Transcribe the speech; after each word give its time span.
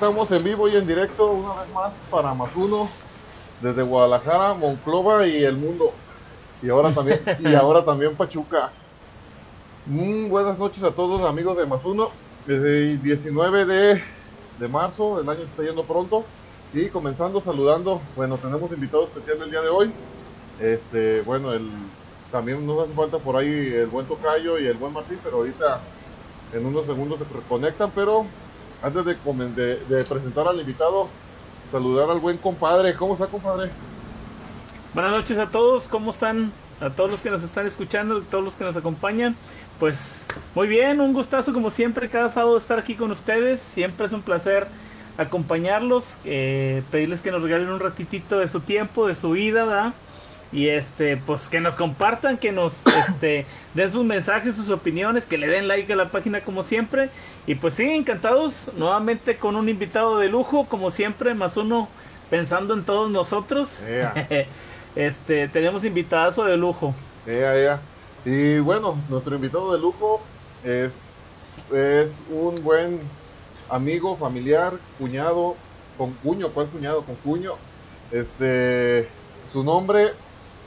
Estamos 0.00 0.30
en 0.30 0.42
vivo 0.42 0.66
y 0.66 0.74
en 0.76 0.86
directo 0.86 1.30
una 1.30 1.60
vez 1.60 1.74
más 1.74 1.92
para 2.10 2.32
más 2.32 2.56
uno 2.56 2.88
desde 3.60 3.82
Guadalajara, 3.82 4.54
Monclova 4.54 5.26
y 5.26 5.44
el 5.44 5.58
mundo. 5.58 5.92
Y 6.62 6.70
ahora 6.70 6.90
también, 6.90 7.20
y 7.38 7.54
ahora 7.54 7.84
también 7.84 8.16
Pachuca. 8.16 8.70
Mm, 9.84 10.30
buenas 10.30 10.58
noches 10.58 10.82
a 10.84 10.90
todos 10.90 11.20
amigos 11.28 11.54
de 11.58 11.66
más 11.66 11.84
uno. 11.84 12.08
Desde 12.46 12.92
el 12.92 13.02
19 13.02 13.66
de, 13.66 14.02
de 14.58 14.68
marzo, 14.68 15.20
el 15.20 15.28
año 15.28 15.42
está 15.42 15.64
yendo 15.64 15.84
pronto. 15.84 16.24
Y 16.72 16.86
comenzando 16.86 17.42
saludando, 17.42 18.00
bueno, 18.16 18.38
tenemos 18.38 18.72
invitado 18.72 19.04
especial 19.04 19.42
el 19.42 19.50
día 19.50 19.60
de 19.60 19.68
hoy. 19.68 19.92
Este, 20.60 21.20
bueno, 21.26 21.52
el, 21.52 21.68
también 22.32 22.66
nos 22.66 22.84
hace 22.84 22.94
falta 22.94 23.18
por 23.18 23.36
ahí 23.36 23.50
el 23.74 23.88
buen 23.88 24.06
Tocayo 24.06 24.58
y 24.58 24.66
el 24.66 24.78
buen 24.78 24.94
Martín, 24.94 25.18
pero 25.22 25.36
ahorita 25.36 25.78
en 26.54 26.64
unos 26.64 26.86
segundos 26.86 27.18
se 27.18 27.36
reconectan, 27.36 27.90
pero 27.94 28.24
antes 28.82 29.04
de, 29.04 29.76
de, 29.88 30.04
presentar 30.04 30.48
al 30.48 30.60
invitado, 30.60 31.08
saludar 31.70 32.10
al 32.10 32.18
buen 32.18 32.36
compadre. 32.38 32.94
¿Cómo 32.94 33.14
está, 33.14 33.26
compadre? 33.26 33.70
Buenas 34.94 35.12
noches 35.12 35.38
a 35.38 35.46
todos, 35.46 35.84
¿cómo 35.84 36.10
están? 36.10 36.52
A 36.80 36.90
todos 36.90 37.10
los 37.10 37.20
que 37.20 37.30
nos 37.30 37.42
están 37.42 37.66
escuchando, 37.66 38.18
a 38.18 38.30
todos 38.30 38.42
los 38.42 38.54
que 38.54 38.64
nos 38.64 38.76
acompañan. 38.76 39.36
Pues 39.78 40.24
muy 40.54 40.66
bien, 40.66 41.00
un 41.00 41.12
gustazo 41.12 41.52
como 41.52 41.70
siempre 41.70 42.08
cada 42.08 42.28
sábado 42.30 42.56
estar 42.56 42.78
aquí 42.78 42.94
con 42.94 43.10
ustedes. 43.10 43.60
Siempre 43.60 44.06
es 44.06 44.12
un 44.12 44.22
placer 44.22 44.66
acompañarlos, 45.18 46.04
eh, 46.24 46.82
pedirles 46.90 47.20
que 47.20 47.30
nos 47.30 47.42
regalen 47.42 47.68
un 47.68 47.80
ratitito 47.80 48.38
de 48.38 48.48
su 48.48 48.60
tiempo, 48.60 49.06
de 49.06 49.14
su 49.14 49.32
vida, 49.32 49.64
¿verdad? 49.64 49.92
y 50.52 50.68
este 50.68 51.16
pues 51.16 51.42
que 51.42 51.60
nos 51.60 51.74
compartan 51.74 52.36
que 52.36 52.52
nos 52.52 52.74
este 52.86 53.46
den 53.74 53.92
sus 53.92 54.04
mensajes 54.04 54.56
sus 54.56 54.68
opiniones 54.70 55.24
que 55.24 55.38
le 55.38 55.46
den 55.46 55.68
like 55.68 55.92
a 55.92 55.96
la 55.96 56.08
página 56.08 56.40
como 56.40 56.64
siempre 56.64 57.10
y 57.46 57.54
pues 57.54 57.74
sí 57.74 57.88
encantados 57.90 58.54
nuevamente 58.76 59.36
con 59.36 59.56
un 59.56 59.68
invitado 59.68 60.18
de 60.18 60.28
lujo 60.28 60.66
como 60.66 60.90
siempre 60.90 61.34
más 61.34 61.56
uno 61.56 61.88
pensando 62.28 62.74
en 62.74 62.84
todos 62.84 63.10
nosotros 63.10 63.68
este 64.96 65.48
tenemos 65.48 65.84
invitado 65.84 66.44
de 66.44 66.56
lujo 66.56 66.94
y 68.24 68.58
bueno 68.58 68.96
nuestro 69.08 69.34
invitado 69.34 69.72
de 69.72 69.78
lujo 69.78 70.20
es 70.64 70.92
es 71.72 72.10
un 72.30 72.62
buen 72.62 73.00
amigo 73.68 74.16
familiar 74.16 74.72
cuñado 74.98 75.56
con 75.96 76.12
cuño 76.14 76.48
¿cuál 76.48 76.66
cuñado 76.66 77.02
con 77.02 77.14
cuño 77.16 77.54
este 78.12 79.08
su 79.52 79.64
nombre 79.64 80.12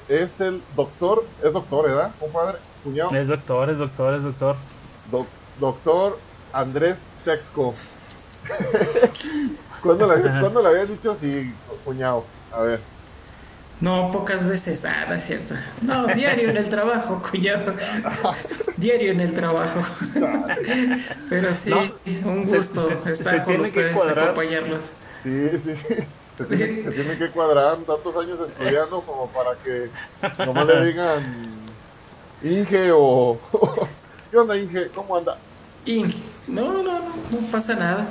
es 0.07 0.41
el 0.41 0.61
doctor, 0.75 1.25
es 1.43 1.53
doctor, 1.53 1.85
¿verdad, 1.85 2.11
compadre? 2.19 2.57
Cuñado. 2.83 3.15
Es 3.15 3.27
doctor, 3.27 3.69
es 3.69 3.77
doctor, 3.77 4.13
es 4.15 4.23
doctor. 4.23 4.55
doctor 5.59 6.19
Andrés 6.53 6.97
Texco. 7.25 7.73
¿Cuándo, 9.81 10.07
le, 10.15 10.69
habías 10.69 10.87
dicho 10.87 11.11
así, 11.11 11.53
cuñado? 11.83 12.23
A 12.53 12.61
ver. 12.61 12.79
No, 13.81 14.11
pocas 14.11 14.45
veces. 14.45 14.85
Ah, 14.85 15.05
no 15.09 15.15
es 15.15 15.25
cierto. 15.25 15.55
No, 15.81 16.07
diario 16.07 16.49
en 16.49 16.57
el 16.57 16.69
trabajo, 16.69 17.21
cuñado. 17.29 17.73
diario 18.77 19.11
en 19.11 19.19
el 19.19 19.33
trabajo. 19.33 19.81
Pero 21.29 21.53
sí, 21.53 21.73
un 22.23 22.45
gusto 22.45 22.89
estar 23.07 23.43
con 23.43 23.59
ustedes, 23.59 23.97
acompañarlos. 23.97 24.91
Sí, 25.23 25.49
sí. 25.59 25.75
Se 26.37 26.45
tiene, 26.45 27.17
que 27.17 27.29
cuadrar 27.29 27.77
tantos 27.77 28.15
años 28.17 28.39
estudiando 28.47 29.01
como 29.01 29.27
para 29.27 29.55
que 29.63 29.89
nomás 30.43 30.65
le 30.65 30.85
digan 30.85 31.23
Inge 32.41 32.91
o... 32.91 33.39
¿Qué 34.31 34.37
onda 34.37 34.57
Inge? 34.57 34.87
¿Cómo 34.95 35.15
anda? 35.15 35.37
Inge, 35.85 36.17
no, 36.47 36.73
no, 36.73 36.83
no, 36.83 36.99
no 36.99 37.47
pasa 37.51 37.75
nada. 37.75 38.07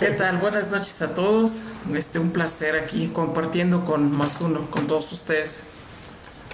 ¿Qué 0.00 0.08
tal? 0.08 0.38
Buenas 0.38 0.70
noches 0.70 1.00
a 1.02 1.14
todos. 1.14 1.64
Este, 1.94 2.18
un 2.18 2.30
placer 2.30 2.76
aquí 2.76 3.08
compartiendo 3.08 3.84
con 3.84 4.10
más 4.16 4.40
uno, 4.40 4.70
con 4.70 4.86
todos 4.86 5.12
ustedes. 5.12 5.62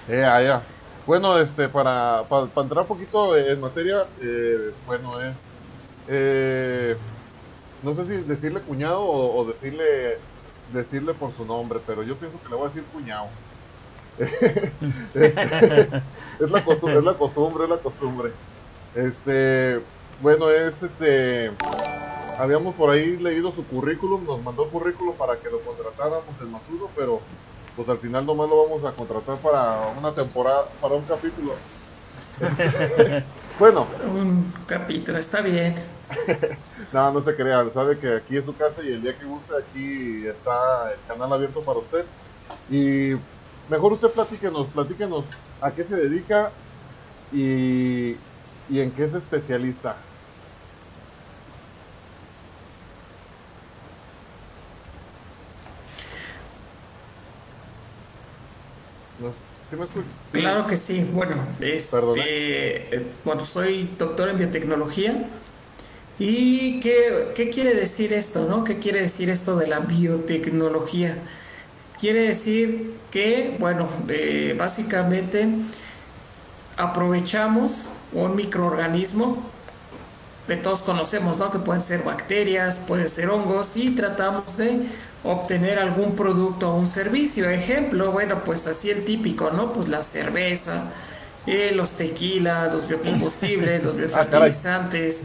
Ya, 0.07 0.41
ya. 0.41 0.61
Bueno, 1.05 1.37
este, 1.39 1.67
para, 1.69 2.23
para, 2.29 2.43
entrar 2.43 2.81
un 2.81 2.87
poquito 2.87 3.35
en 3.35 3.59
materia, 3.59 4.05
eh, 4.21 4.71
bueno, 4.85 5.21
es... 5.21 5.35
Eh, 6.07 6.97
no 7.83 7.95
sé 7.95 8.05
si 8.05 8.17
decirle 8.23 8.59
cuñado 8.61 9.03
o 9.03 9.45
decirle 9.45 10.17
decirle 10.71 11.13
por 11.13 11.35
su 11.35 11.45
nombre, 11.45 11.79
pero 11.85 12.03
yo 12.03 12.15
pienso 12.15 12.41
que 12.41 12.49
le 12.49 12.55
voy 12.55 12.65
a 12.65 12.69
decir 12.69 12.83
cuñado. 12.91 13.27
es, 15.13 15.35
la 15.35 16.65
costumbre, 16.65 16.99
es 16.99 17.03
la 17.03 17.13
costumbre, 17.13 17.63
es 17.63 17.69
la 17.69 17.77
costumbre. 17.77 18.31
Este, 18.95 19.81
bueno, 20.21 20.49
es 20.49 20.81
este, 20.83 21.51
habíamos 22.37 22.75
por 22.75 22.89
ahí 22.89 23.17
leído 23.17 23.51
su 23.51 23.65
currículum, 23.65 24.25
nos 24.25 24.41
mandó 24.43 24.67
currículum 24.69 25.15
para 25.15 25.35
que 25.37 25.49
lo 25.49 25.59
contratáramos 25.61 26.35
en 26.39 26.51
Masuro, 26.51 26.89
pero 26.95 27.21
pues 27.75 27.89
al 27.89 27.97
final 27.97 28.25
nomás 28.25 28.49
lo 28.49 28.63
vamos 28.63 28.85
a 28.85 28.91
contratar 28.91 29.37
para 29.37 29.93
una 29.97 30.11
temporada, 30.13 30.65
para 30.79 30.95
un 30.95 31.03
capítulo. 31.03 31.53
bueno. 33.59 33.87
Un 34.13 34.53
capítulo, 34.67 35.17
está 35.17 35.41
bien. 35.41 35.75
no, 36.93 37.11
no 37.13 37.21
se 37.21 37.35
crea, 37.35 37.65
sabe 37.73 37.97
que 37.97 38.17
aquí 38.17 38.37
es 38.37 38.45
su 38.45 38.55
casa 38.55 38.83
y 38.83 38.93
el 38.93 39.01
día 39.01 39.17
que 39.17 39.25
guste 39.25 39.53
aquí 39.57 40.27
está 40.27 40.91
el 40.91 40.99
canal 41.07 41.33
abierto 41.33 41.61
para 41.61 41.79
usted. 41.79 42.05
Y 42.69 43.13
mejor 43.69 43.93
usted 43.93 44.09
platíquenos, 44.09 44.67
platíquenos 44.67 45.25
a 45.61 45.71
qué 45.71 45.83
se 45.83 45.95
dedica 45.95 46.51
y, 47.31 48.17
y 48.69 48.79
en 48.79 48.91
qué 48.91 49.05
es 49.05 49.13
especialista. 49.13 49.95
Claro 60.31 60.67
que 60.67 60.75
sí. 60.75 61.07
Bueno, 61.13 61.35
este, 61.59 62.95
eh, 62.95 63.05
bueno, 63.23 63.45
soy 63.45 63.89
doctor 63.97 64.29
en 64.29 64.37
biotecnología. 64.37 65.27
¿Y 66.19 66.79
qué, 66.81 67.31
qué, 67.35 67.49
quiere 67.49 67.73
decir 67.73 68.13
esto, 68.13 68.45
no? 68.47 68.63
¿Qué 68.63 68.79
quiere 68.79 69.01
decir 69.01 69.29
esto 69.29 69.57
de 69.57 69.67
la 69.67 69.79
biotecnología? 69.79 71.17
Quiere 71.99 72.21
decir 72.21 72.95
que, 73.11 73.55
bueno, 73.59 73.87
eh, 74.09 74.55
básicamente 74.57 75.47
aprovechamos 76.77 77.89
un 78.13 78.35
microorganismo 78.35 79.37
que 80.47 80.57
todos 80.57 80.81
conocemos, 80.83 81.37
¿no? 81.37 81.51
Que 81.51 81.59
pueden 81.59 81.81
ser 81.81 82.03
bacterias, 82.03 82.77
pueden 82.77 83.09
ser 83.09 83.29
hongos 83.29 83.77
y 83.77 83.91
tratamos 83.91 84.57
de 84.57 84.81
obtener 85.23 85.79
algún 85.79 86.15
producto 86.15 86.71
o 86.71 86.75
un 86.75 86.87
servicio. 86.87 87.49
Ejemplo, 87.49 88.11
bueno, 88.11 88.43
pues 88.43 88.67
así 88.67 88.89
el 88.89 89.05
típico, 89.05 89.51
¿no? 89.51 89.73
Pues 89.73 89.87
la 89.87 90.01
cerveza, 90.01 90.85
eh, 91.47 91.71
los 91.75 91.91
tequilas, 91.91 92.71
los 92.73 92.87
biocombustibles, 92.87 93.83
los 93.83 93.93
ah, 93.95 93.97
biofertilizantes, 93.97 95.23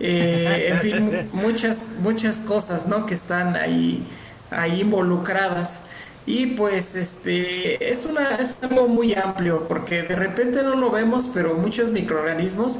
eh, 0.00 0.68
en 0.70 0.80
fin, 0.80 1.28
muchas, 1.32 1.88
muchas 2.00 2.40
cosas, 2.40 2.86
¿no? 2.86 3.06
Que 3.06 3.14
están 3.14 3.56
ahí, 3.56 4.06
ahí 4.50 4.80
involucradas. 4.80 5.82
Y 6.26 6.46
pues 6.46 6.94
este 6.94 7.90
es 7.92 8.06
una 8.06 8.36
es 8.36 8.56
algo 8.62 8.88
muy 8.88 9.14
amplio 9.14 9.68
porque 9.68 10.02
de 10.04 10.16
repente 10.16 10.62
no 10.62 10.74
lo 10.74 10.90
vemos, 10.90 11.28
pero 11.34 11.54
muchos 11.54 11.90
microorganismos 11.90 12.78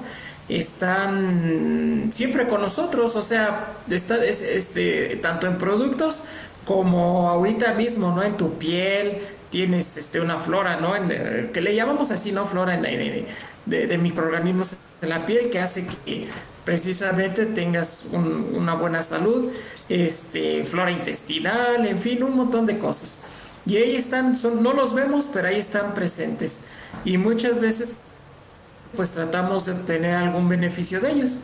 están 0.49 2.11
siempre 2.13 2.47
con 2.47 2.61
nosotros, 2.61 3.17
o 3.17 3.23
sea, 3.23 3.75
está, 3.89 4.23
este, 4.25 5.17
tanto 5.17 5.47
en 5.47 5.59
productos 5.59 6.23
como 6.65 7.29
ahorita 7.31 7.75
mismo, 7.75 8.15
¿no? 8.15 8.23
En 8.23 8.37
tu 8.37 8.55
piel 8.55 9.19
tienes 9.51 9.97
este, 9.97 10.21
una 10.21 10.39
flora, 10.39 10.77
¿no? 10.81 10.97
En, 10.97 11.11
eh, 11.11 11.51
que 11.53 11.61
le 11.61 11.75
llamamos 11.75 12.11
así, 12.11 12.33
¿no? 12.33 12.47
Flora 12.47 12.77
de, 12.77 13.27
de, 13.67 13.99
microorganismos 13.99 14.77
en 15.01 15.09
la 15.09 15.25
piel 15.25 15.51
que 15.51 15.61
hace 15.61 15.87
que 16.05 16.29
precisamente 16.65 17.47
tengas 17.47 18.05
una 18.13 18.75
buena 18.75 19.03
salud, 19.03 19.51
este, 19.89 20.65
flora 20.65 20.91
intestinal, 20.91 21.87
en 21.87 21.99
fin, 21.99 22.23
un 22.23 22.37
montón 22.37 22.67
de 22.67 22.79
cosas. 22.79 23.21
Y 23.67 23.77
ahí 23.77 23.97
están, 23.97 24.37
son, 24.37 24.63
no 24.63 24.73
los 24.73 24.95
vemos, 24.95 25.29
pero 25.33 25.49
ahí 25.49 25.59
están 25.59 25.95
presentes. 25.95 26.61
Y 27.05 27.19
muchas 27.19 27.61
veces 27.61 27.97
pues 28.97 29.13
tratamos 29.13 29.67
de 29.67 29.73
obtener 29.73 30.15
algún 30.15 30.49
beneficio 30.49 31.01
de 31.01 31.13
ellos. 31.13 31.37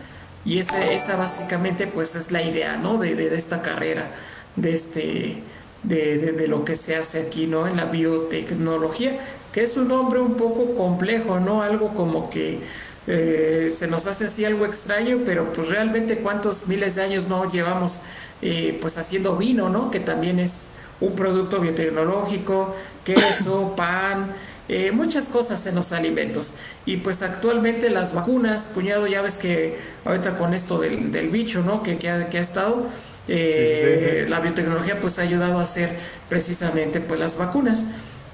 Y 0.44 0.58
esa, 0.58 0.90
esa 0.90 1.16
básicamente 1.16 1.86
pues 1.86 2.14
es 2.14 2.32
la 2.32 2.42
idea, 2.42 2.76
¿no? 2.76 2.98
De, 2.98 3.14
de, 3.14 3.34
esta 3.34 3.60
carrera, 3.60 4.10
de 4.56 4.72
este, 4.72 5.42
de, 5.82 6.32
de, 6.32 6.48
lo 6.48 6.64
que 6.64 6.76
se 6.76 6.96
hace 6.96 7.20
aquí, 7.20 7.46
¿no? 7.46 7.66
En 7.66 7.76
la 7.76 7.84
biotecnología, 7.84 9.18
que 9.52 9.62
es 9.62 9.76
un 9.76 9.88
nombre 9.88 10.18
un 10.20 10.36
poco 10.36 10.74
complejo, 10.74 11.40
¿no? 11.40 11.62
Algo 11.62 11.94
como 11.94 12.30
que 12.30 12.60
eh, 13.06 13.72
se 13.74 13.86
nos 13.86 14.06
hace 14.06 14.26
así 14.26 14.44
algo 14.44 14.64
extraño, 14.64 15.20
pero 15.24 15.52
pues 15.52 15.68
realmente 15.68 16.18
cuántos 16.18 16.68
miles 16.68 16.94
de 16.94 17.02
años 17.02 17.28
no 17.28 17.50
llevamos 17.50 18.00
eh, 18.40 18.78
pues 18.80 18.96
haciendo 18.98 19.36
vino, 19.36 19.68
¿no? 19.68 19.90
Que 19.90 20.00
también 20.00 20.38
es 20.38 20.72
un 21.00 21.14
producto 21.14 21.60
biotecnológico, 21.60 22.74
queso, 23.04 23.74
pan, 23.76 24.32
eh, 24.72 24.92
muchas 24.92 25.28
cosas 25.28 25.66
en 25.66 25.74
los 25.74 25.90
alimentos. 25.90 26.52
Y 26.86 26.98
pues 26.98 27.22
actualmente 27.22 27.90
las 27.90 28.14
vacunas, 28.14 28.70
cuñado, 28.72 29.08
ya 29.08 29.20
ves 29.20 29.36
que 29.36 29.76
ahorita 30.04 30.38
con 30.38 30.54
esto 30.54 30.78
del, 30.78 31.28
bicho, 31.28 31.62
¿no? 31.62 31.82
Que, 31.82 31.98
que, 31.98 32.08
ha, 32.08 32.40
estado, 32.40 32.86
eh, 33.26 34.26
la 34.28 34.38
biotecnología 34.38 35.00
pues 35.00 35.18
ha 35.18 35.22
ayudado 35.22 35.58
a 35.58 35.62
hacer 35.62 35.90
precisamente 36.28 37.00
pues 37.00 37.18
las 37.18 37.36
vacunas. 37.36 37.84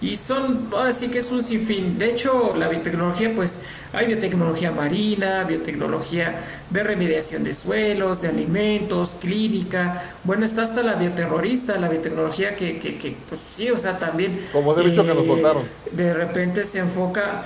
Y 0.01 0.17
son, 0.17 0.69
ahora 0.73 0.93
sí 0.93 1.09
que 1.09 1.21
es 1.21 1.31
un 1.31 1.43
sinfín. 1.43 1.97
De 1.97 2.11
hecho, 2.11 2.55
la 2.55 2.69
biotecnología, 2.69 3.35
pues 3.35 3.63
hay 3.95 4.07
biotecnología 4.07 4.71
marina, 4.71 5.45
biotecnología 5.45 6.43
de 6.69 6.83
remediación 6.83 7.45
de 7.45 7.55
suelos, 7.55 8.21
de 8.21 8.29
alimentos, 8.29 9.17
clínica. 9.19 10.03
Bueno, 10.25 10.45
está 10.45 10.65
hasta 10.65 10.83
la 10.83 10.97
bioterrorista, 10.97 11.79
la 11.79 11.89
biotecnología 11.89 12.57
que, 12.57 12.79
que, 12.79 12.99
que 12.99 13.17
pues 13.27 13.41
sí, 13.55 13.71
o 13.71 13.79
sea, 13.79 13.99
también... 13.99 14.47
Como 14.53 14.75
de 14.75 14.87
hecho 14.87 15.03
que 15.03 15.15
nos 15.15 15.27
contaron. 15.27 15.63
De 15.91 16.13
repente 16.13 16.65
se 16.65 16.81
enfoca 16.81 17.45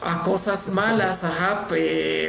a 0.00 0.22
cosas 0.22 0.68
malas, 0.68 1.22
ajá, 1.22 1.68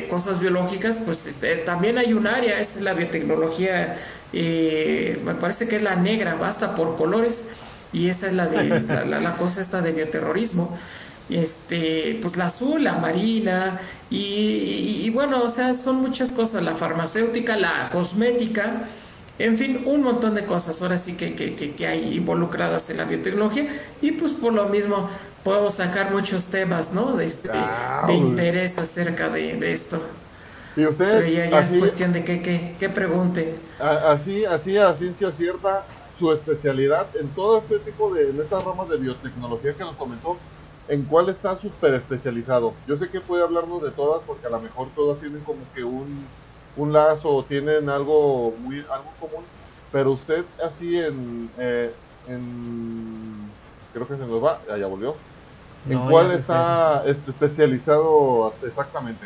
cosas 0.10 0.40
biológicas, 0.40 1.00
pues 1.04 1.26
este, 1.26 1.56
también 1.58 1.98
hay 1.98 2.14
un 2.14 2.28
área, 2.28 2.60
es 2.60 2.82
la 2.82 2.94
biotecnología, 2.94 3.98
eh, 4.34 5.20
me 5.24 5.36
parece 5.36 5.68
que 5.68 5.78
es 5.78 5.82
la 5.82 5.96
negra, 5.96 6.36
basta 6.36 6.76
por 6.76 6.98
colores 6.98 7.46
y 7.92 8.10
esa 8.10 8.28
es 8.28 8.34
la 8.34 8.48
de 8.48 8.80
la, 9.08 9.36
cosa 9.38 9.62
esta 9.62 9.82
de 9.82 9.92
bioterrorismo. 9.92 10.78
Este 11.30 12.18
pues 12.24 12.38
la 12.38 12.48
azul 12.48 12.84
la 12.84 12.94
marina 12.94 13.80
y, 14.10 15.08
bueno 15.12 15.44
o 15.44 15.50
sea 15.52 15.76
son 15.76 15.98
muchas 15.98 16.32
cosas 16.32 16.64
la 16.64 16.74
farmacéutica 16.74 17.56
la 17.56 17.92
cosmética 17.92 18.82
en 19.38 19.56
fin 19.56 19.84
un 19.86 20.02
montón 20.02 20.34
de 20.34 20.46
cosas 20.46 20.82
ahora 20.82 20.98
sí 20.98 21.14
que, 21.14 21.36
que, 21.36 21.88
hay 21.88 22.18
involucradas 22.18 22.90
en 22.90 22.98
la 22.98 23.04
biotecnología 23.04 23.68
y 24.02 24.14
pues 24.14 24.32
por 24.32 24.54
lo 24.54 24.70
mismo 24.70 25.08
podemos 25.44 25.76
sacar 25.76 26.12
muchos 26.12 26.48
temas 26.48 26.94
no 26.94 27.16
de, 27.16 27.26
este, 27.26 27.52
de 28.08 28.14
interés 28.14 28.80
acerca 28.80 29.30
de, 29.30 29.72
esto. 29.72 30.02
Y 30.76 30.88
usted 30.88 31.20
Pero 31.20 31.28
ya, 31.28 31.60
es 31.60 31.74
cuestión 31.74 32.12
de 32.12 32.24
que, 32.24 32.42
que, 32.42 32.74
que 32.80 32.90
pregunte 32.90 33.54
así 33.80 34.46
así 34.46 34.78
a 34.78 34.96
ciencia 34.96 35.32
cierta 35.32 35.84
su 36.20 36.32
especialidad 36.32 37.08
en 37.16 37.30
todo 37.30 37.60
este 37.60 37.80
tipo 37.80 38.14
de, 38.14 38.30
en 38.30 38.40
estas 38.40 38.64
ramas 38.64 38.90
de 38.90 38.98
biotecnología 38.98 39.74
que 39.74 39.84
nos 39.84 39.96
comentó, 39.96 40.38
¿en 40.90 41.04
cuál 41.04 41.30
está 41.30 41.58
súper 41.58 41.94
especializado? 41.94 42.74
Yo 42.88 42.98
sé 42.98 43.10
que 43.10 43.22
puede 43.22 43.44
hablarnos 43.44 43.82
de 43.82 43.92
todas 43.92 44.22
porque 44.28 44.46
a 44.48 44.50
lo 44.50 44.60
mejor 44.60 44.90
todas 44.96 45.20
tienen 45.20 45.42
como 45.42 45.60
que 45.74 45.84
un, 45.84 46.26
un 46.76 46.94
lazo 46.94 47.30
o 47.30 47.44
tienen 47.44 47.90
algo 47.90 48.54
muy 48.60 48.80
algo 48.80 49.12
común, 49.20 49.44
pero 49.92 50.12
usted 50.12 50.44
así 50.64 50.98
en, 50.98 51.50
eh, 51.58 51.94
en 52.28 53.50
creo 53.94 54.08
que 54.08 54.18
se 54.18 54.26
nos 54.26 54.44
va, 54.44 54.60
ya, 54.78 54.86
volvió. 54.88 55.16
¿En 55.90 56.00
cuál 56.10 56.32
está 56.32 57.04
especializado 57.06 58.54
exactamente? 58.64 59.26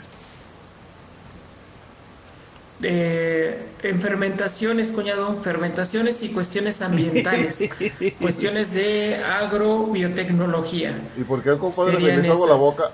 En 2.84 4.02
fermentaciones, 4.02 4.92
coñado, 4.92 5.42
fermentaciones 5.42 6.22
y 6.24 6.30
cuestiones 6.30 6.82
ambientales, 6.82 7.70
cuestiones 8.22 8.74
de 8.74 9.16
agrobiotecnología. 9.16 11.00
¿Y 11.18 11.24
por 11.24 11.42
qué 11.42 11.52
el 11.52 11.58
compadre 11.58 12.00
le 12.00 12.30
hago 12.30 12.48
la 12.48 12.56
boca? 12.56 12.92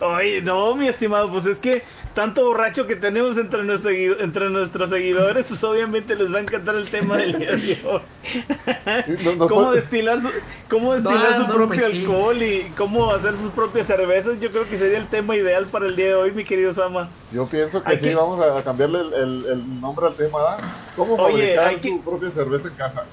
Ay, 0.00 0.40
no, 0.42 0.74
mi 0.74 0.88
estimado, 0.88 1.30
pues 1.30 1.46
es 1.46 1.58
que 1.58 1.82
tanto 2.14 2.44
borracho 2.44 2.86
que 2.86 2.96
tenemos 2.96 3.36
entre, 3.36 3.62
nuestro, 3.62 3.90
entre 3.90 4.50
nuestros 4.50 4.90
seguidores, 4.90 5.46
pues 5.46 5.62
obviamente 5.64 6.16
les 6.16 6.32
va 6.32 6.38
a 6.38 6.40
encantar 6.40 6.74
el 6.74 6.88
tema 6.88 7.16
del 7.18 7.38
día 7.38 7.52
de 7.52 7.78
hoy. 7.86 9.38
cómo 9.48 9.72
destilar 9.72 10.20
su, 10.20 10.28
cómo 10.68 10.94
destilar 10.94 11.36
su 11.36 11.46
propio 11.46 11.66
pues 11.66 11.84
alcohol 11.84 12.42
y 12.42 12.72
cómo 12.76 13.12
hacer 13.12 13.34
sus 13.34 13.52
propias 13.52 13.86
cervezas, 13.86 14.40
yo 14.40 14.50
creo 14.50 14.68
que 14.68 14.78
sería 14.78 14.98
el 14.98 15.06
tema 15.06 15.36
ideal 15.36 15.66
para 15.66 15.86
el 15.86 15.96
día 15.96 16.08
de 16.08 16.14
hoy, 16.14 16.32
mi 16.32 16.44
querido 16.44 16.74
Sama. 16.74 17.08
Yo 17.32 17.46
pienso 17.46 17.82
que 17.82 17.98
sí, 17.98 18.14
vamos 18.14 18.40
a 18.44 18.62
cambiarle 18.62 19.00
el, 19.00 19.46
el, 19.46 19.80
nombre 19.80 20.06
al 20.06 20.14
tema. 20.14 20.56
¿Cómo 20.96 21.16
fabricar 21.16 21.80
su 21.80 22.00
propia 22.00 22.30
cerveza 22.30 22.68
en 22.68 22.74
casa? 22.74 23.04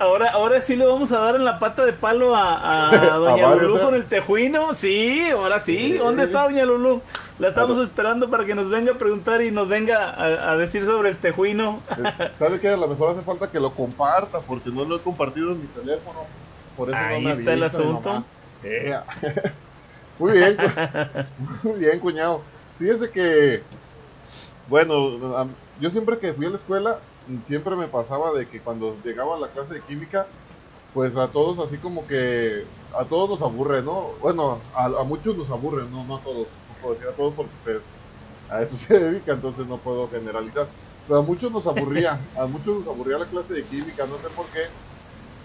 Ahora, 0.00 0.30
ahora 0.30 0.60
sí 0.60 0.76
le 0.76 0.86
vamos 0.86 1.10
a 1.10 1.18
dar 1.18 1.34
en 1.34 1.44
la 1.44 1.58
pata 1.58 1.84
de 1.84 1.92
palo 1.92 2.36
a, 2.36 2.90
a 2.90 3.16
Doña 3.18 3.54
Lulú 3.56 3.80
con 3.80 3.94
el 3.94 4.04
tejuino. 4.04 4.72
Sí, 4.74 5.28
ahora 5.30 5.58
sí. 5.58 5.94
¿Dónde 5.94 6.24
está 6.24 6.44
Doña 6.44 6.64
Lulú? 6.64 7.02
La 7.38 7.48
estamos 7.48 7.78
esperando 7.78 8.28
para 8.28 8.44
que 8.44 8.54
nos 8.54 8.68
venga 8.68 8.92
a 8.92 8.94
preguntar 8.96 9.42
y 9.42 9.50
nos 9.50 9.68
venga 9.68 10.50
a, 10.50 10.56
decir 10.56 10.84
sobre 10.84 11.10
el 11.10 11.16
tejuino. 11.18 11.80
Eh, 11.96 12.30
¿Sabe 12.38 12.58
que 12.58 12.68
A 12.68 12.76
lo 12.76 12.88
mejor 12.88 13.12
hace 13.12 13.22
falta 13.22 13.50
que 13.50 13.60
lo 13.60 13.70
comparta 13.70 14.40
porque 14.40 14.70
no 14.70 14.84
lo 14.84 14.96
he 14.96 15.00
compartido 15.00 15.52
en 15.52 15.60
mi 15.60 15.66
teléfono. 15.68 16.20
Por 16.76 16.88
eso 16.88 16.98
Ahí 16.98 17.26
está 17.26 17.52
el 17.52 17.62
asunto. 17.62 18.24
Muy 20.18 20.32
bien, 20.32 20.56
muy 21.62 21.78
bien, 21.78 22.00
cuñado. 22.00 22.42
Fíjese 22.76 23.08
que, 23.08 23.62
bueno, 24.68 25.48
yo 25.80 25.90
siempre 25.90 26.18
que 26.18 26.32
fui 26.32 26.46
a 26.46 26.50
la 26.50 26.56
escuela 26.56 26.98
siempre 27.46 27.76
me 27.76 27.86
pasaba 27.86 28.32
de 28.32 28.48
que 28.48 28.60
cuando 28.60 28.96
llegaba 29.04 29.36
a 29.36 29.38
la 29.38 29.48
clase 29.48 29.74
de 29.74 29.80
química, 29.82 30.26
pues 30.94 31.14
a 31.16 31.28
todos 31.28 31.58
así 31.66 31.76
como 31.78 32.06
que 32.06 32.64
a 32.98 33.04
todos 33.04 33.30
nos 33.30 33.42
aburre, 33.42 33.82
¿no? 33.82 34.10
Bueno, 34.20 34.58
a, 34.74 34.88
muchos 35.04 35.36
nos 35.36 35.50
aburre, 35.50 35.84
no, 35.90 36.04
no 36.04 36.16
a 36.16 36.20
todos, 36.20 36.46
no 36.67 36.67
puedo 36.80 36.94
decir 36.94 37.08
a 37.08 37.12
todos 37.12 37.34
porque 37.34 37.80
a 38.50 38.62
eso 38.62 38.76
se 38.76 38.98
dedica, 38.98 39.32
entonces 39.32 39.66
no 39.66 39.76
puedo 39.76 40.08
generalizar. 40.08 40.66
Pero 41.06 41.20
a 41.20 41.22
muchos 41.22 41.50
nos 41.50 41.66
aburría, 41.66 42.18
a 42.38 42.46
muchos 42.46 42.78
nos 42.78 42.88
aburría 42.88 43.18
la 43.18 43.26
clase 43.26 43.54
de 43.54 43.64
química, 43.64 44.06
no 44.06 44.16
sé 44.16 44.28
por 44.34 44.46
qué. 44.46 44.66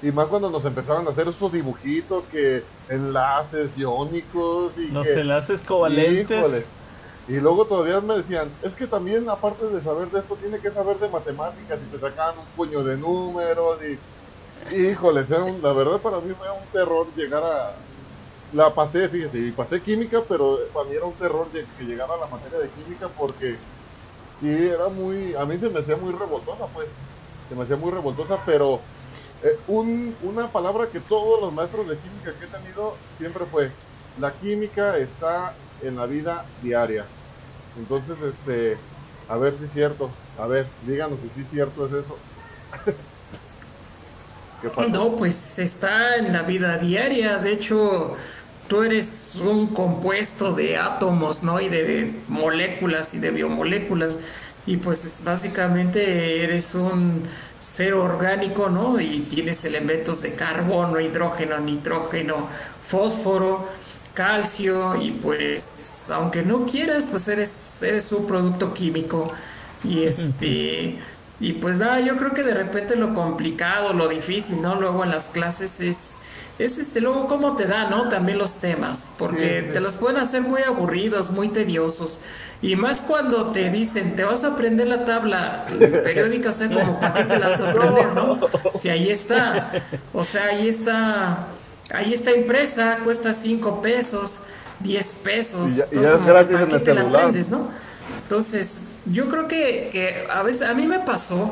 Y 0.06 0.12
más 0.12 0.28
cuando 0.28 0.50
nos 0.50 0.66
empezaron 0.66 1.08
a 1.08 1.12
hacer 1.12 1.30
esos 1.30 1.52
dibujitos 1.52 2.26
que 2.26 2.62
enlaces 2.90 3.70
iónicos 3.78 4.74
y 4.78 4.88
los 4.88 5.08
enlaces 5.08 5.62
covalentes. 5.62 6.66
Y 7.30 7.40
luego 7.40 7.66
todavía 7.66 8.02
me 8.02 8.18
decían, 8.18 8.50
es 8.64 8.74
que 8.74 8.86
también 8.86 9.30
aparte 9.30 9.66
de 9.68 9.82
saber 9.82 10.10
de 10.10 10.20
esto, 10.20 10.36
tiene 10.36 10.60
que 10.60 10.72
saber 10.72 10.98
de 10.98 11.08
matemáticas 11.08 11.80
y 11.82 11.96
te 11.96 12.00
sacaban 12.00 12.38
un 12.38 12.46
puño 12.58 12.84
de 12.84 12.98
números 12.98 13.80
y... 13.84 13.98
Híjole, 14.76 15.26
la 15.62 15.74
verdad 15.74 16.00
para 16.00 16.20
mí 16.20 16.34
fue 16.38 16.50
un 16.50 16.66
terror 16.72 17.08
llegar 17.16 17.44
a... 17.44 17.74
La 18.54 18.74
pasé, 18.74 19.10
fíjese, 19.10 19.40
y 19.40 19.52
pasé 19.52 19.82
química, 19.82 20.22
pero 20.30 20.60
para 20.74 20.88
mí 20.88 20.96
era 20.96 21.06
un 21.06 21.14
terror 21.14 21.48
que 21.52 21.84
llegara 21.84 22.14
a 22.14 22.18
la 22.18 22.28
materia 22.28 22.60
de 22.60 22.70
química 22.70 23.08
porque 23.08 23.56
sí, 24.40 24.68
era 24.68 24.90
muy... 24.90 25.34
A 25.36 25.46
mí 25.46 25.58
se 25.58 25.70
me 25.70 25.80
hacía 25.80 25.98
muy 25.98 26.14
revoltosa, 26.14 26.66
pues. 26.74 26.88
Se 27.50 27.56
me 27.56 27.64
hacía 27.64 27.76
muy 27.78 27.92
revoltosa, 27.92 28.38
pero 28.46 28.80
eh, 29.44 29.58
un, 29.68 30.16
una 30.22 30.48
palabra 30.48 30.88
que 30.88 31.00
todos 31.00 31.42
los 31.42 31.52
maestros 31.52 31.88
de 31.88 31.98
química 31.98 32.34
que 32.40 32.46
he 32.46 32.48
tenido 32.48 32.96
siempre 33.18 33.46
fue, 33.46 33.72
la 34.20 34.32
química 34.32 34.98
está 34.98 35.54
en 35.82 35.96
la 35.96 36.06
vida 36.06 36.46
diaria. 36.62 37.06
Entonces, 37.78 38.18
este, 38.22 38.78
a 39.28 39.38
ver 39.38 39.56
si 39.58 39.66
es 39.66 39.72
cierto. 39.74 40.10
A 40.40 40.48
ver, 40.48 40.68
díganos 40.86 41.20
si 41.22 41.30
sí 41.30 41.42
es 41.42 41.50
cierto 41.50 41.86
es 41.88 41.94
eso. 41.94 42.18
No, 44.90 45.14
pues 45.18 45.60
está 45.60 46.16
en 46.16 46.32
la 46.32 46.44
vida 46.44 46.78
diaria. 46.78 47.38
De 47.38 47.52
hecho, 47.52 48.16
tú 48.74 48.82
eres 48.82 49.36
un 49.36 49.68
compuesto 49.68 50.52
de 50.52 50.78
átomos, 50.78 51.44
¿no? 51.44 51.62
Y 51.62 51.70
de 51.70 52.12
moléculas 52.28 53.14
y 53.14 53.20
de 53.20 53.30
biomoléculas. 53.30 54.18
Y 54.66 54.78
pues 54.78 55.22
básicamente 55.24 56.44
eres 56.44 56.74
un 56.74 57.22
ser 57.62 57.94
orgánico, 57.94 58.70
¿no? 58.70 59.00
Y 59.00 59.28
tienes 59.30 59.64
elementos 59.64 60.24
de 60.24 60.34
carbono, 60.34 61.00
hidrógeno, 61.00 61.60
nitrógeno, 61.60 62.48
fósforo 62.84 63.68
calcio 64.16 65.00
y 65.00 65.12
pues 65.12 65.64
aunque 66.12 66.44
no 66.44 66.68
quieras 66.68 67.08
pues 67.10 67.28
eres 67.28 67.82
eres 67.82 68.12
un 68.12 68.28
producto 68.28 68.72
químico 68.72 69.32
y 69.84 70.04
este 70.04 71.00
y 71.40 71.54
pues 71.54 71.78
nada 71.78 72.00
yo 72.00 72.16
creo 72.18 72.32
que 72.32 72.44
de 72.44 72.54
repente 72.54 72.96
lo 72.96 73.16
complicado 73.16 73.92
lo 73.94 74.08
difícil 74.08 74.62
no 74.62 74.76
luego 74.80 75.04
en 75.04 75.10
las 75.10 75.30
clases 75.30 75.80
es 75.80 76.18
es 76.60 76.78
este 76.78 77.02
luego 77.02 77.28
cómo 77.28 77.56
te 77.56 77.66
da 77.66 77.90
no 77.90 78.10
también 78.10 78.38
los 78.38 78.58
temas 78.58 79.12
porque 79.18 79.70
te 79.74 79.80
los 79.80 79.96
pueden 79.96 80.22
hacer 80.22 80.42
muy 80.42 80.62
aburridos 80.62 81.32
muy 81.32 81.50
tediosos 81.50 82.22
y 82.62 82.76
más 82.76 83.02
cuando 83.02 83.52
te 83.52 83.70
dicen 83.72 84.16
te 84.16 84.24
vas 84.24 84.44
a 84.44 84.50
aprender 84.50 84.88
la 84.88 85.04
tabla 85.04 85.66
periódica 86.04 86.52
o 86.52 86.54
sea 86.54 86.70
como 86.70 87.00
para 87.00 87.14
qué 87.16 87.24
te 87.24 87.40
la 87.40 87.50
vas 87.50 87.62
a 87.62 87.70
aprender 87.72 88.14
no 88.14 88.40
si 88.74 88.90
ahí 88.90 89.10
está 89.10 89.72
o 90.14 90.24
sea 90.24 90.46
ahí 90.46 90.70
está 90.70 91.48
ahí 91.94 92.14
está 92.14 92.36
impresa, 92.36 93.00
cuesta 93.04 93.34
5 93.34 93.82
pesos, 93.82 94.40
10 94.80 95.16
pesos. 95.24 95.72
Y 95.72 95.76
ya, 95.78 95.86
es 95.86 96.26
gratis 96.26 96.58
en 96.58 96.72
el 96.72 96.86
celular. 96.86 97.34
¿no? 97.50 97.70
Entonces, 98.24 98.90
yo 99.06 99.30
creo 99.30 99.48
que, 99.48 99.90
que, 99.92 100.26
a 100.32 100.44
veces, 100.44 100.68
a 100.68 100.74
mí 100.74 100.88
me 100.88 101.00
pasó, 101.00 101.52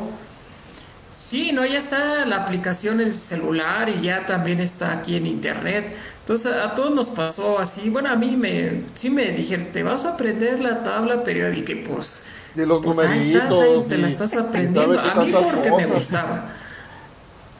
sí, 1.12 1.52
¿no? 1.52 1.66
Ya 1.66 1.80
está 1.80 2.26
la 2.26 2.38
aplicación 2.38 3.02
en 3.02 3.08
el 3.08 3.14
celular 3.14 3.90
y 3.90 4.02
ya 4.02 4.26
también 4.26 4.60
está 4.60 4.94
aquí 4.94 5.16
en 5.16 5.26
internet. 5.28 5.96
Entonces, 6.22 6.54
a 6.54 6.74
todos 6.76 6.94
nos 6.94 7.10
pasó 7.10 7.60
así. 7.60 7.90
Bueno, 7.90 8.10
a 8.10 8.16
mí 8.16 8.36
me, 8.36 8.84
sí 8.96 9.10
me 9.10 9.32
dijeron, 9.32 9.68
te 9.72 9.84
vas 9.84 10.06
a 10.06 10.14
aprender 10.14 10.60
la 10.60 10.84
tabla 10.84 11.24
periódica 11.24 11.72
y 11.72 11.76
pues... 11.76 12.24
Y 12.56 12.62
los 12.62 12.84
pues 12.84 13.00
ahí 13.00 13.34
estás, 13.34 13.54
ahí 13.54 13.86
te 13.88 13.98
la 13.98 14.08
estás 14.08 14.34
aprendiendo. 14.38 15.00
A 15.00 15.16
mí 15.16 15.32
porque 15.32 15.72
me 15.72 15.86
gustaba. 15.86 16.50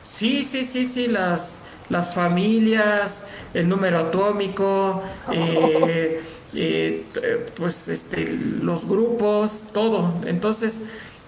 Sí, 0.04 0.44
sí, 0.44 0.66
sí, 0.66 0.86
sí, 0.86 1.08
las 1.08 1.62
las 1.92 2.14
familias, 2.14 3.26
el 3.54 3.68
número 3.68 4.00
atómico, 4.00 5.04
eh, 5.32 6.22
eh, 6.54 7.46
pues 7.56 7.90
este, 7.90 8.28
los 8.28 8.88
grupos, 8.88 9.66
todo. 9.74 10.14
Entonces, 10.26 10.82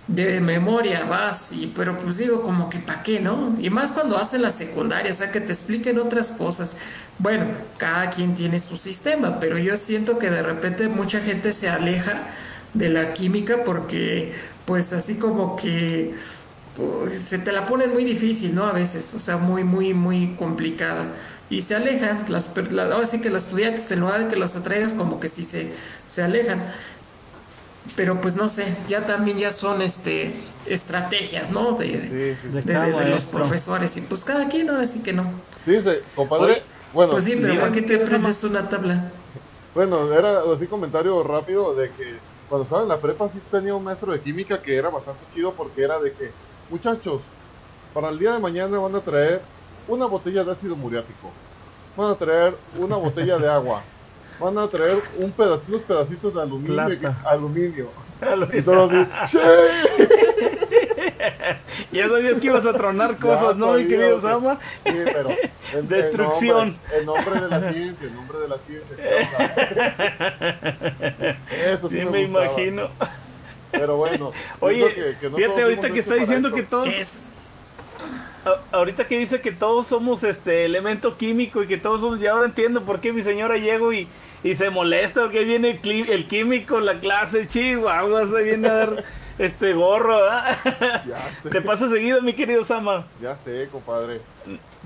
de 0.07 0.41
memoria 0.41 1.05
vas, 1.05 1.51
y 1.53 1.67
pero 1.67 1.95
pues 1.98 2.17
digo, 2.17 2.41
como 2.41 2.69
que 2.69 2.79
para 2.79 3.03
qué, 3.03 3.19
¿no? 3.19 3.55
Y 3.60 3.69
más 3.69 3.91
cuando 3.91 4.17
hacen 4.17 4.41
la 4.41 4.51
secundaria, 4.51 5.12
o 5.12 5.15
sea, 5.15 5.31
que 5.31 5.39
te 5.39 5.53
expliquen 5.53 5.98
otras 6.00 6.31
cosas. 6.31 6.75
Bueno, 7.19 7.45
cada 7.77 8.10
quien 8.10 8.36
tiene 8.36 8.60
su 8.60 8.75
sistema, 8.75 9.39
pero 9.39 9.57
yo 9.57 9.77
siento 9.77 10.17
que 10.17 10.29
de 10.29 10.43
repente 10.43 10.88
mucha 10.89 11.22
gente 11.22 11.53
se 11.53 11.69
aleja 11.69 12.24
de 12.74 12.89
la 12.89 13.13
química 13.13 13.63
porque, 13.63 14.33
pues 14.65 14.91
así 14.93 15.15
como 15.15 15.55
que 15.55 16.13
pues, 16.75 17.22
se 17.22 17.38
te 17.38 17.51
la 17.51 17.65
ponen 17.65 17.93
muy 17.93 18.03
difícil, 18.03 18.55
¿no? 18.55 18.65
A 18.65 18.74
veces, 18.74 19.13
o 19.13 19.19
sea, 19.19 19.38
muy, 19.38 19.63
muy, 19.63 19.93
muy 19.93 20.36
complicada. 20.38 21.05
Y 21.50 21.62
se 21.62 21.75
alejan, 21.75 22.25
las, 22.29 22.50
ahora 22.57 23.05
sí 23.05 23.22
que 23.22 23.29
los 23.29 23.43
estudiantes, 23.43 23.91
en 23.91 24.00
lugar 24.00 24.24
de 24.24 24.27
que 24.27 24.36
los 24.36 24.55
atraigas, 24.55 24.93
como 24.93 25.19
que 25.19 25.29
sí 25.29 25.43
se, 25.43 25.72
se 26.07 26.24
alejan 26.24 26.63
pero 27.96 28.20
pues 28.22 28.36
no 28.36 28.50
sé, 28.50 28.75
ya 28.88 29.06
también 29.06 29.38
ya 29.38 29.52
son 29.52 29.82
este 29.82 30.34
estrategias, 30.66 31.52
¿no? 31.52 31.74
De, 31.74 32.36
de, 32.52 33.10
los 33.10 33.24
profesores 33.24 33.98
y 33.98 34.02
pues 34.02 34.24
cada 34.24 34.48
quien 34.48 34.70
ahora 34.70 34.86
sí 34.86 35.02
que 35.02 35.13
no. 35.13 35.32
Dice, 35.66 36.02
compadre, 36.16 36.62
bueno. 36.94 37.12
Pues 37.12 37.25
sí, 37.25 37.38
pero 37.40 37.60
¿para 37.60 37.72
qué 37.72 37.82
te 37.82 37.96
aprendes 37.96 38.44
una 38.44 38.68
tabla? 38.70 39.12
Bueno, 39.75 40.13
era 40.13 40.42
así 40.56 40.68
comentario 40.68 41.24
rápido 41.24 41.74
de 41.75 41.90
que 41.90 42.16
cuando 42.48 42.63
estaba 42.63 42.84
en 42.84 42.90
la 42.90 42.98
prepa 42.98 43.28
sí 43.30 43.40
tenía 43.50 43.74
un 43.74 43.84
maestro 43.84 44.12
de 44.12 44.20
química 44.20 44.62
que 44.62 44.75
era 44.75 44.90
bastante 44.90 45.22
chido 45.34 45.54
porque 45.54 45.84
era 45.84 46.00
de 46.00 46.13
que, 46.13 46.32
muchachos, 46.70 47.22
para 47.94 48.10
el 48.10 48.20
día 48.20 48.34
de 48.34 48.40
mañana 48.40 48.78
van 48.78 48.96
a 48.96 49.02
traer 49.02 49.42
una 49.88 50.06
botella 50.06 50.44
de 50.44 50.52
ácido 50.52 50.75
muriático, 50.75 51.32
van 51.98 52.12
a 52.12 52.16
traer 52.16 52.56
una 52.78 52.96
botella 52.96 53.38
de 53.38 53.50
agua, 53.50 53.82
van 54.44 54.58
a 54.58 54.68
traer 54.68 55.02
un 55.18 55.32
pedacito, 55.32 55.70
unos 55.70 55.82
pedacitos 55.84 56.34
de 56.34 56.42
aluminio. 56.42 57.16
aluminio. 57.26 57.90
Y 58.54 58.62
todos 58.62 58.92
dicen, 58.92 59.10
ya 61.92 62.08
sabías 62.08 62.40
que 62.40 62.48
ibas 62.48 62.66
a 62.66 62.74
tronar 62.74 63.18
cosas, 63.18 63.58
¿no, 63.58 63.74
mi 63.74 63.86
querido 63.86 64.22
Sama? 64.22 64.60
Sí, 64.86 64.94
pero. 65.06 65.30
Destrucción. 65.88 66.78
En 66.98 67.06
nombre, 67.06 67.42
de 67.42 67.50
la 67.50 67.72
ciencia, 67.72 68.08
en 68.08 68.16
nombre 68.16 68.40
de 68.40 68.48
la 68.48 68.58
ciencia. 68.60 68.96
Eso 71.74 71.90
sí, 71.90 72.00
sí 72.00 72.06
me, 72.06 72.22
imagino. 72.22 72.90
Pero 73.72 73.98
bueno. 73.98 74.32
Oye, 74.60 75.16
que, 75.20 75.30
no 75.30 75.36
fíjate, 75.36 75.64
ahorita 75.64 75.90
que 75.90 76.00
está 76.00 76.16
diciendo 76.16 76.54
que 76.54 76.64
todos. 76.64 76.88
Es 76.88 77.34
ahorita 78.72 79.08
que 79.08 79.18
dice 79.18 79.42
que 79.42 79.52
todos 79.52 79.88
somos 79.88 80.24
este 80.24 80.66
elemento 80.66 81.18
químico 81.18 81.64
y 81.64 81.68
que 81.68 81.78
todos 81.78 82.02
somos, 82.02 82.20
ya 82.20 82.32
ahora 82.32 82.46
entiendo 82.46 82.82
por 82.82 83.00
qué 83.00 83.14
mi 83.14 83.22
señora 83.22 83.58
llego 83.58 83.94
y, 83.94 84.08
y 84.44 84.56
se 84.56 84.70
molesta 84.70 85.22
porque 85.22 85.44
viene 85.44 85.80
el, 85.82 86.10
el 86.10 86.28
químico, 86.28 86.80
la 86.80 87.00
clase, 87.00 87.48
chihuahua, 87.48 88.28
se 88.28 88.44
viene 88.44 88.68
a 88.68 88.74
dar 88.74 89.04
este 89.40 89.74
gorro, 89.74 90.20
Te 91.50 91.62
pasa 91.62 91.90
seguido, 91.90 92.22
mi 92.22 92.34
querido 92.34 92.64
Sama. 92.64 93.06
Ya 93.22 93.36
sé, 93.38 93.68
compadre. 93.72 94.22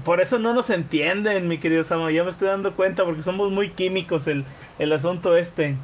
Por 0.05 0.21
eso 0.21 0.37
no 0.39 0.53
nos 0.53 0.69
entienden, 0.69 1.47
mi 1.47 1.57
querido 1.57 1.83
Sama, 1.83 2.11
ya 2.11 2.23
me 2.23 2.29
estoy 2.29 2.47
dando 2.47 2.73
cuenta 2.73 3.03
porque 3.03 3.23
somos 3.23 3.51
muy 3.51 3.69
químicos 3.69 4.27
el, 4.27 4.45
el 4.79 4.93
asunto 4.93 5.35
este. 5.35 5.75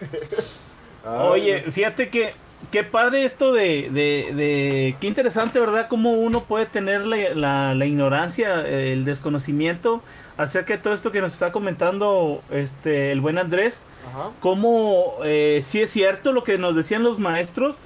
Oye, 1.06 1.64
fíjate 1.70 2.08
que 2.08 2.34
qué 2.70 2.84
padre 2.84 3.24
esto 3.24 3.52
de, 3.52 3.88
de, 3.90 4.96
qué 5.00 5.06
interesante, 5.06 5.58
¿verdad? 5.58 5.88
Cómo 5.88 6.12
uno 6.12 6.42
puede 6.42 6.66
tener 6.66 7.06
la, 7.06 7.74
la, 7.74 7.86
ignorancia, 7.86 8.66
el 8.66 9.04
desconocimiento 9.04 10.02
acerca 10.36 10.74
de 10.74 10.82
todo 10.82 10.94
esto 10.94 11.10
que 11.10 11.20
nos 11.20 11.32
está 11.32 11.50
comentando 11.52 12.42
este 12.50 13.12
el 13.12 13.20
buen 13.20 13.38
Andrés. 13.38 13.80
Ajá. 14.08 14.30
Cómo 14.40 15.14
eh, 15.24 15.60
sí 15.64 15.80
es 15.80 15.90
cierto 15.90 16.32
lo 16.32 16.44
que 16.44 16.58
nos 16.58 16.76
decían 16.76 17.02
los 17.02 17.18
maestros 17.18 17.76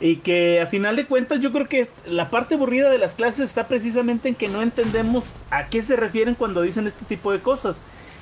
y 0.00 0.16
que 0.16 0.60
a 0.60 0.66
final 0.66 0.96
de 0.96 1.06
cuentas 1.06 1.40
yo 1.40 1.52
creo 1.52 1.68
que 1.68 1.88
la 2.06 2.30
parte 2.30 2.54
aburrida 2.54 2.90
de 2.90 2.98
las 2.98 3.14
clases 3.14 3.40
está 3.40 3.68
precisamente 3.68 4.28
en 4.30 4.34
que 4.34 4.48
no 4.48 4.62
entendemos 4.62 5.24
a 5.50 5.66
qué 5.66 5.82
se 5.82 5.94
refieren 5.94 6.34
cuando 6.34 6.62
dicen 6.62 6.86
este 6.86 7.04
tipo 7.04 7.32
de 7.32 7.40
cosas. 7.40 7.76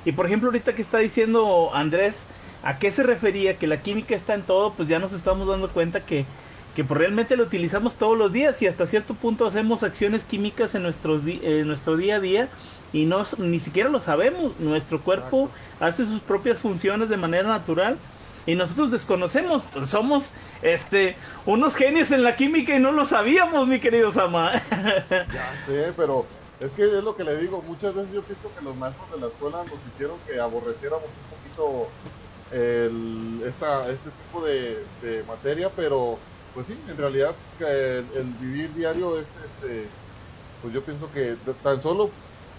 Y 0.05 0.11
por 0.11 0.25
ejemplo 0.25 0.49
ahorita 0.49 0.75
que 0.75 0.81
está 0.81 0.97
diciendo 0.97 1.71
Andrés, 1.73 2.25
¿A 2.63 2.77
qué 2.77 2.91
se 2.91 3.03
refería? 3.03 3.57
Que 3.57 3.67
la 3.67 3.81
química 3.81 4.15
está 4.15 4.33
en 4.33 4.41
todo, 4.41 4.73
pues 4.73 4.89
ya 4.89 4.99
nos 4.99 5.13
estamos 5.13 5.47
dando 5.47 5.69
cuenta 5.69 6.01
que, 6.01 6.25
que 6.75 6.83
pues 6.83 6.97
realmente 6.97 7.37
lo 7.37 7.43
utilizamos 7.43 7.95
todos 7.95 8.17
los 8.17 8.33
días 8.33 8.61
y 8.61 8.67
hasta 8.67 8.85
cierto 8.85 9.13
punto 9.13 9.45
hacemos 9.45 9.83
acciones 9.83 10.23
químicas 10.23 10.75
en, 10.75 10.83
nuestros 10.83 11.21
en 11.25 11.67
nuestro 11.67 11.95
día 11.95 12.17
a 12.17 12.19
día 12.19 12.49
y 12.91 13.05
no, 13.05 13.25
ni 13.37 13.59
siquiera 13.59 13.89
lo 13.89 13.99
sabemos. 13.99 14.59
Nuestro 14.59 15.01
cuerpo 15.01 15.49
hace 15.79 16.05
sus 16.05 16.19
propias 16.21 16.57
funciones 16.57 17.09
de 17.09 17.17
manera 17.17 17.47
natural 17.47 17.97
y 18.45 18.55
nosotros 18.55 18.91
desconocemos. 18.91 19.63
Pues 19.73 19.89
somos 19.89 20.29
este 20.61 21.15
unos 21.45 21.75
genios 21.75 22.11
en 22.11 22.23
la 22.23 22.35
química 22.35 22.75
y 22.75 22.79
no 22.79 22.91
lo 22.91 23.05
sabíamos, 23.05 23.67
mi 23.67 23.79
querido 23.79 24.11
Sama. 24.11 24.53
ya 25.09 25.53
sé, 25.65 25.93
pero 25.95 26.25
es 26.59 26.71
que 26.71 26.83
es 26.83 27.03
lo 27.03 27.15
que 27.15 27.23
le 27.23 27.37
digo. 27.37 27.63
Muchas 27.65 27.95
veces 27.95 28.11
yo 28.11 28.21
pienso 28.21 28.51
que 28.57 28.65
los 28.65 28.75
maestros 28.75 29.11
de 29.11 29.19
la 29.21 29.27
escuela 29.27 29.59
nos 29.59 29.79
hicieron 29.93 30.17
que 30.27 30.39
aborreciéramos 30.39 31.05
un 31.05 31.37
poquito 31.37 31.89
el, 32.51 33.41
esta, 33.45 33.89
este 33.89 34.09
tipo 34.09 34.45
de, 34.45 35.23
materia, 35.27 35.69
pero 35.75 36.17
pues 36.53 36.67
sí, 36.67 36.77
en 36.89 36.97
realidad 36.97 37.33
el, 37.59 38.25
vivir 38.39 38.73
diario 38.73 39.19
es, 39.19 39.25
este, 39.45 39.87
pues 40.61 40.73
yo 40.73 40.81
pienso 40.81 41.11
que 41.11 41.35
tan 41.63 41.81
solo, 41.81 42.09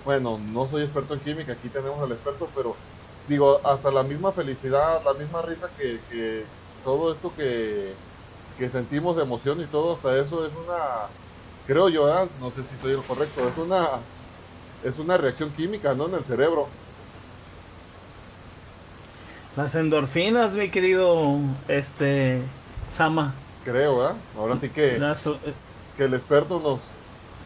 bueno, 0.05 0.39
no 0.39 0.69
soy 0.71 0.83
experto 0.83 1.15
en 1.15 1.21
química, 1.21 1.53
aquí 1.53 1.69
tenemos 1.69 2.01
al 2.01 2.13
experto, 2.13 2.49
pero 2.55 2.77
digo, 3.29 3.61
hasta 3.65 3.91
la 3.91 4.03
misma 4.03 4.33
felicidad, 4.33 5.03
la 5.05 5.15
misma 5.15 5.43
risa 5.43 5.69
que, 5.77 6.01
que 6.11 6.45
todo 6.85 7.13
esto 7.13 7.33
que, 7.37 7.93
que 8.59 8.71
sentimos 8.71 9.17
de 9.17 9.23
emoción 9.23 9.61
y 9.61 9.67
todo, 9.67 9.95
hasta 9.95 10.17
eso 10.19 10.47
es 10.47 10.53
una, 10.53 11.09
creo 11.67 11.89
yo, 11.89 12.07
no 12.41 12.51
sé 12.51 12.63
si 12.69 12.75
estoy 12.75 12.93
lo 12.93 13.03
correcto, 13.03 13.47
es 13.49 13.59
una, 13.59 13.89
es 14.85 14.99
una 14.99 15.17
reacción 15.17 15.51
química, 15.51 15.95
¿no? 15.95 16.07
En 16.07 16.15
el 16.15 16.25
cerebro. 16.25 16.69
Las 19.57 19.75
endorfinas, 19.75 20.53
mi 20.53 20.69
querido 20.69 21.39
este 21.69 22.41
Sama. 22.95 23.35
Creo, 23.65 24.11
¿eh? 24.11 24.15
Ahora 24.37 24.59
sí 24.61 24.69
que, 24.69 24.97
eh, 24.97 25.15
que 25.97 26.05
el 26.05 26.15
experto 26.15 26.61
nos, 26.61 26.81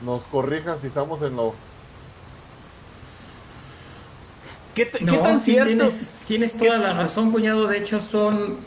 nos 0.04 0.22
corrija 0.30 0.76
si 0.80 0.88
estamos 0.88 1.22
en 1.22 1.36
lo... 1.36 1.54
¿Qué, 4.74 4.86
tan 4.86 5.38
cierto? 5.38 5.68
Tienes, 5.68 6.16
tienes 6.26 6.56
toda 6.56 6.78
la 6.78 6.92
razón, 6.92 7.30
cuñado. 7.30 7.68
De 7.68 7.78
hecho, 7.78 8.00
son 8.00 8.58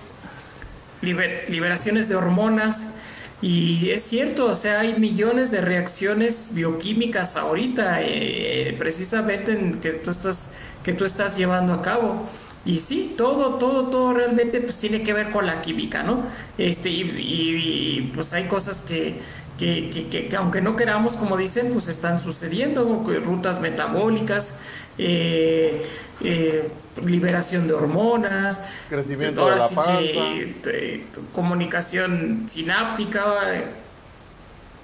liberaciones 1.01 2.07
de 2.07 2.15
hormonas. 2.15 2.93
Y 3.41 3.91
es 3.91 4.03
cierto, 4.03 4.45
o 4.45 4.55
sea, 4.55 4.79
hay 4.79 4.97
millones 4.97 5.51
de 5.51 5.61
reacciones 5.61 6.49
bioquímicas 6.53 7.35
ahorita, 7.35 8.01
eh, 8.01 8.75
precisamente 8.79 9.51
en 9.51 9.79
que 9.79 9.91
tú 9.91 10.09
estás 10.09 10.53
que 10.83 10.93
tú 10.93 11.03
estás 11.03 11.35
llevando 11.35 11.73
a 11.73 11.81
cabo. 11.81 12.25
Y 12.67 12.79
sí, 12.79 13.13
todo, 13.15 13.55
todo, 13.55 13.83
todo 13.85 14.13
realmente 14.13 14.59
pues 14.59 14.77
tiene 14.77 15.01
que 15.01 15.13
ver 15.13 15.31
con 15.31 15.45
la 15.45 15.61
química, 15.61 16.03
¿no? 16.03 16.23
Este, 16.57 16.89
y, 16.89 18.11
pues 18.13 18.33
hay 18.33 18.47
cosas 18.47 18.81
que, 18.81 19.21
que, 19.57 19.89
que, 19.89 20.27
que, 20.27 20.35
aunque 20.35 20.61
no 20.61 20.75
queramos, 20.75 21.15
como 21.15 21.37
dicen, 21.37 21.69
pues 21.71 21.87
están 21.87 22.19
sucediendo, 22.19 22.83
rutas 23.23 23.61
metabólicas, 23.61 24.57
eh, 24.97 25.81
eh, 26.21 26.69
liberación 27.05 27.69
de 27.69 27.73
hormonas, 27.73 28.59
crecimiento 28.89 29.43
ahora 29.43 29.55
de 29.55 29.61
la 29.61 29.67
sí 29.69 30.55
que 30.61 31.05
comunicación 31.33 32.47
sináptica, 32.49 33.23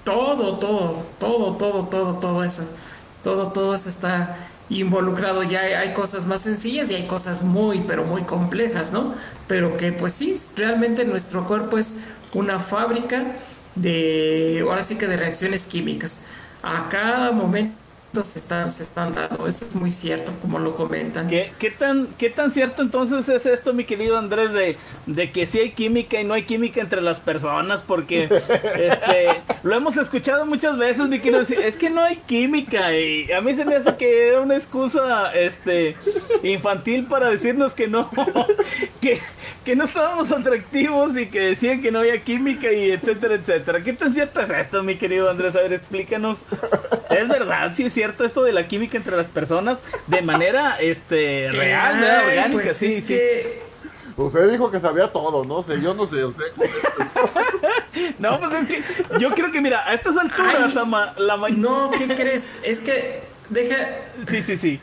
todo, 0.04 0.58
todo, 0.58 1.06
todo, 1.20 1.56
todo, 1.56 1.84
todo, 1.84 2.14
todo 2.14 2.44
eso, 2.44 2.62
todo, 3.22 3.48
todo 3.48 3.74
eso 3.74 3.90
está 3.90 4.38
involucrado 4.70 5.42
ya 5.42 5.60
hay 5.60 5.92
cosas 5.92 6.26
más 6.26 6.42
sencillas 6.42 6.90
y 6.90 6.94
hay 6.94 7.06
cosas 7.06 7.42
muy 7.42 7.80
pero 7.80 8.04
muy 8.04 8.22
complejas, 8.22 8.92
¿no? 8.92 9.14
Pero 9.46 9.76
que 9.76 9.92
pues 9.92 10.14
sí, 10.14 10.36
realmente 10.56 11.04
nuestro 11.04 11.46
cuerpo 11.46 11.78
es 11.78 11.96
una 12.32 12.58
fábrica 12.58 13.34
de, 13.74 14.64
ahora 14.66 14.82
sí 14.82 14.96
que 14.96 15.06
de 15.06 15.16
reacciones 15.16 15.66
químicas. 15.66 16.22
A 16.62 16.88
cada 16.88 17.32
momento 17.32 17.83
se 18.22 18.38
están, 18.38 18.70
se 18.70 18.84
están 18.84 19.14
dando. 19.14 19.46
Eso 19.48 19.64
es 19.64 19.74
muy 19.74 19.90
cierto, 19.90 20.32
como 20.40 20.58
lo 20.58 20.76
comentan. 20.76 21.28
¿Qué, 21.28 21.52
qué, 21.58 21.70
tan, 21.70 22.08
¿Qué 22.18 22.30
tan 22.30 22.52
cierto 22.52 22.82
entonces 22.82 23.28
es 23.28 23.46
esto, 23.46 23.72
mi 23.72 23.84
querido 23.84 24.16
Andrés, 24.16 24.52
de, 24.52 24.76
de 25.06 25.32
que 25.32 25.46
sí 25.46 25.58
hay 25.58 25.70
química 25.72 26.20
y 26.20 26.24
no 26.24 26.34
hay 26.34 26.44
química 26.44 26.80
entre 26.80 27.00
las 27.00 27.18
personas? 27.18 27.82
Porque 27.82 28.24
este, 28.76 29.42
lo 29.64 29.74
hemos 29.74 29.96
escuchado 29.96 30.46
muchas 30.46 30.78
veces, 30.78 31.08
mi 31.08 31.18
querido. 31.18 31.42
Es 31.42 31.76
que 31.76 31.90
no 31.90 32.02
hay 32.02 32.18
química 32.18 32.96
y 32.96 33.32
a 33.32 33.40
mí 33.40 33.54
se 33.54 33.64
me 33.64 33.74
hace 33.74 33.96
que 33.96 34.28
era 34.28 34.40
una 34.40 34.56
excusa 34.56 35.32
este, 35.34 35.96
infantil 36.42 37.06
para 37.06 37.30
decirnos 37.30 37.74
que 37.74 37.88
no, 37.88 38.10
que, 39.00 39.20
que 39.64 39.74
no 39.74 39.84
estábamos 39.84 40.30
atractivos 40.30 41.16
y 41.16 41.26
que 41.26 41.40
decían 41.40 41.82
que 41.82 41.90
no 41.90 42.00
había 42.00 42.22
química 42.22 42.70
y 42.70 42.92
etcétera, 42.92 43.34
etcétera. 43.34 43.82
¿Qué 43.82 43.92
tan 43.92 44.14
cierto 44.14 44.40
es 44.40 44.50
esto, 44.50 44.82
mi 44.82 44.96
querido 44.96 45.30
Andrés? 45.30 45.56
A 45.56 45.62
ver, 45.62 45.72
explícanos. 45.72 46.40
¿Es 47.10 47.28
verdad? 47.28 47.72
Sí, 47.74 47.84
es 47.84 47.92
cierto 47.92 48.03
esto 48.04 48.42
de 48.42 48.52
la 48.52 48.66
química 48.68 48.96
entre 48.96 49.16
las 49.16 49.26
personas 49.26 49.82
de 50.06 50.22
manera 50.22 50.76
este 50.80 51.50
real, 51.52 52.26
orgánica, 52.26 52.62
pues 52.62 52.76
sí, 52.76 53.00
sí. 53.00 53.18
Usted 54.16 54.50
dijo 54.50 54.70
que 54.70 54.78
sabía 54.78 55.08
todo, 55.08 55.44
no 55.44 55.64
sé, 55.64 55.80
yo 55.80 55.92
no 55.92 56.06
sé, 56.06 56.24
usted. 56.24 56.44
no, 58.18 58.38
pues 58.38 58.52
es 58.54 58.68
que 58.68 59.18
yo 59.18 59.30
creo 59.34 59.50
que, 59.50 59.60
mira, 59.60 59.88
a 59.88 59.94
estas 59.94 60.16
alturas, 60.16 60.74
la 61.16 61.36
mañana. 61.36 61.60
No, 61.60 61.90
¿qué 61.90 62.06
crees? 62.14 62.60
Es 62.62 62.80
que, 62.80 63.22
deja. 63.48 63.76
Sí, 64.28 64.42
sí, 64.42 64.56
sí. 64.56 64.80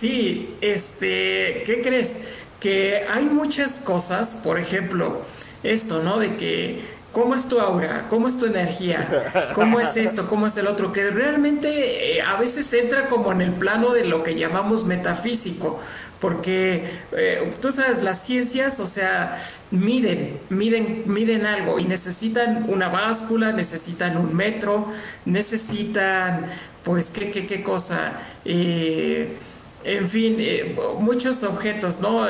Sí, 0.00 0.56
este, 0.60 1.62
¿qué 1.66 1.82
crees? 1.82 2.20
Que 2.58 3.06
hay 3.10 3.24
muchas 3.24 3.78
cosas, 3.78 4.34
por 4.34 4.58
ejemplo, 4.58 5.22
esto, 5.62 6.02
¿no? 6.02 6.18
De 6.18 6.36
que 6.36 6.80
¿Cómo 7.12 7.34
es 7.34 7.48
tu 7.48 7.58
aura? 7.58 8.06
¿Cómo 8.08 8.28
es 8.28 8.38
tu 8.38 8.46
energía? 8.46 9.52
¿Cómo 9.54 9.80
es 9.80 9.96
esto? 9.96 10.28
¿Cómo 10.28 10.46
es 10.46 10.56
el 10.56 10.68
otro? 10.68 10.92
Que 10.92 11.10
realmente 11.10 12.18
eh, 12.18 12.22
a 12.22 12.36
veces 12.36 12.72
entra 12.72 13.08
como 13.08 13.32
en 13.32 13.40
el 13.40 13.52
plano 13.52 13.92
de 13.92 14.04
lo 14.04 14.22
que 14.22 14.36
llamamos 14.36 14.84
metafísico, 14.84 15.80
porque 16.20 16.88
eh, 17.10 17.52
tú 17.60 17.72
sabes, 17.72 18.04
las 18.04 18.22
ciencias, 18.24 18.78
o 18.78 18.86
sea, 18.86 19.42
miden, 19.72 20.38
miden, 20.50 21.02
miden 21.06 21.46
algo 21.46 21.80
y 21.80 21.84
necesitan 21.84 22.66
una 22.68 22.88
báscula, 22.88 23.50
necesitan 23.50 24.16
un 24.16 24.36
metro, 24.36 24.86
necesitan, 25.24 26.46
pues, 26.84 27.10
¿qué, 27.10 27.32
qué, 27.32 27.44
qué 27.44 27.64
cosa? 27.64 28.12
Eh, 28.44 29.36
en 29.82 30.08
fin, 30.08 30.36
muchos 31.00 31.42
objetos, 31.42 31.98
¿no? 32.00 32.26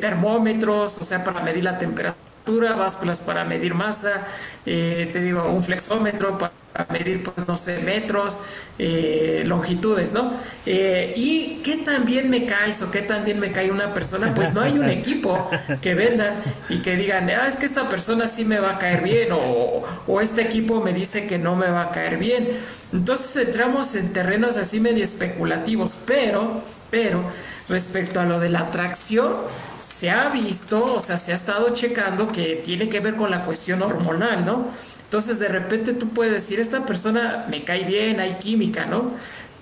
termómetros, 0.00 0.96
o 0.96 1.04
sea, 1.04 1.22
para 1.22 1.42
medir 1.42 1.62
la 1.62 1.78
temperatura 1.78 2.27
básculas 2.56 3.20
para 3.20 3.44
medir 3.44 3.74
masa, 3.74 4.26
eh, 4.64 5.08
te 5.12 5.20
digo, 5.20 5.44
un 5.44 5.62
flexómetro 5.62 6.38
para 6.38 6.52
medir, 6.90 7.22
pues, 7.22 7.46
no 7.46 7.56
sé, 7.56 7.80
metros, 7.80 8.38
eh, 8.78 9.42
longitudes, 9.44 10.12
¿no? 10.12 10.32
Eh, 10.64 11.12
y 11.16 11.60
qué 11.64 11.76
también 11.76 12.30
me 12.30 12.46
caes 12.46 12.80
o 12.82 12.90
qué 12.90 13.02
también 13.02 13.38
me 13.38 13.52
cae 13.52 13.70
una 13.70 13.92
persona, 13.92 14.32
pues 14.34 14.54
no 14.54 14.60
hay 14.60 14.78
un 14.78 14.88
equipo 14.88 15.50
que 15.82 15.94
vendan 15.94 16.34
y 16.68 16.80
que 16.80 16.96
digan, 16.96 17.28
ah, 17.30 17.46
es 17.46 17.56
que 17.56 17.66
esta 17.66 17.88
persona 17.88 18.28
sí 18.28 18.44
me 18.44 18.60
va 18.60 18.72
a 18.72 18.78
caer 18.78 19.02
bien 19.02 19.32
o, 19.32 19.84
o 20.06 20.20
este 20.20 20.42
equipo 20.42 20.80
me 20.80 20.92
dice 20.92 21.26
que 21.26 21.38
no 21.38 21.56
me 21.56 21.68
va 21.70 21.82
a 21.82 21.90
caer 21.90 22.16
bien. 22.16 22.48
Entonces 22.92 23.36
entramos 23.36 23.94
en 23.94 24.12
terrenos 24.12 24.56
así 24.56 24.80
medio 24.80 25.04
especulativos, 25.04 25.98
pero, 26.06 26.62
pero, 26.90 27.22
respecto 27.68 28.20
a 28.20 28.24
lo 28.24 28.40
de 28.40 28.48
la 28.48 28.60
atracción, 28.60 29.34
se 29.80 30.10
ha 30.10 30.28
visto, 30.30 30.94
o 30.94 31.00
sea, 31.00 31.18
se 31.18 31.32
ha 31.32 31.36
estado 31.36 31.70
checando 31.70 32.28
que 32.28 32.60
tiene 32.64 32.88
que 32.88 33.00
ver 33.00 33.16
con 33.16 33.30
la 33.30 33.44
cuestión 33.44 33.82
hormonal, 33.82 34.44
¿no? 34.44 34.66
Entonces 35.04 35.38
de 35.38 35.48
repente 35.48 35.94
tú 35.94 36.08
puedes 36.10 36.32
decir, 36.32 36.60
esta 36.60 36.84
persona 36.84 37.46
me 37.48 37.64
cae 37.64 37.84
bien, 37.84 38.20
hay 38.20 38.34
química, 38.34 38.84
¿no? 38.84 39.12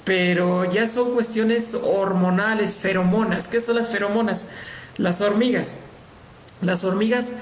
Pero 0.04 0.70
ya 0.70 0.86
son 0.86 1.12
cuestiones 1.14 1.74
hormonales, 1.74 2.74
feromonas. 2.74 3.48
¿Qué 3.48 3.60
son 3.60 3.76
las 3.76 3.88
feromonas? 3.88 4.46
Las 4.96 5.20
hormigas. 5.20 5.76
Las 6.62 6.84
hormigas, 6.84 7.32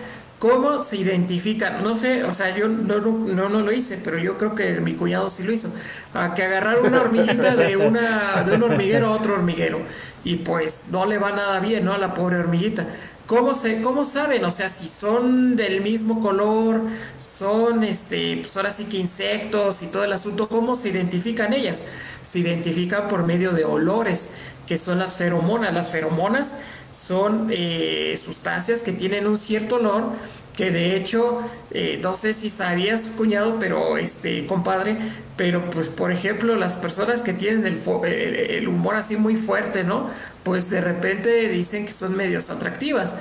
¿cómo 0.45 0.83
se 0.83 0.99
identifican? 0.99 1.83
No 1.83 1.97
sé, 1.97 2.23
o 2.25 2.35
sea, 2.35 2.55
yo 2.55 2.69
no, 2.69 2.99
no, 2.99 3.49
no 3.49 3.61
lo 3.61 3.73
hice, 3.73 3.99
pero 4.05 4.19
yo 4.19 4.37
creo 4.37 4.55
que 4.55 4.79
mi 4.79 4.93
cuñado 4.93 5.31
sí 5.31 5.43
lo 5.43 5.53
hizo. 5.53 5.71
A 6.13 6.35
que 6.35 6.43
agarrar 6.43 6.81
una 6.81 7.01
hormiguita 7.01 7.57
de, 7.57 7.79
una, 7.79 8.43
de 8.43 8.55
un 8.55 8.63
hormiguero 8.63 9.07
a 9.07 9.13
otro 9.13 9.33
hormiguero 9.33 9.81
y 10.23 10.37
pues 10.37 10.85
no 10.91 11.07
le 11.07 11.17
va 11.17 11.31
nada 11.31 11.61
bien, 11.61 11.87
¿no? 11.87 11.95
A 11.95 11.99
la 11.99 12.13
pobre 12.13 12.37
hormiguita. 12.37 12.87
¿Cómo, 13.27 13.55
se, 13.55 13.81
¿Cómo 13.81 14.05
saben? 14.05 14.45
O 14.45 14.51
sea, 14.51 14.69
si 14.69 14.87
son 14.87 15.57
del 15.57 15.81
mismo 15.81 16.21
color, 16.21 16.83
son, 17.19 17.83
este, 17.83 18.37
pues 18.43 18.55
ahora 18.55 18.71
sí 18.71 18.85
que 18.85 18.99
insectos 18.99 19.83
y 19.83 19.87
todo 19.87 20.05
el 20.05 20.13
asunto, 20.13 20.47
¿cómo 20.51 20.77
se 20.77 20.91
identifican 20.91 21.55
ellas? 21.55 21.85
Se 22.23 22.41
identifican 22.41 23.09
por 23.09 23.25
medio 23.25 23.53
de 23.53 23.65
olores, 23.65 24.29
que 24.67 24.77
son 24.77 24.99
las 24.99 25.17
feromonas. 25.17 25.73
Las 25.73 25.91
feromonas 25.91 26.55
son 26.95 27.49
eh, 27.51 28.19
sustancias 28.23 28.83
que 28.83 28.93
tienen 28.93 29.27
un 29.27 29.37
cierto 29.37 29.77
olor 29.77 30.13
que 30.57 30.71
de 30.71 30.97
hecho, 30.97 31.41
eh, 31.73 31.99
no 32.01 32.15
sé 32.15 32.33
si 32.33 32.49
sabías, 32.49 33.09
cuñado, 33.17 33.57
pero 33.59 33.99
este, 33.99 34.47
compadre, 34.47 34.97
pero 35.37 35.69
pues 35.71 35.89
por 35.89 36.13
ejemplo, 36.13 36.55
las 36.55 36.77
personas 36.77 37.23
que 37.23 37.33
tienen 37.33 37.67
el, 37.67 37.81
el, 38.05 38.69
humor 38.69 38.95
así 38.95 39.17
muy 39.17 39.35
fuerte, 39.35 39.83
¿no? 39.83 40.09
Pues 40.45 40.71
de 40.71 40.81
repente 40.81 41.49
dicen 41.49 41.87
que 41.87 41.93
son 41.93 42.17
medios 42.17 42.51
atractivas. 42.51 43.15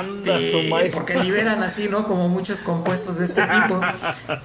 este, 0.00 0.68
porque 0.92 1.14
liberan 1.16 1.62
así, 1.62 1.88
¿no? 1.88 2.08
Como 2.08 2.28
muchos 2.28 2.60
compuestos 2.60 3.18
de 3.18 3.26
este 3.26 3.42
tipo. 3.42 3.80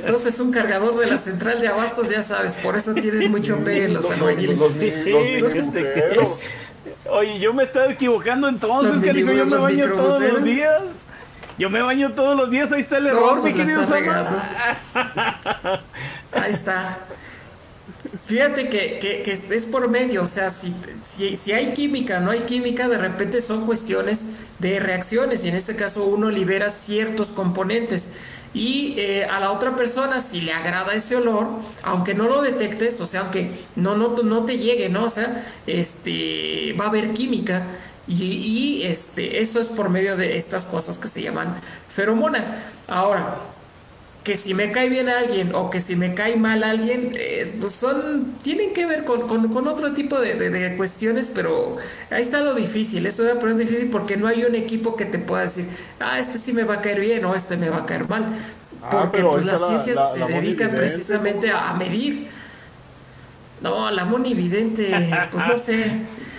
Entonces, 0.00 0.38
un 0.40 0.52
cargador 0.52 0.98
de 0.98 1.06
la 1.06 1.16
central 1.16 1.62
de 1.62 1.68
abastos, 1.68 2.10
ya 2.10 2.22
sabes, 2.22 2.58
por 2.58 2.76
eso 2.76 2.92
tienen 2.92 3.30
mucho 3.30 3.56
pegue 3.64 3.88
los 3.88 4.10
albañiles. 4.10 4.60
Oye, 7.10 7.38
yo 7.38 7.52
me 7.52 7.64
estaba 7.64 7.92
equivocando 7.92 8.48
entonces, 8.48 9.00
que 9.02 9.12
digo, 9.12 9.32
yo 9.32 9.46
me 9.46 9.56
baño 9.56 9.88
todos 9.88 10.22
los 10.22 10.44
días. 10.44 10.82
Yo 11.56 11.70
me 11.70 11.80
baño 11.82 12.12
todos 12.12 12.36
los 12.36 12.50
días, 12.50 12.72
ahí 12.72 12.80
está 12.80 12.98
el 12.98 13.06
error, 13.06 13.36
mi 13.36 13.52
pues 13.52 13.54
querido 13.54 13.82
Ahí 16.32 16.52
está. 16.52 16.98
Fíjate 18.26 18.68
que, 18.68 18.98
que, 18.98 19.32
es 19.32 19.66
por 19.66 19.88
medio, 19.88 20.22
o 20.22 20.26
sea, 20.26 20.50
si, 20.50 20.74
si, 21.04 21.36
si, 21.36 21.52
hay 21.52 21.72
química, 21.74 22.18
no 22.20 22.30
hay 22.30 22.40
química, 22.40 22.88
de 22.88 22.98
repente 22.98 23.40
son 23.40 23.66
cuestiones 23.66 24.24
de 24.58 24.80
reacciones 24.80 25.44
y 25.44 25.48
en 25.48 25.56
este 25.56 25.76
caso 25.76 26.04
uno 26.04 26.30
libera 26.30 26.70
ciertos 26.70 27.30
componentes 27.32 28.14
y 28.54 28.94
eh, 28.96 29.26
a 29.26 29.40
la 29.40 29.50
otra 29.50 29.74
persona 29.74 30.20
si 30.20 30.40
le 30.40 30.52
agrada 30.52 30.94
ese 30.94 31.16
olor, 31.16 31.48
aunque 31.82 32.14
no 32.14 32.28
lo 32.28 32.40
detectes, 32.40 33.00
o 33.00 33.06
sea, 33.06 33.22
aunque 33.22 33.50
no, 33.74 33.96
no, 33.96 34.22
no 34.22 34.44
te 34.44 34.58
llegue, 34.58 34.88
¿no? 34.88 35.04
O 35.04 35.10
sea, 35.10 35.44
este, 35.66 36.74
va 36.78 36.86
a 36.86 36.88
haber 36.88 37.12
química 37.12 37.64
y, 38.06 38.82
este, 38.84 39.40
eso 39.40 39.60
es 39.60 39.68
por 39.68 39.88
medio 39.88 40.16
de 40.16 40.36
estas 40.36 40.66
cosas 40.66 40.98
que 40.98 41.08
se 41.08 41.22
llaman 41.22 41.56
feromonas. 41.88 42.50
Ahora, 42.86 43.38
que 44.24 44.38
si 44.38 44.54
me 44.54 44.72
cae 44.72 44.88
bien 44.88 45.10
alguien 45.10 45.54
o 45.54 45.68
que 45.68 45.82
si 45.82 45.96
me 45.96 46.14
cae 46.14 46.36
mal 46.36 46.64
alguien, 46.64 47.12
eh, 47.14 47.54
pues 47.60 47.74
son, 47.74 48.32
tienen 48.40 48.72
que 48.72 48.86
ver 48.86 49.04
con, 49.04 49.28
con, 49.28 49.68
otro 49.68 49.92
tipo 49.92 50.18
de, 50.18 50.74
cuestiones, 50.78 51.30
pero 51.32 51.76
ahí 52.10 52.22
está 52.22 52.40
lo 52.40 52.54
difícil, 52.54 53.04
eso 53.04 53.28
es 53.28 53.36
poner 53.36 53.58
difícil 53.58 53.90
porque 53.90 54.16
no 54.16 54.26
hay 54.26 54.44
un 54.44 54.54
equipo 54.54 54.96
que 54.96 55.04
te 55.04 55.18
pueda 55.18 55.42
decir, 55.42 55.66
ah, 56.00 56.18
este 56.18 56.38
sí 56.38 56.54
me 56.54 56.64
va 56.64 56.76
a 56.76 56.80
caer 56.80 57.00
bien 57.00 57.22
o 57.26 57.34
este 57.34 57.58
me 57.58 57.68
va 57.68 57.80
a 57.80 57.86
caer 57.86 58.08
mal, 58.08 58.38
ah, 58.82 58.88
porque 58.90 59.22
pues 59.22 59.44
las 59.44 59.60
ciencias 59.60 60.14
se 60.14 60.24
dedican 60.24 60.74
precisamente 60.74 61.50
a, 61.50 61.70
a 61.70 61.74
medir. 61.74 62.28
No, 63.60 63.90
la 63.90 64.04
monividente, 64.04 64.90
pues 65.30 65.46
no 65.46 65.56
sé. 65.58 65.90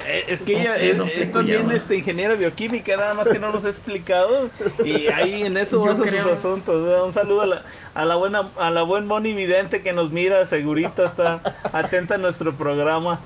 Eh, 0.07 0.25
es 0.27 0.41
que 0.41 0.61
ella 0.61 0.77
es, 0.77 1.31
también 1.31 1.69
este, 1.71 1.97
ingeniera 1.97 2.35
bioquímica, 2.35 2.95
nada 2.97 3.13
más 3.13 3.27
que 3.27 3.39
no 3.39 3.51
nos 3.51 3.65
ha 3.65 3.69
explicado. 3.69 4.49
Y 4.83 5.07
ahí 5.07 5.43
en 5.43 5.57
eso 5.57 5.79
basa 5.85 6.03
sus 6.03 6.31
asuntos. 6.31 7.05
Un 7.05 7.13
saludo 7.13 7.41
a 7.41 7.45
la, 7.45 7.61
a 7.93 8.05
la 8.05 8.15
buena 8.15 8.49
a 8.57 8.69
la 8.69 8.83
buen 8.83 9.07
Moni 9.07 9.33
Vidente 9.33 9.81
que 9.81 9.93
nos 9.93 10.11
mira, 10.11 10.45
segurito 10.45 11.05
está 11.05 11.41
atenta 11.63 12.15
a 12.15 12.17
nuestro 12.17 12.53
programa. 12.53 13.19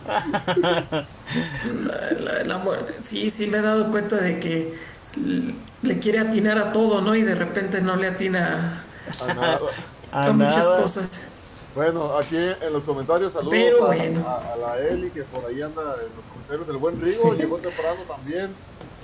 sí, 3.01 3.29
sí 3.29 3.47
me 3.47 3.57
he 3.57 3.61
dado 3.61 3.91
cuenta 3.91 4.17
de 4.17 4.39
que 4.39 4.73
le 5.81 5.99
quiere 5.99 6.19
atinar 6.19 6.57
a 6.57 6.71
todo, 6.71 7.01
¿no? 7.01 7.15
Y 7.15 7.21
de 7.23 7.35
repente 7.35 7.81
no 7.81 7.95
le 7.95 8.07
atina 8.07 8.83
a, 10.11 10.31
muchas 10.31 10.65
cosas. 10.67 11.23
Bueno, 11.75 12.17
aquí 12.17 12.35
en 12.35 12.73
los 12.73 12.83
comentarios 12.83 13.31
saludos 13.33 13.89
a, 13.91 14.57
la 14.57 14.79
Eli 14.79 15.09
que 15.11 15.23
por 15.23 15.45
ahí 15.45 15.61
anda 15.61 15.81
en 15.81 16.15
los 16.15 16.25
comentarios 16.25 16.38
del 16.49 16.77
buen 16.77 16.99
Rigo, 16.99 17.35
llegó 17.35 17.57
temprano 17.57 18.01
también. 18.07 18.49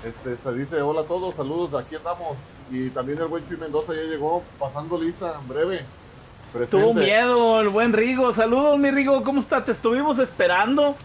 Este, 0.03 0.36
se 0.38 0.58
dice 0.58 0.81
hola 0.81 1.01
a 1.01 1.03
todos, 1.03 1.36
saludos, 1.36 1.79
aquí 1.79 1.95
andamos. 1.95 2.38
Y 2.71 2.89
también 2.89 3.19
el 3.19 3.27
buen 3.27 3.47
Chuy 3.47 3.58
Mendoza 3.58 3.93
ya 3.93 4.01
llegó 4.01 4.41
pasando 4.60 4.97
lista 4.97 5.36
en 5.39 5.47
breve. 5.47 5.86
Tuvo 6.71 6.93
miedo 6.93 7.62
el 7.62 7.69
buen 7.69 7.93
Rigo, 7.93 8.34
saludos 8.34 8.79
mi 8.79 8.89
Rigo, 8.89 9.23
¿cómo 9.23 9.41
está? 9.41 9.63
Te 9.63 9.71
estuvimos 9.71 10.17
esperando. 10.17 10.95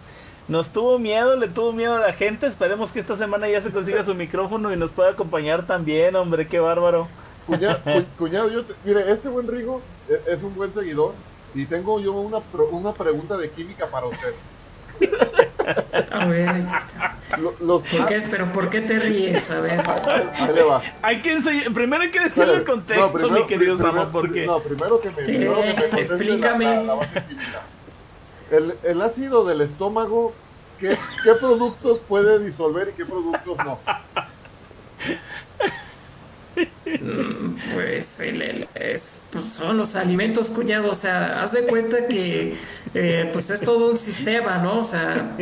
Nos 0.49 0.71
tuvo 0.71 0.99
miedo, 0.99 1.37
le 1.37 1.49
tuvo 1.49 1.73
miedo 1.73 1.97
a 1.97 2.01
la 2.01 2.13
gente. 2.15 2.47
Esperemos 2.47 2.91
que 2.91 3.01
esta 3.01 3.17
semana 3.17 3.49
ya 3.49 3.61
se 3.61 3.71
consiga 3.71 4.03
su 4.03 4.15
micrófono 4.15 4.73
y 4.73 4.77
nos 4.77 4.93
pueda 4.93 5.11
acompañar 5.11 5.67
también, 5.67 6.17
hombre, 6.17 6.49
qué 6.49 6.59
bárbaro. 6.59 7.07
Cuñado, 8.19 8.49
yo 8.49 8.63
mire, 8.85 9.13
este 9.13 9.29
buen 9.29 9.47
Rigo 9.47 9.83
e, 10.09 10.33
es 10.33 10.43
un 10.43 10.55
buen 10.55 10.73
seguidor 10.73 11.13
y 11.55 11.67
tengo 11.67 12.01
yo 12.01 12.13
una, 12.13 12.39
una 12.71 12.93
pregunta 12.93 13.37
de 13.37 13.51
química 13.51 13.87
para 13.87 14.07
usted. 14.07 14.33
A 16.11 16.25
ver, 16.27 16.55
¿pero 18.31 18.53
por 18.53 18.69
qué 18.71 18.81
te 18.81 18.99
ríes? 18.99 19.51
A 19.51 19.61
ver. 19.61 19.81
Ahí 19.81 20.55
le 20.55 20.63
va. 20.63 20.83
Hay 21.03 21.23
que 21.23 21.39
primero 21.73 22.03
hay 22.03 22.11
que 22.11 22.21
decirle 22.21 22.55
el 22.55 22.65
contexto, 22.65 23.31
mi 23.31 23.47
querido 23.47 23.79
porque... 24.11 24.47
No, 24.47 24.61
primero 24.61 25.01
que 25.01 25.11
me, 25.11 25.23
eh, 25.27 25.75
explícame. 25.97 26.87
el, 28.51 28.75
el, 28.83 29.03
ácido 29.03 29.45
del 29.45 29.61
estómago, 29.61 30.33
¿qué, 30.79 30.99
¿qué 31.23 31.35
productos 31.35 32.01
puede 32.09 32.45
disolver 32.45 32.89
y 32.89 32.93
qué 32.93 33.05
productos 33.07 33.57
no? 33.59 33.79
Mm, 36.87 37.57
Pues, 37.75 38.21
el- 38.21 38.43
el- 38.43 38.69
es- 38.75 39.23
pues, 39.33 39.45
son 39.47 39.77
los 39.77 39.95
alimentos, 39.97 40.51
cuñado. 40.51 40.91
O 40.91 40.95
sea, 40.95 41.43
haz 41.43 41.53
de 41.53 41.65
cuenta 41.65 42.07
que 42.07 42.55
eh, 42.95 43.31
pues 43.33 43.51
es 43.51 43.61
todo 43.61 43.91
un 43.93 43.97
sistema, 43.97 44.59
¿no? 44.59 44.81
O 44.81 44.85
sea, 44.85 45.37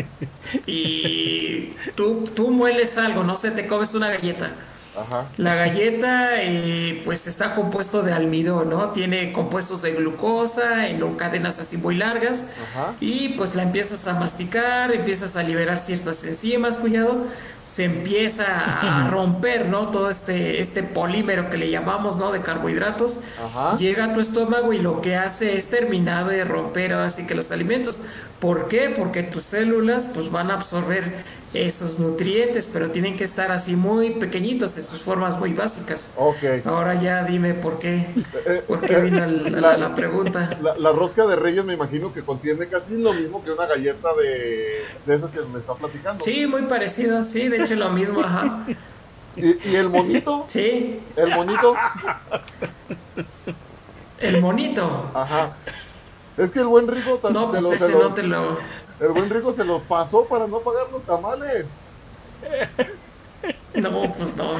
y 0.66 1.70
tú, 1.94 2.24
tú 2.34 2.50
mueles 2.50 2.98
algo, 2.98 3.24
no 3.24 3.36
sé, 3.36 3.50
te 3.50 3.66
comes 3.66 3.94
una 3.94 4.08
galleta. 4.10 4.50
Ajá. 4.96 5.26
La 5.36 5.54
galleta, 5.54 6.42
eh, 6.42 7.02
pues 7.04 7.26
está 7.28 7.54
compuesto 7.54 8.02
de 8.02 8.12
almidón, 8.12 8.68
¿no? 8.70 8.90
Tiene 8.90 9.32
compuestos 9.32 9.82
de 9.82 9.92
glucosa 9.92 10.88
en 10.88 11.14
cadenas 11.14 11.60
así 11.60 11.76
muy 11.76 11.94
largas. 11.94 12.44
Ajá. 12.74 12.94
Y 13.00 13.30
pues 13.30 13.54
la 13.54 13.62
empiezas 13.62 14.06
a 14.08 14.14
masticar, 14.14 14.92
empiezas 14.92 15.36
a 15.36 15.42
liberar 15.44 15.78
ciertas 15.78 16.24
enzimas, 16.24 16.78
cuñado. 16.78 17.26
Se 17.68 17.84
empieza 17.84 18.46
a 18.46 19.10
romper, 19.10 19.68
¿no? 19.68 19.88
Todo 19.88 20.08
este, 20.08 20.60
este 20.60 20.82
polímero 20.82 21.50
que 21.50 21.58
le 21.58 21.70
llamamos, 21.70 22.16
¿no? 22.16 22.32
De 22.32 22.40
carbohidratos. 22.40 23.20
Ajá. 23.44 23.76
Llega 23.76 24.06
a 24.06 24.14
tu 24.14 24.20
estómago 24.20 24.72
y 24.72 24.78
lo 24.78 25.02
que 25.02 25.16
hace 25.16 25.58
es 25.58 25.68
terminar 25.68 26.26
de 26.26 26.44
romper 26.44 26.94
ahora 26.94 27.10
sí 27.10 27.26
que 27.26 27.34
los 27.34 27.52
alimentos. 27.52 28.00
¿Por 28.40 28.68
qué? 28.68 28.94
Porque 28.96 29.22
tus 29.22 29.44
células 29.44 30.08
pues 30.14 30.30
van 30.30 30.50
a 30.50 30.54
absorber 30.54 31.24
esos 31.54 31.98
nutrientes, 31.98 32.68
pero 32.70 32.90
tienen 32.90 33.16
que 33.16 33.24
estar 33.24 33.50
así 33.50 33.74
muy 33.74 34.10
pequeñitos 34.10 34.76
en 34.76 34.84
sus 34.84 35.00
formas 35.00 35.38
muy 35.38 35.54
básicas. 35.54 36.12
Ok. 36.16 36.36
Ahora 36.66 37.00
ya 37.00 37.24
dime 37.24 37.54
por 37.54 37.78
qué, 37.78 38.06
Eh, 38.46 38.62
por 38.66 38.80
qué 38.82 38.94
eh, 38.96 39.00
vino 39.00 39.24
el- 39.24 39.60
la, 39.60 39.76
la 39.78 39.94
pregunta. 39.94 40.58
La, 40.62 40.76
la 40.76 40.92
rosca 40.92 41.26
de 41.26 41.36
reyes 41.36 41.64
me 41.64 41.72
imagino 41.74 42.12
que 42.12 42.22
contiene 42.22 42.66
casi 42.66 42.98
lo 43.00 43.14
mismo 43.14 43.42
que 43.42 43.50
una 43.52 43.64
galleta 43.66 44.10
de, 44.14 44.82
de 45.06 45.14
esas 45.16 45.30
que 45.30 45.40
me 45.40 45.58
está 45.60 45.74
platicando. 45.74 46.22
Sí, 46.24 46.46
muy 46.46 46.62
parecido, 46.62 47.22
sí, 47.24 47.48
de 47.48 47.62
hecho 47.64 47.74
lo 47.76 47.90
mismo, 47.90 48.20
ajá. 48.20 48.66
Y, 49.36 49.56
y 49.70 49.76
el 49.76 49.88
monito, 49.88 50.44
Sí, 50.48 50.98
el 51.14 51.28
monito, 51.30 51.76
el 54.20 54.40
monito. 54.40 55.10
ajá. 55.14 55.52
Es 56.36 56.50
que 56.50 56.58
el 56.60 56.66
buen 56.66 56.88
rico 56.88 57.16
ta- 57.18 57.30
No, 57.30 57.50
pues 57.50 57.62
lo- 57.62 57.72
ese 57.72 57.88
lo- 57.88 57.98
no 58.08 58.14
te 58.14 58.22
lo... 58.24 58.58
el 59.00 59.08
buen 59.08 59.30
rico 59.30 59.52
se 59.54 59.64
lo 59.64 59.80
pasó 59.80 60.24
para 60.24 60.46
no 60.46 60.58
pagar 60.60 60.86
los 60.92 61.02
tamales. 61.04 61.66
No, 63.74 64.12
pues 64.14 64.36
no. 64.36 64.54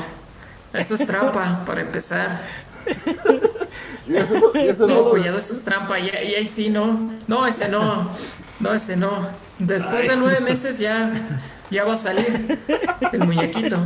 Eso 0.72 0.94
es 0.94 1.04
trampa, 1.06 1.64
para 1.66 1.80
empezar. 1.80 2.42
Y 4.06 4.16
ese, 4.16 4.38
no- 4.40 4.52
y 4.60 4.68
ese 4.68 4.80
no 4.80 4.86
No, 4.86 4.94
lo- 4.96 5.10
cuñado, 5.10 5.38
eso 5.38 5.52
es 5.52 5.62
trampa. 5.64 5.98
Y, 5.98 6.06
y 6.06 6.34
ahí 6.36 6.46
sí, 6.46 6.70
no. 6.70 7.10
No, 7.26 7.46
ese 7.46 7.68
no. 7.68 8.10
No, 8.60 8.72
ese 8.72 8.96
no. 8.96 9.10
Después 9.58 10.08
de 10.08 10.16
nueve 10.16 10.40
meses 10.40 10.78
ya, 10.78 11.10
ya 11.70 11.84
va 11.84 11.94
a 11.94 11.96
salir 11.96 12.58
el 13.12 13.18
muñequito. 13.24 13.76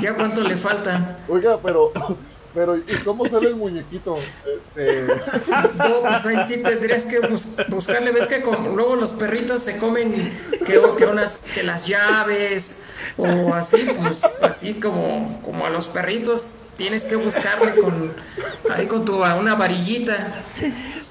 ¿Ya 0.00 0.14
cuánto 0.14 0.42
le 0.42 0.56
falta? 0.56 1.18
Oiga, 1.28 1.58
pero, 1.62 1.92
pero 2.56 2.74
¿y 2.78 2.82
cómo 3.04 3.28
sale 3.28 3.48
el 3.48 3.54
muñequito? 3.56 4.16
Este, 4.74 5.06
No, 5.76 6.00
pues 6.00 6.24
ahí 6.24 6.36
sí 6.48 6.62
tendrías 6.62 7.04
que 7.04 7.20
bus- 7.20 7.46
buscarle. 7.68 8.12
Ves 8.12 8.26
que 8.26 8.40
con- 8.40 8.74
luego 8.74 8.96
los 8.96 9.12
perritos 9.12 9.62
se 9.62 9.76
comen 9.76 10.32
que, 10.66 10.80
que 10.96 11.04
unas 11.04 11.38
que 11.54 11.62
las 11.62 11.86
llaves 11.86 12.84
o 13.18 13.52
así, 13.52 13.86
pues 14.00 14.24
así 14.42 14.74
como, 14.74 15.40
como 15.44 15.66
a 15.66 15.70
los 15.70 15.86
perritos 15.86 16.54
tienes 16.78 17.04
que 17.04 17.16
buscarle 17.16 17.74
con 17.74 18.14
ahí 18.70 18.86
con 18.86 19.04
tu 19.04 19.16
una 19.22 19.54
varillita. 19.54 20.42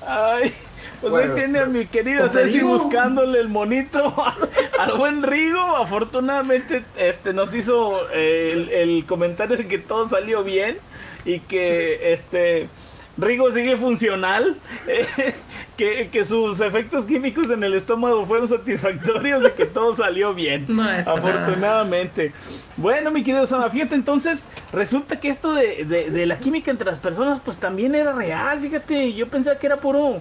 Ay, 0.08 0.52
pues 1.00 1.12
Bueno, 1.12 1.34
ahí 1.36 1.40
tiene 1.42 1.60
a 1.60 1.66
mi 1.66 1.86
querida 1.86 2.22
pues 2.22 2.34
te 2.34 2.40
Ceci 2.48 2.62
buscándole 2.62 3.40
el 3.40 3.50
monito 3.50 4.16
al 4.80 4.98
buen 4.98 5.22
Rigo. 5.22 5.60
Afortunadamente 5.78 6.84
este 6.98 7.34
nos 7.34 7.54
hizo 7.54 8.10
eh, 8.14 8.50
el, 8.54 8.70
el 8.70 9.06
comentario 9.06 9.58
de 9.58 9.68
que 9.68 9.78
todo 9.78 10.08
salió 10.08 10.44
bien 10.44 10.78
y 11.26 11.40
que 11.40 12.14
este 12.14 12.70
Rigo 13.18 13.50
sigue 13.52 13.78
funcional, 13.78 14.58
eh, 14.88 15.34
que, 15.78 16.10
que 16.12 16.26
sus 16.26 16.60
efectos 16.60 17.06
químicos 17.06 17.50
en 17.50 17.64
el 17.64 17.74
estómago 17.74 18.26
fueron 18.26 18.48
satisfactorios 18.50 19.42
y 19.48 19.52
que 19.52 19.66
todo 19.66 19.96
salió 19.96 20.34
bien. 20.34 20.66
No, 20.68 20.90
eso 20.92 21.16
nada. 21.18 21.30
Afortunadamente. 21.44 22.34
Bueno, 22.76 23.12
mi 23.12 23.24
querido 23.24 23.48
Sama, 23.48 23.70
fíjate, 23.70 23.96
entonces 23.96 24.44
resulta 24.74 25.18
que 25.20 25.30
esto 25.30 25.54
de, 25.54 25.86
de- 25.86 26.10
de 26.12 26.26
la 26.26 26.40
química 26.40 26.72
entre 26.72 26.88
las 26.92 27.00
personas, 27.00 27.40
pues 27.44 27.56
también 27.56 27.96
era 27.96 28.12
real, 28.12 28.60
fíjate. 28.60 29.14
Yo 29.14 29.28
pensaba 29.30 29.58
que 29.58 29.68
era 29.68 29.78
puro, 29.78 30.20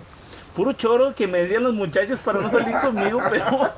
puro 0.55 0.73
choro 0.75 1.15
que 1.17 1.27
me 1.27 1.39
decían 1.39 1.65
los 1.65 1.75
muchachos 1.75 2.21
para 2.25 2.41
no 2.41 2.49
salir 2.49 2.77
conmigo, 2.81 3.21
pero. 3.31 3.73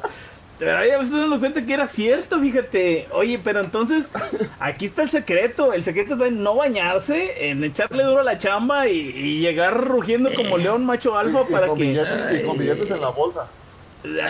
Pero 0.59 0.79
ahí 0.79 0.90
me 0.90 1.05
estoy 1.05 1.21
dando 1.21 1.38
cuenta 1.38 1.62
que 1.62 1.75
era 1.75 1.87
cierto, 1.87 2.40
fíjate. 2.40 3.09
Oye, 3.12 3.38
pero 3.42 3.61
entonces, 3.61 4.11
aquí 4.59 4.87
está 4.87 5.03
el 5.03 5.11
secreto. 5.11 5.73
El 5.73 5.85
secreto 5.85 6.14
está 6.14 6.27
en 6.29 6.42
no 6.42 6.55
bañarse, 6.57 7.51
en 7.51 7.62
echarle 7.62 8.05
duro 8.05 8.21
a 8.21 8.25
la 8.25 8.38
chamba 8.38 8.88
y, 8.88 8.97
y 9.14 9.40
llegar 9.40 9.77
rugiendo 9.85 10.33
como 10.35 10.57
león 10.59 10.87
macho 10.87 11.16
alfa 11.19 11.45
y, 11.49 11.53
para 11.53 11.66
con 11.66 11.77
que. 11.79 11.85
billetes, 11.85 12.40
y 12.40 12.47
con 12.47 12.59
billetes 12.59 12.90
en 12.90 13.01
la 13.01 13.11
bolsa. 13.11 13.47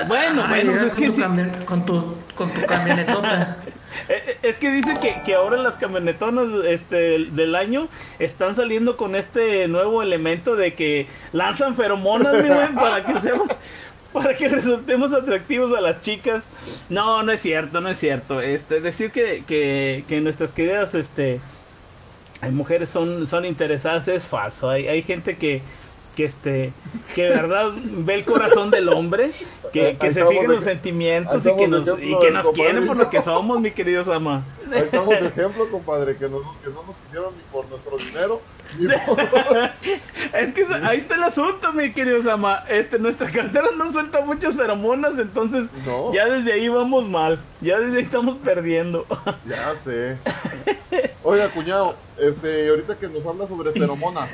Bueno, 0.06 0.42
Ay, 0.44 0.64
bueno, 0.64 0.72
llegar 0.72 0.86
es 0.86 0.92
que 0.94 1.06
con, 1.06 1.14
tu 1.14 1.22
sí. 1.22 1.50
con 1.66 1.86
tu 1.86 2.14
con 2.34 2.50
tu 2.52 2.64
camionetota. 2.66 3.56
Eh, 4.10 4.22
eh, 4.26 4.38
Es 4.42 4.56
que 4.58 4.70
dice 4.70 4.98
que, 5.00 5.22
que 5.24 5.34
ahora 5.34 5.56
las 5.56 5.76
camionetonas 5.76 6.48
este, 6.66 7.18
del 7.30 7.54
año 7.54 7.88
están 8.18 8.54
saliendo 8.54 8.96
con 8.98 9.16
este 9.16 9.66
nuevo 9.68 10.02
elemento 10.02 10.54
de 10.54 10.74
que 10.74 11.06
lanzan 11.32 11.76
feromonas, 11.76 12.34
mi 12.42 12.48
güey, 12.50 12.74
para 12.74 13.04
que 13.06 13.18
seamos, 13.20 13.48
para 14.12 14.34
que 14.34 14.48
resultemos 14.48 15.12
atractivos 15.12 15.76
a 15.76 15.80
las 15.80 16.00
chicas. 16.02 16.44
No, 16.88 17.22
no 17.22 17.32
es 17.32 17.40
cierto, 17.40 17.80
no 17.80 17.88
es 17.88 17.98
cierto. 17.98 18.40
Este, 18.40 18.80
decir 18.80 19.10
que, 19.10 19.44
que, 19.46 20.04
que 20.08 20.20
nuestras 20.20 20.52
queridas 20.52 20.94
este, 20.94 21.40
hay 22.40 22.50
mujeres 22.50 22.88
son, 22.88 23.26
son 23.26 23.44
interesadas 23.44 24.08
es 24.08 24.24
falso. 24.24 24.68
Hay, 24.68 24.88
hay 24.88 25.02
gente 25.02 25.36
que, 25.36 25.62
que 26.16 26.24
este 26.24 26.72
que 27.14 27.24
de 27.24 27.30
verdad 27.30 27.72
ve 27.74 28.14
el 28.14 28.24
corazón 28.24 28.70
del 28.70 28.88
hombre, 28.88 29.30
que, 29.72 29.96
que 29.98 30.12
se 30.12 30.24
fija 30.24 30.42
en 30.42 30.52
los 30.52 30.64
sentimientos 30.64 31.46
y 31.46 31.56
que 31.56 31.68
nos, 31.68 31.88
y 32.00 32.18
que 32.20 32.30
nos 32.30 32.50
quieren 32.52 32.86
por 32.86 32.96
lo 32.96 33.10
que 33.10 33.22
somos, 33.22 33.60
mi 33.60 33.70
querido 33.70 34.04
Sama. 34.04 34.42
Ahí 34.72 34.82
estamos 34.82 35.08
de 35.08 35.26
ejemplo, 35.26 35.70
compadre, 35.70 36.16
que 36.16 36.28
no, 36.28 36.38
que 36.62 36.70
no 36.70 36.82
nos 36.82 36.96
quisieron 37.04 37.34
ni 37.36 37.42
por 37.52 37.68
nuestro 37.68 37.96
dinero, 37.96 38.40
ni 38.78 38.86
por... 38.88 39.20
Es 40.32 40.52
que 40.54 40.66
ahí 40.84 40.98
está 40.98 41.14
el 41.14 41.22
asunto, 41.24 41.72
mi 41.72 41.92
querido 41.92 42.22
Sama. 42.22 42.64
Este, 42.68 42.98
nuestra 42.98 43.30
cartera 43.30 43.68
no 43.76 43.92
suelta 43.92 44.20
muchas 44.22 44.56
feromonas, 44.56 45.18
entonces 45.18 45.68
No. 45.86 46.12
ya 46.12 46.26
desde 46.26 46.52
ahí 46.52 46.68
vamos 46.68 47.08
mal. 47.08 47.40
Ya 47.60 47.78
desde 47.78 47.98
ahí 47.98 48.02
estamos 48.04 48.36
perdiendo. 48.36 49.06
Ya 49.46 49.74
sé. 49.84 50.18
Oiga, 51.22 51.48
cuñado, 51.50 51.94
este, 52.18 52.68
ahorita 52.68 52.96
que 52.96 53.08
nos 53.08 53.24
habla 53.26 53.46
sobre 53.48 53.72
feromonas, 53.72 54.30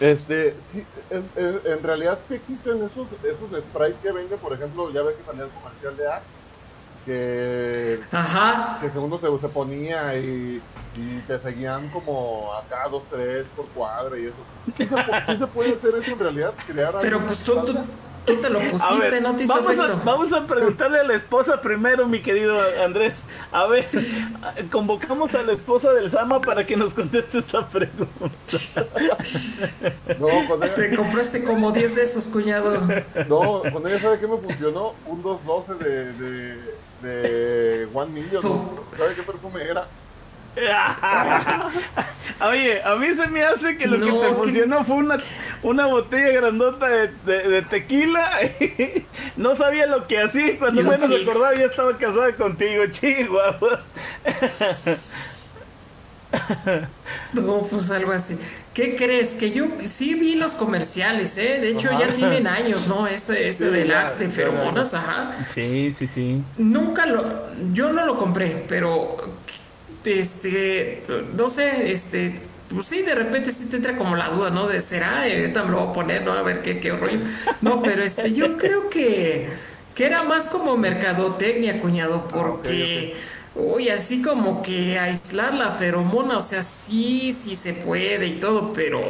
este, 0.00 0.54
sí, 0.70 0.84
en, 1.10 1.24
en- 1.36 1.60
en 1.72 1.82
realidad 1.82 2.18
sí 2.28 2.34
existen 2.34 2.76
esos, 2.84 3.06
esos 3.24 3.60
sprays 3.70 3.94
que 4.02 4.12
venden, 4.12 4.38
por 4.38 4.52
ejemplo, 4.52 4.92
ya 4.92 5.02
ve 5.02 5.14
que 5.14 5.24
salía 5.24 5.44
el 5.44 5.50
comercial 5.50 5.96
de 5.96 6.06
Axe, 6.12 6.24
que, 7.08 8.00
Ajá. 8.12 8.78
que 8.80 8.90
segundo 8.90 9.18
se, 9.18 9.38
se 9.40 9.48
ponía 9.52 10.14
y, 10.18 10.60
y 10.96 11.22
te 11.26 11.38
seguían 11.40 11.88
como 11.88 12.52
acá 12.54 12.86
dos, 12.90 13.02
tres 13.10 13.46
por 13.56 13.66
cuadra 13.68 14.18
y 14.18 14.26
eso. 14.26 14.34
Sí 14.76 14.86
se, 14.86 14.94
pu- 14.94 15.26
sí 15.26 15.36
se 15.38 15.46
puede 15.46 15.72
hacer 15.74 15.94
eso 16.02 16.12
en 16.12 16.18
realidad, 16.18 16.52
crear 16.66 16.94
Pero 17.00 17.24
pues 17.24 17.38
tú, 17.40 17.54
tú, 18.26 18.36
te 18.36 18.50
lo 18.50 18.58
A 18.60 18.62
pusiste, 18.64 19.10
ver, 19.10 19.22
no 19.22 19.34
te 19.34 19.44
hizo 19.44 19.54
vamos, 19.54 19.70
a, 19.70 19.84
efecto. 19.86 20.00
vamos 20.04 20.32
a 20.34 20.46
preguntarle 20.46 21.00
a 21.00 21.02
la 21.04 21.14
esposa 21.14 21.62
primero, 21.62 22.06
mi 22.06 22.20
querido 22.20 22.58
Andrés. 22.84 23.14
A 23.52 23.64
ver, 23.66 23.88
convocamos 24.70 25.34
a 25.34 25.42
la 25.42 25.52
esposa 25.52 25.94
del 25.94 26.10
Sama 26.10 26.38
para 26.42 26.66
que 26.66 26.76
nos 26.76 26.92
conteste 26.92 27.38
esta 27.38 27.66
pregunta. 27.66 28.08
No, 30.18 30.26
con 30.48 30.62
ella, 30.62 30.74
Te 30.74 30.94
compraste 30.96 31.44
como 31.44 31.70
10 31.72 31.94
de 31.94 32.02
esos, 32.02 32.28
cuñado. 32.28 32.78
no, 33.28 33.62
con 33.72 33.86
ella 33.86 34.00
sabe 34.00 34.18
que 34.18 34.26
me 34.26 34.36
funcionó 34.36 34.94
un 35.06 35.22
212 35.22 35.84
de, 35.84 36.12
de, 36.12 36.74
de 37.02 37.88
One 37.94 38.10
Million, 38.12 38.42
¿no? 38.42 38.84
¿sabe 38.96 39.14
qué 39.14 39.22
perfume 39.22 39.62
era? 39.62 39.86
Oye, 42.40 42.82
a 42.82 42.96
mí 42.96 43.12
se 43.14 43.26
me 43.28 43.44
hace 43.44 43.76
que 43.76 43.86
lo 43.86 43.96
No, 43.98 44.06
que 44.20 44.26
te 44.28 44.34
funcionó 44.34 44.84
fue 44.84 44.96
una, 44.96 45.18
una 45.62 45.86
botella 45.86 46.32
grandota 46.32 46.88
de, 46.88 47.08
de- 47.24 47.48
de 47.48 47.62
tequila. 47.62 48.38
no 49.36 49.54
sabía 49.54 49.86
lo 49.86 50.06
que 50.08 50.20
hacía 50.20 50.52
y 50.52 50.56
cuando 50.56 50.82
menos 50.82 51.00
Six. 51.06 51.22
acordaba 51.28 51.54
ya 51.54 51.66
estaba 51.66 51.96
casada 51.96 52.32
contigo, 52.34 52.86
chihuahua. 52.90 53.82
No, 57.32 57.62
pues 57.62 57.90
algo 57.90 58.12
así. 58.12 58.38
¿Qué 58.72 58.96
crees? 58.96 59.34
Que 59.34 59.50
yo 59.50 59.66
sí 59.86 60.14
vi 60.14 60.34
los 60.34 60.54
comerciales, 60.54 61.36
¿eh? 61.36 61.58
De 61.60 61.70
hecho, 61.70 61.88
Ajá. 61.90 62.06
ya 62.06 62.12
tienen 62.14 62.46
años, 62.46 62.86
¿no? 62.86 63.06
Ese, 63.06 63.48
ese 63.50 63.66
Sí, 63.66 63.70
del 63.70 63.92
Axe 63.92 64.18
de 64.24 64.30
feromonas, 64.30 64.94
ajá. 64.94 65.34
Sí, 65.54 65.92
sí, 65.96 66.06
sí. 66.06 66.42
Nunca 66.56 67.04
lo. 67.06 67.24
Yo 67.74 67.92
no 67.92 68.06
lo 68.06 68.18
compré, 68.18 68.64
pero. 68.68 69.16
Este. 70.04 71.04
No 71.34 71.50
sé, 71.50 71.92
este. 71.92 72.40
Pues 72.74 72.86
sí, 72.86 73.02
de 73.02 73.14
repente 73.14 73.52
sí 73.52 73.66
te 73.66 73.76
entra 73.76 73.96
como 73.96 74.14
la 74.16 74.28
duda, 74.28 74.50
¿no? 74.50 74.66
De 74.68 74.80
será, 74.80 75.26
Eh, 75.28 75.40
ahorita 75.40 75.64
me 75.64 75.70
lo 75.70 75.80
voy 75.80 75.88
a 75.88 75.92
poner, 75.92 76.22
¿no? 76.22 76.32
A 76.32 76.42
ver 76.42 76.62
qué, 76.62 76.80
qué 76.80 76.90
rollo. 76.92 77.20
No, 77.60 77.82
pero 77.82 78.02
este, 78.02 78.32
yo 78.32 78.56
creo 78.56 78.88
que. 78.88 79.48
Que 79.94 80.06
era 80.06 80.22
más 80.22 80.48
como 80.48 80.76
mercadotecnia, 80.76 81.80
cuñado, 81.80 82.28
porque. 82.28 83.16
Uy, 83.58 83.88
así 83.88 84.22
como 84.22 84.62
que 84.62 84.98
aislar 85.00 85.52
la 85.52 85.72
feromona, 85.72 86.38
o 86.38 86.42
sea, 86.42 86.62
sí, 86.62 87.34
sí 87.36 87.56
se 87.56 87.72
puede 87.72 88.28
y 88.28 88.34
todo, 88.38 88.72
pero 88.72 89.00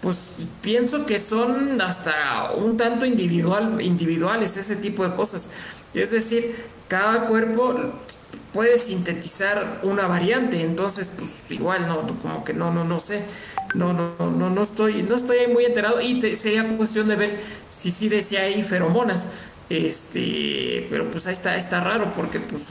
pues 0.00 0.30
pienso 0.60 1.04
que 1.04 1.18
son 1.18 1.80
hasta 1.80 2.52
un 2.56 2.76
tanto 2.76 3.04
individual, 3.06 3.82
individuales 3.82 4.56
ese 4.56 4.76
tipo 4.76 5.06
de 5.08 5.16
cosas. 5.16 5.50
Es 5.94 6.12
decir, 6.12 6.56
cada 6.86 7.26
cuerpo 7.26 7.74
puede 8.52 8.78
sintetizar 8.78 9.80
una 9.82 10.06
variante, 10.06 10.60
entonces 10.62 11.10
pues 11.18 11.30
igual 11.50 11.88
no, 11.88 12.06
como 12.22 12.44
que 12.44 12.54
no, 12.54 12.72
no, 12.72 12.84
no 12.84 13.00
sé, 13.00 13.24
no, 13.74 13.92
no, 13.92 14.14
no, 14.18 14.48
no 14.48 14.62
estoy, 14.62 15.02
no 15.02 15.16
estoy 15.16 15.48
muy 15.48 15.64
enterado 15.64 16.00
y 16.00 16.20
sería 16.36 16.64
cuestión 16.76 17.08
de 17.08 17.16
ver 17.16 17.40
si 17.70 17.90
sí 17.90 18.08
decía 18.08 18.42
ahí 18.42 18.62
feromonas, 18.62 19.28
este, 19.70 20.86
pero 20.88 21.10
pues 21.10 21.26
ahí 21.26 21.32
está, 21.32 21.56
está 21.56 21.80
raro 21.80 22.12
porque 22.14 22.38
pues 22.38 22.62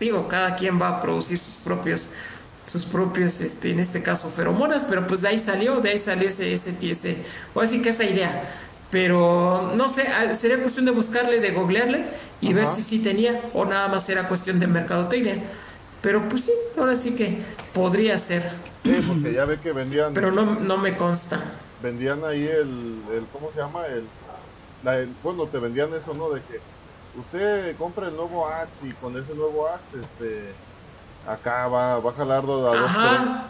digo, 0.00 0.28
cada 0.28 0.56
quien 0.56 0.80
va 0.80 0.88
a 0.88 1.00
producir 1.00 1.38
sus 1.38 1.54
propios 1.54 2.08
sus 2.66 2.84
propios, 2.84 3.40
este, 3.40 3.70
en 3.70 3.80
este 3.80 4.02
caso, 4.02 4.30
feromonas, 4.30 4.84
pero 4.88 5.06
pues 5.06 5.20
de 5.20 5.28
ahí 5.28 5.38
salió, 5.38 5.80
de 5.80 5.90
ahí 5.90 5.98
salió 5.98 6.28
ese, 6.28 6.52
ese, 6.52 6.74
ese, 6.80 7.16
o 7.54 7.60
así 7.60 7.82
que 7.82 7.90
esa 7.90 8.04
idea. 8.04 8.48
Pero 8.90 9.72
no 9.74 9.88
sé, 9.88 10.06
sería 10.34 10.60
cuestión 10.60 10.84
de 10.84 10.92
buscarle, 10.92 11.40
de 11.40 11.50
googlearle 11.50 12.04
y 12.42 12.52
ver 12.52 12.66
si 12.66 12.82
sí 12.82 12.98
tenía 12.98 13.40
o 13.54 13.64
nada 13.64 13.88
más 13.88 14.06
era 14.10 14.28
cuestión 14.28 14.60
de 14.60 14.66
mercadotecnia. 14.66 15.42
Pero 16.02 16.28
pues 16.28 16.44
sí, 16.44 16.52
ahora 16.76 16.94
sí 16.94 17.14
que 17.14 17.38
podría 17.72 18.18
ser. 18.18 18.50
Sí, 18.82 19.00
porque 19.06 19.32
ya 19.32 19.46
ve 19.46 19.58
que 19.62 19.72
vendían. 19.72 20.12
Pero 20.12 20.30
no, 20.30 20.56
no 20.56 20.76
me 20.76 20.94
consta. 20.94 21.40
Vendían 21.82 22.22
ahí 22.24 22.42
el, 22.42 22.98
el 23.14 23.24
¿cómo 23.32 23.50
se 23.54 23.60
llama? 23.60 23.86
El, 23.86 24.04
la, 24.84 24.98
el, 24.98 25.08
bueno, 25.22 25.46
te 25.46 25.58
vendían 25.58 25.88
eso, 25.94 26.12
¿no? 26.12 26.28
De 26.28 26.42
que 26.42 26.60
usted 27.18 27.76
compra 27.76 28.08
el 28.08 28.16
nuevo 28.16 28.46
Axe 28.46 28.88
y 28.88 28.92
con 28.92 29.16
ese 29.16 29.34
nuevo 29.34 29.68
Axe, 29.68 30.00
este, 30.00 30.52
acá 31.28 31.68
va, 31.68 31.98
va 32.00 32.10
a 32.10 32.14
jalar 32.14 32.44
dos, 32.44 32.76
Ajá. 32.76 33.46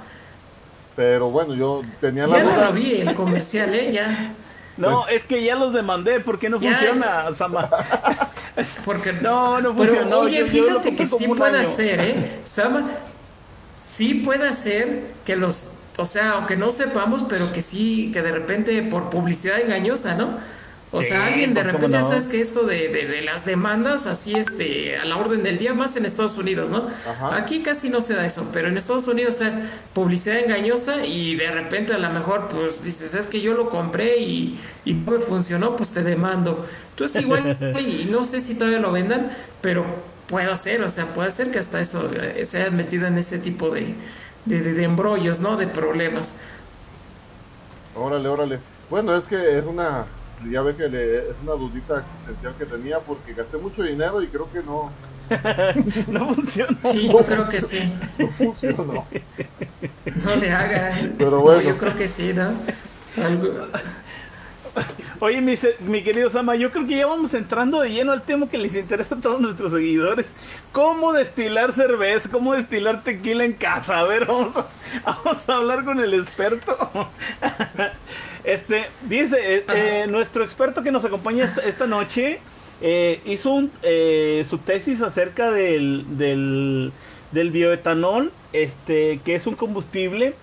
Pero 0.94 1.30
bueno, 1.30 1.54
yo 1.54 1.80
tenía 2.00 2.26
la 2.26 2.38
ya 2.38 2.44
duda. 2.44 2.66
lo 2.66 2.72
vi 2.72 3.00
el 3.00 3.14
comercial, 3.14 3.74
¿eh? 3.74 3.92
Ya. 3.92 4.34
No, 4.76 5.06
es 5.08 5.24
que 5.24 5.42
ya 5.44 5.54
los 5.54 5.72
demandé, 5.72 6.20
¿por 6.20 6.38
qué 6.38 6.48
no 6.48 6.60
funciona, 6.60 7.32
Sama? 7.32 7.68
Porque 8.84 9.12
no, 9.22 9.60
no 9.60 9.74
funciona. 9.74 10.04
Pero 10.04 10.20
oye, 10.20 10.44
fíjate 10.44 10.94
que 10.96 11.06
sí 11.06 11.26
puede 11.28 11.60
hacer, 11.60 12.00
¿eh? 12.00 12.40
Sama, 12.44 12.90
sí 13.74 14.14
puede 14.14 14.48
hacer 14.48 15.12
que 15.24 15.36
los, 15.36 15.64
o 15.96 16.04
sea, 16.04 16.32
aunque 16.32 16.56
no 16.56 16.72
sepamos, 16.72 17.24
pero 17.28 17.52
que 17.52 17.62
sí, 17.62 18.10
que 18.12 18.22
de 18.22 18.32
repente 18.32 18.82
por 18.82 19.10
publicidad 19.10 19.60
engañosa, 19.60 20.14
¿no? 20.14 20.38
O 20.94 21.02
sea, 21.02 21.24
alguien 21.24 21.54
de 21.54 21.62
pues, 21.62 21.72
repente, 21.72 22.02
sabes 22.02 22.26
que 22.26 22.42
esto 22.42 22.64
de, 22.64 22.88
de, 22.88 23.22
las 23.22 23.46
demandas, 23.46 24.04
así 24.04 24.34
este, 24.34 24.98
a 24.98 25.06
la 25.06 25.16
orden 25.16 25.42
del 25.42 25.56
día, 25.56 25.72
más 25.72 25.96
en 25.96 26.04
Estados 26.04 26.36
Unidos, 26.36 26.68
¿no? 26.68 26.86
Aquí 27.30 27.62
casi 27.62 27.88
no 27.88 28.02
se 28.02 28.12
da 28.12 28.26
eso, 28.26 28.50
pero 28.52 28.68
en 28.68 28.76
Estados 28.76 29.08
Unidos 29.08 29.40
es 29.40 29.54
publicidad 29.94 30.38
engañosa 30.40 31.06
y 31.06 31.34
de 31.34 31.50
repente 31.50 31.94
a 31.94 31.98
lo 31.98 32.10
mejor, 32.10 32.48
pues 32.48 32.84
dices, 32.84 33.14
es 33.14 33.26
que 33.26 33.40
yo 33.40 33.54
lo 33.54 33.70
compré 33.70 34.18
y, 34.18 34.60
y 34.84 34.92
no 34.92 35.12
me 35.12 35.18
funcionó, 35.20 35.76
pues 35.76 35.92
te 35.92 36.02
demando. 36.02 36.66
Entonces, 36.90 37.22
igual, 37.22 37.56
y 37.80 38.06
no 38.10 38.26
sé 38.26 38.42
si 38.42 38.54
todavía 38.54 38.78
lo 38.78 38.92
vendan, 38.92 39.32
pero 39.62 39.86
puede 40.26 40.54
ser, 40.58 40.82
o 40.82 40.90
sea, 40.90 41.06
puede 41.06 41.32
ser 41.32 41.50
que 41.50 41.58
hasta 41.58 41.80
eso 41.80 42.10
eh, 42.12 42.44
se 42.44 42.60
haya 42.60 42.70
metido 42.70 43.06
en 43.06 43.16
ese 43.16 43.38
tipo 43.38 43.70
de, 43.70 43.94
de, 44.44 44.60
de 44.60 44.84
embrollos, 44.84 45.40
¿no? 45.40 45.56
De 45.56 45.68
problemas. 45.68 46.34
Órale, 47.94 48.28
órale. 48.28 48.58
Bueno, 48.90 49.16
es 49.16 49.24
que 49.24 49.56
es 49.56 49.64
una 49.64 50.04
ya 50.50 50.62
ve 50.62 50.74
que 50.74 50.88
le, 50.88 51.18
es 51.18 51.36
una 51.42 51.52
dudita 51.52 51.98
existencial 52.00 52.54
que 52.58 52.66
tenía 52.66 52.98
porque 53.00 53.34
gasté 53.34 53.56
mucho 53.58 53.82
dinero 53.82 54.22
y 54.22 54.28
creo 54.28 54.50
que 54.50 54.62
no. 54.62 54.90
no 56.08 56.34
funcionó. 56.34 56.76
Sí, 56.84 57.08
yo 57.08 57.18
creo 57.18 57.48
que 57.48 57.60
sí. 57.60 57.92
No 58.18 58.28
funcionó. 58.28 59.06
No 60.24 60.36
le 60.36 60.50
haga. 60.50 61.10
Pero 61.16 61.40
bueno. 61.40 61.62
yo 61.62 61.78
creo 61.78 61.96
que 61.96 62.06
sí, 62.06 62.32
¿no? 62.34 62.52
Oye, 65.20 65.40
mi, 65.40 65.54
mi, 65.80 66.02
querido 66.02 66.28
Sama, 66.30 66.56
yo 66.56 66.72
creo 66.72 66.86
que 66.86 66.96
ya 66.96 67.06
vamos 67.06 67.32
entrando 67.34 67.80
de 67.80 67.90
lleno 67.90 68.12
al 68.12 68.22
tema 68.22 68.48
que 68.48 68.58
les 68.58 68.74
interesa 68.74 69.14
a 69.14 69.20
todos 69.20 69.40
nuestros 69.40 69.70
seguidores. 69.70 70.26
¿Cómo 70.72 71.12
destilar 71.12 71.72
cerveza? 71.72 72.28
¿Cómo 72.30 72.54
destilar 72.54 73.04
tequila 73.04 73.44
en 73.44 73.52
casa? 73.52 74.00
A 74.00 74.04
ver, 74.04 74.26
vamos 74.26 74.52
vamos 75.04 75.48
a 75.48 75.56
hablar 75.56 75.84
con 75.84 76.00
el 76.00 76.14
experto. 76.14 76.76
Este, 78.44 78.86
dice, 79.08 79.36
eh, 79.38 79.64
eh, 79.68 80.06
nuestro 80.08 80.42
experto 80.42 80.82
que 80.82 80.90
nos 80.90 81.04
acompaña 81.04 81.48
esta, 81.64 81.86
noche 81.86 82.40
eh, 82.80 83.20
hizo 83.24 83.52
un, 83.52 83.70
su 84.48 84.58
tesis 84.58 85.00
acerca 85.00 85.52
del, 85.52 86.04
del, 86.18 87.50
bioetanol, 87.50 88.32
este, 88.52 89.20
que 89.24 89.36
es 89.36 89.46
un 89.46 89.54
combustible. 89.54 90.34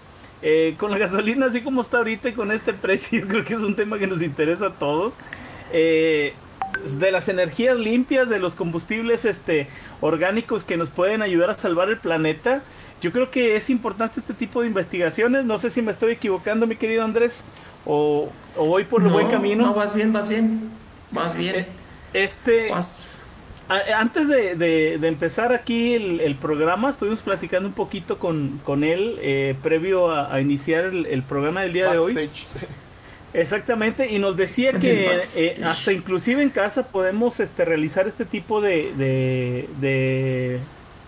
con 0.78 0.92
la 0.92 0.98
gasolina 0.98 1.48
así 1.48 1.62
como 1.62 1.82
está 1.82 1.98
ahorita 1.98 2.30
y 2.30 2.34
con 2.34 2.52
este 2.52 2.72
precio, 2.74 3.22
creo 3.28 3.44
que 3.44 3.54
es 3.54 3.62
un 3.62 3.76
tema 3.76 4.00
que 4.00 4.08
nos 4.08 4.22
interesa 4.22 4.68
a 4.68 4.74
todos. 4.74 5.14
de 5.72 7.12
las 7.12 7.28
energías 7.28 7.78
limpias, 7.78 8.30
de 8.30 8.40
los 8.40 8.56
combustibles 8.56 9.26
este, 9.26 9.68
orgánicos 10.00 10.64
que 10.64 10.78
nos 10.78 10.90
pueden 10.90 11.22
ayudar 11.22 11.50
a 11.50 11.56
salvar 11.56 11.90
el 11.90 11.98
planeta. 11.98 12.62
Yo 13.02 13.12
creo 13.12 13.32
que 13.32 13.56
es 13.56 13.70
importante 13.70 14.20
este 14.20 14.34
tipo 14.34 14.62
de 14.62 14.68
investigaciones. 14.68 15.46
No 15.46 15.58
sé 15.58 15.70
si 15.70 15.82
me 15.82 15.92
estoy 15.92 16.14
equivocando, 16.14 16.68
mi 16.68 16.76
querido 16.76 17.04
Andrés 17.04 17.44
o, 17.86 18.30
voy 18.56 18.84
por 18.84 19.02
el 19.02 19.10
buen 19.10 19.28
camino. 19.28 19.66
No, 19.66 19.74
vas 19.74 19.94
bien, 19.94 20.14
vas 20.14 20.30
bien, 20.30 20.70
vas 21.12 21.36
bien. 21.36 21.56
Eh, 21.56 21.68
este, 22.14 22.72
antes 23.96 24.28
de, 24.28 24.94
empezar 25.02 25.54
aquí 25.54 25.94
el, 25.94 26.36
programa, 26.36 26.90
estuvimos 26.90 27.20
platicando 27.20 27.70
un 27.70 27.76
poquito 27.76 28.18
con, 28.18 28.60
con 28.64 28.84
él 28.84 29.18
eh, 29.22 29.56
previo 29.62 30.12
a, 30.12 30.42
iniciar 30.42 30.86
el, 30.86 31.24
programa 31.24 31.62
del 31.62 31.74
día 31.74 31.92
de 31.92 31.98
hoy. 31.98 32.30
Exactamente, 33.32 34.12
y 34.12 34.18
nos 34.18 34.36
decía 34.36 34.74
que 34.74 35.22
eh, 35.36 35.62
hasta 35.64 35.94
inclusive 35.94 36.42
en 36.42 36.50
casa 36.50 36.88
podemos 36.88 37.40
este, 37.40 37.64
realizar 37.64 38.08
este 38.08 38.26
tipo 38.26 38.60
de, 38.60 38.92
de, 39.80 40.60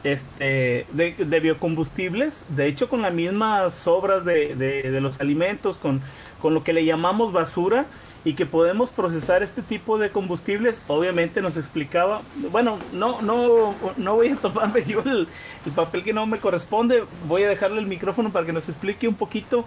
este, 0.04 0.86
de, 0.92 1.40
biocombustibles, 1.40 2.44
de 2.50 2.68
hecho 2.68 2.90
con 2.90 3.02
las 3.02 3.14
mismas 3.14 3.74
sobras 3.74 4.26
de, 4.26 4.56
de 4.56 5.02
los 5.02 5.20
alimentos, 5.20 5.78
con 5.78 6.02
con 6.42 6.54
lo 6.54 6.64
que 6.64 6.74
le 6.74 6.84
llamamos 6.84 7.32
basura 7.32 7.86
y 8.24 8.34
que 8.34 8.46
podemos 8.46 8.90
procesar 8.90 9.42
este 9.42 9.62
tipo 9.62 9.98
de 9.98 10.10
combustibles. 10.10 10.82
Obviamente 10.88 11.42
nos 11.42 11.58
explicaba, 11.58 12.22
bueno, 12.52 12.78
no, 12.92 13.22
no, 13.22 13.74
no 13.98 14.16
voy 14.16 14.30
a 14.30 14.36
tomarme 14.36 14.84
yo 14.88 15.02
el, 15.02 15.28
papel 15.76 16.04
que 16.04 16.14
no 16.14 16.26
me 16.26 16.40
corresponde, 16.40 17.04
voy 17.28 17.44
a 17.44 17.50
dejarle 17.50 17.80
el 17.80 17.88
micrófono 17.88 18.32
para 18.32 18.46
que 18.46 18.54
nos 18.54 18.68
explique 18.68 19.08
un 19.08 19.16
poquito. 19.16 19.66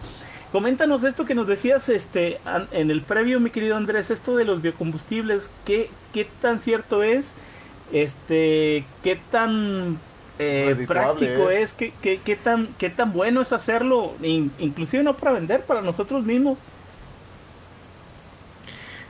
Coméntanos 0.53 1.03
esto 1.03 1.25
que 1.25 1.35
nos 1.35 1.49
decías 1.49 1.89
este, 1.89 2.39
en 2.71 2.91
el 2.93 3.03
previo, 3.03 3.41
mi 3.41 3.51
querido 3.51 3.77
Andrés, 3.77 4.11
esto 4.11 4.37
de 4.37 4.45
los 4.45 4.63
biocombustibles, 4.63 5.51
¿qué, 5.65 5.91
qué 6.13 6.29
tan 6.41 6.61
cierto 6.61 7.03
es? 7.03 7.33
Este, 7.93 8.85
¿Qué 9.03 9.19
tan 9.33 9.99
eh, 10.39 10.85
práctico 10.87 11.51
es, 11.51 11.73
¿qué, 11.73 11.93
qué, 12.03 12.37
tan, 12.37 12.69
qué 12.79 12.91
tan 12.91 13.13
bueno 13.13 13.43
es 13.43 13.53
hacerlo, 13.53 14.15
inclusive 14.23 15.03
no 15.03 15.17
para 15.17 15.33
vender, 15.33 15.63
para 15.63 15.81
nosotros 15.81 16.25
mismos. 16.25 16.59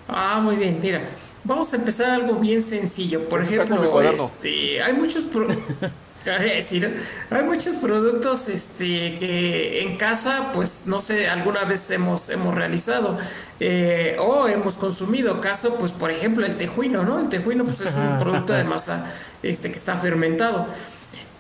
Ah, 0.09 0.41
muy 0.43 0.57
bien, 0.57 0.79
mira, 0.83 1.03
vamos 1.45 1.73
a 1.73 1.77
empezar 1.77 2.11
algo 2.11 2.35
bien 2.35 2.63
sencillo. 2.63 3.29
Por 3.29 3.43
ejemplo, 3.43 4.01
este, 4.03 4.83
hay 4.83 4.93
muchos 4.93 5.25
hay 7.31 7.45
muchos 7.45 7.77
productos 7.77 8.49
este, 8.49 9.19
que 9.19 9.83
en 9.83 9.97
casa, 9.97 10.51
pues 10.53 10.85
no 10.87 11.01
sé, 11.01 11.29
alguna 11.29 11.65
vez 11.65 11.91
hemos, 11.91 12.31
hemos 12.31 12.55
realizado 12.55 13.19
eh, 13.61 14.17
o 14.19 14.49
hemos 14.49 14.75
consumido. 14.75 15.41
Caso, 15.41 15.77
pues 15.77 15.93
por 15.93 16.11
ejemplo, 16.11 16.47
el 16.47 16.57
tejuino, 16.57 17.03
¿no? 17.03 17.21
El 17.21 17.29
tejuino 17.29 17.65
pues, 17.65 17.81
es 17.81 17.95
un 17.95 18.19
producto 18.19 18.53
de 18.53 18.65
masa 18.65 19.07
este, 19.43 19.71
que 19.71 19.79
está 19.79 19.99
fermentado. 19.99 20.67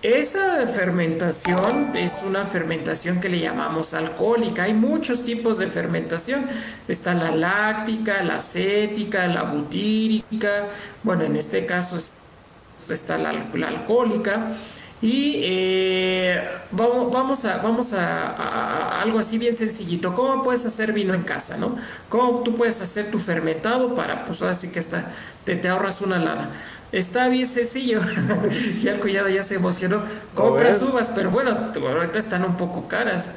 Esa 0.04 0.66
fermentación 0.66 1.96
es 1.96 2.20
una 2.26 2.44
fermentación 2.44 3.22
que 3.22 3.30
le 3.30 3.40
llamamos 3.40 3.94
alcohólica. 3.94 4.64
Hay 4.64 4.74
muchos 4.74 5.24
tipos 5.24 5.56
de 5.56 5.66
fermentación. 5.68 6.44
Está 6.86 7.14
la 7.14 7.30
láctica, 7.30 8.22
la 8.22 8.36
acética, 8.36 9.26
la 9.28 9.44
butírica. 9.44 10.66
Bueno, 11.02 11.24
en 11.24 11.36
este 11.36 11.64
caso 11.64 11.96
está 12.90 13.16
la, 13.16 13.30
alcohólica. 13.30 14.48
Y 15.00 15.36
eh, 15.42 16.50
vamos, 16.70 17.10
vamos, 17.10 17.46
a, 17.46 17.56
vamos 17.56 17.94
a, 17.94 19.00
algo 19.00 19.18
así 19.18 19.38
bien 19.38 19.56
sencillito. 19.56 20.14
¿Cómo 20.14 20.42
puedes 20.42 20.66
hacer 20.66 20.92
vino 20.92 21.14
en 21.14 21.22
casa? 21.22 21.56
¿no? 21.56 21.78
¿Cómo 22.10 22.42
tú 22.42 22.54
puedes 22.54 22.82
hacer 22.82 23.10
tu 23.10 23.18
fermentado 23.18 23.94
para, 23.94 24.26
pues 24.26 24.42
ahora 24.42 24.54
sí 24.54 24.68
que 24.68 24.80
está, 24.80 25.12
te, 25.44 25.56
te 25.56 25.68
ahorras 25.68 26.02
una 26.02 26.18
lana? 26.18 26.50
Está 26.94 27.26
bien 27.26 27.48
sencillo. 27.48 28.00
ya 28.80 28.92
el 28.92 29.00
cuñado 29.00 29.28
ya 29.28 29.42
se 29.42 29.56
emocionó. 29.56 30.04
Compras 30.32 30.80
uvas, 30.80 31.10
pero 31.12 31.28
bueno, 31.28 31.72
ahorita 31.74 32.20
están 32.20 32.44
un 32.44 32.56
poco 32.56 32.86
caras. 32.86 33.32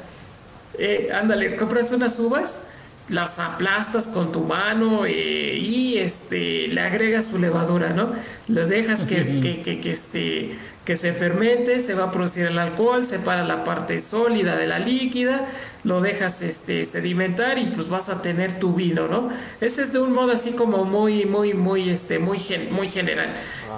Eh, 0.78 1.10
ándale, 1.12 1.56
compras 1.56 1.90
unas 1.90 2.20
uvas 2.20 2.62
las 3.08 3.38
aplastas 3.38 4.06
con 4.08 4.32
tu 4.32 4.40
mano 4.40 5.06
eh, 5.06 5.56
y 5.56 5.98
este 5.98 6.68
le 6.68 6.80
agregas 6.80 7.26
su 7.26 7.38
levadura, 7.38 7.90
¿no? 7.90 8.12
Lo 8.48 8.66
dejas 8.66 9.04
que, 9.04 9.40
que, 9.40 9.62
que, 9.62 9.80
que, 9.80 9.90
este, 9.90 10.58
que 10.84 10.96
se 10.96 11.12
fermente, 11.12 11.80
se 11.80 11.94
va 11.94 12.04
a 12.04 12.10
producir 12.10 12.46
el 12.46 12.58
alcohol, 12.58 13.06
separa 13.06 13.44
la 13.44 13.64
parte 13.64 14.00
sólida 14.00 14.56
de 14.56 14.66
la 14.66 14.78
líquida, 14.78 15.46
lo 15.84 16.00
dejas 16.00 16.42
este, 16.42 16.84
sedimentar 16.84 17.58
y 17.58 17.66
pues 17.66 17.88
vas 17.88 18.08
a 18.08 18.20
tener 18.20 18.58
tu 18.58 18.74
vino, 18.74 19.06
¿no? 19.06 19.30
Ese 19.60 19.82
es 19.82 19.92
de 19.92 20.00
un 20.00 20.12
modo 20.12 20.32
así 20.32 20.52
como 20.52 20.84
muy, 20.84 21.24
muy, 21.24 21.54
muy, 21.54 21.88
este, 21.88 22.18
muy, 22.18 22.40
muy 22.70 22.88
general. 22.88 23.28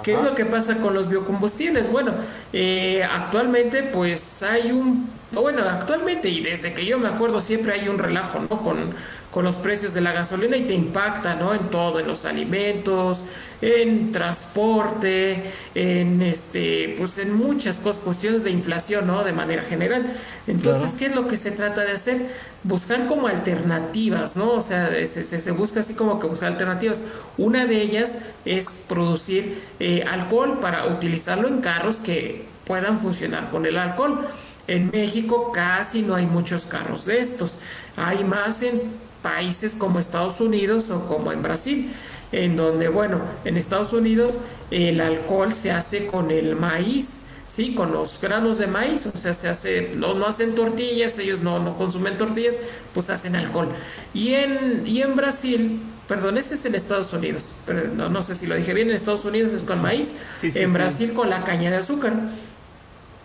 ¿Qué 0.03 0.13
es 0.13 0.23
lo 0.23 0.35
que 0.35 0.45
pasa 0.45 0.77
con 0.77 0.93
los 0.93 1.09
biocombustibles? 1.09 1.91
Bueno, 1.91 2.13
eh, 2.53 3.03
actualmente 3.03 3.83
pues 3.83 4.41
hay 4.41 4.71
un, 4.71 5.09
bueno, 5.31 5.63
actualmente 5.63 6.29
y 6.29 6.41
desde 6.41 6.73
que 6.73 6.85
yo 6.85 6.97
me 6.97 7.07
acuerdo 7.07 7.39
siempre 7.39 7.73
hay 7.73 7.87
un 7.87 7.99
relajo, 7.99 8.39
¿no? 8.39 8.61
Con, 8.61 8.93
con 9.31 9.45
los 9.45 9.55
precios 9.55 9.93
de 9.93 10.01
la 10.01 10.11
gasolina 10.11 10.57
y 10.57 10.63
te 10.63 10.73
impacta, 10.73 11.35
¿no? 11.35 11.53
En 11.53 11.69
todo, 11.69 11.99
en 11.99 12.07
los 12.07 12.25
alimentos, 12.25 13.23
en 13.61 14.11
transporte, 14.11 15.51
en 15.73 16.21
este, 16.21 16.95
pues 16.97 17.17
en 17.17 17.33
muchas 17.33 17.79
cosas, 17.79 18.03
cuestiones 18.03 18.43
de 18.43 18.51
inflación, 18.51 19.07
¿no? 19.07 19.23
De 19.23 19.31
manera 19.31 19.63
general. 19.63 20.13
Entonces, 20.47 20.93
¿qué 20.93 21.05
es 21.05 21.15
lo 21.15 21.27
que 21.27 21.37
se 21.37 21.51
trata 21.51 21.81
de 21.81 21.93
hacer? 21.93 22.29
Buscar 22.63 23.07
como 23.07 23.27
alternativas, 23.27 24.35
¿no? 24.35 24.51
O 24.51 24.61
sea, 24.61 24.89
se, 25.07 25.23
se, 25.23 25.51
busca 25.51 25.79
así 25.79 25.93
como 25.93 26.19
que 26.19 26.27
buscar 26.27 26.51
alternativas. 26.51 27.03
Una 27.37 27.65
de 27.65 27.81
ellas 27.81 28.17
es 28.43 28.69
producir 28.87 29.63
eh, 29.79 30.03
alcohol 30.09 30.59
para 30.59 30.87
utilizarlo 30.87 31.47
en 31.47 31.61
carros 31.61 32.01
que 32.01 32.45
puedan 32.65 32.99
funcionar 32.99 33.49
con 33.49 33.65
el 33.65 33.77
alcohol. 33.77 34.27
En 34.67 34.91
México 34.91 35.51
casi 35.51 36.01
no 36.01 36.15
hay 36.15 36.25
muchos 36.25 36.65
carros 36.65 37.05
de 37.05 37.19
estos. 37.19 37.57
Hay 37.95 38.23
más 38.23 38.61
en 38.61 39.10
países 39.21 39.75
como 39.75 39.99
Estados 39.99 40.39
Unidos 40.41 40.89
o 40.89 41.07
como 41.07 41.31
en 41.31 41.41
Brasil, 41.41 41.91
en 42.31 42.55
donde, 42.55 42.87
bueno, 42.87 43.21
en 43.45 43.57
Estados 43.57 43.93
Unidos 43.93 44.37
el 44.71 45.01
alcohol 45.01 45.53
se 45.53 45.71
hace 45.71 46.07
con 46.07 46.31
el 46.31 46.55
maíz, 46.55 47.21
¿sí? 47.47 47.73
Con 47.73 47.91
los 47.91 48.19
granos 48.21 48.57
de 48.57 48.67
maíz, 48.67 49.05
o 49.05 49.17
sea, 49.17 49.33
se 49.33 49.49
hace, 49.49 49.91
no, 49.95 50.13
no 50.13 50.25
hacen 50.25 50.55
tortillas, 50.55 51.17
ellos 51.19 51.41
no, 51.41 51.59
no 51.59 51.75
consumen 51.75 52.17
tortillas, 52.17 52.57
pues 52.93 53.09
hacen 53.09 53.35
alcohol. 53.35 53.67
Y 54.13 54.33
en, 54.33 54.83
y 54.85 55.01
en 55.01 55.15
Brasil, 55.15 55.81
perdón, 56.07 56.37
ese 56.37 56.55
es 56.55 56.65
en 56.65 56.75
Estados 56.75 57.11
Unidos, 57.11 57.55
pero 57.65 57.89
no, 57.93 58.09
no 58.09 58.23
sé 58.23 58.35
si 58.35 58.47
lo 58.47 58.55
dije 58.55 58.73
bien, 58.73 58.89
en 58.89 58.95
Estados 58.95 59.25
Unidos 59.25 59.51
es 59.51 59.65
con 59.65 59.81
maíz, 59.81 60.13
en 60.41 60.73
Brasil 60.73 61.13
con 61.13 61.29
la 61.29 61.43
caña 61.43 61.69
de 61.69 61.77
azúcar. 61.77 62.13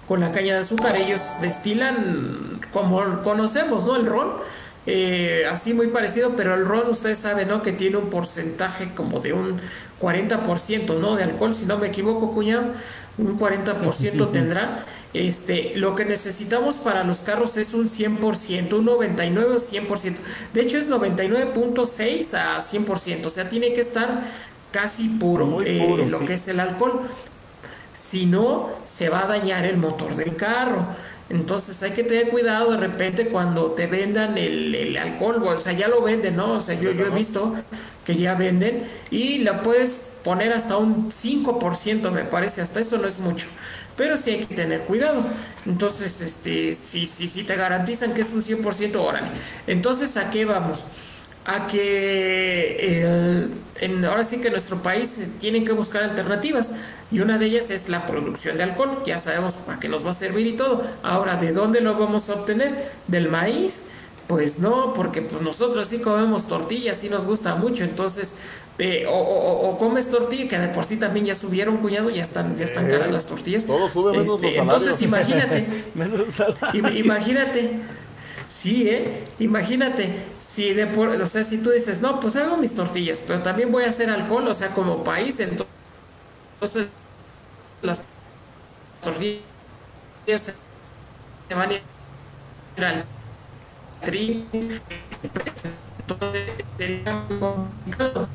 Con 0.08 0.20
la 0.20 0.30
caña 0.30 0.54
de 0.54 0.60
azúcar 0.60 0.94
ellos 0.96 1.20
destilan, 1.42 2.60
como 2.72 3.22
conocemos, 3.22 3.84
¿no? 3.86 3.96
El 3.96 4.06
ron 4.06 4.34
eh, 4.86 5.44
así 5.50 5.74
muy 5.74 5.88
parecido, 5.88 6.34
pero 6.36 6.54
el 6.54 6.64
ron 6.64 6.88
ustedes 6.88 7.18
saben, 7.18 7.48
¿no? 7.48 7.62
Que 7.62 7.72
tiene 7.72 7.96
un 7.96 8.08
porcentaje 8.08 8.90
como 8.94 9.20
de 9.20 9.32
un 9.32 9.60
40%, 10.00 10.98
¿no? 10.98 11.16
De 11.16 11.24
alcohol, 11.24 11.54
si 11.54 11.66
no 11.66 11.78
me 11.78 11.88
equivoco, 11.88 12.32
cuñado, 12.32 12.72
un 13.18 13.38
40% 13.38 14.30
tendrá. 14.30 14.84
Este, 15.12 15.72
lo 15.76 15.94
que 15.94 16.04
necesitamos 16.04 16.76
para 16.76 17.02
los 17.02 17.20
carros 17.20 17.56
es 17.56 17.72
un 17.72 17.88
100%, 17.88 18.74
un 18.74 18.84
99 18.84 19.54
o 19.54 19.58
100%. 19.58 20.14
De 20.52 20.60
hecho 20.60 20.78
es 20.78 20.90
99.6 20.90 22.34
a 22.34 22.60
100%, 22.60 23.26
o 23.26 23.30
sea, 23.30 23.48
tiene 23.48 23.72
que 23.72 23.80
estar 23.80 24.24
casi 24.72 25.08
puro, 25.08 25.62
eh, 25.62 26.06
lo 26.08 26.24
que 26.24 26.34
es 26.34 26.46
el 26.48 26.60
alcohol. 26.60 27.00
Si 27.94 28.26
no, 28.26 28.68
se 28.84 29.08
va 29.08 29.24
a 29.24 29.26
dañar 29.26 29.64
el 29.64 29.78
motor 29.78 30.16
del 30.16 30.36
carro. 30.36 30.86
Entonces 31.28 31.82
hay 31.82 31.90
que 31.90 32.04
tener 32.04 32.28
cuidado 32.28 32.70
de 32.70 32.76
repente 32.78 33.28
cuando 33.28 33.72
te 33.72 33.86
vendan 33.86 34.38
el, 34.38 34.96
alcohol, 34.96 35.42
o 35.44 35.58
sea, 35.58 35.72
ya 35.72 35.88
lo 35.88 36.02
venden, 36.02 36.36
¿no? 36.36 36.52
O 36.52 36.60
sea, 36.60 36.78
yo, 36.78 36.92
yo 36.92 37.06
he 37.06 37.10
visto 37.10 37.54
que 38.04 38.14
ya 38.14 38.34
venden 38.34 38.84
y 39.10 39.38
la 39.38 39.62
puedes 39.62 40.20
poner 40.22 40.52
hasta 40.52 40.76
un 40.76 41.10
5%, 41.10 42.10
me 42.12 42.24
parece, 42.24 42.60
hasta 42.60 42.78
eso 42.78 42.98
no 42.98 43.08
es 43.08 43.18
mucho. 43.18 43.48
Pero 43.96 44.16
sí 44.16 44.30
hay 44.30 44.44
que 44.44 44.54
tener 44.54 44.82
cuidado. 44.82 45.24
Entonces, 45.64 46.20
este, 46.20 46.74
si, 46.74 47.06
si, 47.06 47.26
si 47.26 47.42
te 47.42 47.56
garantizan 47.56 48.14
que 48.14 48.20
es 48.20 48.30
un 48.30 48.42
100%, 48.42 48.96
órale. 48.96 49.28
Entonces, 49.66 50.16
¿a 50.16 50.30
qué 50.30 50.44
vamos? 50.44 50.84
A 51.46 51.68
que 51.68 53.06
en, 53.80 54.04
ahora 54.04 54.24
sí 54.24 54.38
que 54.40 54.48
en 54.48 54.52
nuestro 54.52 54.82
país 54.82 55.30
tienen 55.38 55.64
que 55.64 55.72
buscar 55.72 56.02
alternativas 56.02 56.72
y 57.12 57.20
una 57.20 57.38
de 57.38 57.46
ellas 57.46 57.70
es 57.70 57.88
la 57.88 58.04
producción 58.04 58.56
de 58.56 58.64
alcohol, 58.64 59.02
ya 59.06 59.20
sabemos 59.20 59.54
para 59.54 59.78
qué 59.78 59.88
nos 59.88 60.04
va 60.04 60.10
a 60.10 60.14
servir 60.14 60.46
y 60.46 60.52
todo. 60.54 60.82
Ahora, 61.04 61.36
¿de 61.36 61.52
dónde 61.52 61.80
lo 61.80 61.94
vamos 61.94 62.28
a 62.30 62.34
obtener? 62.34 62.90
¿Del 63.06 63.28
maíz? 63.28 63.84
Pues 64.26 64.58
no, 64.58 64.92
porque 64.92 65.22
pues 65.22 65.40
nosotros 65.40 65.86
sí 65.86 65.98
comemos 65.98 66.48
tortillas, 66.48 66.98
sí 66.98 67.08
nos 67.08 67.24
gusta 67.24 67.54
mucho, 67.54 67.84
entonces, 67.84 68.34
o, 69.08 69.76
comes 69.78 70.10
tortilla, 70.10 70.48
que 70.48 70.58
de 70.58 70.68
por 70.68 70.84
sí 70.84 70.96
también 70.96 71.26
ya 71.26 71.36
subieron, 71.36 71.76
cuñado, 71.76 72.10
ya 72.10 72.24
están, 72.24 72.58
ya 72.58 72.64
están 72.64 72.88
caras 72.88 73.12
las 73.12 73.26
tortillas. 73.26 73.66
Todo 73.66 73.88
sube 73.88 74.18
menos 74.18 74.34
este, 74.34 74.58
Entonces, 74.58 75.00
imagínate, 75.00 75.68
imagínate, 76.74 77.80
Sí, 78.48 78.88
¿eh? 78.88 79.26
Imagínate, 79.38 80.24
si 80.40 80.72
de 80.72 80.86
por, 80.86 81.08
o 81.08 81.26
sea, 81.26 81.42
si 81.42 81.58
tú 81.58 81.70
dices, 81.70 82.00
no, 82.00 82.20
pues 82.20 82.36
hago 82.36 82.56
mis 82.56 82.74
tortillas, 82.74 83.22
pero 83.26 83.42
también 83.42 83.72
voy 83.72 83.84
a 83.84 83.88
hacer 83.88 84.08
alcohol, 84.08 84.46
o 84.46 84.54
sea, 84.54 84.68
como 84.68 85.02
país, 85.02 85.40
entonces 85.40 86.86
las 87.82 88.02
tortillas 89.02 89.42
se 91.48 91.54
van 91.54 91.70
a 91.70 91.74
ir 91.74 91.82
al 92.84 93.04
tri, 94.04 94.46
entonces 94.52 96.42
sería 96.78 97.24
complicado. 97.40 98.28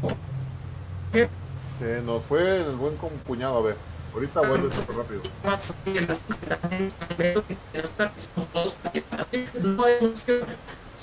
Se 1.80 2.02
nos 2.02 2.24
fue 2.26 2.58
el 2.58 2.76
buen 2.76 2.96
cuñado, 3.26 3.58
a 3.58 3.62
ver. 3.62 3.91
Ahorita 4.14 4.42
vuelve 4.42 4.72
súper 4.76 4.96
rápido. 4.98 5.22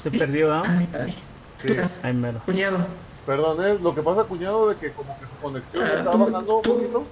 Se 0.03 0.11
perdió, 0.11 0.53
¿ah? 0.53 0.63
Ay, 2.03 2.13
mero. 2.13 2.41
Cuñado. 2.45 2.79
Perdón, 3.27 3.65
es 3.67 3.81
lo 3.81 3.95
que 3.95 4.03
pasa, 4.03 4.25
cuñado, 4.25 4.69
de 4.71 4.77
que 4.77 4.93
como 4.93 5.19
que 5.19 5.27
su 5.27 5.37
conexión 5.43 5.85
ah, 5.85 5.99
está 5.99 6.11
bajando 6.11 6.57
un 6.57 6.63
poquito 6.63 7.05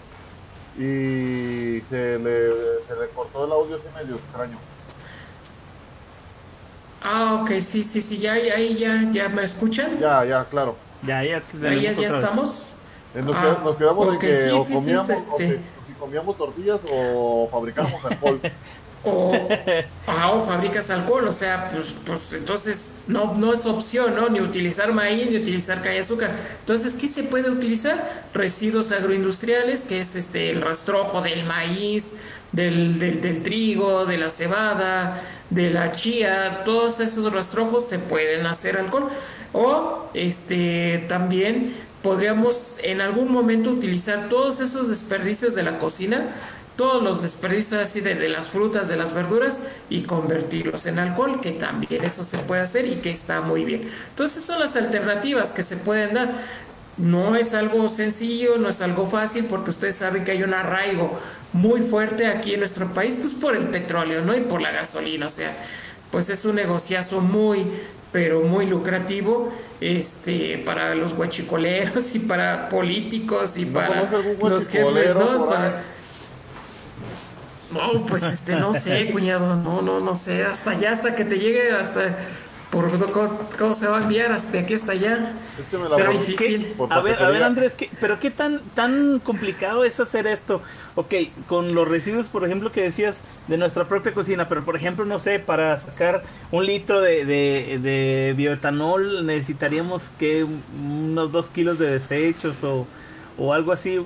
y 0.78 1.82
se 1.88 2.18
le, 2.18 2.48
se 2.86 3.00
le 3.00 3.08
cortó 3.14 3.44
el 3.46 3.52
audio 3.52 3.76
así 3.76 3.84
medio 3.94 4.16
extraño. 4.16 4.58
Ah, 7.02 7.40
ok, 7.42 7.50
sí, 7.60 7.84
sí, 7.84 8.02
sí, 8.02 8.18
ya 8.18 8.32
ahí 8.32 8.76
ya, 8.76 9.10
ya 9.12 9.28
me 9.28 9.44
escuchan. 9.44 9.98
Ya, 9.98 10.24
ya, 10.24 10.44
claro. 10.44 10.76
Ya, 11.02 11.22
ya, 11.22 11.42
ahí 11.64 11.82
ya, 11.82 11.92
ya 11.92 12.08
estamos. 12.08 12.72
Nos, 13.14 13.36
ah, 13.36 13.60
nos 13.64 13.76
quedamos 13.76 14.12
en 14.14 14.18
que 14.18 14.50
o 14.52 14.64
comíamos, 14.64 15.08
este 15.08 15.60
comíamos 15.98 16.36
tortillas 16.36 16.80
o 16.90 17.48
fabricamos 17.50 18.04
alcohol. 18.04 18.40
o, 19.06 19.32
o 20.32 20.40
fabricas 20.42 20.90
alcohol, 20.90 21.28
o 21.28 21.32
sea, 21.32 21.68
pues, 21.72 21.94
pues 22.04 22.32
entonces 22.32 23.02
no, 23.06 23.34
no 23.34 23.54
es 23.54 23.64
opción, 23.66 24.14
¿no? 24.16 24.28
Ni 24.28 24.40
utilizar 24.40 24.92
maíz, 24.92 25.30
ni 25.30 25.36
utilizar 25.36 25.80
caña 25.80 25.94
de 25.94 26.00
azúcar. 26.00 26.36
Entonces, 26.60 26.94
¿qué 26.94 27.08
se 27.08 27.22
puede 27.22 27.50
utilizar? 27.50 28.26
Residuos 28.34 28.92
agroindustriales, 28.92 29.84
que 29.84 30.00
es 30.00 30.16
este 30.16 30.50
el 30.50 30.60
rastrojo 30.60 31.22
del 31.22 31.44
maíz, 31.44 32.14
del, 32.52 32.98
del, 32.98 33.20
del 33.20 33.42
trigo, 33.42 34.06
de 34.06 34.18
la 34.18 34.30
cebada, 34.30 35.20
de 35.50 35.70
la 35.70 35.92
chía, 35.92 36.62
todos 36.64 37.00
esos 37.00 37.32
rastrojos 37.32 37.86
se 37.86 37.98
pueden 37.98 38.46
hacer 38.46 38.76
alcohol. 38.76 39.10
O 39.52 40.10
este 40.12 41.06
también 41.08 41.74
podríamos 42.06 42.74
en 42.84 43.00
algún 43.00 43.32
momento 43.32 43.68
utilizar 43.68 44.28
todos 44.28 44.60
esos 44.60 44.88
desperdicios 44.88 45.56
de 45.56 45.64
la 45.64 45.80
cocina, 45.80 46.28
todos 46.76 47.02
los 47.02 47.20
desperdicios 47.20 47.80
así 47.82 48.00
de, 48.00 48.28
las 48.28 48.46
frutas, 48.48 48.86
de 48.86 48.96
las 48.96 49.12
verduras 49.12 49.58
y 49.90 50.02
convertirlos 50.02 50.86
en 50.86 51.00
alcohol, 51.00 51.40
que 51.40 51.50
también 51.50 52.04
eso 52.04 52.22
se 52.22 52.38
puede 52.38 52.60
hacer 52.60 52.86
y 52.86 52.96
que 52.96 53.10
está 53.10 53.40
muy 53.40 53.64
bien. 53.64 53.90
Entonces 54.10 54.44
son 54.44 54.60
las 54.60 54.76
alternativas 54.76 55.52
que 55.52 55.64
se 55.64 55.76
pueden 55.76 56.14
dar. 56.14 56.32
No 56.96 57.34
es 57.34 57.54
algo 57.54 57.88
sencillo, 57.88 58.56
no 58.56 58.68
es 58.68 58.80
algo 58.82 59.08
fácil, 59.08 59.46
porque 59.46 59.70
ustedes 59.70 59.96
saben 59.96 60.22
que 60.22 60.30
hay 60.30 60.44
un 60.44 60.54
arraigo 60.54 61.18
muy 61.52 61.80
fuerte 61.82 62.28
aquí 62.28 62.54
en 62.54 62.60
nuestro 62.60 62.94
país, 62.94 63.16
pues 63.20 63.34
por 63.34 63.56
el 63.56 63.64
petróleo, 63.64 64.24
¿no? 64.24 64.36
Y 64.36 64.42
por 64.42 64.62
la 64.62 64.70
gasolina, 64.70 65.26
o 65.26 65.30
sea, 65.30 65.56
pues 66.12 66.28
es 66.28 66.44
un 66.44 66.54
negociazo 66.54 67.20
muy, 67.20 67.66
pero 68.16 68.40
muy 68.40 68.64
lucrativo 68.64 69.52
este 69.78 70.56
para 70.64 70.94
los 70.94 71.12
guachicoleros 71.12 72.14
y 72.14 72.18
para 72.20 72.70
políticos 72.70 73.58
y 73.58 73.66
para 73.66 74.08
los 74.40 74.68
jefes, 74.68 75.14
¿no? 75.14 75.50
No, 77.72 78.06
pues 78.06 78.22
este 78.22 78.56
no 78.56 78.72
sé, 78.72 79.10
cuñado, 79.10 79.54
no, 79.56 79.82
no, 79.82 80.00
no 80.00 80.14
sé, 80.14 80.44
hasta 80.44 80.70
allá, 80.70 80.92
hasta 80.92 81.14
que 81.14 81.26
te 81.26 81.38
llegue 81.38 81.72
hasta 81.72 82.16
por 82.76 83.56
cómo, 83.56 83.74
se 83.74 83.86
va 83.86 83.98
a 83.98 84.02
enviar 84.02 84.38
de 84.38 84.58
aquí 84.58 84.74
hasta 84.74 84.92
allá. 84.92 85.32
pero 85.70 86.12
difícil. 86.12 86.74
A 86.90 87.00
ver, 87.00 87.22
a 87.22 87.28
ver 87.28 87.42
Andrés, 87.42 87.72
¿qué, 87.74 87.88
pero 88.00 88.20
qué 88.20 88.30
tan 88.30 88.60
tan 88.74 89.18
complicado 89.20 89.84
es 89.84 89.98
hacer 89.98 90.26
esto. 90.26 90.60
Ok, 90.94 91.14
con 91.46 91.74
los 91.74 91.88
residuos, 91.88 92.26
por 92.28 92.44
ejemplo, 92.44 92.72
que 92.72 92.82
decías 92.82 93.22
de 93.48 93.56
nuestra 93.56 93.84
propia 93.84 94.12
cocina, 94.12 94.48
pero 94.48 94.64
por 94.64 94.76
ejemplo, 94.76 95.06
no 95.06 95.18
sé, 95.18 95.38
para 95.38 95.78
sacar 95.78 96.22
un 96.52 96.66
litro 96.66 97.00
de, 97.00 97.24
de, 97.24 98.34
bioetanol 98.36 99.24
necesitaríamos 99.24 100.02
que 100.18 100.44
unos 100.44 101.32
dos 101.32 101.48
kilos 101.48 101.78
de 101.78 101.90
desechos 101.92 102.62
o, 102.62 102.86
o 103.38 103.54
algo 103.54 103.72
así, 103.72 104.04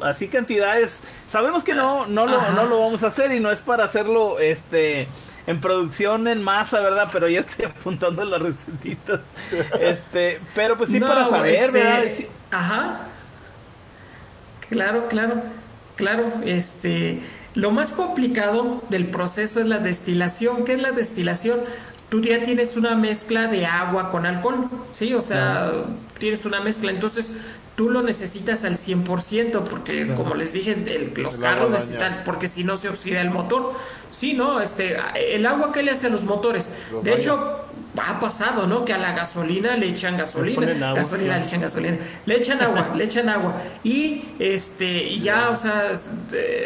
así 0.00 0.26
cantidades. 0.26 1.00
Sabemos 1.28 1.62
que 1.62 1.74
no, 1.74 2.06
no 2.06 2.26
lo, 2.26 2.40
no 2.52 2.66
lo 2.66 2.80
vamos 2.80 3.04
a 3.04 3.08
hacer 3.08 3.30
y 3.32 3.38
no 3.38 3.52
es 3.52 3.60
para 3.60 3.84
hacerlo, 3.84 4.40
este 4.40 5.06
en 5.46 5.60
producción 5.60 6.28
en 6.28 6.42
masa, 6.42 6.80
¿verdad? 6.80 7.08
Pero 7.12 7.28
ya 7.28 7.40
estoy 7.40 7.64
apuntando 7.66 8.24
las 8.24 8.40
recetitas. 8.40 9.20
Este, 9.80 10.40
pero 10.54 10.76
pues 10.76 10.90
sí 10.90 11.00
para 11.00 11.28
saber, 11.28 11.54
este, 11.54 11.70
¿verdad? 11.70 12.04
Ajá. 12.50 13.00
Claro, 14.68 15.08
claro, 15.08 15.42
claro. 15.96 16.32
Este, 16.44 17.20
lo 17.54 17.72
más 17.72 17.92
complicado 17.92 18.82
del 18.88 19.06
proceso 19.06 19.60
es 19.60 19.66
la 19.66 19.78
destilación. 19.78 20.64
¿Qué 20.64 20.74
es 20.74 20.82
la 20.82 20.92
destilación? 20.92 21.60
Tú 22.08 22.20
ya 22.22 22.42
tienes 22.42 22.76
una 22.76 22.94
mezcla 22.94 23.46
de 23.46 23.66
agua 23.66 24.10
con 24.10 24.26
alcohol, 24.26 24.68
¿sí? 24.92 25.14
O 25.14 25.22
sea, 25.22 25.72
tienes 26.18 26.44
una 26.44 26.60
mezcla. 26.60 26.90
Entonces, 26.90 27.32
tú 27.80 27.88
lo 27.88 28.02
necesitas 28.02 28.66
al 28.66 28.76
100% 28.76 29.62
porque 29.62 30.14
como 30.14 30.34
les 30.34 30.52
dije 30.52 30.76
los 31.16 31.38
carros 31.38 31.70
necesitan 31.70 32.14
porque 32.26 32.46
si 32.46 32.62
no 32.62 32.76
se 32.76 32.90
oxida 32.90 33.22
el 33.22 33.30
motor. 33.30 33.72
Sí 34.10 34.34
no 34.34 34.60
este 34.60 34.98
el 35.34 35.46
agua 35.46 35.72
que 35.72 35.82
le 35.82 35.92
hace 35.92 36.08
a 36.08 36.10
los 36.10 36.24
motores. 36.24 36.68
De 37.02 37.14
hecho 37.14 37.64
ha 37.96 38.20
pasado 38.20 38.66
no 38.66 38.84
que 38.84 38.92
a 38.92 38.98
la 38.98 39.12
gasolina 39.12 39.78
le 39.78 39.88
echan 39.88 40.18
gasolina. 40.18 40.92
gasolina 40.92 41.38
le 41.38 41.44
echan 41.46 41.62
gasolina. 41.62 41.96
Le 42.26 42.36
echan 42.36 42.60
agua 42.60 42.92
le 42.94 43.02
echan 43.02 43.30
agua. 43.30 43.54
Y 43.82 44.26
este 44.38 45.04
y 45.04 45.20
ya 45.20 45.48
o 45.48 45.56
sea 45.56 45.90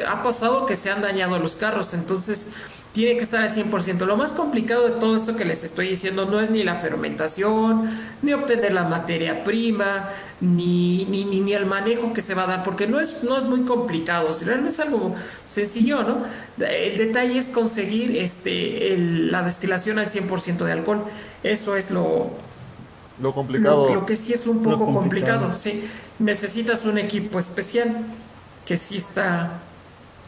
ha 0.09 0.23
pasado 0.25 0.67
que 0.67 0.75
se 0.75 0.91
han 0.91 1.01
dañado 1.01 1.39
los 1.39 1.55
carros. 1.55 1.95
Entonces 1.95 2.49
tiene 2.95 3.17
que 3.17 3.25
estar 3.25 3.43
al 3.43 3.51
100%. 3.51 4.07
Lo 4.07 4.17
más 4.17 4.33
complicado 4.33 4.89
de 4.89 4.93
todo 5.01 5.17
esto 5.17 5.35
que 5.35 5.45
les 5.45 5.65
estoy 5.65 5.89
diciendo 5.89 6.27
no 6.27 6.41
es 6.41 6.51
ni 6.51 6.63
la 6.63 6.77
fermentación, 6.77 7.91
ni 8.23 8.33
obtener 8.33 8.73
la 8.73 8.85
materia 8.85 9.43
prima, 9.43 10.11
ni, 10.41 11.05
ni, 11.07 11.25
ni, 11.25 11.53
el 11.55 11.67
manejo 11.67 12.13
que 12.13 12.23
se 12.23 12.35
va 12.35 12.45
a 12.45 12.47
dar, 12.47 12.63
porque 12.63 12.87
no 12.87 13.01
es, 13.01 13.25
no 13.25 13.37
es 13.37 13.43
muy 13.43 13.63
complicado, 13.63 14.29
realmente 14.45 14.71
es 14.71 14.79
algo 14.79 15.13
sencillo, 15.45 16.05
¿no? 16.05 16.23
El 16.65 16.97
detalle 16.97 17.37
es 17.37 17.49
conseguir 17.49 18.17
este, 18.17 18.97
la 18.97 19.43
destilación 19.43 19.99
al 19.99 20.07
100% 20.07 20.65
de 20.65 20.71
alcohol. 20.71 21.03
Eso 21.43 21.77
es 21.77 21.91
lo, 21.91 22.31
lo 23.21 23.35
complicado. 23.35 23.93
Lo, 23.93 24.07
que 24.07 24.15
sí 24.15 24.33
es 24.33 24.47
un 24.47 24.63
poco 24.63 24.93
complicado. 24.93 25.53
sí. 25.53 25.83
Necesitas 26.21 26.85
un 26.85 26.99
equipo 26.99 27.41
especial 27.41 28.07
que 28.65 28.77
sí 28.77 28.99
está 28.99 29.64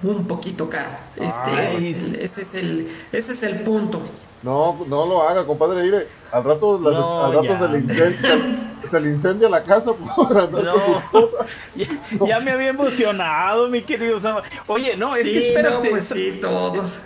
un 0.02 0.26
poquito 0.26 0.68
caro. 0.68 0.90
Este, 1.16 2.22
ese, 2.22 2.42
es 2.42 2.54
el, 2.54 2.88
ese, 3.12 3.32
es 3.32 3.42
el, 3.42 3.60
punto. 3.60 4.00
No, 4.42 4.84
no 4.88 5.06
lo 5.06 5.28
haga, 5.28 5.46
compadre. 5.46 5.82
Mire, 5.82 6.06
al 6.30 6.44
rato, 6.44 6.76
al 6.76 7.32
rato 7.32 7.58
se, 7.58 7.68
le 7.72 7.78
incendia, 7.78 8.60
se 8.90 9.00
le 9.00 9.10
incendia 9.10 9.48
la 9.48 9.62
casa 9.62 9.92
por 9.92 10.52
no, 10.64 12.26
ya, 12.26 12.40
me 12.40 12.50
había 12.50 12.68
emocionado, 12.68 13.68
mi 13.68 13.82
querido 13.82 14.18
Oye, 14.66 14.96
no, 14.96 15.16
es 15.16 15.24
que 15.24 15.48
espérate. 15.48 15.88
pues 15.88 16.04
sí, 16.04 16.38
todos. 16.40 17.02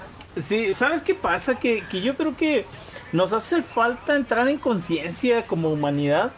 Sí, 0.46 0.74
¿sabes 0.74 1.02
qué 1.02 1.14
pasa? 1.14 1.56
Que, 1.56 1.84
que 1.90 2.00
yo 2.00 2.16
creo 2.16 2.36
que 2.36 2.64
nos 3.12 3.32
hace 3.32 3.62
falta 3.62 4.16
entrar 4.16 4.48
en 4.48 4.58
conciencia 4.58 5.46
como 5.46 5.70
humanidad 5.70 6.32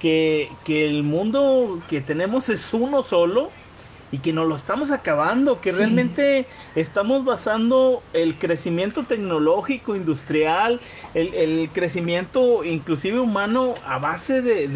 que, 0.00 0.50
que 0.64 0.86
el 0.86 1.02
mundo 1.02 1.80
que 1.88 2.00
tenemos 2.00 2.48
es 2.48 2.72
uno 2.74 3.02
solo 3.02 3.50
y 4.12 4.18
que 4.18 4.32
nos 4.32 4.46
lo 4.46 4.54
estamos 4.54 4.90
acabando, 4.90 5.60
que 5.60 5.72
realmente 5.72 6.46
estamos 6.74 7.24
basando 7.24 8.02
el 8.12 8.36
crecimiento 8.36 9.04
tecnológico, 9.04 9.96
industrial, 9.96 10.80
el, 11.14 11.68
crecimiento 11.72 12.64
inclusive 12.64 13.18
humano 13.18 13.74
a 13.86 13.98
base 13.98 14.42
de, 14.42 14.68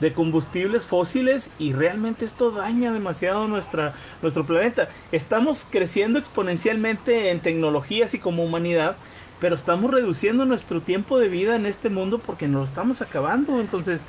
de, 0.00 0.12
combustibles 0.12 0.84
fósiles 0.84 1.50
y 1.58 1.72
realmente 1.72 2.24
esto 2.24 2.52
daña 2.52 2.92
demasiado 2.92 3.48
nuestra, 3.48 3.94
nuestro 4.22 4.46
planeta. 4.46 4.88
Estamos 5.10 5.66
creciendo 5.68 6.18
exponencialmente 6.18 7.30
en 7.30 7.40
tecnologías 7.40 8.14
y 8.14 8.20
como 8.20 8.44
humanidad, 8.44 8.96
pero 9.40 9.56
estamos 9.56 9.90
reduciendo 9.90 10.44
nuestro 10.44 10.80
tiempo 10.80 11.18
de 11.18 11.28
vida 11.28 11.56
en 11.56 11.66
este 11.66 11.88
mundo 11.88 12.20
porque 12.24 12.46
nos 12.46 12.60
lo 12.60 12.64
estamos 12.64 13.02
acabando. 13.02 13.60
Entonces, 13.60 14.02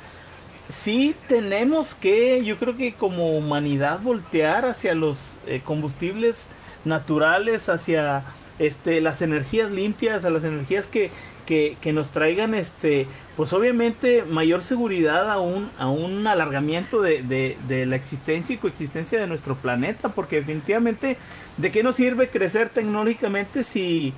sí 0.68 1.14
tenemos 1.28 1.94
que, 1.94 2.44
yo 2.44 2.56
creo 2.58 2.76
que 2.76 2.92
como 2.92 3.36
humanidad, 3.36 4.00
voltear 4.00 4.66
hacia 4.66 4.94
los 4.94 5.18
eh, 5.46 5.60
combustibles 5.64 6.46
naturales, 6.84 7.68
hacia 7.68 8.24
este, 8.58 9.00
las 9.00 9.22
energías 9.22 9.70
limpias, 9.70 10.24
a 10.24 10.30
las 10.30 10.44
energías 10.44 10.86
que, 10.86 11.10
que, 11.46 11.92
nos 11.94 12.10
traigan, 12.10 12.52
este, 12.52 13.06
pues 13.34 13.54
obviamente 13.54 14.22
mayor 14.22 14.62
seguridad 14.62 15.30
a 15.30 15.40
un, 15.40 15.70
a 15.78 15.88
un 15.88 16.26
alargamiento 16.26 17.00
de, 17.00 17.22
de, 17.22 17.56
de, 17.66 17.86
la 17.86 17.96
existencia 17.96 18.54
y 18.54 18.58
coexistencia 18.58 19.18
de 19.18 19.26
nuestro 19.26 19.54
planeta, 19.56 20.10
porque 20.10 20.36
definitivamente, 20.36 21.16
¿de 21.56 21.70
qué 21.70 21.82
nos 21.82 21.96
sirve 21.96 22.28
crecer 22.28 22.68
tecnológicamente 22.68 23.64
si 23.64 24.12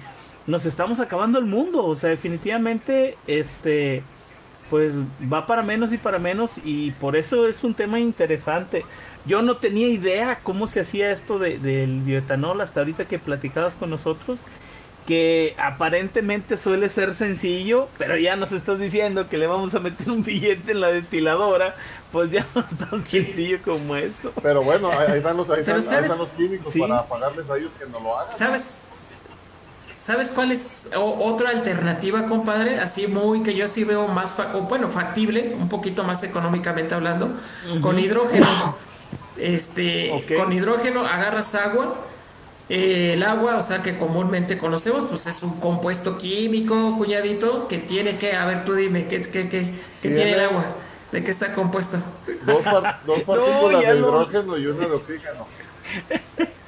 nos 0.48 0.66
estamos 0.66 0.98
acabando 0.98 1.38
el 1.38 1.46
mundo? 1.46 1.84
O 1.84 1.94
sea, 1.94 2.10
definitivamente, 2.10 3.16
este 3.28 4.02
pues 4.70 4.92
va 5.30 5.46
para 5.46 5.62
menos 5.62 5.92
y 5.92 5.98
para 5.98 6.18
menos 6.18 6.52
y 6.64 6.92
por 6.92 7.16
eso 7.16 7.48
es 7.48 7.64
un 7.64 7.74
tema 7.74 7.98
interesante. 7.98 8.86
Yo 9.26 9.42
no 9.42 9.56
tenía 9.56 9.88
idea 9.88 10.38
cómo 10.42 10.68
se 10.68 10.80
hacía 10.80 11.10
esto 11.10 11.38
de, 11.38 11.58
del 11.58 12.00
bioetanol 12.00 12.60
hasta 12.60 12.80
ahorita 12.80 13.04
que 13.04 13.18
platicabas 13.18 13.74
con 13.74 13.90
nosotros, 13.90 14.38
que 15.06 15.54
aparentemente 15.58 16.56
suele 16.56 16.88
ser 16.88 17.14
sencillo, 17.14 17.88
pero 17.98 18.16
ya 18.16 18.36
nos 18.36 18.52
estás 18.52 18.78
diciendo 18.78 19.28
que 19.28 19.36
le 19.36 19.48
vamos 19.48 19.74
a 19.74 19.80
meter 19.80 20.08
un 20.08 20.22
billete 20.22 20.72
en 20.72 20.80
la 20.80 20.88
destiladora, 20.88 21.74
pues 22.12 22.30
ya 22.30 22.46
no 22.54 22.62
es 22.62 22.78
tan 22.88 23.04
sencillo 23.04 23.58
como 23.62 23.96
esto. 23.96 24.32
Pero 24.40 24.62
bueno, 24.62 24.90
ahí 24.92 25.18
están 25.18 25.36
los, 25.36 25.50
ahí 25.50 25.60
están, 25.60 26.06
los 26.16 26.28
químicos 26.30 26.72
para 26.78 27.04
pagarles 27.04 27.50
a 27.50 27.56
ellos 27.58 27.72
que 27.78 27.86
no 27.86 28.00
lo 28.00 28.16
hagan. 28.16 28.36
¿Sabes? 28.36 28.89
¿Sabes 30.02 30.30
cuál 30.30 30.50
es 30.50 30.88
otra 30.96 31.50
alternativa, 31.50 32.24
compadre? 32.26 32.80
Así 32.80 33.06
muy 33.06 33.42
que 33.42 33.54
yo 33.54 33.68
sí 33.68 33.84
veo 33.84 34.08
más, 34.08 34.34
bueno, 34.68 34.88
factible, 34.88 35.54
un 35.58 35.68
poquito 35.68 36.04
más 36.04 36.22
económicamente 36.22 36.94
hablando, 36.94 37.34
con 37.82 37.98
hidrógeno. 37.98 38.76
Este, 39.36 40.10
con 40.36 40.52
hidrógeno 40.52 41.06
agarras 41.06 41.54
agua, 41.54 41.96
eh, 42.68 43.14
el 43.14 43.22
agua, 43.22 43.56
o 43.56 43.62
sea 43.62 43.82
que 43.82 43.98
comúnmente 43.98 44.58
conocemos, 44.58 45.08
pues 45.08 45.26
es 45.26 45.42
un 45.42 45.58
compuesto 45.60 46.16
químico, 46.18 46.96
cuñadito, 46.96 47.68
que 47.68 47.78
tiene 47.78 48.16
que, 48.16 48.34
a 48.34 48.46
ver, 48.46 48.64
tú 48.64 48.74
dime, 48.74 49.06
¿qué, 49.06 49.22
qué, 49.22 49.48
qué, 49.48 49.74
qué 50.00 50.10
tiene 50.10 50.32
el 50.32 50.40
agua? 50.40 50.64
¿De 51.12 51.24
qué 51.24 51.30
está 51.30 51.54
compuesto? 51.54 51.98
Dos, 52.46 52.62
partículas 53.26 53.82
de 53.82 53.98
hidrógeno 53.98 54.56
y 54.56 54.66
una 54.66 54.86
de 54.86 54.94
oxígeno. 54.94 55.46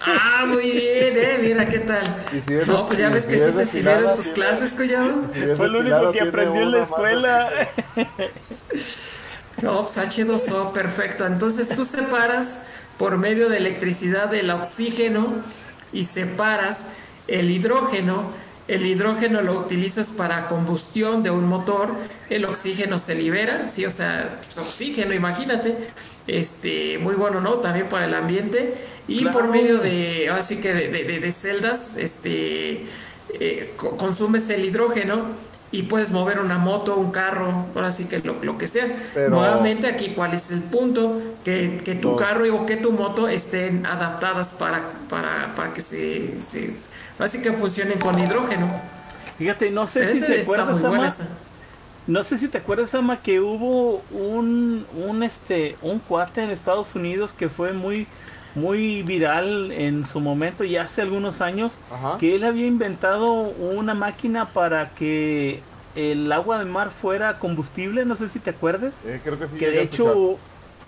Ah, 0.04 0.44
muy 0.46 0.70
bien, 0.70 1.14
eh, 1.16 1.38
mira 1.40 1.68
qué 1.68 1.78
tal. 1.78 2.24
no, 2.66 2.86
pues 2.86 2.98
ya 2.98 3.08
ves 3.08 3.24
que 3.24 3.38
sí 3.38 3.52
te 3.52 3.66
sirvieron 3.66 4.14
tus 4.14 4.28
clases, 4.28 4.72
collado. 4.74 5.22
Fue 5.56 5.68
lo 5.68 5.80
único 5.80 6.12
que 6.12 6.20
aprendió 6.20 6.62
en 6.62 6.70
la 6.72 6.82
escuela. 6.82 7.50
No, 9.60 9.82
pues 9.82 9.96
H2O, 9.96 10.72
perfecto. 10.72 11.24
Entonces 11.24 11.68
tú 11.68 11.84
separas 11.84 12.62
por 12.98 13.16
medio 13.16 13.48
de 13.48 13.58
electricidad 13.58 14.34
el 14.34 14.50
oxígeno 14.50 15.36
y 15.92 16.06
separas 16.06 16.86
el 17.28 17.48
hidrógeno. 17.48 18.32
El 18.72 18.86
hidrógeno 18.86 19.42
lo 19.42 19.58
utilizas 19.58 20.12
para 20.12 20.48
combustión 20.48 21.22
de 21.22 21.30
un 21.30 21.44
motor, 21.44 21.90
el 22.30 22.46
oxígeno 22.46 22.98
se 22.98 23.14
libera, 23.14 23.68
sí, 23.68 23.84
o 23.84 23.90
sea, 23.90 24.40
pues, 24.42 24.56
oxígeno, 24.56 25.12
imagínate, 25.12 25.76
este, 26.26 26.96
muy 26.96 27.14
bueno, 27.14 27.42
¿no? 27.42 27.56
También 27.56 27.90
para 27.90 28.06
el 28.06 28.14
ambiente 28.14 28.72
y 29.06 29.26
por 29.26 29.48
medio 29.48 29.76
de, 29.76 30.30
así 30.30 30.56
que 30.56 30.72
de, 30.72 31.32
celdas, 31.32 31.98
este, 31.98 32.86
eh, 33.38 33.74
consumes 33.76 34.48
el 34.48 34.64
hidrógeno 34.64 35.26
y 35.72 35.84
puedes 35.84 36.10
mover 36.10 36.38
una 36.38 36.58
moto, 36.58 36.96
un 36.96 37.10
carro, 37.10 37.66
ahora 37.74 37.90
sí 37.90 38.04
que 38.04 38.18
lo, 38.18 38.58
que 38.58 38.68
sea. 38.68 38.86
Nuevamente 39.28 39.86
aquí, 39.86 40.10
¿cuál 40.10 40.34
es 40.34 40.50
el 40.50 40.62
punto? 40.62 41.20
Que, 41.44 41.80
que 41.82 41.94
tu 41.94 42.14
carro 42.14 42.44
o 42.54 42.66
que 42.66 42.76
tu 42.76 42.92
moto 42.92 43.26
estén 43.26 43.86
adaptadas 43.86 44.52
para, 44.52 44.90
para, 45.08 45.54
para 45.56 45.72
que 45.72 45.80
se, 45.80 46.42
se, 46.42 46.74
así 47.18 47.40
que 47.40 47.52
funcionen 47.52 47.98
con 47.98 48.18
hidrógeno. 48.18 48.70
Fíjate, 49.38 49.70
no 49.70 49.86
sé 49.86 50.14
si 50.14 50.20
te 50.20 50.42
acuerdas, 50.42 51.22
no 52.06 52.22
sé 52.22 52.36
si 52.36 52.48
te 52.48 52.58
acuerdas, 52.58 52.94
Ama, 52.94 53.22
que 53.22 53.40
hubo 53.40 54.02
un, 54.10 54.86
un, 54.94 55.22
este, 55.22 55.76
un 55.80 56.00
cuate 56.00 56.42
en 56.42 56.50
Estados 56.50 56.94
Unidos 56.94 57.32
que 57.32 57.48
fue 57.48 57.72
muy 57.72 58.06
muy 58.55 59.03
viral 59.03 59.72
en 59.72 60.07
su 60.07 60.20
momento 60.20 60.64
y 60.64 60.76
hace 60.76 61.03
algunos 61.03 61.40
años 61.40 61.72
que 62.20 62.34
él 62.36 62.44
había 62.44 62.66
inventado 62.66 63.32
una 63.32 63.94
máquina 63.94 64.46
para 64.50 64.90
que 64.90 65.61
el 65.96 66.30
agua 66.32 66.59
del 66.59 66.68
mar 66.68 66.90
fuera 66.90 67.38
combustible, 67.38 68.05
no 68.05 68.16
sé 68.16 68.28
si 68.28 68.38
te 68.38 68.50
acuerdas. 68.50 68.94
Eh, 69.07 69.20
creo 69.22 69.38
que 69.38 69.46
sí. 69.48 69.57
que 69.57 69.70
de 69.70 69.82
hecho, 69.82 70.36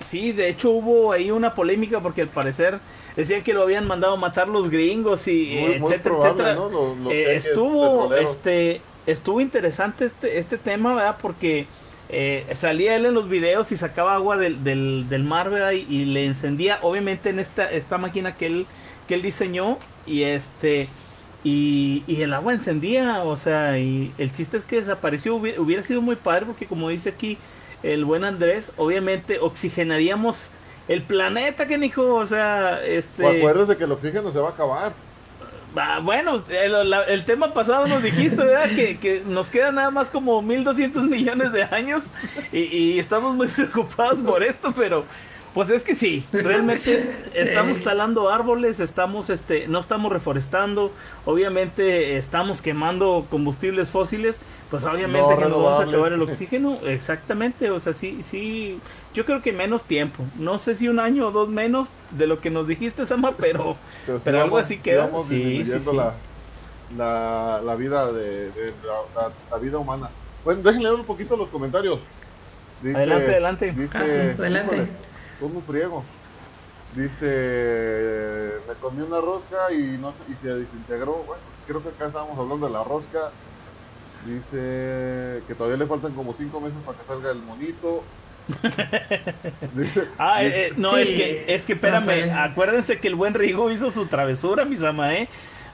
sí, 0.07 0.33
de 0.33 0.49
hecho 0.49 0.71
hubo 0.71 1.13
ahí 1.13 1.31
una 1.31 1.55
polémica 1.55 2.01
porque 2.01 2.23
al 2.23 2.29
parecer 2.29 2.79
decían 3.17 3.43
que 3.43 3.55
lo 3.55 3.63
habían 3.63 3.87
mandado 3.87 4.15
a 4.15 4.17
matar 4.17 4.49
los 4.49 4.71
gringos 4.71 5.29
y 5.29 5.57
Muy- 5.61 5.79
muy 5.79 5.89
etcétera, 5.93 6.03
probable, 6.03 6.31
etcétera. 6.31 6.55
¿no? 6.55 6.69
Los- 6.71 6.99
los 6.99 7.13
Eh, 7.13 7.37
estuvo, 7.37 8.15
este, 8.15 8.81
estuvo 9.07 9.41
interesante 9.41 10.05
este, 10.07 10.39
este 10.39 10.59
tema, 10.59 10.95
¿verdad? 10.95 11.17
Porque 11.21 11.67
eh, 12.09 12.47
salía 12.55 12.97
él 12.97 13.07
en 13.07 13.15
los 13.15 13.29
videos 13.29 13.73
y 13.73 13.77
sacaba 13.77 14.15
agua 14.15 14.37
del, 14.37 14.63
del, 14.63 15.07
del 15.09 15.25
mar, 15.25 15.51
¿verdad? 15.51 15.73
Y, 15.73 16.05
le 16.05 16.27
encendía, 16.27 16.79
obviamente 16.83 17.31
en 17.31 17.39
esta, 17.39 17.71
esta 17.71 17.99
máquina 17.99 18.37
que 18.37 18.47
él, 18.47 18.67
que 19.09 19.15
él 19.15 19.23
diseñó 19.23 19.79
y 20.07 20.23
este... 20.23 20.89
Y, 21.47 22.03
y 22.07 22.23
el 22.23 22.33
agua 22.33 22.55
encendía, 22.55 23.23
o 23.23 23.37
sea, 23.37 23.79
y 23.79 24.11
el 24.17 24.33
chiste 24.33 24.57
es 24.57 24.65
que 24.65 24.77
desapareció, 24.77 25.35
hubiera, 25.35 25.61
hubiera 25.61 25.83
sido 25.83 26.01
muy 26.01 26.17
padre 26.17 26.47
porque 26.47 26.65
como 26.65 26.89
dice 26.89 27.11
aquí 27.11 27.37
el 27.83 28.07
buen 28.07 28.25
Andrés, 28.25 28.73
obviamente 28.79 29.39
oxigenaríamos 29.39 30.49
el 30.89 31.03
planeta, 31.03 31.67
que 31.67 31.79
dijo, 31.79 32.15
o 32.15 32.27
sea, 32.27 32.83
este... 32.85 33.23
Pues 33.23 33.39
acuérdate 33.39 33.77
que 33.77 33.85
el 33.85 33.93
oxígeno 33.93 34.33
se 34.33 34.39
va 34.39 34.49
a 34.49 34.53
acabar. 34.53 34.93
Ah, 35.77 35.99
bueno, 36.01 36.45
el, 36.49 36.89
la- 36.91 37.03
el 37.05 37.25
tema 37.25 37.53
pasado 37.53 37.87
nos 37.89 38.01
dijiste, 38.03 38.37
¿verdad? 38.45 38.73
Que, 38.75 38.97
que 38.99 39.23
nos 39.27 39.51
quedan 39.51 39.75
nada 39.75 39.91
más 39.91 40.09
como 40.09 40.41
1.200 40.41 41.09
millones 41.09 41.51
de 41.53 41.65
años 41.65 42.05
y, 42.53 42.61
y 42.61 42.99
estamos 43.01 43.35
muy 43.35 43.49
preocupados 43.57 44.21
por 44.21 44.45
esto, 44.45 44.73
pero 44.77 45.05
pues 45.53 45.71
es 45.71 45.83
que 45.83 45.95
sí, 45.97 46.29
realmente 46.33 47.29
estamos 47.35 47.83
talando 47.83 48.29
árboles, 48.29 48.79
estamos, 48.81 49.31
este, 49.31 49.67
no 49.69 49.81
estamos 49.81 50.13
reforestando, 50.13 50.93
obviamente 51.25 52.17
estamos 52.19 52.63
quemando 52.63 53.27
combustibles 53.31 53.89
fósiles, 53.91 54.39
pues 54.71 54.85
obviamente 54.85 55.35
No 55.35 55.37
que 55.37 55.47
nos 55.49 55.63
vamos 55.63 55.81
a 55.81 55.85
acabar 55.85 56.13
el 56.13 56.23
oxígeno, 56.23 56.79
exactamente, 56.85 57.71
o 57.71 57.81
sea, 57.81 57.93
sí, 57.95 58.23
sí, 58.23 58.81
yo 59.15 59.25
creo 59.25 59.41
que 59.41 59.53
menos 59.53 59.85
tiempo, 59.85 60.23
no 60.37 60.59
sé 60.59 60.75
si 60.75 60.89
un 60.89 60.99
año 61.01 61.29
o 61.29 61.31
dos 61.31 61.49
menos 61.49 61.89
de 62.11 62.27
lo 62.27 62.41
que 62.41 62.51
nos 62.51 62.67
dijiste, 62.69 63.07
Sama, 63.07 63.33
pero... 63.37 63.77
Pero, 64.25 64.43
algo 64.43 64.59
así 64.59 64.79
queda. 64.79 65.09
Sí, 65.27 65.65
sí, 65.65 65.81
sí. 65.81 65.97
La, 65.97 66.13
la, 66.99 67.63
la 67.65 67.75
vida 67.77 68.13
de, 68.13 68.51
de 68.51 68.75
la, 68.85 69.23
la- 69.23 69.33
la 69.51 69.57
vida 69.57 69.79
humana. 69.79 70.11
Bueno, 70.45 70.61
déjenle 70.63 70.93
un 70.93 71.05
poquito 71.05 71.37
los 71.37 71.49
comentarios. 71.49 71.99
Dice- 72.83 72.97
Adelante, 72.99 73.27
adelante. 73.31 73.73
Dice, 73.73 73.97
Ah, 73.99 74.05
sí, 74.07 74.13
adelante. 74.39 74.87
un 75.41 75.63
friego. 75.63 76.05
Dice, 76.95 78.53
me 78.69 78.75
comí 78.75 79.03
una 79.03 79.21
rosca 79.21 79.73
y 79.73 79.97
no 79.99 80.13
y 80.29 80.35
se 80.41 80.49
desintegró. 80.55 81.15
Bueno, 81.27 81.43
creo 81.67 81.83
que 81.83 81.89
acá 81.89 82.07
estábamos 82.07 82.39
hablando 82.39 82.67
de 82.67 82.73
la 82.73 82.85
rosca. 82.85 83.31
Dice 84.27 85.43
que 85.47 85.55
todavía 85.55 85.77
le 85.79 85.87
faltan 85.87 86.13
como 86.13 86.35
cinco 86.35 86.61
meses 86.61 86.77
para 86.85 86.97
que 86.99 87.05
salga 87.07 87.31
el 87.31 87.39
monito. 87.43 88.03
Ah, 90.19 90.45
eh, 90.45 90.69
eh, 90.69 90.73
no, 90.77 90.91
Sí, 90.91 90.97
es 91.03 91.09
que, 91.09 91.45
es 91.55 91.65
que 91.65 91.75
no 91.75 91.77
espérame, 91.77 92.25
sé. 92.25 92.31
acuérdense 92.33 92.99
que 93.01 93.09
el 93.09 93.15
buen 93.15 93.35
Rigo 93.35 93.71
hizo 93.71 93.91
su 93.91 94.07
travesura, 94.07 94.65
mis 94.65 94.83
ama, 94.83 95.15
¿eh? 95.15 95.29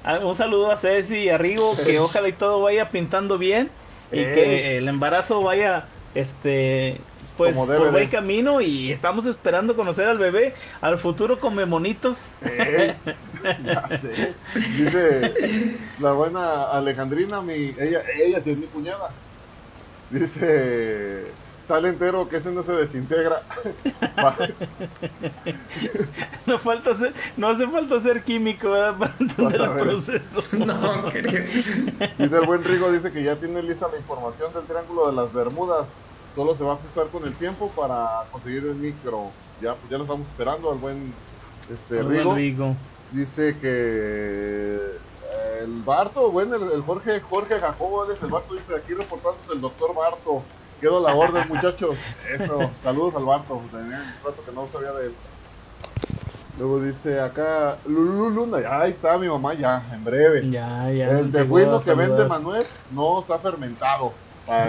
Ah, 0.04 0.20
Un 0.20 0.34
saludo 0.34 0.70
a 0.70 0.76
Ceci 0.76 1.16
y 1.18 1.28
a 1.28 1.38
Rigo, 1.38 1.76
que 1.84 1.98
ojalá 2.00 2.28
y 2.28 2.32
todo 2.32 2.62
vaya 2.62 2.90
pintando 2.90 3.38
bien 3.38 3.70
y 4.12 4.20
Eh. 4.20 4.32
que 4.32 4.76
el 4.78 4.88
embarazo 4.88 5.42
vaya, 5.42 5.88
este, 6.14 7.00
pues 7.36 7.56
por 7.56 7.90
buen 7.90 8.08
camino 8.08 8.60
y 8.60 8.92
estamos 8.92 9.24
esperando 9.26 9.74
conocer 9.76 10.06
al 10.08 10.18
bebé, 10.18 10.54
al 10.80 10.98
futuro 10.98 11.38
come 11.40 11.64
monitos. 11.66 12.18
Eh, 12.42 12.94
ya 13.64 13.88
sé. 13.98 14.34
Dice 14.76 15.78
la 15.98 16.12
buena 16.12 16.64
Alejandrina, 16.70 17.40
mi, 17.42 17.74
ella, 17.78 18.02
ella 18.18 18.40
sí 18.42 18.50
es 18.52 18.58
mi 18.58 18.66
cuñada. 18.66 19.16
Dice, 20.10 21.34
sale 21.70 21.88
entero 21.88 22.28
que 22.28 22.38
ese 22.38 22.50
no 22.50 22.64
se 22.64 22.72
desintegra. 22.72 23.42
No 26.46 26.58
falta 26.58 26.96
ser, 26.96 27.14
no 27.36 27.48
hace 27.48 27.68
falta 27.68 28.00
ser 28.00 28.24
químico, 28.24 28.70
¿verdad? 28.70 28.96
Para 28.98 29.14
entender 29.20 29.60
el 29.60 29.70
proceso. 29.70 30.40
No, 30.66 31.08
creo. 31.08 31.44
Dice 31.44 32.36
el 32.36 32.46
buen 32.46 32.64
Rigo, 32.64 32.90
dice 32.90 33.12
que 33.12 33.22
ya 33.22 33.36
tiene 33.36 33.62
lista 33.62 33.86
la 33.92 33.98
información 33.98 34.52
del 34.52 34.64
Triángulo 34.64 35.06
de 35.08 35.12
las 35.12 35.32
Bermudas. 35.32 35.86
Solo 36.34 36.56
se 36.56 36.64
va 36.64 36.72
a 36.72 36.74
ajustar 36.74 37.06
con 37.06 37.24
el 37.24 37.34
tiempo 37.34 37.70
para 37.76 38.24
conseguir 38.32 38.64
el 38.64 38.74
micro. 38.74 39.30
Ya, 39.60 39.74
pues 39.74 39.90
ya 39.90 39.98
lo 39.98 40.04
estamos 40.04 40.26
esperando 40.26 40.72
al 40.72 40.78
buen 40.78 41.12
este, 41.72 42.02
buen 42.02 42.16
Rigo. 42.16 42.34
Rigo. 42.34 42.76
Dice 43.12 43.56
que 43.60 44.76
eh, 44.80 45.60
el 45.62 45.82
Barto, 45.82 46.32
bueno, 46.32 46.56
el, 46.56 46.72
el 46.72 46.82
Jorge, 46.82 47.20
Jorge 47.20 47.60
Jacobo, 47.60 48.10
el 48.10 48.30
Barto 48.30 48.54
dice 48.54 48.74
aquí 48.74 48.94
reportándose 48.94 49.52
el 49.52 49.60
doctor 49.60 49.94
Barto. 49.94 50.42
Quedo 50.80 50.98
a 50.98 51.10
la 51.10 51.14
orden, 51.16 51.48
muchachos. 51.54 51.96
Eso, 52.32 52.70
saludos 52.82 53.14
al 53.16 53.24
Barto. 53.24 53.60
Tenía 53.70 53.98
un 53.98 54.24
rato 54.24 54.42
que 54.44 54.52
no 54.52 54.66
sabía 54.72 54.92
de 54.92 55.06
él. 55.06 55.14
Luego 56.58 56.80
dice 56.80 57.20
acá, 57.20 57.78
Lulu 57.86 58.30
Luna, 58.30 58.60
ya, 58.60 58.82
ahí 58.82 58.90
está 58.90 59.16
mi 59.16 59.28
mamá 59.28 59.54
ya, 59.54 59.82
en 59.94 60.04
breve. 60.04 60.50
Ya, 60.50 60.90
ya. 60.90 61.10
el 61.18 61.34
a 61.34 61.82
que 61.82 61.94
vende. 61.94 62.26
Manuel 62.26 62.64
no 62.92 63.20
está 63.20 63.38
fermentado. 63.38 64.12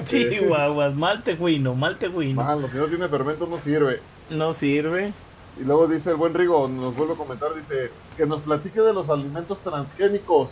Que- 0.08 0.30
Chihuahuas, 0.30 0.94
mal 0.94 1.24
tejuino, 1.24 1.74
mal 1.74 1.98
tejuino. 1.98 2.44
Malo, 2.44 2.70
si 2.70 2.78
no 2.78 2.86
tiene 2.86 3.08
fermento 3.08 3.48
no 3.48 3.58
sirve. 3.60 4.00
No 4.30 4.54
sirve. 4.54 5.12
Y 5.60 5.64
luego 5.64 5.88
dice 5.88 6.12
el 6.12 6.18
buen 6.18 6.34
Rigo, 6.34 6.68
nos 6.68 6.96
vuelve 6.96 7.14
a 7.14 7.18
comentar, 7.18 7.54
dice, 7.56 7.92
que 8.16 8.26
nos 8.26 8.42
platique 8.42 8.80
de 8.80 8.94
los 8.94 9.10
alimentos 9.10 9.58
transgénicos. 9.60 10.50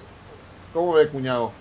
¿Cómo 0.74 0.93
ve, 0.93 1.07
cuñado? 1.07 1.51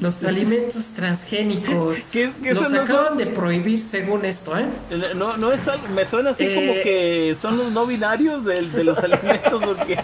Los 0.00 0.24
alimentos 0.24 0.86
transgénicos. 0.96 1.98
¿Qué- 2.12 2.32
qué 2.42 2.52
los 2.54 2.64
son 2.64 2.72
los- 2.74 2.90
acaban 2.90 3.16
de 3.16 3.26
prohibir 3.26 3.80
según 3.80 4.24
esto, 4.24 4.58
¿eh? 4.58 4.66
No, 5.14 5.36
no 5.36 5.52
es 5.52 5.60
me 5.94 6.04
suena 6.04 6.30
así 6.30 6.44
como 6.46 6.72
Eh. 6.72 6.80
que 6.82 7.36
son 7.40 7.56
los 7.56 7.70
no 7.72 7.86
binarios 7.86 8.44
de, 8.44 8.62
de 8.62 8.84
los 8.84 8.98
alimentos 8.98 9.62
porque 9.64 9.98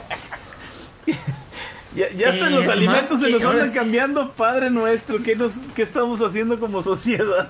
ya, 1.96 2.08
ya 2.10 2.28
hasta 2.30 2.46
Eh, 2.46 2.50
los 2.50 2.68
alimentos 2.68 3.18
se 3.20 3.26
que 3.26 3.32
nos 3.32 3.42
andan 3.44 3.68
sí. 3.68 3.74
cambiando, 3.78 4.30
Padre 4.30 4.70
nuestro, 4.70 5.18
¿qué, 5.24 5.34
nos, 5.34 5.52
¿qué 5.74 5.82
estamos 5.82 6.20
haciendo 6.22 6.58
como 6.60 6.82
sociedad? 6.82 7.48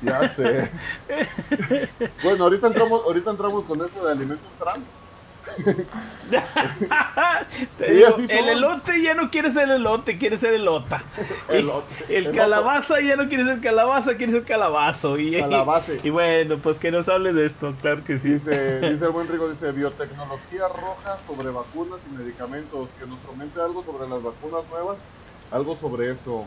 Ya 0.00 0.28
sé. 0.28 0.70
bueno, 2.22 2.44
ahorita 2.44 2.68
entramos, 2.68 3.02
ahorita 3.04 3.30
entramos 3.32 3.64
con 3.64 3.78
eso 3.84 4.06
de 4.06 4.12
alimentos 4.12 4.46
trans. 4.60 4.84
Te 7.78 7.92
digo, 7.92 8.16
el 8.28 8.48
elote 8.48 9.02
ya 9.02 9.14
no 9.14 9.30
quiere 9.30 9.52
ser 9.52 9.68
elote, 9.70 10.18
quiere 10.18 10.38
ser 10.38 10.54
elota. 10.54 11.02
Elote, 11.48 11.86
el 12.08 12.24
elote. 12.26 12.36
calabaza 12.38 13.00
ya 13.00 13.16
no 13.16 13.28
quiere 13.28 13.44
ser 13.44 13.60
calabaza, 13.60 14.16
quiere 14.16 14.32
ser 14.32 14.44
calabazo. 14.44 15.18
Y, 15.18 15.36
y 16.02 16.10
bueno, 16.10 16.58
pues 16.58 16.78
que 16.78 16.90
nos 16.90 17.08
hable 17.08 17.32
de 17.32 17.46
esto, 17.46 17.74
claro 17.80 18.04
que 18.04 18.18
sí. 18.18 18.34
Dice, 18.34 18.80
dice 18.90 19.04
el 19.04 19.10
buen 19.10 19.28
Rigo, 19.28 19.48
dice, 19.48 19.72
biotecnología 19.72 20.68
roja 20.68 21.18
sobre 21.26 21.50
vacunas 21.50 21.98
y 22.10 22.16
medicamentos. 22.16 22.88
Que 22.98 23.06
nos 23.06 23.18
comente 23.20 23.60
algo 23.60 23.84
sobre 23.84 24.08
las 24.08 24.22
vacunas 24.22 24.62
nuevas. 24.70 24.96
Algo 25.50 25.76
sobre 25.80 26.12
eso. 26.12 26.44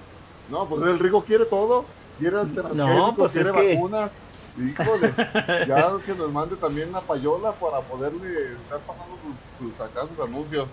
No, 0.49 0.67
pues 0.67 0.83
el 0.83 0.99
Rigo 0.99 1.23
quiere 1.23 1.45
todo. 1.45 1.85
Quiere 2.19 2.37
alternativos, 2.39 3.15
pues 3.17 3.31
quiere 3.31 3.49
es 3.49 3.55
que- 3.55 3.75
vacunas. 3.75 4.11
Híjole, 4.57 5.13
ya 5.67 5.91
que 6.05 6.13
nos 6.13 6.31
mande 6.31 6.55
también 6.55 6.89
una 6.89 7.01
payola 7.01 7.51
para 7.53 7.79
poderle 7.81 8.53
estar 8.53 8.79
pasando 8.79 9.17
sus, 9.23 9.67
sus, 9.67 10.09
sus 10.15 10.27
anuncios. 10.27 10.67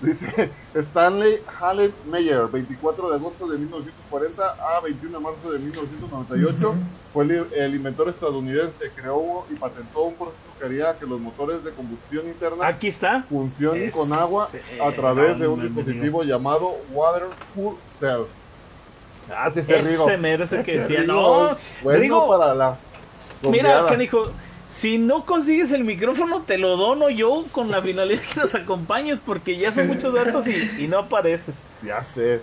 Dice 0.00 0.50
Stanley 0.74 1.40
Hallen 1.60 1.94
Meyer, 2.10 2.46
24 2.48 3.10
de 3.10 3.16
agosto 3.16 3.46
de 3.46 3.58
1940 3.58 4.76
a 4.76 4.80
21 4.80 5.18
de 5.18 5.24
marzo 5.24 5.52
de 5.52 5.58
1998. 5.60 6.74
Fue 7.12 7.24
el, 7.24 7.46
el 7.54 7.74
inventor 7.76 8.08
estadounidense, 8.08 8.90
creó 8.94 9.46
y 9.50 9.54
patentó 9.54 10.02
un 10.02 10.14
proceso 10.14 10.36
que 10.58 10.66
haría 10.66 10.98
que 10.98 11.06
los 11.06 11.20
motores 11.20 11.62
de 11.64 11.70
combustión 11.70 12.26
interna 12.26 12.66
Aquí 12.66 12.88
está. 12.88 13.22
funcionen 13.28 13.90
con 13.92 14.12
agua 14.12 14.48
a 14.84 14.92
través 14.92 15.38
de 15.38 15.46
un 15.48 15.62
dispositivo 15.62 16.24
llamado 16.24 16.76
Water 16.92 17.28
Cool 17.54 17.76
Cell. 17.98 18.24
Ah, 19.34 19.50
sí, 19.50 19.60
ese 19.60 19.80
Rigo. 19.80 20.06
Ese 20.06 20.18
mero 20.18 20.44
es 20.44 20.52
el 20.52 20.64
que 20.64 20.80
decía, 20.80 21.04
no, 21.04 21.56
bueno 21.82 22.28
para 22.28 22.54
la 22.54 22.76
Mira, 23.50 23.86
canijo, 23.86 24.30
si 24.70 24.98
no 24.98 25.24
consigues 25.24 25.72
el 25.72 25.84
micrófono, 25.84 26.42
te 26.42 26.58
lo 26.58 26.76
dono 26.76 27.08
yo 27.10 27.44
con 27.52 27.70
la 27.70 27.80
finalidad 27.80 28.22
que 28.22 28.40
nos 28.40 28.54
acompañes, 28.54 29.18
porque 29.24 29.56
ya 29.56 29.72
son 29.72 29.86
muchos 29.86 30.12
datos 30.14 30.46
y, 30.46 30.84
y 30.84 30.88
no 30.88 30.98
apareces. 30.98 31.54
Ya 31.82 32.02
sé. 32.02 32.40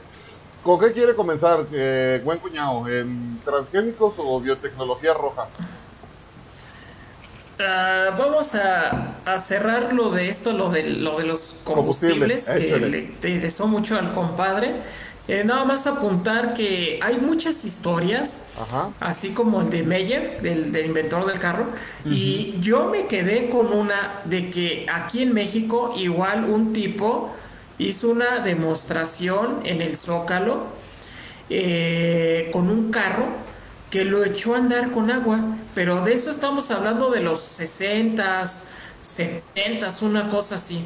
¿Con 0.64 0.80
qué 0.80 0.91
quiere 0.93 1.16
comenzar, 1.16 1.66
eh, 1.74 2.22
buen 2.24 2.38
cuñado? 2.38 2.88
¿En 2.88 3.39
transgénicos 3.43 4.14
o 4.18 4.39
biotecnología 4.39 5.14
roja? 5.14 5.47
Ah, 7.60 8.16
vamos 8.18 8.56
a, 8.56 9.16
a 9.26 9.39
cerrar 9.39 9.93
lo 9.93 10.10
de 10.10 10.30
esto, 10.30 10.54
lo 10.54 10.70
de, 10.70 10.84
lo 10.84 11.18
de 11.18 11.26
los 11.26 11.56
combustibles, 11.64 12.45
Combustible, 12.45 12.80
que 12.80 12.86
le 12.89 12.99
interesó 13.30 13.68
mucho 13.68 13.97
al 13.97 14.14
compadre. 14.14 14.76
Eh, 15.32 15.45
nada 15.45 15.63
más 15.63 15.88
apuntar 15.88 16.53
que 16.53 16.99
hay 17.01 17.15
muchas 17.15 17.63
historias, 17.63 18.41
Ajá. 18.61 18.89
así 18.99 19.29
como 19.29 19.61
el 19.61 19.69
de 19.69 19.82
Meyer, 19.82 20.41
del, 20.41 20.73
del 20.73 20.88
inventor 20.88 21.25
del 21.25 21.39
carro, 21.39 21.67
y 22.03 22.55
yo 22.59 22.89
me 22.89 23.05
quedé 23.07 23.49
con 23.49 23.71
una 23.71 24.19
de 24.25 24.49
que 24.49 24.86
aquí 24.91 25.23
en 25.23 25.34
México 25.34 25.93
igual 25.95 26.43
un 26.43 26.73
tipo 26.73 27.34
hizo 27.77 28.09
una 28.09 28.39
demostración 28.39 29.61
en 29.63 29.82
el 29.82 29.95
Zócalo 29.95 30.65
eh, 31.49 32.49
con 32.51 32.69
un 32.69 32.91
carro 32.91 33.27
que 33.89 34.03
lo 34.03 34.25
echó 34.25 34.55
a 34.55 34.57
andar 34.57 34.91
con 34.91 35.09
agua, 35.11 35.39
pero 35.73 36.03
de 36.03 36.13
eso 36.13 36.29
estamos 36.29 36.71
hablando 36.71 37.09
de 37.09 37.21
los 37.21 37.39
60, 37.41 38.51
70, 39.01 39.89
una 40.01 40.29
cosa 40.29 40.55
así. 40.55 40.84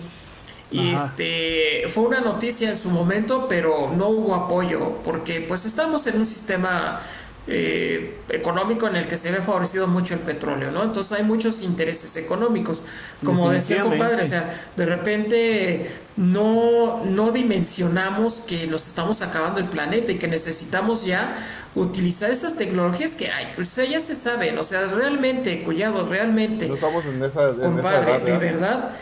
Y 0.72 0.94
este 0.94 1.88
fue 1.90 2.06
una 2.06 2.20
noticia 2.20 2.70
en 2.70 2.76
su 2.76 2.90
momento, 2.90 3.48
pero 3.48 3.92
no 3.96 4.10
hubo 4.10 4.36
apoyo, 4.36 4.98
porque 5.04 5.42
pues 5.42 5.66
estamos 5.66 6.06
en 6.08 6.20
un 6.20 6.26
sistema 6.26 7.02
eh, 7.48 8.18
económico 8.30 8.88
en 8.88 8.96
el 8.96 9.08
que 9.08 9.18
se 9.18 9.32
ve 9.32 9.38
favorecido 9.38 9.86
mucho 9.88 10.16
el 10.16 10.22
petróleo, 10.22 10.72
¿no? 10.72 10.82
Entonces 10.82 11.12
hay 11.12 11.24
muchos 11.24 11.62
intereses 11.62 12.16
económicos. 12.16 12.82
Como 13.24 13.52
decía 13.52 13.78
el 13.78 13.84
compadre, 13.84 14.24
o 14.24 14.28
sea, 14.28 14.66
de 14.76 14.86
repente 14.88 15.92
no, 16.18 17.06
no 17.06 17.32
dimensionamos 17.32 18.40
que 18.42 18.66
nos 18.66 18.88
estamos 18.88 19.22
acabando 19.22 19.60
el 19.60 19.70
planeta 19.70 20.12
y 20.12 20.16
que 20.18 20.28
necesitamos 20.28 21.06
ya 21.06 21.38
utilizar 21.76 22.32
esas 22.32 22.56
tecnologías 22.56 23.14
que 23.14 23.30
hay, 23.30 23.52
pues 23.54 23.76
ya 23.76 24.00
se 24.00 24.16
saben, 24.16 24.58
o 24.58 24.64
sea, 24.64 24.88
realmente, 24.88 25.62
cuñado, 25.64 26.08
realmente. 26.08 26.68
No 26.68 26.74
estamos 26.74 27.06
en 27.06 27.24
esa, 27.24 27.54
compadre, 27.54 28.20
de 28.20 28.38
verdad 28.40 28.96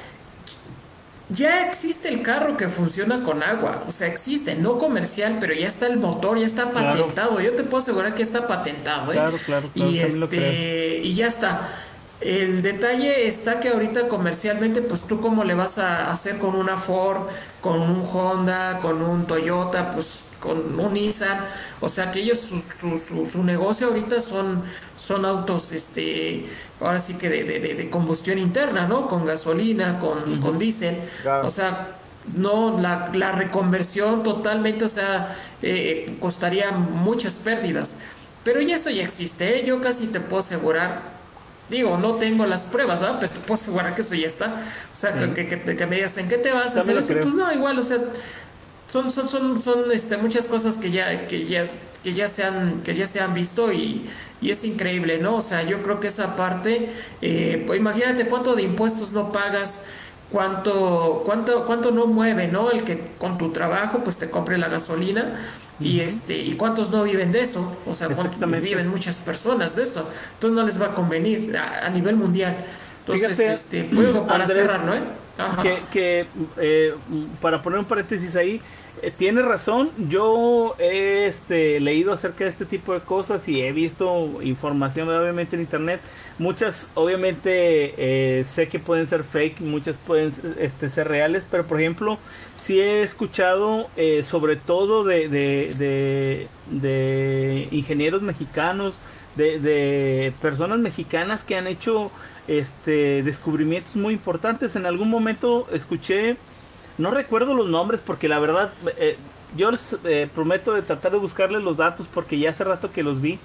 ya 1.33 1.67
existe 1.67 2.09
el 2.09 2.21
carro 2.21 2.55
que 2.57 2.67
funciona 2.67 3.23
con 3.23 3.43
agua, 3.43 3.83
o 3.87 3.91
sea, 3.91 4.07
existe, 4.07 4.55
no 4.55 4.77
comercial, 4.77 5.37
pero 5.39 5.53
ya 5.53 5.67
está 5.67 5.87
el 5.87 5.97
motor, 5.97 6.39
ya 6.39 6.45
está 6.45 6.71
patentado. 6.71 7.39
Yo 7.41 7.53
te 7.55 7.63
puedo 7.63 7.81
asegurar 7.81 8.15
que 8.15 8.23
está 8.23 8.47
patentado, 8.47 9.11
¿eh? 9.11 9.15
Claro, 9.15 9.37
claro, 9.45 9.69
claro 9.73 9.91
Y 9.91 9.99
este 9.99 11.01
y 11.03 11.13
ya 11.15 11.27
está. 11.27 11.69
El 12.21 12.61
detalle 12.61 13.27
está 13.27 13.59
que 13.59 13.69
ahorita 13.69 14.07
comercialmente, 14.07 14.81
pues 14.81 15.01
tú 15.01 15.19
cómo 15.19 15.43
le 15.43 15.55
vas 15.55 15.77
a 15.77 16.09
hacer 16.09 16.37
con 16.37 16.55
una 16.55 16.77
Ford, 16.77 17.23
con 17.59 17.81
un 17.81 18.07
Honda, 18.07 18.79
con 18.81 19.01
un 19.01 19.25
Toyota, 19.25 19.91
pues 19.91 20.23
con 20.43 20.77
un 20.77 20.93
Nissan. 20.93 21.39
O 21.79 21.87
sea 21.87 22.11
que 22.11 22.19
ellos, 22.19 22.39
su, 22.39 22.59
su, 22.59 23.25
su, 23.25 23.43
negocio 23.43 23.87
ahorita 23.87 24.19
son, 24.19 24.61
son 24.99 25.23
autos, 25.23 25.71
este, 25.71 26.45
ahora 26.81 26.99
sí 26.99 27.13
que 27.13 27.29
de, 27.29 27.43
de, 27.45 27.59
de 27.59 27.89
combustión 27.89 28.37
interna, 28.37 28.85
¿no? 28.87 29.07
Con 29.07 29.25
gasolina, 29.25 29.99
con, 29.99 30.41
con 30.41 30.59
diésel. 30.59 30.97
O 31.43 31.49
sea, 31.49 31.95
no, 32.35 32.79
la, 32.79 33.09
la, 33.13 33.31
reconversión 33.31 34.23
totalmente, 34.23 34.85
o 34.85 34.89
sea, 34.89 35.35
eh, 35.61 36.17
costaría 36.19 36.71
muchas 36.71 37.35
pérdidas. 37.35 37.99
Pero 38.43 38.59
ya 38.59 38.75
eso 38.75 38.89
ya 38.89 39.03
existe, 39.03 39.59
¿eh? 39.59 39.65
yo 39.65 39.79
casi 39.79 40.07
te 40.07 40.19
puedo 40.19 40.41
asegurar 40.41 41.13
Digo, 41.69 41.97
no 41.97 42.15
tengo 42.15 42.45
las 42.45 42.65
pruebas, 42.65 43.01
¿verdad? 43.01 43.17
Pero 43.21 43.31
te 43.31 43.39
puedo 43.39 43.53
asegurar 43.53 43.95
que 43.95 44.01
eso 44.01 44.15
ya 44.15 44.27
está. 44.27 44.61
O 44.93 44.95
sea, 44.95 45.33
que, 45.33 45.47
que, 45.47 45.85
me 45.87 45.95
digas, 45.95 46.17
¿en 46.17 46.27
qué 46.27 46.37
te 46.37 46.51
vas 46.51 46.75
a 46.75 46.81
hacer 46.81 46.97
eso? 46.97 47.13
Pues 47.13 47.33
no, 47.33 47.51
igual, 47.53 47.79
o 47.79 47.83
sea, 47.83 47.99
son, 48.93 49.09
son, 49.09 49.27
son, 49.27 49.63
son 49.63 49.91
este, 49.91 50.17
muchas 50.17 50.45
cosas 50.45 50.77
que 50.77 50.91
ya, 50.91 51.25
que 51.25 51.45
ya, 51.45 51.63
que 52.03 52.13
ya 52.13 52.27
se 52.27 52.43
han, 52.43 52.83
que 52.83 52.93
ya 52.93 53.07
se 53.07 53.19
han 53.19 53.33
visto 53.33 53.73
y, 53.73 54.07
y 54.39 54.51
es 54.51 54.63
increíble, 54.63 55.17
¿no? 55.17 55.37
O 55.37 55.41
sea, 55.41 55.63
yo 55.63 55.81
creo 55.81 55.99
que 55.99 56.07
esa 56.07 56.35
parte, 56.35 56.91
eh, 57.19 57.63
pues 57.65 57.79
imagínate 57.79 58.27
cuánto 58.27 58.53
de 58.53 58.61
impuestos 58.61 59.11
no 59.11 59.31
pagas 59.31 59.83
cuánto, 60.31 61.23
cuánto, 61.25 61.65
cuánto 61.65 61.89
no 61.89 62.05
mueve, 62.05 62.47
¿no? 62.47 62.69
El 62.69 62.83
que 62.83 63.01
con 63.17 63.39
tu 63.39 63.51
trabajo 63.51 64.01
pues 64.03 64.19
te 64.19 64.29
compre 64.29 64.59
la 64.59 64.67
gasolina 64.67 65.39
y 65.79 66.01
este, 66.01 66.37
y 66.37 66.53
cuántos 66.53 66.91
no 66.91 67.03
viven 67.03 67.31
de 67.31 67.41
eso, 67.41 67.75
o 67.87 67.95
sea, 67.95 68.07
viven 68.07 68.87
muchas 68.89 69.17
personas 69.17 69.75
de 69.75 69.83
eso, 69.83 70.07
entonces 70.35 70.55
no 70.55 70.65
les 70.67 70.79
va 70.79 70.87
a 70.87 70.95
convenir 70.95 71.57
a, 71.57 71.89
nivel 71.89 72.15
mundial. 72.15 72.55
Entonces, 72.99 73.39
este, 73.39 73.89
para 74.27 74.45
cerrarlo, 74.47 74.93
¿eh? 74.93 75.01
Que, 75.63 75.81
que 75.91 76.27
eh, 76.57 76.93
para 77.41 77.63
poner 77.63 77.79
un 77.79 77.85
paréntesis 77.85 78.35
ahí, 78.35 78.61
tiene 79.11 79.41
razón, 79.41 79.89
yo 80.09 80.75
he 80.79 81.25
este, 81.27 81.79
leído 81.79 82.13
acerca 82.13 82.43
de 82.43 82.49
este 82.49 82.65
tipo 82.65 82.93
de 82.93 83.01
cosas 83.01 83.47
y 83.47 83.61
he 83.61 83.71
visto 83.71 84.41
información 84.41 85.09
obviamente 85.09 85.55
en 85.55 85.61
internet. 85.61 86.01
Muchas 86.39 86.87
obviamente 86.93 87.93
eh, 87.97 88.43
sé 88.43 88.67
que 88.67 88.79
pueden 88.79 89.07
ser 89.07 89.23
fake, 89.23 89.61
muchas 89.61 89.97
pueden 89.97 90.31
este, 90.59 90.89
ser 90.89 91.07
reales, 91.07 91.45
pero 91.49 91.65
por 91.65 91.79
ejemplo 91.79 92.17
sí 92.55 92.79
he 92.79 93.03
escuchado 93.03 93.87
eh, 93.95 94.23
sobre 94.23 94.55
todo 94.55 95.03
de, 95.03 95.27
de, 95.27 96.47
de, 96.69 97.67
ingenieros 97.71 98.21
mexicanos, 98.21 98.95
de 99.35 100.33
personas 100.41 100.79
mexicanas 100.79 101.43
que 101.43 101.55
han 101.55 101.67
hecho 101.67 102.11
este, 102.47 103.23
descubrimientos 103.23 103.95
muy 103.95 104.13
importantes. 104.13 104.75
En 104.75 104.85
algún 104.85 105.09
momento 105.09 105.67
escuché 105.71 106.37
no 106.97 107.11
recuerdo 107.11 107.53
los 107.53 107.69
nombres 107.69 108.01
porque 108.05 108.27
la 108.27 108.39
verdad, 108.39 108.71
eh, 108.97 109.17
yo 109.55 109.71
les 109.71 109.95
eh, 110.03 110.27
prometo 110.33 110.73
de 110.73 110.81
tratar 110.81 111.11
de 111.11 111.17
buscarles 111.17 111.63
los 111.63 111.77
datos 111.77 112.07
porque 112.13 112.37
ya 112.37 112.51
hace 112.51 112.63
rato 112.63 112.91
que 112.91 113.03
los 113.03 113.21
vi. 113.21 113.39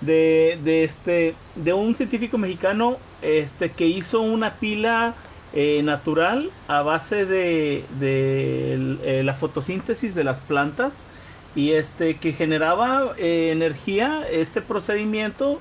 De, 0.00 0.84
este 0.84 1.34
de 1.56 1.72
un 1.72 1.96
científico 1.96 2.38
mexicano 2.38 2.98
este 3.20 3.72
que 3.72 3.88
hizo 3.88 4.20
una 4.20 4.52
pila 4.52 5.14
eh, 5.54 5.82
natural 5.82 6.52
a 6.68 6.82
base 6.82 7.26
de, 7.26 7.84
de 7.98 9.22
la 9.24 9.34
fotosíntesis 9.34 10.14
de 10.14 10.22
las 10.22 10.38
plantas 10.38 10.92
y 11.56 11.72
este 11.72 12.14
que 12.14 12.32
generaba 12.32 13.12
energía 13.18 14.22
este 14.30 14.60
procedimiento 14.60 15.60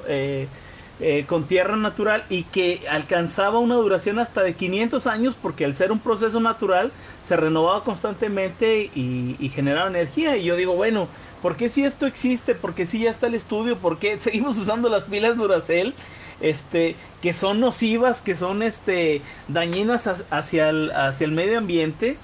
eh, 0.99 1.25
con 1.27 1.45
tierra 1.45 1.75
natural 1.75 2.23
y 2.27 2.41
que 2.43 2.81
alcanzaba 2.89 3.59
una 3.59 3.75
duración 3.75 4.17
hasta 4.17 4.41
de 4.41 4.55
500 4.55 5.05
años 5.05 5.35
porque 5.39 5.63
al 5.63 5.75
ser 5.75 5.91
un 5.91 5.99
proceso 5.99 6.39
natural 6.39 6.91
se 7.23 7.35
renovaba 7.35 7.83
constantemente 7.83 8.89
y, 8.95 9.51
generaba 9.53 9.89
energía. 9.89 10.37
Y 10.37 10.45
yo 10.45 10.55
digo, 10.55 10.73
bueno, 10.73 11.07
¿por 11.43 11.55
qué 11.55 11.69
si 11.69 11.83
esto 11.83 12.07
existe? 12.07 12.55
¿Por 12.55 12.73
qué 12.73 12.87
si 12.87 12.99
ya 13.01 13.11
está 13.11 13.27
el 13.27 13.35
estudio? 13.35 13.77
¿Por 13.77 13.99
qué 13.99 14.19
seguimos 14.21 14.57
usando 14.57 14.89
las 14.89 15.03
pilas 15.03 15.37
Duracell? 15.37 15.93
Este, 16.41 16.95
que 17.21 17.33
son 17.33 17.59
nocivas, 17.59 18.21
que 18.21 18.35
son 18.35 18.63
este, 18.63 19.21
dañinas 19.47 20.07
hacia 20.31 20.69
el, 20.69 20.91
hacia 20.91 21.25
el 21.25 21.31
medio 21.31 21.57
ambiente, 21.57 22.17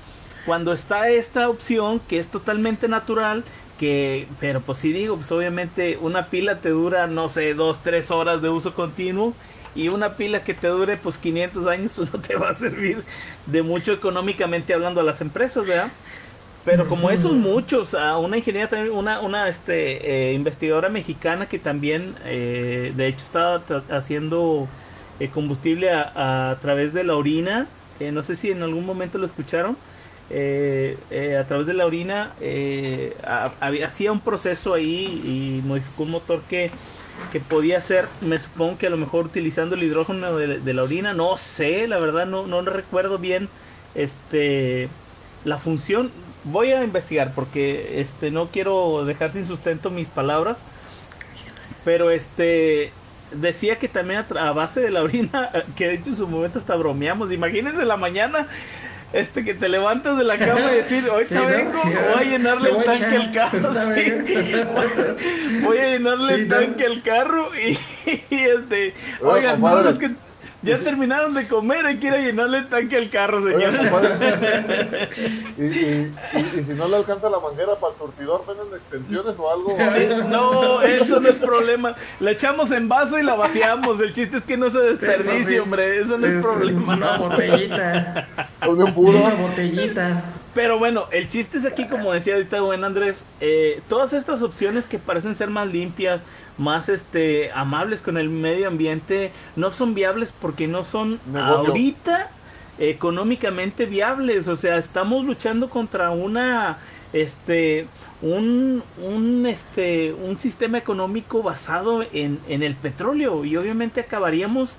cuando 0.45 0.73
está 0.73 1.09
esta 1.09 1.49
opción 1.49 1.99
que 2.07 2.19
es 2.19 2.27
totalmente 2.27 2.87
natural, 2.87 3.43
que, 3.79 4.27
pero 4.39 4.61
pues 4.61 4.79
sí 4.79 4.91
digo, 4.91 5.17
pues 5.17 5.31
obviamente 5.31 5.97
una 6.01 6.27
pila 6.27 6.57
te 6.57 6.69
dura, 6.69 7.07
no 7.07 7.29
sé, 7.29 7.53
dos, 7.53 7.81
tres 7.83 8.11
horas 8.11 8.41
de 8.41 8.49
uso 8.49 8.73
continuo 8.73 9.33
y 9.75 9.87
una 9.89 10.15
pila 10.15 10.43
que 10.43 10.53
te 10.53 10.67
dure 10.67 10.97
pues 10.97 11.17
500 11.17 11.67
años 11.67 11.91
pues 11.95 12.13
no 12.13 12.19
te 12.19 12.35
va 12.35 12.49
a 12.49 12.53
servir 12.53 13.03
de 13.45 13.63
mucho 13.63 13.91
económicamente 13.91 14.73
hablando 14.73 15.01
a 15.01 15.03
las 15.03 15.21
empresas, 15.21 15.67
¿verdad? 15.67 15.91
Pero 16.65 16.87
como 16.87 17.09
esos 17.09 17.33
muchos, 17.33 17.93
a 17.93 18.17
una 18.17 18.37
ingeniera 18.37 18.69
también, 18.69 18.95
una, 18.95 19.19
una 19.19 19.49
este, 19.49 20.29
eh, 20.29 20.33
investigadora 20.33 20.87
mexicana 20.87 21.47
que 21.47 21.59
también, 21.59 22.15
eh, 22.23 22.93
de 22.95 23.07
hecho, 23.07 23.25
estaba 23.25 23.61
haciendo 23.89 24.69
eh, 25.19 25.27
combustible 25.27 25.91
a, 25.91 26.51
a, 26.51 26.55
través 26.59 26.93
de 26.93 27.03
la 27.03 27.15
orina. 27.15 27.67
no 27.99 28.23
sé 28.23 28.37
si 28.37 28.49
en 28.49 28.63
algún 28.63 28.85
momento 28.85 29.17
lo 29.17 29.25
escucharon 29.25 29.75
eh, 30.29 30.97
eh, 31.11 31.37
a 31.37 31.45
través 31.45 31.67
de 31.67 31.73
la 31.73 31.85
orina 31.85 32.31
eh, 32.39 33.15
hacía 33.85 34.11
un 34.11 34.19
proceso 34.19 34.73
ahí 34.73 35.21
y 35.23 35.67
modificó 35.67 36.03
un 36.03 36.11
motor 36.11 36.41
que, 36.49 36.71
que 37.31 37.39
podía 37.39 37.79
ser, 37.81 38.07
me 38.21 38.37
supongo 38.37 38.77
que 38.77 38.87
a 38.87 38.89
lo 38.89 38.97
mejor 38.97 39.25
utilizando 39.25 39.75
el 39.75 39.83
hidrógeno 39.83 40.35
de, 40.37 40.73
la 40.73 40.83
orina, 40.83 41.13
no 41.13 41.37
sé, 41.37 41.87
la 41.87 41.99
verdad 41.99 42.25
no, 42.25 42.47
no 42.47 42.61
recuerdo 42.61 43.17
bien 43.17 43.49
este 43.95 44.89
la 45.45 45.57
función. 45.57 46.11
Voy 46.45 46.71
a 46.71 46.83
investigar 46.83 47.33
porque 47.35 48.01
este 48.01 48.31
no 48.31 48.47
quiero 48.47 49.05
dejar 49.05 49.31
sin 49.31 49.45
sustento 49.45 49.89
mis 49.89 50.07
palabras. 50.07 50.57
Pero 51.85 52.11
este 52.11 52.91
decía 53.33 53.77
que 53.77 53.87
también 53.87 54.25
a, 54.37 54.51
base 54.51 54.81
de 54.81 54.91
la 54.91 55.03
orina, 55.03 55.49
que 55.75 55.87
de 55.87 55.93
hecho 55.95 56.09
en 56.09 56.17
su 56.17 56.27
momento 56.27 56.59
hasta 56.59 56.75
bromeamos, 56.75 57.31
imagínense 57.31 57.85
la 57.85 57.97
mañana 57.97 58.47
este 59.13 59.43
que 59.43 59.53
te 59.53 59.69
levantas 59.69 60.17
de 60.17 60.23
la 60.23 60.37
cama 60.37 60.71
y 60.73 60.75
decir, 60.77 61.07
hoy 61.09 61.23
sí, 61.25 61.35
vengo, 61.35 61.71
voy 62.13 62.21
a 62.21 62.23
llenarle 62.23 62.71
el 62.71 62.83
tanque 62.83 63.15
al 63.15 63.31
carro, 63.31 63.73
sí. 63.73 65.61
voy 65.61 65.77
a 65.77 65.91
llenarle 65.91 66.33
el 66.33 66.47
tanque 66.47 66.85
al 66.85 67.01
carro 67.03 67.51
y, 67.55 67.77
este, 68.35 68.93
oigan, 69.21 69.61
no, 69.61 69.87
es 69.89 69.97
que 69.99 70.11
ya 70.63 70.77
terminaron 70.79 71.33
de 71.33 71.47
comer, 71.47 71.85
hay 71.85 71.97
que 71.97 72.07
ir 72.07 72.13
a 72.13 72.17
llenarle 72.17 72.59
el 72.59 72.69
tanque 72.69 72.97
al 72.97 73.09
carro, 73.09 73.43
señores. 73.43 73.73
y, 75.57 75.63
y, 75.63 76.13
y, 76.33 76.43
si 76.43 76.73
no 76.73 76.87
le 76.87 76.95
alcanza 76.95 77.29
la 77.29 77.39
manguera 77.39 77.75
para 77.75 77.93
el 77.93 77.99
surtidor, 77.99 78.45
¿venden 78.47 78.67
extensiones 78.79 79.35
o 79.37 79.51
algo? 79.51 79.77
No, 80.29 80.81
eso 80.81 81.19
no 81.19 81.27
es 81.27 81.35
problema. 81.35 81.95
La 82.19 82.31
echamos 82.31 82.71
en 82.71 82.87
vaso 82.87 83.19
y 83.19 83.23
la 83.23 83.35
vaciamos. 83.35 83.99
El 83.99 84.13
chiste 84.13 84.37
es 84.37 84.43
que 84.43 84.57
no 84.57 84.69
se 84.69 84.79
desperdicie, 84.79 85.59
hombre. 85.59 85.99
Eso 85.99 86.17
no 86.17 86.27
es 86.27 86.41
problema. 86.41 86.93
Una 86.93 87.17
botellita. 87.17 88.27
un. 88.67 88.93
Una 88.95 89.33
botellita. 89.35 90.23
Pero 90.53 90.77
bueno, 90.77 91.07
el 91.11 91.27
chiste 91.27 91.57
es 91.57 91.65
aquí, 91.65 91.87
como 91.87 92.13
decía 92.13 92.35
ahorita 92.35 92.61
buen 92.61 92.83
Andrés, 92.83 93.23
eh, 93.41 93.81
todas 93.89 94.13
estas 94.13 94.43
opciones 94.43 94.85
que 94.85 94.99
parecen 94.99 95.33
ser 95.33 95.49
más 95.49 95.67
limpias, 95.67 96.21
más 96.57 96.89
este 96.89 97.51
amables 97.51 98.01
con 98.01 98.17
el 98.17 98.29
medio 98.29 98.67
ambiente 98.67 99.31
no 99.55 99.71
son 99.71 99.93
viables 99.93 100.33
porque 100.39 100.67
no 100.67 100.85
son 100.85 101.19
ahorita 101.35 102.29
económicamente 102.79 103.85
viables 103.85 104.47
o 104.47 104.55
sea 104.55 104.77
estamos 104.77 105.25
luchando 105.25 105.69
contra 105.69 106.11
una 106.11 106.77
este 107.11 107.87
un, 108.23 108.81
un, 109.01 109.45
este, 109.45 110.13
un 110.13 110.37
sistema 110.37 110.77
económico 110.77 111.43
basado 111.43 112.03
en, 112.13 112.39
en 112.47 112.63
el 112.63 112.75
petróleo 112.75 113.43
y 113.43 113.57
obviamente 113.57 113.99
acabaríamos 113.99 114.69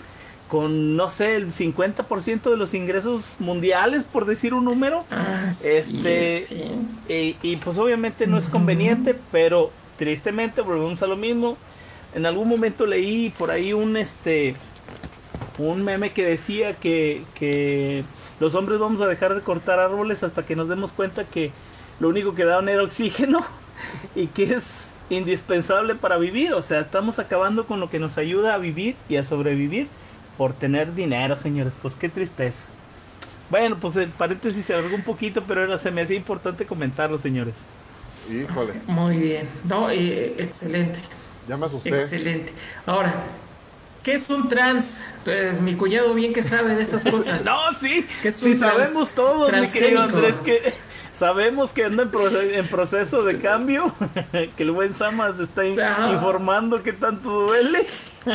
con, 0.48 0.96
no 0.96 1.10
sé, 1.10 1.36
el 1.36 1.52
50% 1.52 2.50
de 2.50 2.56
los 2.56 2.74
ingresos 2.74 3.22
mundiales, 3.38 4.04
por 4.04 4.24
decir 4.24 4.54
un 4.54 4.64
número. 4.64 5.04
Ah, 5.10 5.50
este, 5.50 6.40
sí. 6.40 6.64
Y, 7.08 7.36
y, 7.42 7.56
pues 7.56 7.76
obviamente 7.76 8.26
no 8.26 8.38
es 8.38 8.46
conveniente, 8.46 9.16
pero 9.32 9.70
tristemente 9.96 10.60
volvemos 10.60 11.02
a 11.02 11.06
lo 11.06 11.16
mismo. 11.16 11.56
En 12.14 12.26
algún 12.26 12.48
momento 12.48 12.86
leí 12.86 13.30
por 13.30 13.50
ahí 13.50 13.72
un, 13.72 13.96
este, 13.96 14.54
un 15.58 15.82
meme 15.82 16.12
que 16.12 16.24
decía 16.24 16.74
que, 16.74 17.24
que 17.34 18.04
los 18.40 18.54
hombres 18.54 18.78
vamos 18.78 19.00
a 19.00 19.06
dejar 19.06 19.34
de 19.34 19.40
cortar 19.40 19.80
árboles 19.80 20.22
hasta 20.22 20.44
que 20.44 20.56
nos 20.56 20.68
demos 20.68 20.92
cuenta 20.92 21.24
que 21.24 21.50
lo 22.00 22.08
único 22.08 22.34
que 22.34 22.44
daban 22.44 22.68
era 22.68 22.82
oxígeno 22.82 23.44
y 24.14 24.28
que 24.28 24.54
es 24.54 24.88
indispensable 25.10 25.94
para 25.94 26.16
vivir. 26.16 26.54
O 26.54 26.62
sea, 26.62 26.80
estamos 26.80 27.18
acabando 27.18 27.66
con 27.66 27.80
lo 27.80 27.90
que 27.90 27.98
nos 27.98 28.18
ayuda 28.18 28.54
a 28.54 28.58
vivir 28.58 28.96
y 29.08 29.16
a 29.16 29.24
sobrevivir 29.24 29.88
por 30.36 30.52
tener 30.52 30.94
dinero, 30.94 31.36
señores. 31.36 31.74
Pues 31.80 31.94
qué 31.94 32.08
tristeza. 32.08 32.64
Bueno, 33.50 33.76
pues 33.80 33.96
el 33.96 34.08
paréntesis 34.08 34.64
se 34.64 34.74
alargó 34.74 34.96
un 34.96 35.02
poquito, 35.02 35.44
pero 35.46 35.62
era, 35.62 35.78
se 35.78 35.90
me 35.90 36.02
hacía 36.02 36.16
importante 36.16 36.66
comentarlo, 36.66 37.18
señores. 37.18 37.54
Híjole. 38.30 38.74
Muy 38.86 39.18
bien. 39.18 39.48
No, 39.64 39.90
eh, 39.90 40.34
excelente. 40.38 40.98
Ya 41.48 41.56
me 41.56 41.66
asusté. 41.66 41.90
Excelente. 41.90 42.52
Ahora, 42.86 43.14
¿qué 44.02 44.12
es 44.14 44.28
un 44.30 44.48
trans? 44.48 45.00
Eh, 45.26 45.54
mi 45.60 45.74
cuñado 45.74 46.14
bien 46.14 46.32
que 46.32 46.42
sabe 46.42 46.74
de 46.74 46.82
esas 46.82 47.04
cosas. 47.04 47.44
no, 47.46 47.58
sí. 47.80 48.06
¿Qué 48.22 48.28
es 48.28 48.36
sí 48.36 48.52
un 48.52 48.58
trans- 48.60 48.72
sabemos 48.74 49.10
todos, 49.10 49.52
mi 49.52 49.68
querido? 49.68 50.02
Andrés, 50.02 50.36
que 50.36 50.72
sabemos 51.18 51.70
que 51.72 51.84
anda 51.84 52.02
en, 52.04 52.10
proce- 52.10 52.54
en 52.54 52.66
proceso 52.66 53.22
de 53.24 53.38
cambio, 53.38 53.94
que 54.56 54.62
el 54.62 54.70
buen 54.70 54.94
Samas 54.94 55.38
está 55.38 55.64
in- 55.66 55.80
Ajá. 55.80 56.12
informando 56.12 56.82
que 56.82 56.92
tanto 56.94 57.30
duele. 57.46 57.84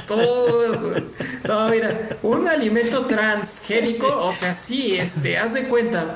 Todo. 0.06 0.96
No, 1.46 1.68
mira, 1.70 2.10
un 2.22 2.48
alimento 2.48 3.06
transgénico, 3.08 4.06
o 4.08 4.32
sea, 4.34 4.54
sí, 4.54 4.98
este, 5.00 5.38
haz 5.40 5.54
de 5.56 5.64
cuenta. 5.68 6.16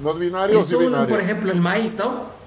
¿No 0.00 0.12
es 0.12 0.18
binario 0.20 0.58
o 0.58 0.60
Es 0.60 0.68
sí 0.68 0.74
un, 0.76 1.06
por 1.08 1.20
ejemplo, 1.20 1.50
el 1.50 1.60
maíz, 1.60 1.96
¿no? 1.96 2.37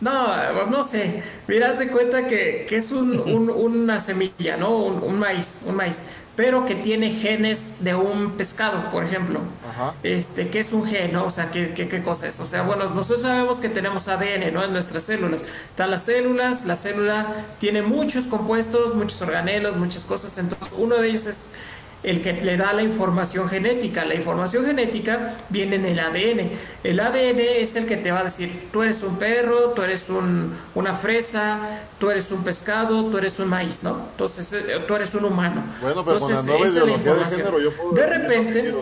No, 0.00 0.66
no 0.66 0.82
sé. 0.82 1.22
Mira, 1.46 1.72
de 1.74 1.88
cuenta 1.90 2.26
que, 2.26 2.64
que 2.68 2.76
es 2.76 2.90
un, 2.90 3.18
un- 3.20 3.50
una 3.50 4.00
semilla, 4.00 4.56
¿no? 4.56 4.70
Un, 4.76 5.02
un 5.02 5.18
maíz, 5.18 5.58
un 5.66 5.76
maíz. 5.76 6.02
Pero 6.36 6.64
que 6.64 6.74
tiene 6.74 7.10
genes 7.10 7.84
de 7.84 7.94
un 7.94 8.32
pescado, 8.38 8.88
por 8.88 9.04
ejemplo. 9.04 9.40
Ajá. 9.68 9.94
Este, 10.02 10.48
¿qué 10.48 10.60
es 10.60 10.72
un 10.72 10.86
gen, 10.86 11.12
no? 11.12 11.26
O 11.26 11.30
sea, 11.30 11.50
¿qué, 11.50 11.74
qué, 11.74 11.86
qué 11.86 12.02
cosa 12.02 12.28
es? 12.28 12.40
O 12.40 12.46
sea, 12.46 12.62
bueno, 12.62 12.88
nosotros 12.88 13.20
sabemos 13.22 13.58
que 13.58 13.68
tenemos 13.68 14.08
ADN, 14.08 14.54
¿no? 14.54 14.64
En 14.64 14.72
nuestras 14.72 15.02
células. 15.04 15.42
Están 15.68 15.90
las 15.90 16.04
células, 16.04 16.64
la 16.64 16.76
célula 16.76 17.26
tiene 17.58 17.82
muchos 17.82 18.24
compuestos, 18.24 18.94
muchos 18.94 19.20
organelos, 19.20 19.76
muchas 19.76 20.06
cosas. 20.06 20.38
Entonces, 20.38 20.68
uno 20.78 20.96
de 20.96 21.08
ellos 21.08 21.26
es 21.26 21.48
el 22.02 22.22
que 22.22 22.32
le 22.32 22.56
da 22.56 22.72
la 22.72 22.82
información 22.82 23.48
genética. 23.48 24.04
La 24.04 24.14
información 24.14 24.64
genética 24.64 25.36
viene 25.48 25.76
en 25.76 25.86
el 25.86 26.00
ADN. 26.00 26.50
El 26.82 27.00
ADN 27.00 27.40
es 27.40 27.76
el 27.76 27.86
que 27.86 27.96
te 27.96 28.10
va 28.10 28.20
a 28.20 28.24
decir, 28.24 28.68
tú 28.72 28.82
eres 28.82 29.02
un 29.02 29.16
perro, 29.16 29.70
tú 29.70 29.82
eres 29.82 30.08
un, 30.08 30.54
una 30.74 30.94
fresa, 30.94 31.60
tú 31.98 32.10
eres 32.10 32.30
un 32.30 32.42
pescado, 32.42 33.06
tú 33.06 33.18
eres 33.18 33.38
un 33.38 33.48
maíz, 33.48 33.82
¿no? 33.82 34.08
Entonces, 34.12 34.52
eh, 34.52 34.82
tú 34.86 34.94
eres 34.94 35.14
un 35.14 35.24
humano. 35.24 35.62
Bueno, 35.80 36.04
pero 36.04 36.18
con 36.18 36.32
la 36.32 36.40
Entonces, 36.40 36.46
nueva 36.46 36.66
esa 36.66 36.78
es 36.78 36.86
la 36.86 36.96
ideología 36.96 37.30
de 37.30 37.36
género 37.36 37.60
yo 37.60 37.72
puedo 37.72 38.06
repente. 38.06 38.74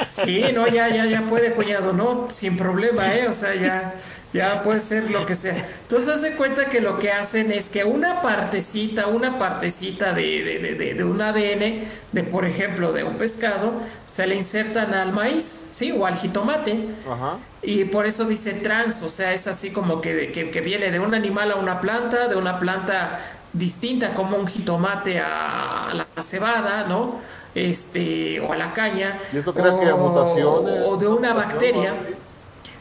Sí, 0.00 0.52
no, 0.52 0.66
ya, 0.68 0.88
ya, 0.88 1.06
ya 1.06 1.26
puede, 1.26 1.54
cuñado, 1.54 1.92
¿no? 1.92 2.28
Sin 2.30 2.56
problema, 2.56 3.14
¿eh? 3.14 3.28
O 3.28 3.34
sea, 3.34 3.54
ya, 3.54 3.94
ya 4.32 4.62
puede 4.62 4.80
ser 4.80 5.10
lo 5.10 5.24
que 5.26 5.34
sea. 5.36 5.56
Entonces, 5.82 6.08
haz 6.14 6.22
de 6.22 6.36
cuenta 6.36 6.66
que 6.68 6.80
lo 6.80 6.98
que 6.98 7.12
hacen 7.12 7.50
es 7.52 7.68
que 7.70 7.84
una 7.84 8.20
partecita, 8.20 9.06
una 9.06 9.38
partecita 9.38 10.12
de, 10.12 10.42
de, 10.42 10.58
de, 10.58 10.74
de- 10.74 10.94
de 10.94 11.04
un 11.04 11.20
ADN, 11.20 11.88
de 12.12 12.24
por 12.24 12.44
ejemplo, 12.44 12.92
de 12.92 13.04
un 13.04 13.16
pescado, 13.16 13.82
se 14.06 14.26
le 14.26 14.34
insertan 14.36 14.92
al 14.94 15.12
maíz, 15.12 15.68
¿sí? 15.70 15.92
O 15.92 16.06
al 16.06 16.16
jitomate. 16.16 16.88
Ajá. 17.04 17.38
Y 17.62 17.84
por 17.84 18.06
eso 18.06 18.24
dice 18.26 18.54
trans, 18.54 19.02
o 19.02 19.10
sea, 19.10 19.32
es 19.32 19.46
así 19.46 19.70
como 19.72 20.00
que, 20.00 20.32
que, 20.32 20.50
que 20.50 20.60
viene 20.60 20.90
de 20.90 20.98
un 21.00 21.14
animal 21.14 21.52
a 21.52 21.56
una 21.56 21.80
planta, 21.80 22.28
de 22.28 22.36
una 22.36 22.58
planta 22.58 23.20
distinta 23.52 24.14
como 24.14 24.36
un 24.36 24.46
jitomate 24.48 25.20
a 25.20 25.92
la 25.94 26.22
cebada, 26.22 26.84
¿no? 26.88 27.20
este, 27.54 28.40
o 28.40 28.52
a 28.52 28.56
la 28.56 28.72
caña, 28.72 29.18
o, 29.44 30.96
de 30.96 31.06
una 31.06 31.34
bacteria. 31.34 31.94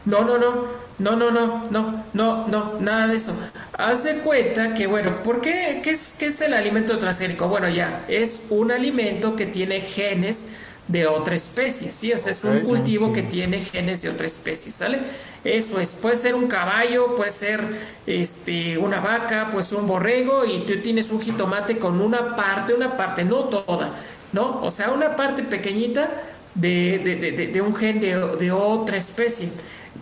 No, 0.06 0.24
no, 0.24 0.38
no. 0.38 0.82
No, 1.00 1.16
no, 1.16 1.32
no, 1.32 1.64
no, 1.72 2.06
no, 2.14 2.48
no, 2.48 2.74
nada 2.80 3.08
de 3.08 3.16
eso. 3.16 3.34
Haz 3.74 4.04
de 4.04 4.18
cuenta 4.18 4.76
que, 4.76 4.86
bueno, 4.86 5.24
¿por 5.24 5.42
qué? 5.42 5.82
¿Qué 5.84 5.90
es, 5.90 6.16
qué 6.20 6.28
es 6.28 6.42
el 6.42 6.54
alimento 6.54 7.00
transgénico? 7.00 7.48
Bueno, 7.48 7.68
ya, 7.70 8.06
es 8.08 8.42
un 8.52 8.72
alimento 8.72 9.36
que 9.36 9.48
tiene 9.48 9.82
genes 9.82 10.46
de 10.88 11.08
otra 11.08 11.36
especie, 11.36 11.90
¿sí? 11.90 12.12
O 12.12 12.20
sea, 12.20 12.32
es 12.32 12.44
un 12.44 12.60
cultivo 12.62 13.14
que 13.14 13.24
tiene 13.24 13.62
genes 13.62 14.02
de 14.02 14.10
otra 14.10 14.28
especie, 14.28 14.72
¿sale? 14.72 15.00
Eso 15.44 15.80
es, 15.80 15.92
puede 15.92 16.18
ser 16.18 16.36
un 16.36 16.48
caballo, 16.48 17.16
puede 17.16 17.32
ser 17.32 17.62
este, 18.06 18.78
una 18.78 19.00
vaca, 19.00 19.50
puede 19.52 19.66
ser 19.66 19.78
un 19.78 19.88
borrego 19.88 20.46
y 20.46 20.60
tú 20.66 20.82
tienes 20.82 21.10
un 21.10 21.22
jitomate 21.22 21.78
con 21.78 22.02
una 22.02 22.36
parte, 22.36 22.74
una 22.74 22.98
parte, 22.98 23.24
no 23.24 23.46
toda, 23.46 23.92
¿no? 24.34 24.62
O 24.64 24.72
sea, 24.72 24.92
una 24.92 25.16
parte 25.16 25.44
pequeñita 25.44 26.10
de, 26.56 27.00
de- 27.04 27.16
de- 27.32 27.48
de- 27.48 27.62
un 27.62 27.76
gen 27.76 28.00
de, 28.00 28.16
de 28.38 28.52
otra 28.52 28.98
especie. 28.98 29.50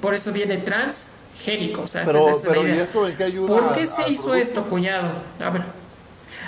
Por 0.01 0.13
eso 0.13 0.31
viene 0.31 0.57
transgénico, 0.57 1.81
o 1.81 1.87
sea, 1.87 2.03
esa- 2.03 2.11
Pero, 2.11 2.29
esa 2.29 2.37
es 2.37 2.43
la 2.45 2.49
pero 2.51 2.67
¿y 2.67 2.71
idea. 2.71 2.83
esto 2.83 3.07
en 3.07 3.15
qué 3.17 3.23
ayuda? 3.23 3.47
¿Por 3.47 3.71
qué 3.73 3.87
se 3.87 4.01
hizo 4.09 4.23
producto? 4.23 4.35
esto, 4.35 4.63
cuñado? 4.65 5.11
A 5.39 5.49
ver. 5.49 5.63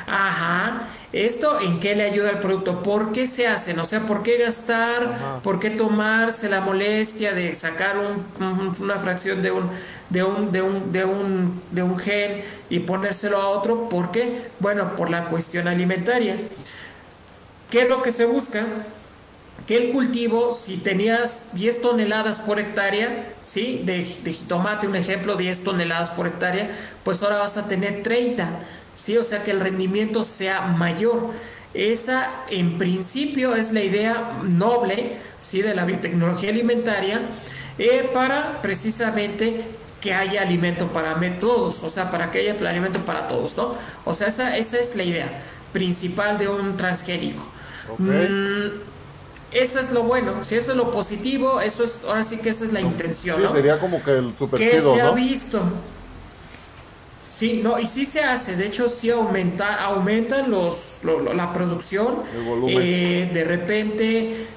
Ajá. 0.07 0.87
¿Esto 1.13 1.59
en 1.59 1.79
qué 1.81 1.93
le 1.93 2.03
ayuda 2.03 2.29
al 2.29 2.39
producto? 2.39 2.81
¿Por 2.81 3.11
qué 3.11 3.27
se 3.27 3.45
hacen? 3.45 3.77
O 3.79 3.85
sea, 3.85 3.99
¿por 4.01 4.23
qué 4.23 4.37
gastar? 4.37 5.03
Ajá. 5.03 5.39
¿Por 5.43 5.59
qué 5.59 5.69
tomarse 5.69 6.47
la 6.49 6.61
molestia 6.61 7.33
de 7.33 7.53
sacar 7.53 7.97
un- 7.97 8.25
un- 8.43 8.75
una 8.79 8.95
fracción 8.95 9.41
de 9.41 9.51
un, 9.51 9.69
de, 10.09 10.23
un, 10.23 10.51
de, 10.53 10.61
un, 10.61 10.91
de, 10.93 11.03
un, 11.05 11.61
de 11.71 11.83
un 11.83 11.99
gen 11.99 12.41
y 12.69 12.79
ponérselo 12.79 13.37
a 13.41 13.49
otro? 13.49 13.89
¿Por 13.89 14.11
qué? 14.11 14.41
Bueno, 14.59 14.95
por 14.95 15.09
la 15.09 15.25
cuestión 15.25 15.67
alimentaria. 15.67 16.37
¿Qué 17.71 17.81
es 17.83 17.89
lo 17.89 18.03
que 18.03 18.11
se 18.11 18.25
busca? 18.25 18.67
que 19.67 19.77
el 19.77 19.91
cultivo, 19.91 20.53
si 20.53 20.77
tenías 20.77 21.53
10 21.53 21.81
toneladas 21.81 22.39
por 22.39 22.59
hectárea, 22.59 23.31
¿sí? 23.43 23.81
De, 23.85 24.03
jitomate, 24.03 24.87
un 24.87 24.95
ejemplo, 24.95 25.35
10 25.35 25.63
toneladas 25.63 26.09
por 26.09 26.27
hectárea, 26.27 26.71
pues 27.03 27.21
ahora 27.23 27.37
vas 27.37 27.57
a 27.57 27.67
tener 27.67 28.03
30, 28.03 28.49
¿sí? 28.95 29.17
O 29.17 29.23
sea 29.23 29.43
que 29.43 29.51
el 29.51 29.59
rendimiento 29.59 30.23
sea 30.23 30.61
mayor. 30.61 31.29
Esa, 31.73 32.29
en 32.49 32.77
principio, 32.77 33.55
es 33.55 33.71
la 33.71 33.81
idea 33.81 34.39
noble, 34.43 35.17
¿sí? 35.39 35.61
De 35.61 35.73
la 35.73 35.85
biotecnología 35.85 36.49
alimentaria, 36.49 37.21
eh, 37.77 38.09
para 38.13 38.61
precisamente 38.61 39.63
que 40.01 40.13
haya 40.13 40.41
alimento 40.41 40.87
para 40.91 41.17
todos, 41.39 41.83
o 41.83 41.89
sea, 41.89 42.09
para 42.09 42.31
que 42.31 42.39
haya 42.39 42.69
alimento 42.69 43.05
para 43.05 43.27
todos, 43.27 43.55
¿no? 43.55 43.75
O 44.03 44.15
sea, 44.15 44.27
esa, 44.27 44.57
esa 44.57 44.79
es 44.79 44.95
la 44.95 45.03
idea 45.03 45.29
principal 45.71 46.37
de 46.39 46.47
un 46.49 46.75
transgénico. 46.75 47.43
Ok. 47.89 47.99
Mm, 47.99 48.67
eso 49.51 49.79
es 49.79 49.91
lo 49.91 50.03
bueno, 50.03 50.43
si 50.43 50.55
eso 50.55 50.71
es 50.71 50.77
lo 50.77 50.91
positivo, 50.91 51.59
eso 51.61 51.83
es, 51.83 52.05
ahora 52.05 52.23
sí 52.23 52.37
que 52.37 52.49
esa 52.49 52.65
es 52.65 52.71
la 52.73 52.79
intención, 52.81 53.37
Sí, 53.37 53.43
¿no? 53.43 53.53
sería 53.53 53.79
como 53.79 54.01
que 54.03 54.11
el 54.17 54.33
super 54.37 54.59
¿Qué 54.59 54.71
chido, 54.71 54.95
se 54.95 55.01
ha 55.01 55.05
¿no? 55.05 55.13
visto? 55.13 55.61
Sí, 57.27 57.59
no, 57.63 57.79
y 57.79 57.87
sí 57.87 58.05
se 58.05 58.21
hace, 58.23 58.55
de 58.55 58.67
hecho 58.67 58.87
sí 58.87 59.09
aumenta, 59.09 59.81
aumentan 59.83 60.51
los, 60.51 60.97
lo- 61.03 61.19
lo- 61.19 61.33
la 61.33 61.53
producción. 61.53 62.23
El 62.35 62.43
volumen. 62.43 62.77
Eh, 62.79 63.29
de 63.33 63.43
repente 63.43 64.47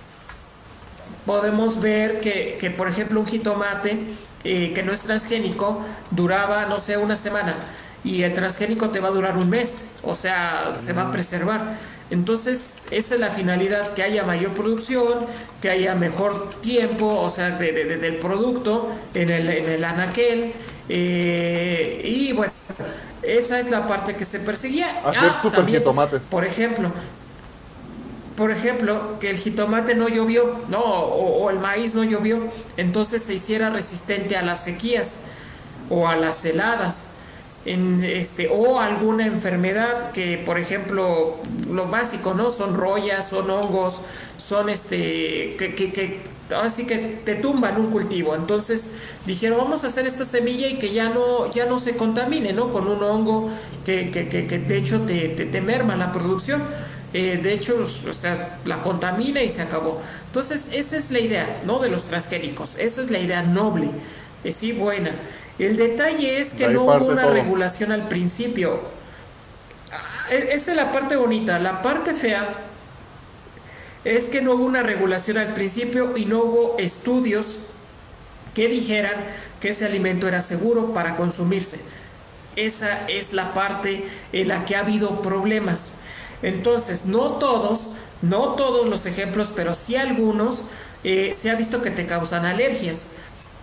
podemos 1.27 1.81
ver 1.81 2.20
que, 2.20 2.59
que, 2.61 2.70
por 2.70 2.89
ejemplo, 2.89 3.20
un 3.20 3.27
jitomate 3.27 4.05
eh, 4.45 4.72
que 4.75 4.83
no 4.83 4.93
es 4.93 5.01
transgénico 5.01 5.81
duraba, 6.11 6.66
no 6.66 6.81
sé, 6.81 6.97
una 6.99 7.16
semana 7.16 7.57
y 8.03 8.22
el 8.22 8.35
transgénico 8.35 8.91
te 8.91 9.01
va 9.01 9.09
a 9.09 9.12
durar 9.12 9.37
un 9.39 9.49
mes, 9.49 9.83
o 10.03 10.14
sea, 10.14 10.77
se 10.79 10.93
va 10.93 11.03
a 11.03 11.11
preservar. 11.12 11.77
Entonces, 12.11 12.76
esa 12.90 13.14
es 13.14 13.20
la 13.20 13.30
finalidad, 13.30 13.94
que 13.94 14.02
haya 14.02 14.24
mayor 14.24 14.52
producción, 14.52 15.26
que 15.61 15.70
haya 15.70 15.94
mejor 15.94 16.50
tiempo, 16.61 17.07
o 17.20 17.30
sea, 17.30 17.50
de- 17.52 17.72
de- 17.72 17.84
de- 17.86 17.96
del 17.98 18.16
producto 18.18 18.88
en 19.14 19.30
el, 19.30 19.48
en 19.48 19.68
el 19.68 19.84
anaquel. 19.84 20.52
eh, 20.88 22.02
y 22.05 22.32
bueno, 22.32 22.52
esa 23.22 23.59
es 23.59 23.70
la 23.70 23.86
parte 23.86 24.16
que 24.16 24.24
se 24.26 24.38
perseguía. 24.40 25.00
Hacer 25.02 25.32
Ah, 25.32 25.38
super 25.40 25.57
también, 25.59 25.80
jitomates. 25.80 26.20
Por 26.28 26.44
ejemplo, 26.44 26.92
por 28.36 28.50
ejemplo, 28.50 29.18
que 29.20 29.30
el 29.30 29.36
jitomate 29.38 29.94
no 29.94 30.09
llovió, 30.09 30.62
no, 30.68 30.80
o, 30.80 31.44
o 31.44 31.50
el 31.50 31.59
maíz 31.61 31.94
no 31.94 32.02
llovió, 32.05 32.48
entonces 32.76 33.22
se 33.22 33.34
hiciera 33.34 33.70
resistente 33.70 34.36
a 34.36 34.42
las 34.42 34.64
sequías 34.64 35.18
o 35.88 36.09
a 36.09 36.16
las 36.16 36.44
heladas. 36.44 37.14
En 37.65 38.05
este, 38.05 38.49
o 38.53 38.79
alguna 38.79 39.27
enfermedad 39.27 40.11
que, 40.12 40.37
por 40.45 40.59
ejemplo, 40.59 41.37
lo 41.71 41.89
básico, 41.89 42.35
¿no? 42.35 42.51
Son 42.51 42.75
rollas, 42.75 43.29
son 43.31 43.49
hongos, 43.51 44.03
son 44.37 44.69
este, 44.69 45.57
que, 45.59 45.75
que- 45.75 45.91
que 45.93 46.21
ahora 46.55 46.71
sí 46.71 46.87
que 46.87 46.99
te 47.25 47.37
tumban 47.37 47.81
un 47.81 47.91
cultivo. 47.91 48.35
Entonces 48.37 48.91
dijeron, 49.25 49.57
vamos 49.59 49.83
a 49.85 49.87
hacer 49.87 50.07
esta 50.07 50.27
semilla 50.27 50.69
y 50.69 50.79
que 50.79 50.93
ya 50.93 51.09
no, 51.09 51.51
ya 51.53 51.65
no 51.65 51.79
se 51.79 51.97
contamine, 51.97 52.53
¿no? 52.53 52.71
Con 52.71 52.87
un 52.87 53.03
hongo 53.03 53.51
que, 53.87 54.11
que, 54.11 54.29
que, 54.29 54.43
de 54.59 54.77
hecho 54.77 55.01
te, 55.03 55.29
te, 55.31 55.61
merma 55.62 55.97
la 55.97 56.12
producción. 56.12 56.62
Eh, 57.15 57.39
de 57.43 57.53
hecho, 57.53 57.87
o 58.09 58.12
sea, 58.12 58.59
la 58.65 58.83
contamina 58.83 59.43
y 59.43 59.49
se 59.49 59.62
acabó. 59.62 60.01
Entonces, 60.27 60.69
esa 60.73 60.97
es 60.97 61.11
la 61.11 61.21
idea, 61.21 61.62
¿no? 61.65 61.79
De 61.79 61.89
los 61.89 62.05
transgénicos. 62.07 62.77
Esa 62.79 63.03
es 63.03 63.11
la 63.11 63.21
idea 63.21 63.43
noble, 63.43 63.89
es 64.43 64.57
sí, 64.57 64.73
buena. 64.73 65.12
El 65.59 65.76
detalle 65.76 66.40
es 66.40 66.55
que 66.55 66.68
no 66.68 66.82
hubo 66.82 67.07
una 67.07 67.26
regulación 67.26 67.92
al 67.92 68.09
principio. 68.09 68.80
Ah, 69.92 70.30
e, 70.30 70.55
esa 70.55 70.72
es 70.72 70.76
la 70.76 70.92
parte 70.92 71.16
bonita. 71.16 71.59
La 71.59 71.82
parte 71.82 72.14
fea 72.14 72.48
es 74.05 74.24
que 74.24 74.42
no 74.42 74.55
hubo 74.55 74.64
una 74.64 74.82
regulación 74.82 75.38
al 75.38 75.55
principio 75.55 76.16
y 76.16 76.26
no 76.26 76.40
hubo 76.40 76.76
estudios 76.78 77.59
que 78.55 78.68
dijeran 78.68 79.14
que 79.61 79.70
ese 79.70 79.84
alimento 79.84 80.28
era 80.28 80.42
seguro 80.42 80.92
para 80.92 81.16
consumirse. 81.16 81.80
Esa 82.57 83.09
es 83.09 83.32
la 83.32 83.52
parte 83.55 84.07
en 84.32 84.48
la 84.48 84.64
que 84.64 84.76
ha 84.76 84.80
habido 84.80 85.22
problemas. 85.22 85.94
Entonces, 86.42 87.07
no 87.07 87.32
todos, 87.32 87.88
no 88.22 88.55
todos 88.55 88.86
los 88.86 89.07
ejemplos, 89.07 89.52
pero 89.55 89.74
sí 89.74 89.96
algunos, 89.96 90.64
eh, 91.02 91.34
se 91.36 91.50
ha 91.50 91.55
visto 91.55 91.82
que 91.82 91.90
te 91.90 92.07
causan 92.07 92.44
alergias. 92.44 93.09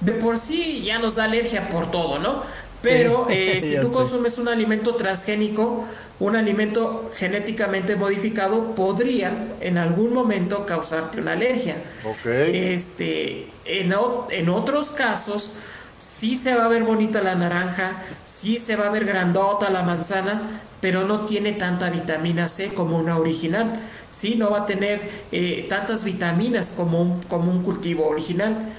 De 0.01 0.11
por 0.13 0.37
sí 0.37 0.81
ya 0.83 0.99
nos 0.99 1.15
da 1.15 1.25
alergia 1.25 1.69
por 1.69 1.89
todo, 1.91 2.19
¿no? 2.19 2.43
Pero 2.81 3.27
eh, 3.29 3.59
si 3.61 3.79
tú 3.79 3.91
consumes 3.91 4.37
un 4.37 4.47
alimento 4.47 4.95
transgénico, 4.95 5.85
un 6.19 6.35
alimento 6.35 7.09
genéticamente 7.15 7.95
modificado 7.95 8.75
podría 8.75 9.55
en 9.59 9.77
algún 9.77 10.13
momento 10.13 10.65
causarte 10.65 11.19
una 11.19 11.33
alergia. 11.33 11.77
Este, 12.25 13.47
en, 13.65 13.93
en 14.29 14.49
otros 14.49 14.91
casos, 14.91 15.51
sí 15.99 16.37
se 16.37 16.55
va 16.55 16.65
a 16.65 16.67
ver 16.67 16.83
bonita 16.83 17.21
la 17.21 17.35
naranja, 17.35 18.03
sí 18.25 18.57
se 18.57 18.75
va 18.75 18.87
a 18.87 18.89
ver 18.89 19.05
grandota 19.05 19.69
la 19.69 19.83
manzana, 19.83 20.61
pero 20.79 21.05
no 21.05 21.25
tiene 21.25 21.53
tanta 21.53 21.89
vitamina 21.89 22.47
C 22.47 22.69
como 22.69 22.97
una 22.97 23.17
original. 23.17 23.79
Sí, 24.11 24.35
no 24.35 24.49
va 24.49 24.59
a 24.59 24.65
tener 24.65 25.01
eh, 25.31 25.65
tantas 25.69 26.03
vitaminas 26.03 26.73
como 26.75 27.01
un, 27.01 27.23
como 27.23 27.51
un 27.51 27.63
cultivo 27.63 28.07
original. 28.07 28.73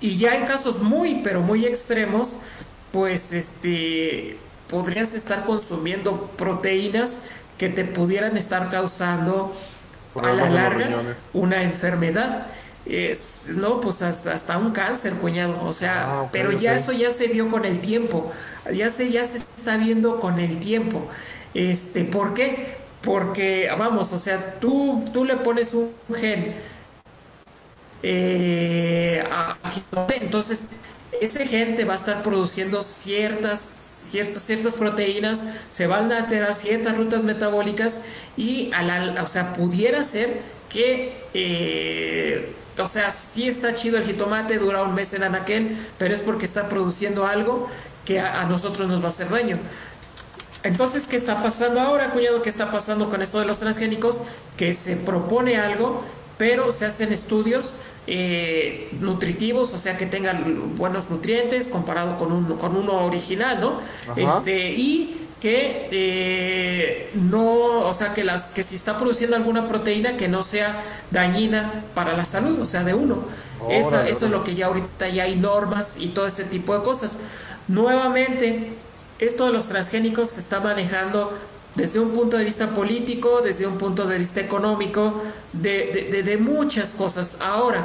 Y 0.00 0.18
ya 0.18 0.34
en 0.34 0.46
casos 0.46 0.82
muy, 0.82 1.20
pero 1.22 1.40
muy 1.40 1.66
extremos, 1.66 2.36
pues 2.92 3.32
este 3.32 4.36
podrías 4.68 5.14
estar 5.14 5.44
consumiendo 5.44 6.30
proteínas 6.36 7.20
que 7.58 7.68
te 7.68 7.84
pudieran 7.84 8.36
estar 8.36 8.70
causando 8.70 9.52
a 10.20 10.32
la 10.32 10.48
larga 10.48 11.16
una 11.32 11.62
enfermedad. 11.62 12.46
Es, 12.86 13.46
no, 13.48 13.80
pues 13.80 14.02
hasta, 14.02 14.58
un 14.58 14.72
cáncer, 14.72 15.14
cuñado. 15.14 15.62
O 15.64 15.72
sea, 15.72 16.20
ah, 16.20 16.28
pero 16.30 16.52
ya 16.52 16.74
eso 16.74 16.92
ya 16.92 17.10
se 17.10 17.28
vio 17.28 17.50
con 17.50 17.64
el 17.64 17.78
tiempo. 17.80 18.30
Ya 18.72 18.90
se, 18.90 19.10
ya 19.10 19.24
se 19.26 19.38
está 19.38 19.76
viendo 19.76 20.20
con 20.20 20.38
el 20.38 20.60
tiempo. 20.60 21.06
Este, 21.54 22.04
¿por 22.04 22.34
qué? 22.34 22.76
Porque, 23.02 23.70
vamos, 23.78 24.12
o 24.12 24.18
sea, 24.18 24.58
tú, 24.60 25.04
tú 25.12 25.24
le 25.24 25.36
pones 25.36 25.72
un 25.72 25.92
gen 26.14 26.54
eh, 28.06 29.24
entonces 30.20 30.68
ese 31.20 31.46
gen 31.46 31.76
te 31.76 31.84
va 31.84 31.94
a 31.94 31.96
estar 31.96 32.22
produciendo 32.22 32.82
ciertas 32.82 33.84
ciertas, 34.14 34.44
ciertas 34.44 34.74
proteínas, 34.74 35.42
se 35.70 35.88
van 35.88 36.12
a 36.12 36.18
alterar 36.18 36.54
ciertas 36.54 36.96
rutas 36.96 37.24
metabólicas 37.24 38.00
y, 38.36 38.70
a 38.72 39.22
o 39.22 39.26
sea, 39.26 39.54
pudiera 39.54 40.04
ser 40.04 40.40
que, 40.68 41.16
eh, 41.34 42.54
o 42.78 42.86
sea, 42.86 43.10
sí 43.10 43.48
está 43.48 43.74
chido 43.74 43.96
el 43.96 44.04
jitomate, 44.04 44.58
dura 44.58 44.84
un 44.84 44.94
mes 44.94 45.12
en 45.14 45.24
anaquel, 45.24 45.76
pero 45.98 46.14
es 46.14 46.20
porque 46.20 46.44
está 46.44 46.68
produciendo 46.68 47.26
algo 47.26 47.68
que 48.04 48.20
a, 48.20 48.44
nosotros 48.44 48.86
nos 48.88 49.00
va 49.02 49.06
a 49.06 49.08
hacer 49.08 49.28
daño. 49.30 49.58
Entonces, 50.62 51.08
¿qué 51.08 51.16
está 51.16 51.42
pasando 51.42 51.80
ahora, 51.80 52.10
cuñado? 52.10 52.40
¿Qué 52.40 52.50
está 52.50 52.70
pasando 52.70 53.10
con 53.10 53.20
esto 53.20 53.40
de 53.40 53.46
los 53.46 53.58
transgénicos? 53.58 54.20
Que 54.56 54.74
se 54.74 54.94
propone 54.94 55.56
algo, 55.56 56.04
pero 56.38 56.70
se 56.70 56.86
hacen 56.86 57.12
estudios 57.12 57.74
eh, 58.06 58.90
nutritivos, 59.00 59.72
o 59.72 59.78
sea 59.78 59.96
que 59.96 60.06
tengan 60.06 60.76
buenos 60.76 61.08
nutrientes 61.08 61.68
comparado 61.68 62.18
con, 62.18 62.32
un, 62.32 62.44
con 62.58 62.76
uno 62.76 63.04
original, 63.04 63.60
¿no? 63.60 63.80
Este, 64.16 64.72
y 64.72 65.20
que 65.40 65.88
eh, 65.90 67.10
no, 67.14 67.80
o 67.80 67.94
sea 67.94 68.14
que 68.14 68.24
las 68.24 68.50
que 68.50 68.62
si 68.62 68.74
está 68.76 68.96
produciendo 68.98 69.36
alguna 69.36 69.66
proteína 69.66 70.16
que 70.16 70.28
no 70.28 70.42
sea 70.42 70.82
dañina 71.10 71.82
para 71.94 72.16
la 72.16 72.24
salud, 72.24 72.58
o 72.58 72.66
sea 72.66 72.84
de 72.84 72.94
uno. 72.94 73.24
eso 73.70 74.02
es 74.02 74.20
lo 74.22 74.44
que 74.44 74.54
ya 74.54 74.66
ahorita 74.66 75.08
ya 75.08 75.24
hay 75.24 75.36
normas 75.36 75.96
y 75.98 76.08
todo 76.08 76.26
ese 76.26 76.44
tipo 76.44 76.76
de 76.76 76.84
cosas. 76.84 77.18
Nuevamente, 77.68 78.72
esto 79.18 79.46
de 79.46 79.52
los 79.52 79.68
transgénicos 79.68 80.30
se 80.30 80.40
está 80.40 80.60
manejando 80.60 81.32
desde 81.74 81.98
un 81.98 82.10
punto 82.10 82.36
de 82.36 82.44
vista 82.44 82.70
político, 82.70 83.40
desde 83.40 83.66
un 83.66 83.78
punto 83.78 84.06
de 84.06 84.18
vista 84.18 84.40
económico, 84.40 85.22
de, 85.52 86.22
de, 86.24 86.36
muchas 86.36 86.92
cosas. 86.92 87.38
Ahora, 87.40 87.84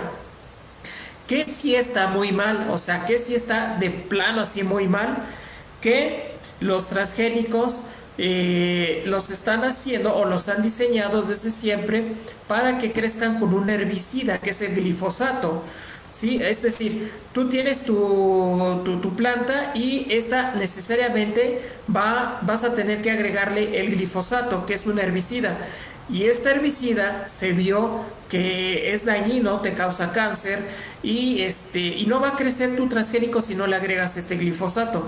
¿qué 1.27 1.47
si 1.47 1.75
está 1.75 2.07
muy 2.07 2.31
mal? 2.31 2.67
O 2.71 2.77
sea, 2.77 3.05
¿qué 3.05 3.17
si 3.17 3.35
está 3.35 3.77
de 3.79 3.89
plano 3.89 4.41
así 4.41 4.63
muy 4.63 4.87
mal? 4.87 5.17
Que 5.81 6.33
los 6.59 6.87
transgénicos 6.87 7.75
eh, 8.17 9.03
los 9.05 9.29
están 9.29 9.63
haciendo 9.63 10.15
o 10.15 10.25
los 10.25 10.47
han 10.49 10.61
diseñado 10.61 11.21
desde 11.21 11.49
siempre 11.49 12.03
para 12.47 12.77
que 12.77 12.91
crezcan 12.91 13.39
con 13.39 13.53
un 13.53 13.69
herbicida, 13.69 14.39
que 14.39 14.51
es 14.51 14.61
el 14.61 14.75
glifosato. 14.75 15.63
¿Sí? 16.09 16.39
Es 16.41 16.61
decir, 16.61 17.11
tú 17.33 17.49
tienes 17.49 17.83
tu, 17.83 18.81
tu, 18.83 19.15
planta 19.15 19.71
y 19.75 20.07
esta 20.09 20.55
necesariamente 20.55 21.61
va, 21.93 22.39
vas 22.41 22.63
a 22.63 22.73
tener 22.73 23.01
que 23.01 23.11
agregarle 23.11 23.79
el 23.79 23.91
glifosato, 23.91 24.65
que 24.65 24.73
es 24.73 24.85
un 24.85 24.99
herbicida. 24.99 25.57
Y 26.11 26.23
este 26.23 26.49
herbicida 26.51 27.27
se 27.27 27.51
vio 27.51 28.01
que 28.29 28.93
es 28.93 29.05
dañino, 29.05 29.61
te 29.61 29.73
causa 29.73 30.11
cáncer 30.11 30.59
y, 31.03 31.41
este, 31.41 31.79
y 31.79 32.05
no 32.07 32.19
va 32.19 32.29
a 32.29 32.35
crecer 32.35 32.75
tu 32.75 32.87
transgénico 32.87 33.41
si 33.41 33.55
no 33.55 33.67
le 33.67 33.75
agregas 33.75 34.17
este 34.17 34.35
glifosato. 34.35 35.07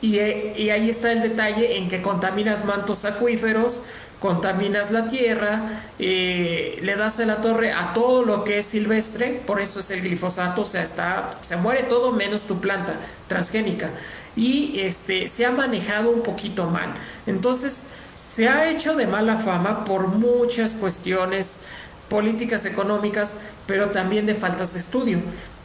Y, 0.00 0.18
y 0.20 0.70
ahí 0.70 0.88
está 0.88 1.12
el 1.12 1.22
detalle 1.22 1.76
en 1.76 1.88
que 1.88 2.00
contaminas 2.00 2.64
mantos 2.64 3.04
acuíferos, 3.04 3.82
contaminas 4.20 4.90
la 4.90 5.08
tierra, 5.08 5.82
eh, 5.98 6.78
le 6.82 6.96
das 6.96 7.20
en 7.20 7.28
la 7.28 7.36
torre 7.36 7.72
a 7.72 7.92
todo 7.92 8.24
lo 8.24 8.44
que 8.44 8.58
es 8.58 8.66
silvestre, 8.66 9.40
por 9.46 9.60
eso 9.60 9.80
es 9.80 9.90
el 9.90 10.02
glifosato, 10.02 10.62
o 10.62 10.64
sea, 10.64 10.82
está, 10.82 11.30
se 11.42 11.56
muere 11.56 11.84
todo 11.84 12.12
menos 12.12 12.42
tu 12.42 12.60
planta 12.60 12.94
transgénica. 13.28 13.90
Y 14.34 14.80
este, 14.80 15.28
se 15.28 15.46
ha 15.46 15.50
manejado 15.50 16.10
un 16.10 16.22
poquito 16.22 16.66
mal. 16.66 16.94
Entonces, 17.26 17.88
se 18.14 18.48
ha 18.48 18.68
hecho 18.68 18.94
de 18.94 19.06
mala 19.06 19.38
fama 19.38 19.84
por 19.84 20.08
muchas 20.08 20.72
cuestiones 20.72 21.60
políticas 22.08 22.64
económicas, 22.64 23.34
pero 23.66 23.90
también 23.90 24.26
de 24.26 24.34
faltas 24.34 24.72
de 24.74 24.80
estudio. 24.80 25.20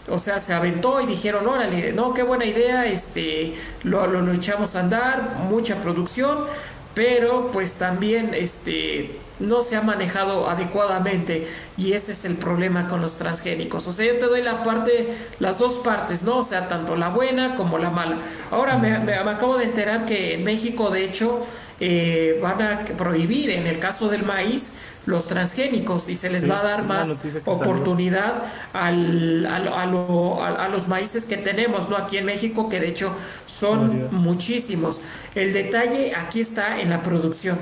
O 0.10 0.20
sea, 0.20 0.39
se 0.39 0.54
aventó 0.54 0.99
y 1.01 1.06
dijeron, 1.06 1.47
órale, 1.47 1.93
no, 1.93 2.14
qué 2.14 2.24
buena 2.24 2.45
idea, 2.45 2.86
este, 2.86 3.56
lo, 3.84 4.06
lo 4.06 4.34
echamos 4.34 4.76
a 4.76 4.82
andar, 4.82 5.38
mucha 5.49 5.82
producción, 5.82 6.45
pero 6.93 7.49
pues 7.51 7.75
también 7.75 8.33
este 8.33 9.19
no 9.39 9.61
se 9.61 9.75
ha 9.75 9.81
manejado 9.81 10.49
adecuadamente 10.49 11.47
y 11.77 11.93
ese 11.93 12.11
es 12.11 12.23
el 12.23 12.35
problema 12.35 12.87
con 12.87 13.01
los 13.01 13.17
transgénicos. 13.17 13.87
O 13.87 13.93
sea, 13.93 14.05
yo 14.05 14.19
te 14.19 14.25
doy 14.25 14.41
la 14.41 14.63
parte, 14.63 15.13
las 15.39 15.57
dos 15.57 15.79
partes, 15.79 16.23
¿no? 16.23 16.37
O 16.37 16.43
sea, 16.43 16.67
tanto 16.67 16.95
la 16.95 17.09
buena 17.09 17.55
como 17.55 17.77
la 17.77 17.89
mala. 17.89 18.17
Ahora 18.51 18.77
me, 18.77 18.97
me, 18.99 19.13
acabo 19.15 19.57
de 19.57 19.65
enterar 19.65 20.05
que 20.05 20.35
en 20.35 20.43
México, 20.43 20.89
de 20.91 21.03
hecho, 21.03 21.45
eh, 21.79 22.39
van 22.41 22.61
a 22.61 22.85
prohibir 22.97 23.49
en 23.49 23.67
el 23.67 23.79
caso 23.79 24.07
del 24.07 24.23
maíz 24.23 24.73
los 25.06 25.28
transgénicos 25.28 26.08
y 26.10 26.16
se 26.16 26.30
les 26.30 26.49
va 26.49 26.62
a 26.62 26.64
dar 26.64 26.84
más 26.86 27.20
oportunidad 27.45 28.43
al, 28.72 29.45
a, 29.45 29.84
a, 29.84 30.70
los 30.70 30.88
maíces 30.88 31.26
que 31.26 31.38
tenemos 31.38 31.89
¿no? 31.89 31.97
aquí 31.97 32.18
en 32.18 32.26
México, 32.26 32.70
que 32.70 32.80
de 32.80 32.89
hecho 32.89 33.14
son 33.45 34.08
muchísimos. 34.12 35.01
El 35.36 35.54
detalle 35.54 36.16
aquí 36.16 36.39
está 36.39 36.80
en 36.80 36.89
la 36.89 37.04
producción. 37.04 37.58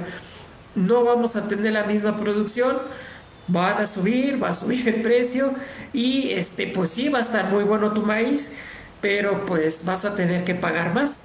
No 0.76 1.04
vamos 1.04 1.36
a 1.36 1.48
tener 1.48 1.74
la 1.74 1.84
misma 1.84 2.16
producción, 2.16 2.78
van 3.48 3.82
a 3.82 3.88
subir, 3.88 4.42
va 4.42 4.50
a 4.50 4.54
subir 4.54 4.88
el 4.88 5.02
precio 5.02 5.54
y 5.94 6.30
este 6.32 6.68
pues 6.68 6.92
sí 6.92 7.10
va 7.10 7.20
a 7.20 7.22
estar 7.22 7.50
muy 7.50 7.64
bueno 7.64 7.92
tu 7.92 8.04
maíz, 8.04 8.52
pero 9.02 9.46
pues 9.46 9.84
vas 9.86 10.06
a 10.06 10.16
tener 10.16 10.44
que 10.44 10.56
pagar 10.56 10.94
más 10.94 11.18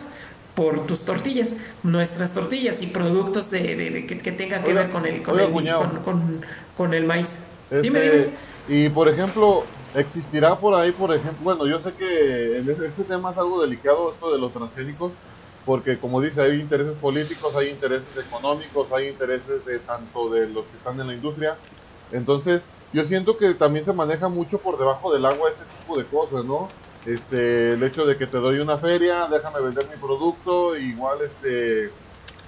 por 0.56 0.86
tus 0.86 1.02
tortillas, 1.02 1.54
nuestras 1.82 2.32
tortillas 2.32 2.80
y 2.80 2.86
productos 2.86 3.50
de, 3.50 4.06
que, 4.06 4.32
tengan 4.32 4.64
que 4.64 4.72
ver 4.72 4.90
con 4.90 5.06
el, 5.06 5.22
con, 5.22 5.38
el 5.38 5.50
con, 6.74 6.94
el 6.94 7.04
maíz. 7.04 7.40
dime, 7.70 8.04
este, 8.04 8.18
dime. 8.18 8.30
Y 8.68 8.88
por 8.88 9.06
ejemplo, 9.08 9.64
existirá 9.94 10.56
por 10.56 10.74
ahí, 10.74 10.92
por 10.92 11.14
ejemplo, 11.14 11.44
bueno, 11.44 11.66
yo 11.66 11.78
sé 11.80 11.92
que 11.92 12.58
en 12.58 12.70
ese, 12.70 13.04
tema 13.04 13.32
es 13.32 13.38
algo 13.38 13.60
delicado 13.60 14.12
esto 14.12 14.32
de 14.32 14.38
los 14.38 14.50
transgénicos, 14.50 15.12
porque 15.66 15.98
como 15.98 16.22
dice, 16.22 16.40
hay 16.40 16.58
intereses 16.58 16.96
políticos, 16.96 17.54
hay 17.54 17.68
intereses 17.68 18.08
económicos, 18.18 18.90
hay 18.92 19.08
intereses 19.08 19.62
de 19.66 19.78
tanto 19.80 20.30
de 20.30 20.48
los 20.48 20.64
que 20.64 20.76
están 20.78 20.98
en 20.98 21.08
la 21.08 21.14
industria. 21.14 21.56
Entonces, 22.12 22.62
yo 22.94 23.04
siento 23.04 23.36
que 23.36 23.52
también 23.52 23.84
se 23.84 23.92
maneja 23.92 24.28
mucho 24.28 24.56
por 24.56 24.78
debajo 24.78 25.12
del 25.12 25.26
agua 25.26 25.50
este 25.50 25.64
tipo 25.80 25.98
de 25.98 26.04
cosas, 26.06 26.46
¿no? 26.46 26.70
Este, 27.06 27.74
el 27.74 27.82
hecho 27.84 28.04
de 28.04 28.16
que 28.16 28.26
te 28.26 28.38
doy 28.38 28.58
una 28.58 28.78
feria, 28.78 29.28
déjame 29.30 29.60
vender 29.60 29.86
mi 29.88 29.96
producto, 29.96 30.76
igual 30.76 31.18
este, 31.24 31.90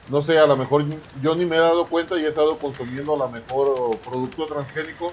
no 0.09 0.20
sé, 0.20 0.38
a 0.38 0.46
lo 0.46 0.56
mejor 0.56 0.84
yo 1.22 1.34
ni 1.36 1.46
me 1.46 1.56
he 1.56 1.61
dado 1.61 1.86
cuenta 1.86 2.18
y 2.18 2.24
he 2.24 2.28
estado 2.28 2.59
consumiendo 2.59 3.14
a 3.14 3.18
lo 3.18 3.28
mejor 3.28 3.96
producto 3.98 4.46
transgénico, 4.46 5.12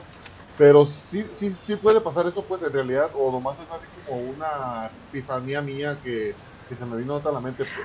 pero 0.57 0.87
sí, 1.11 1.25
sí, 1.39 1.55
sí 1.67 1.75
puede 1.75 2.01
pasar 2.01 2.25
eso 2.25 2.41
pues 2.41 2.61
en 2.63 2.73
realidad, 2.73 3.09
o 3.13 3.31
nomás 3.31 3.55
es 3.55 3.69
así 3.69 3.85
como 4.07 4.21
una 4.21 4.89
epifanía 5.09 5.61
mía 5.61 5.97
que, 6.03 6.33
que 6.67 6.75
se 6.75 6.85
me 6.85 6.97
vino 6.97 7.21
a 7.23 7.31
la 7.31 7.39
mente. 7.39 7.65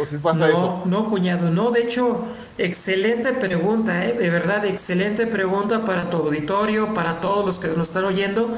¿O 0.00 0.06
si 0.06 0.16
pasa 0.16 0.48
no, 0.48 0.84
no, 0.86 1.10
cuñado, 1.10 1.50
no. 1.50 1.70
De 1.70 1.82
hecho, 1.82 2.24
excelente 2.56 3.34
pregunta, 3.34 4.06
¿eh? 4.06 4.14
de 4.14 4.30
verdad, 4.30 4.64
excelente 4.64 5.26
pregunta 5.26 5.84
para 5.84 6.08
tu 6.08 6.16
auditorio, 6.16 6.94
para 6.94 7.20
todos 7.20 7.44
los 7.44 7.58
que 7.58 7.68
nos 7.68 7.88
están 7.88 8.04
oyendo. 8.04 8.56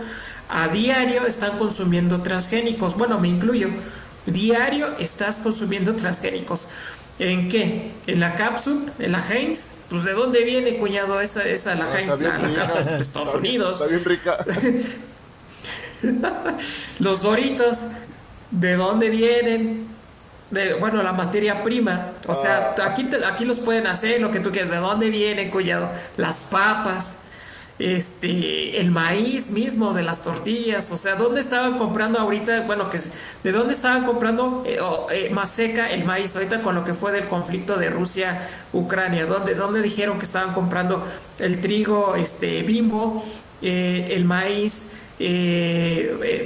A 0.49 0.69
diario 0.69 1.27
están 1.27 1.59
consumiendo 1.59 2.23
transgénicos. 2.23 2.97
Bueno, 2.97 3.19
me 3.19 3.29
incluyo. 3.29 3.69
Diario 4.27 4.97
estás 4.99 5.41
consumiendo 5.41 5.95
transgénicos. 5.95 6.67
¿En 7.19 7.49
qué? 7.49 7.93
¿En 8.07 8.21
la 8.21 8.35
Capsup? 8.35 8.91
¿En 8.99 9.13
la 9.13 9.25
Heinz? 9.27 9.73
Pues 9.89 10.05
de 10.05 10.13
dónde 10.13 10.43
viene, 10.43 10.77
cuñado, 10.77 11.21
esa, 11.21 11.43
esa 11.45 11.75
la 11.75 11.85
ah, 11.85 12.01
Heinz, 12.01 12.21
la, 12.21 12.39
la 12.39 12.55
Capsup 12.55 12.85
de 12.85 13.03
Estados 13.03 13.35
Unidos. 13.35 13.81
Está 13.81 13.87
bien 13.87 14.05
rica. 14.05 14.45
Los 16.99 17.23
Doritos, 17.23 17.83
¿de 18.51 18.77
dónde 18.77 19.11
vienen? 19.11 19.87
De, 20.51 20.75
bueno, 20.75 21.03
la 21.03 21.13
materia 21.13 21.63
prima. 21.63 22.13
O 22.27 22.35
sea, 22.35 22.75
ah. 22.79 22.87
aquí, 22.87 23.09
aquí 23.27 23.45
los 23.45 23.61
pueden 23.61 23.87
hacer 23.87 24.21
lo 24.21 24.31
que 24.31 24.41
tú 24.41 24.51
quieras. 24.51 24.71
¿De 24.71 24.77
dónde 24.77 25.11
vienen, 25.11 25.51
cuñado? 25.51 25.91
Las 26.17 26.41
papas 26.41 27.17
este, 27.79 28.81
el 28.81 28.93
maíz 28.93 29.51
mismo 29.51 29.93
de 29.95 30.03
las 30.03 30.23
tortillas, 30.23 30.93
o 30.93 30.97
sea, 30.97 31.17
¿dónde 31.17 31.41
estaban 31.41 31.77
comprando 31.77 32.21
ahorita? 32.21 32.61
Bueno, 32.63 32.89
que 32.89 33.01
¿de 33.43 33.53
dónde 33.53 33.75
estaban 33.75 34.05
comprando 34.05 34.63
eh, 34.65 34.79
eh, 35.11 35.31
más 35.31 35.51
seca 35.51 35.91
el 35.91 36.05
maíz 36.05 36.37
ahorita 36.37 36.63
con 36.63 36.77
lo 36.77 36.85
que 36.85 36.95
fue 36.95 37.11
del 37.11 37.27
conflicto 37.27 37.77
de 37.77 37.91
Rusia-Ucrania? 37.91 39.27
¿Dónde, 39.27 39.55
¿Dónde 39.55 39.83
dijeron 39.83 40.19
que 40.19 40.25
estaban 40.25 40.55
comprando 40.55 41.05
el 41.41 41.61
trigo, 41.61 42.15
este, 42.15 42.63
bimbo, 42.63 43.25
eh, 43.61 44.07
el 44.11 44.25
maíz? 44.25 44.91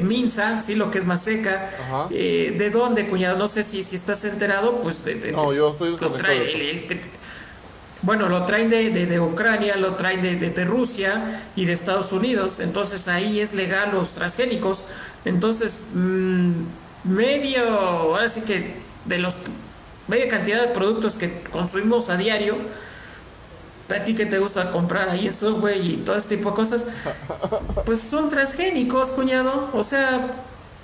minza, 0.02 0.60
sí, 0.60 0.74
lo 0.74 0.90
que 0.90 0.98
es 0.98 1.06
más 1.06 1.22
seca. 1.24 1.70
¿De 2.10 2.70
dónde, 2.70 3.08
cuñado? 3.08 3.38
No 3.38 3.48
sé 3.48 3.64
si, 3.64 3.82
si 3.82 3.96
estás 3.96 4.22
enterado, 4.24 4.82
pues 4.82 5.02
de, 5.06 5.32
no, 5.32 5.54
yo 5.54 5.70
estoy 5.70 5.96
bueno, 8.08 8.30
lo 8.30 8.46
traen 8.46 8.70
de, 8.70 8.88
de, 8.88 9.20
Ucrania, 9.20 9.76
lo 9.76 9.96
traen 9.96 10.22
de, 10.22 10.36
de, 10.36 10.64
Rusia 10.64 11.42
y 11.54 11.66
de 11.66 11.74
Estados 11.74 12.10
Unidos, 12.10 12.58
entonces 12.58 13.06
ahí 13.06 13.38
es 13.38 13.52
legal 13.52 13.90
los 13.92 14.12
transgénicos. 14.12 14.82
Entonces, 15.26 15.88
mmm, 15.92 16.52
medio, 17.04 17.68
ahora 17.68 18.30
sí 18.30 18.40
que 18.40 18.76
de 19.04 19.18
los 19.18 19.34
media 20.06 20.26
cantidad 20.26 20.62
de 20.62 20.68
productos 20.68 21.18
que 21.18 21.42
consumimos 21.52 22.08
a 22.08 22.16
diario, 22.16 22.56
a 23.94 24.04
ti 24.04 24.14
que 24.14 24.24
te 24.24 24.38
gusta 24.38 24.70
comprar 24.70 25.10
ahí 25.10 25.26
eso, 25.26 25.56
güey, 25.56 25.92
y 25.92 25.96
todo 25.98 26.16
este 26.16 26.38
tipo 26.38 26.52
de 26.52 26.56
cosas, 26.56 26.86
pues 27.84 28.00
son 28.00 28.30
transgénicos, 28.30 29.10
cuñado. 29.10 29.68
O 29.74 29.84
sea, 29.84 30.32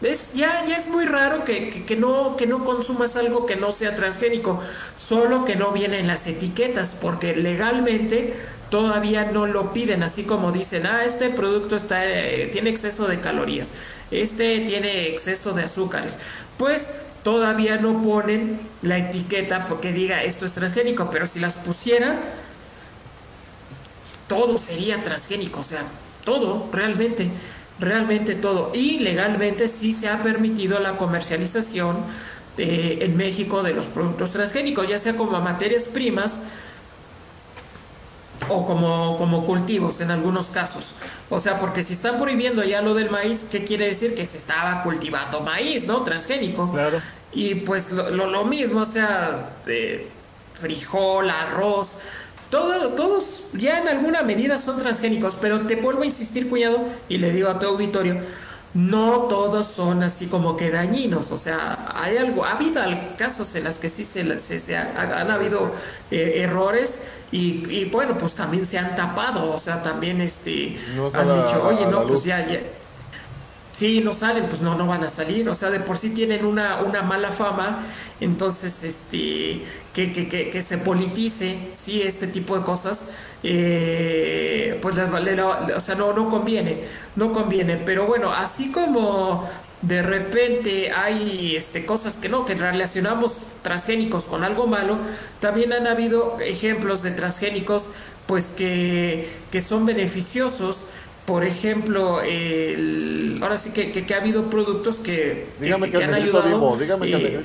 es, 0.03 0.35
ya, 0.35 0.65
ya 0.67 0.77
es 0.77 0.89
muy 0.89 1.05
raro 1.05 1.45
que, 1.45 1.97
no, 1.99 2.37
que 2.37 2.47
no 2.47 2.65
consumas 2.65 3.17
algo 3.17 3.47
que 3.47 3.57
no 3.57 3.73
sea 3.73 3.95
transgénico, 3.95 4.61
solo 4.97 5.45
que 5.45 5.57
no 5.57 5.73
viene 5.73 5.99
en 5.99 6.07
las 6.07 6.27
etiquetas, 6.27 6.97
porque 7.01 7.35
legalmente 7.37 8.35
todavía 8.71 9.31
no 9.31 9.47
lo 9.47 9.73
piden, 9.73 10.03
así 10.03 10.25
como 10.25 10.53
dicen, 10.53 10.87
ah, 10.87 11.05
este 11.05 11.31
producto 11.31 11.77
está, 11.77 12.05
eh, 12.07 12.49
tiene 12.53 12.71
exceso 12.71 13.07
de 13.07 13.21
calorías, 13.21 13.73
este 14.11 14.61
tiene 14.61 15.09
exceso 15.09 15.53
de 15.53 15.63
azúcares. 15.63 16.19
Pues 16.59 16.91
todavía 17.23 17.79
no 17.79 18.03
ponen 18.03 18.61
la 18.83 18.99
etiqueta 18.99 19.67
porque 19.67 19.93
diga 19.93 20.23
esto 20.23 20.45
es 20.45 20.55
transgénico, 20.55 21.09
pero 21.11 21.27
si 21.27 21.41
las 21.41 21.57
pusieran, 21.57 22.21
todo 24.29 24.59
sería 24.59 25.03
transgénico, 25.03 25.61
o 25.61 25.65
sea, 25.65 25.85
todo 26.25 26.69
realmente 26.73 27.31
realmente 27.79 28.35
todo. 28.35 28.70
Y 28.75 29.01
legalmente 29.01 29.68
sí 29.68 29.95
se 29.95 30.09
ha 30.09 30.22
permitido 30.22 30.81
la 30.81 30.97
comercialización 30.97 31.99
eh, 32.57 32.99
en 33.03 33.16
México 33.16 33.62
de 33.62 33.75
los 33.75 33.87
productos 33.87 34.31
transgénicos, 34.31 34.89
ya 34.89 34.99
sea 34.99 35.16
como 35.16 35.41
materias 35.41 35.89
primas 35.89 36.41
o 38.49 38.66
como, 38.66 39.16
como 39.18 39.45
cultivos 39.47 40.01
en 40.01 40.11
algunos 40.11 40.51
casos. 40.51 40.93
O 41.31 41.41
sea, 41.41 41.59
porque 41.59 41.83
si 41.83 41.95
están 41.95 42.18
prohibiendo 42.18 42.62
ya 42.62 42.83
lo 42.83 42.95
del 42.95 43.11
maíz, 43.11 43.47
¿qué 43.51 43.64
quiere 43.64 43.89
decir? 43.89 44.14
Que 44.14 44.27
se 44.27 44.37
estaba 44.37 44.83
cultivando 44.83 45.41
maíz, 45.41 45.87
¿no? 45.87 46.03
Transgénico. 46.03 46.70
Claro. 46.70 47.01
Y 47.33 47.57
pues 47.57 47.91
lo, 47.91 48.11
lo, 48.11 48.45
mismo, 48.45 48.81
o 48.81 48.87
sea, 48.87 49.55
frijol, 50.53 51.31
arroz, 51.31 51.97
todos 52.51 53.45
ya 53.53 53.81
en 53.81 53.89
alguna 53.89 54.23
medida 54.23 54.59
son 54.59 54.79
transgénicos, 54.79 55.37
pero 55.41 55.67
te 55.67 55.77
vuelvo 55.77 56.03
a 56.03 56.07
insistir, 56.07 56.49
cuñado, 56.49 56.85
y 57.09 57.19
le 57.19 57.33
digo 57.33 57.49
a 57.49 57.59
tu 57.59 57.67
auditorio, 57.67 58.21
no 58.75 59.27
todos 59.29 59.69
son 59.69 60.03
así 60.03 60.27
como 60.27 60.57
que 60.57 60.71
dañinos, 60.71 61.31
o 61.31 61.39
sea, 61.39 61.93
hay 61.95 62.17
algo, 62.17 62.45
ha 62.45 62.53
habido 62.53 62.83
casos 63.17 63.55
en 63.55 63.65
las 63.65 63.79
que 63.79 63.89
sí 63.89 64.05
se, 64.05 64.39
se, 64.39 64.77
han 64.77 65.31
habido 65.31 65.73
eh, 66.11 66.43
errores 66.43 67.01
y, 67.31 67.85
bueno, 67.87 68.17
pues 68.19 68.35
también 68.35 68.67
se 68.67 68.79
han 68.79 68.95
tapado, 68.97 69.53
o 69.53 69.61
sea, 69.61 69.83
también 69.83 70.21
este 70.21 70.77
han 71.13 71.35
dicho, 71.35 71.63
oye, 71.65 71.87
no, 71.87 72.07
pues 72.07 72.25
ya, 72.25 72.47
ya 72.47 72.61
Sí, 73.75 74.01
no 74.05 74.15
salen, 74.15 74.47
pues 74.47 74.61
no, 74.61 74.77
no 74.77 74.87
van 74.87 75.03
a 75.03 75.11
salir. 75.11 75.49
O 75.49 75.55
sea, 75.57 75.69
de 75.69 75.81
por 75.81 75.99
sí 75.99 76.11
tienen 76.11 76.45
una, 76.45 76.81
una 76.83 77.03
mala 77.03 77.33
fama. 77.33 77.81
Entonces, 78.21 78.85
este, 78.85 79.65
que, 79.95 80.13
que, 80.13 80.29
que, 80.29 80.51
que 80.51 80.63
se 80.63 80.77
politice, 80.77 81.57
sí, 81.75 82.03
este 82.03 82.27
tipo 82.27 82.59
de 82.59 82.65
cosas, 82.65 83.07
eh, 83.45 84.79
pues 84.83 84.97
o 84.99 85.81
sea, 85.81 85.95
no, 85.95 86.13
no 86.13 86.29
conviene, 86.29 86.81
no 87.15 87.33
conviene. 87.33 87.77
Pero 87.77 88.07
bueno, 88.07 88.33
así 88.33 88.73
como 88.73 89.49
de 89.83 90.03
repente 90.03 90.91
hay 90.91 91.55
este, 91.57 91.87
cosas 91.87 92.17
que 92.17 92.29
no, 92.29 92.45
que 92.45 92.55
relacionamos 92.55 93.39
transgénicos 93.63 94.25
con 94.25 94.43
algo 94.43 94.67
malo, 94.67 94.99
también 95.41 95.73
han 95.73 95.87
habido 95.87 96.39
ejemplos 96.41 97.03
de 97.03 97.13
transgénicos, 97.13 97.89
pues 98.27 98.51
que, 98.51 99.29
que 99.53 99.63
son 99.63 99.87
beneficiosos 99.87 100.85
por 101.27 101.43
ejemplo, 101.43 102.21
el, 102.21 103.39
ahora 103.41 103.57
sí 103.57 103.71
que, 103.71 103.93
que, 103.93 104.15
ha 104.15 104.19
habido 104.19 104.51
productos 104.51 105.01
que, 105.01 105.47
dígame 105.59 105.91
que, 105.91 106.05
han 106.05 106.13
ayudado. 106.13 106.77
dígame 106.77 107.07
que 107.07 107.41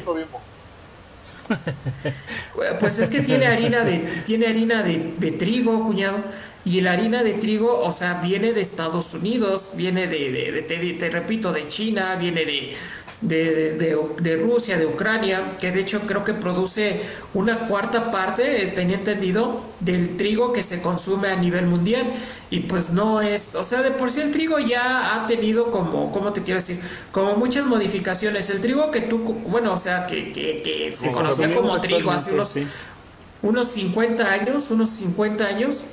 Pues 2.79 2.99
es 2.99 3.09
que 3.09 3.21
tiene 3.21 3.47
harina 3.47 3.83
de, 3.83 4.21
tiene 4.25 4.47
harina 4.47 4.83
de, 4.83 5.31
trigo, 5.37 5.85
cuñado. 5.85 6.17
Y 6.65 6.81
la 6.81 6.91
harina 6.91 7.23
de 7.23 7.33
trigo, 7.33 7.79
o 7.79 7.91
sea, 7.91 8.15
viene 8.21 8.51
de 8.51 8.61
Estados 8.61 9.13
Unidos, 9.13 9.71
viene 9.75 10.07
de 10.07 10.63
te, 10.67 11.09
repito, 11.09 11.53
de 11.53 11.67
China, 11.69 12.15
viene 12.15 12.45
de, 12.45 12.75
de, 13.21 14.15
de, 14.19 14.35
Rusia, 14.37 14.77
de 14.77 14.85
Ucrania, 14.85 15.57
que 15.59 15.71
de 15.71 15.81
hecho 15.81 16.01
creo 16.01 16.23
que 16.23 16.33
produce 16.33 17.01
una 17.33 17.67
cuarta 17.67 18.11
parte, 18.11 18.63
eh, 18.63 18.67
tenía 18.69 18.95
entendido, 18.95 19.61
del 19.81 20.15
trigo 20.15 20.53
que 20.53 20.63
se 20.63 20.81
consume 20.81 21.27
a 21.29 21.35
nivel 21.35 21.65
mundial. 21.65 22.13
Y 22.49 22.61
pues 22.61 22.91
no 22.91 23.21
es, 23.21 23.55
o 23.55 23.63
sea, 23.63 23.81
de 23.81 23.91
por 23.91 24.09
sí 24.09 24.21
el 24.21 24.31
trigo 24.31 24.57
ya 24.59 25.15
ha 25.15 25.27
tenido 25.27 25.71
como, 25.71 26.11
¿cómo 26.11 26.31
te 26.31 26.43
quiero 26.43 26.59
decir? 26.59 26.79
Como 27.11 27.35
muchas 27.35 27.65
modificaciones. 27.65 28.49
El 28.49 28.61
trigo 28.61 28.89
que 28.89 29.01
tú, 29.01 29.17
bueno, 29.47 29.73
o 29.73 29.77
sea, 29.77 30.07
que, 30.07 30.31
que, 30.31 30.93
se 30.95 31.11
conocía 31.11 31.53
como 31.53 31.79
trigo 31.81 32.11
hace 32.11 32.33
unos, 32.33 32.55
unos 33.41 33.71
50 33.71 34.31
años, 34.31 34.71
unos 34.71 34.89
50 34.91 35.45
años 35.45 35.83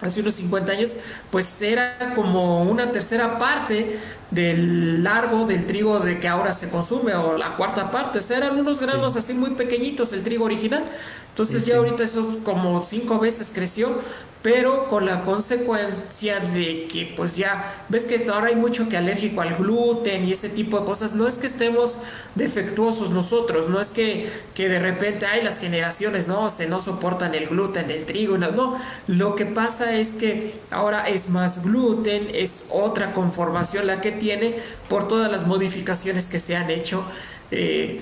hace 0.00 0.20
unos 0.20 0.34
50 0.34 0.72
años, 0.72 0.94
pues 1.30 1.60
era 1.60 2.12
como 2.14 2.62
una 2.62 2.92
tercera 2.92 3.38
parte 3.38 3.98
del 4.30 5.02
largo 5.02 5.46
del 5.46 5.66
trigo 5.66 6.00
de 6.00 6.20
que 6.20 6.28
ahora 6.28 6.52
se 6.52 6.68
consume 6.68 7.14
o 7.14 7.36
la 7.36 7.56
cuarta 7.56 7.90
parte, 7.90 8.18
o 8.18 8.22
sea, 8.22 8.38
eran 8.38 8.58
unos 8.58 8.80
granos 8.80 9.16
así 9.16 9.32
muy 9.34 9.50
pequeñitos 9.50 10.12
el 10.12 10.22
trigo 10.22 10.44
original. 10.44 10.84
Entonces 11.30 11.64
ya 11.66 11.76
ahorita 11.76 12.02
eso 12.02 12.40
como 12.42 12.84
cinco 12.84 13.20
veces 13.20 13.52
creció, 13.54 14.00
pero 14.42 14.88
con 14.88 15.04
la 15.04 15.22
consecuencia 15.22 16.40
de 16.40 16.86
que 16.86 17.12
pues 17.16 17.36
ya 17.36 17.84
ves 17.88 18.04
que 18.04 18.24
ahora 18.30 18.48
hay 18.48 18.56
mucho 18.56 18.88
que 18.88 18.96
alérgico 18.96 19.40
al 19.40 19.56
gluten 19.56 20.24
y 20.24 20.32
ese 20.32 20.48
tipo 20.48 20.78
de 20.78 20.86
cosas, 20.86 21.12
no 21.12 21.26
es 21.26 21.38
que 21.38 21.48
estemos 21.48 21.98
defectuosos 22.34 23.10
nosotros, 23.10 23.68
no 23.68 23.80
es 23.80 23.90
que, 23.90 24.30
que 24.54 24.68
de 24.68 24.78
repente 24.78 25.26
hay 25.26 25.42
las 25.42 25.58
generaciones, 25.58 26.28
no, 26.28 26.50
se 26.50 26.68
no 26.68 26.80
soportan 26.80 27.34
el 27.34 27.48
gluten 27.48 27.88
del 27.88 28.06
trigo, 28.06 28.38
no, 28.38 28.52
no, 28.52 28.80
lo 29.06 29.34
que 29.34 29.44
pasa 29.44 29.96
es 29.96 30.14
que 30.14 30.54
ahora 30.70 31.08
es 31.08 31.28
más 31.28 31.64
gluten, 31.64 32.28
es 32.32 32.66
otra 32.70 33.12
conformación 33.12 33.86
la 33.86 34.00
que 34.00 34.12
tiene 34.18 34.56
por 34.88 35.08
todas 35.08 35.30
las 35.30 35.46
modificaciones 35.46 36.28
que 36.28 36.38
se 36.38 36.56
han 36.56 36.70
hecho. 36.70 37.04
Eh, 37.50 38.00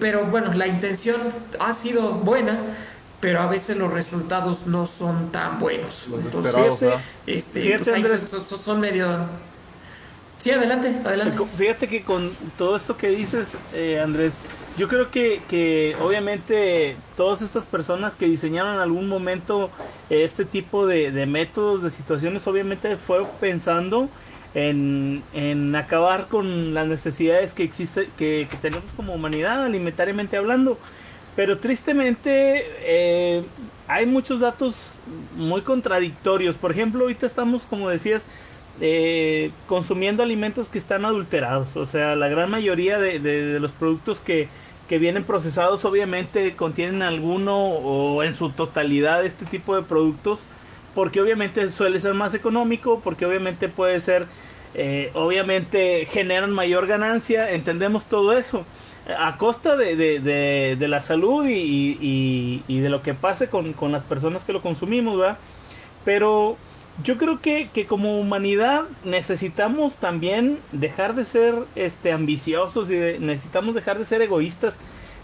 pero 0.00 0.24
bueno, 0.26 0.52
la 0.54 0.66
intención 0.66 1.20
ha 1.60 1.72
sido 1.72 2.12
buena 2.12 2.58
pero 3.18 3.40
a 3.40 3.46
veces 3.46 3.78
los 3.78 3.90
resultados 3.92 4.66
no 4.66 4.84
son 4.86 5.32
tan 5.32 5.58
buenos. 5.58 6.06
Entonces, 6.22 6.84
este, 7.26 7.62
Fíjate, 7.62 7.84
pues 7.84 7.96
ahí 7.96 8.02
Andrés. 8.02 8.20
son, 8.28 8.42
son- 8.44 8.58
son 8.58 8.78
medio... 8.78 9.08
Sí, 10.38 10.50
adelante, 10.50 10.94
adelante. 11.04 11.38
Fíjate 11.56 11.88
que 11.88 12.02
con 12.02 12.30
todo 12.58 12.76
esto 12.76 12.96
que 12.96 13.08
dices, 13.08 13.48
eh, 13.72 13.98
Andrés, 13.98 14.34
yo 14.76 14.86
creo 14.86 15.10
que, 15.10 15.40
que 15.48 15.96
obviamente 16.00 16.94
todas 17.16 17.40
estas 17.40 17.64
personas 17.64 18.14
que 18.14 18.26
diseñaron 18.26 18.74
en 18.74 18.80
algún 18.80 19.08
momento 19.08 19.70
este 20.10 20.44
tipo 20.44 20.86
de, 20.86 21.10
de 21.10 21.24
métodos, 21.24 21.82
de 21.82 21.90
situaciones, 21.90 22.46
obviamente 22.46 22.96
fue 22.98 23.26
pensando 23.40 24.10
en, 25.34 25.74
acabar 25.76 26.28
con 26.28 26.74
las 26.74 26.86
necesidades 26.88 27.52
que 27.54 27.62
existe, 27.64 28.08
que, 28.16 28.48
tenemos 28.62 28.92
como 28.96 29.14
humanidad, 29.14 29.64
alimentariamente 29.64 30.36
hablando. 30.36 30.78
Pero 31.34 31.58
tristemente 31.58 32.64
eh, 32.80 33.44
hay 33.88 34.06
muchos 34.06 34.40
datos 34.40 34.74
muy 35.36 35.62
contradictorios. 35.62 36.56
Por 36.56 36.70
ejemplo, 36.72 37.02
ahorita 37.02 37.26
estamos, 37.26 37.64
como 37.66 37.90
decías, 37.90 38.26
eh, 38.80 39.52
consumiendo 39.66 40.22
alimentos 40.22 40.68
que 40.70 40.78
están 40.78 41.04
adulterados. 41.04 41.76
O 41.76 41.86
sea, 41.86 42.16
la 42.16 42.28
gran 42.28 42.50
mayoría 42.50 42.98
de, 42.98 43.18
de- 43.20 43.44
de 43.44 43.60
los 43.60 43.72
productos 43.72 44.20
que, 44.20 44.48
que 44.88 44.98
vienen 44.98 45.24
procesados 45.24 45.84
obviamente 45.84 46.56
contienen 46.56 47.02
alguno 47.02 47.56
o 47.58 48.22
en 48.22 48.34
su 48.34 48.50
totalidad 48.50 49.24
este 49.26 49.44
tipo 49.46 49.76
de 49.76 49.82
productos. 49.82 50.40
Porque 50.94 51.20
obviamente 51.20 51.70
suele 51.70 52.00
ser 52.00 52.14
más 52.14 52.32
económico, 52.34 53.00
porque 53.04 53.26
obviamente 53.26 53.68
puede 53.68 54.00
ser, 54.00 54.26
eh, 54.76 55.10
obviamente 55.14 56.06
generan 56.06 56.52
mayor 56.52 56.86
ganancia, 56.86 57.50
entendemos 57.52 58.04
todo 58.04 58.36
eso. 58.36 58.64
A 59.18 59.36
costa 59.38 59.76
de, 59.76 59.94
de- 59.96 60.76
de- 60.76 60.88
la 60.88 61.00
salud 61.00 61.46
y, 61.46 61.96
y- 62.68 62.78
de 62.80 62.88
lo 62.88 63.02
que 63.02 63.14
pase 63.14 63.48
con, 63.48 63.72
con 63.72 63.92
las 63.92 64.02
personas 64.02 64.44
que 64.44 64.52
lo 64.52 64.62
consumimos, 64.62 65.16
¿verdad? 65.18 65.38
Pero 66.04 66.56
yo 67.04 67.16
creo 67.16 67.40
que, 67.40 67.68
que 67.72 67.86
como 67.86 68.18
humanidad 68.18 68.82
necesitamos 69.04 69.96
también 69.96 70.58
dejar 70.72 71.14
de 71.14 71.24
ser 71.24 71.54
este, 71.76 72.10
ambiciosos 72.12 72.90
y 72.90 72.94
necesitamos 73.20 73.74
dejar 73.74 73.98
de 73.98 74.04
ser 74.04 74.22
egoístas. 74.22 74.78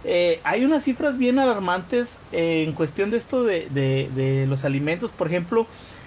Eh, 0.04 0.40
hay 0.44 0.64
unas 0.64 0.82
cifras 0.84 1.18
bien 1.18 1.38
alarmantes 1.38 2.18
en 2.32 2.72
cuestión 2.72 3.10
de 3.10 3.16
esto 3.16 3.42
de- 3.44 3.68
de 3.70 4.46
los 4.48 4.64
alimentos. 4.64 5.10
Por 5.10 5.26
ejemplo, 5.26 5.66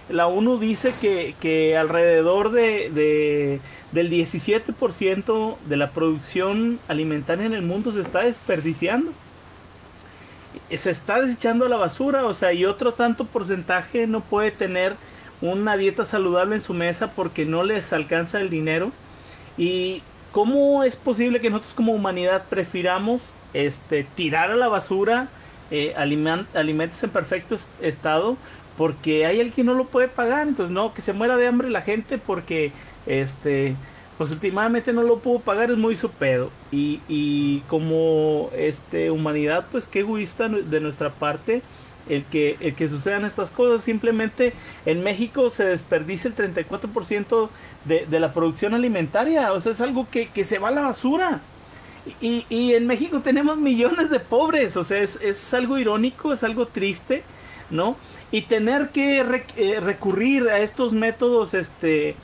la 0.09 0.27
ONU 0.27 0.59
dice 0.59 0.93
que, 1.01 1.35
que 1.39 1.77
alrededor 1.77 2.51
de, 2.51 2.89
de- 2.91 3.61
del 3.91 4.09
17% 4.09 5.57
de 5.67 5.77
la 5.77 5.91
producción 5.91 6.79
alimentaria 6.87 7.45
en 7.45 7.53
el 7.53 7.61
mundo 7.61 7.91
se 7.91 8.01
está 8.01 8.21
desperdiciando 8.23 9.11
se 10.71 10.89
está 10.91 11.21
desechando 11.21 11.65
a 11.65 11.69
la 11.69 11.77
basura, 11.77 12.25
o 12.25 12.33
sea, 12.33 12.53
y 12.53 12.65
otro 12.65 12.93
tanto 12.93 13.25
porcentaje 13.25 14.07
no 14.07 14.21
puede 14.21 14.51
tener 14.51 14.95
una 15.41 15.77
dieta 15.77 16.05
saludable 16.05 16.55
en 16.55 16.61
su 16.61 16.73
mesa 16.73 17.11
porque 17.11 17.45
no 17.45 17.63
les 17.63 17.91
alcanza 17.93 18.39
el 18.41 18.49
dinero. 18.49 18.91
¿Y 19.57 20.01
cómo 20.31 20.83
es 20.83 20.95
posible 20.95 21.41
que 21.41 21.49
nosotros 21.49 21.73
como 21.73 21.93
humanidad 21.93 22.45
prefiramos 22.49 23.21
este, 23.53 24.03
tirar 24.15 24.51
a 24.51 24.55
la 24.55 24.67
basura 24.69 25.27
eh, 25.71 25.93
alimen- 25.97 26.47
alimentos 26.53 27.03
en 27.03 27.09
perfecto 27.09 27.55
est- 27.55 27.69
estado 27.81 28.37
porque 28.77 29.25
hay 29.25 29.39
alguien 29.39 29.55
que 29.55 29.63
no 29.63 29.73
lo 29.73 29.85
puede 29.85 30.07
pagar? 30.07 30.47
Entonces, 30.47 30.73
no, 30.73 30.93
que 30.93 31.01
se 31.01 31.13
muera 31.13 31.37
de 31.37 31.47
hambre 31.47 31.69
la 31.69 31.81
gente 31.81 32.17
porque 32.17 32.71
este 33.05 33.75
pues 34.17 34.31
últimamente 34.31 34.93
no 34.93 35.03
lo 35.03 35.19
pudo 35.19 35.39
pagar, 35.39 35.71
es 35.71 35.77
muy 35.77 35.95
su 35.95 36.09
pedo. 36.09 36.49
Y, 36.71 37.01
y 37.07 37.59
como 37.67 38.49
este 38.55 39.11
humanidad, 39.11 39.65
pues 39.71 39.87
qué 39.87 39.99
egoísta 39.99 40.47
de 40.47 40.79
nuestra 40.79 41.09
parte 41.09 41.61
el 42.07 42.23
que, 42.25 42.57
el 42.59 42.75
que 42.75 42.87
sucedan 42.87 43.25
estas 43.25 43.49
cosas. 43.49 43.83
Simplemente 43.83 44.53
en 44.85 45.03
México 45.03 45.49
se 45.49 45.65
desperdicia 45.65 46.29
el 46.29 46.35
34% 46.35 47.49
de, 47.85 48.05
de 48.05 48.19
la 48.19 48.33
producción 48.33 48.73
alimentaria. 48.73 49.51
O 49.53 49.59
sea, 49.59 49.73
es 49.73 49.81
algo 49.81 50.07
que, 50.09 50.29
que 50.29 50.45
se 50.45 50.59
va 50.59 50.69
a 50.69 50.71
la 50.71 50.81
basura. 50.81 51.41
Y, 52.21 52.45
y 52.49 52.73
en 52.73 52.87
México 52.87 53.21
tenemos 53.21 53.57
millones 53.57 54.09
de 54.09 54.19
pobres. 54.19 54.77
O 54.77 54.83
sea, 54.83 54.99
es, 54.99 55.17
es 55.21 55.53
algo 55.53 55.77
irónico, 55.77 56.33
es 56.33 56.43
algo 56.43 56.67
triste, 56.67 57.23
¿no? 57.69 57.97
Y 58.35 58.41
tener 58.41 58.89
que 58.89 59.21
eh, 59.55 59.79
recurrir 59.79 60.49
a 60.49 60.59
estos 60.59 60.91
métodos, 60.91 61.53
este 61.53 62.17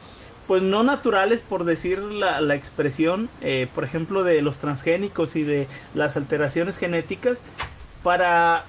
pues 0.45 0.61
no 0.61 0.83
naturales 0.83 1.39
por 1.39 1.63
decir 1.63 1.99
la, 1.99 2.41
la 2.41 2.55
expresión, 2.55 3.29
eh, 3.39 3.69
por 3.73 3.85
ejemplo, 3.85 4.25
de 4.25 4.41
los 4.41 4.57
transgénicos 4.57 5.37
y 5.37 5.43
de 5.43 5.69
las 5.95 6.17
alteraciones 6.17 6.77
genéticas, 6.77 7.39
para 8.03 8.65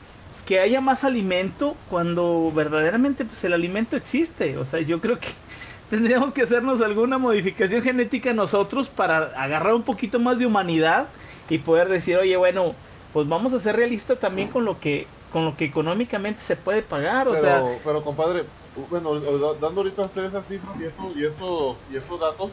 que 0.47 0.61
haya 0.61 0.81
más 0.81 1.03
alimento 1.03 1.75
cuando 1.91 2.53
verdaderamente 2.55 3.25
pues, 3.25 3.43
el 3.43 3.55
alimento 3.55 3.97
existe. 3.97 4.57
O 4.57 4.65
sea, 4.65 4.79
yo 4.79 5.01
creo 5.01 5.19
que 5.19 5.31
tendríamos 5.91 6.33
que 6.33 6.43
hacernos 6.43 6.81
alguna 6.81 7.19
modificación 7.19 7.83
genética 7.83 8.33
nosotros 8.33 8.89
para 8.89 9.33
agarrar 9.43 9.75
un 9.75 9.83
poquito 9.83 10.21
más 10.21 10.39
de 10.39 10.47
humanidad 10.47 11.09
y 11.49 11.59
poder 11.59 11.89
decir, 11.89 12.19
oye, 12.19 12.37
bueno, 12.37 12.77
pues 13.13 13.27
vamos 13.27 13.53
a 13.53 13.59
ser 13.59 13.75
realistas 13.75 14.21
también 14.21 14.47
con 14.47 14.65
lo 14.65 14.79
que 14.79 15.09
con 15.33 15.45
lo 15.45 15.57
que 15.57 15.65
económicamente 15.65 16.43
se 16.43 16.57
puede 16.57 16.83
pagar, 16.83 17.27
o 17.29 17.33
pero, 17.33 17.43
sea, 17.43 17.63
pero 17.85 18.03
compadre, 18.05 18.45
bueno, 18.91 19.19
da- 19.19 19.55
dando 19.61 19.81
ahorita 19.81 20.03
a 20.03 20.05
ustedes 20.07 20.29
esas 20.29 20.47
cifras 20.47 20.77
y 20.81 20.85
estos, 20.85 21.17
y 21.17 21.25
estos, 21.25 21.77
y 21.93 21.97
estos 21.97 22.21
datos, 22.21 22.51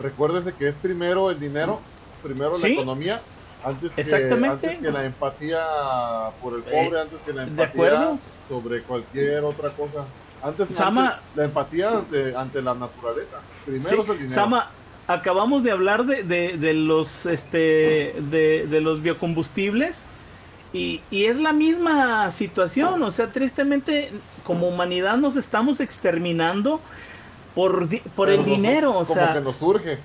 recuérdese 0.00 0.52
que 0.54 0.68
es 0.68 0.74
primero 0.76 1.30
el 1.30 1.40
dinero, 1.40 1.80
primero 2.22 2.56
la 2.58 2.68
economía, 2.68 3.20
antes 3.64 3.90
que, 3.90 4.00
Exactamente. 4.00 4.66
antes 4.68 4.78
que 4.78 4.90
la 4.90 5.04
empatía 5.04 5.60
por 6.40 6.54
el 6.54 6.60
Eh, 6.60 6.64
pobre, 6.86 7.00
antes 7.00 7.18
que 7.26 7.32
la 7.32 7.42
empatía 7.42 8.12
sobre 8.48 8.82
cualquier 8.82 9.44
otra 9.44 9.70
cosa. 9.70 10.04
Antes, 10.42 10.68
Sama- 10.74 11.08
antes 11.14 11.20
la 11.36 11.44
empatía 11.44 11.90
ante, 11.90 12.34
ante 12.34 12.62
la 12.62 12.74
naturaleza. 12.74 13.38
Primero 13.66 13.88
Sí, 13.90 13.96
es 14.02 14.08
el 14.08 14.16
dinero. 14.18 14.34
Sama, 14.34 14.70
acabamos 15.06 15.62
de 15.64 15.70
hablar 15.72 16.04
de, 16.06 16.22
de- 16.22 16.56
de 16.56 16.72
los 16.74 17.26
este 17.26 18.14
de, 18.18 18.66
de 18.70 18.80
los 18.80 19.02
biocombustibles 19.02 20.02
y, 20.72 21.00
y 21.10 21.24
es 21.24 21.36
la 21.38 21.52
misma 21.52 22.30
situación, 22.32 23.02
o 23.02 23.10
sea, 23.10 23.28
tristemente 23.28 24.10
como 24.44 24.68
humanidad 24.68 25.16
nos 25.16 25.36
estamos 25.36 25.80
exterminando 25.80 26.80
por, 27.54 27.88
di- 27.88 28.02
por 28.14 28.28
Pero 28.28 28.40
el 28.42 28.46
nos- 28.48 28.56
dinero, 28.56 28.90
o 28.90 29.04
como 29.04 29.14
sea, 29.14 29.34
que 29.34 29.40
nos 29.40 29.56
surge. 29.56 29.98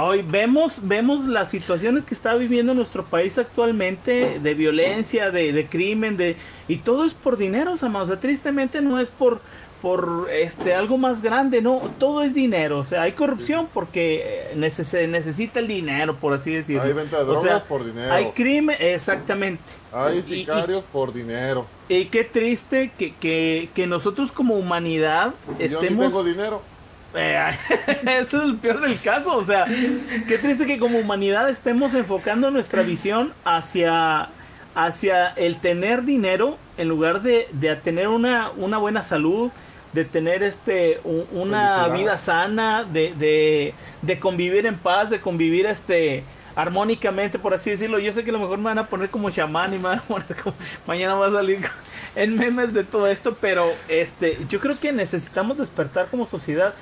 Hoy 0.00 0.22
vemos, 0.22 0.74
vemos 0.82 1.26
las 1.26 1.50
situaciones 1.50 2.04
que 2.04 2.14
está 2.14 2.34
viviendo 2.36 2.72
nuestro 2.72 3.04
país 3.04 3.36
actualmente 3.36 4.38
de 4.40 4.54
violencia, 4.54 5.32
de, 5.32 5.52
de 5.52 5.66
crimen, 5.66 6.16
de 6.16 6.36
y 6.68 6.76
todo 6.76 7.04
es 7.04 7.14
por 7.14 7.36
dinero, 7.36 7.76
Sama. 7.76 8.02
O 8.02 8.06
sea, 8.06 8.20
tristemente 8.20 8.80
no 8.80 9.00
es 9.00 9.08
por 9.08 9.40
por 9.82 10.28
este 10.32 10.74
algo 10.74 10.96
más 10.96 11.20
grande, 11.22 11.60
no, 11.60 11.82
todo 11.98 12.22
es 12.22 12.32
dinero. 12.34 12.78
O 12.78 12.84
sea, 12.84 13.02
hay 13.02 13.12
corrupción 13.12 13.68
porque 13.74 14.22
eh, 14.24 14.54
neces- 14.56 14.84
se 14.84 15.08
necesita 15.08 15.58
el 15.58 15.66
dinero, 15.66 16.14
por 16.14 16.32
así 16.32 16.52
decirlo. 16.52 16.84
Hay 16.84 16.92
venta 16.92 17.16
de 17.18 17.22
O 17.24 17.26
drogas 17.26 17.42
sea, 17.42 17.64
por 17.64 17.84
dinero. 17.84 18.12
Hay 18.14 18.26
crimen, 18.30 18.76
exactamente. 18.78 19.62
Hay 19.92 20.24
y- 20.28 20.32
y- 20.32 20.36
sicarios 20.40 20.82
por 20.92 21.12
dinero. 21.12 21.66
Y 21.88 22.04
qué 22.06 22.22
triste 22.24 22.92
que, 22.96 23.12
que, 23.16 23.68
que 23.74 23.86
nosotros 23.88 24.30
como 24.32 24.54
humanidad 24.54 25.34
Yo 25.58 25.64
estemos 25.66 26.06
tengo 26.06 26.22
dinero. 26.24 26.62
eh, 27.14 27.50
Eso 28.20 28.38
es 28.38 28.44
el 28.44 28.56
peor 28.56 28.80
del 28.80 28.98
caso, 29.00 29.36
o 29.36 29.44
sea, 29.44 29.66
qué 30.28 30.38
triste 30.38 30.64
que 30.64 30.78
como 30.78 30.98
humanidad 30.98 31.50
estemos 31.50 31.92
enfocando 31.94 32.50
nuestra 32.52 32.82
visión 32.82 33.32
hacia, 33.44 34.28
hacia 34.74 35.28
el 35.30 35.56
tener 35.60 36.04
dinero 36.04 36.56
en 36.78 36.88
lugar 36.88 37.20
de, 37.22 37.48
de 37.52 37.74
tener 37.76 38.08
una, 38.08 38.50
una 38.56 38.78
buena 38.78 39.02
salud, 39.02 39.50
de 39.92 40.04
tener 40.04 40.42
este 40.42 41.00
una 41.04 41.88
vida 41.88 42.18
sana, 42.18 42.84
de, 42.84 43.14
de, 43.14 43.74
de 44.00 44.18
convivir 44.18 44.66
en 44.66 44.76
paz, 44.76 45.10
de 45.10 45.20
convivir 45.20 45.66
este 45.66 46.24
armónicamente, 46.54 47.38
por 47.38 47.54
así 47.54 47.70
decirlo. 47.70 47.98
Yo 47.98 48.12
sé 48.12 48.24
que 48.24 48.30
a 48.30 48.32
lo 48.32 48.38
mejor 48.40 48.58
me 48.58 48.64
van 48.64 48.78
a 48.78 48.86
poner 48.86 49.10
como 49.10 49.30
chamán 49.30 49.74
y 49.74 49.76
me 49.76 49.84
van 49.84 49.98
a 49.98 50.02
poner 50.02 50.36
como 50.42 50.56
mañana 50.86 51.14
va 51.14 51.26
a 51.26 51.30
salir 51.30 51.58
en 52.14 52.36
memes 52.36 52.72
de 52.72 52.84
todo 52.84 53.06
esto, 53.06 53.36
pero 53.40 53.66
este 53.88 54.38
yo 54.48 54.60
creo 54.60 54.78
que 54.78 54.92
necesitamos 54.92 55.58
despertar 55.58 56.08
como 56.08 56.26
sociedad. 56.26 56.74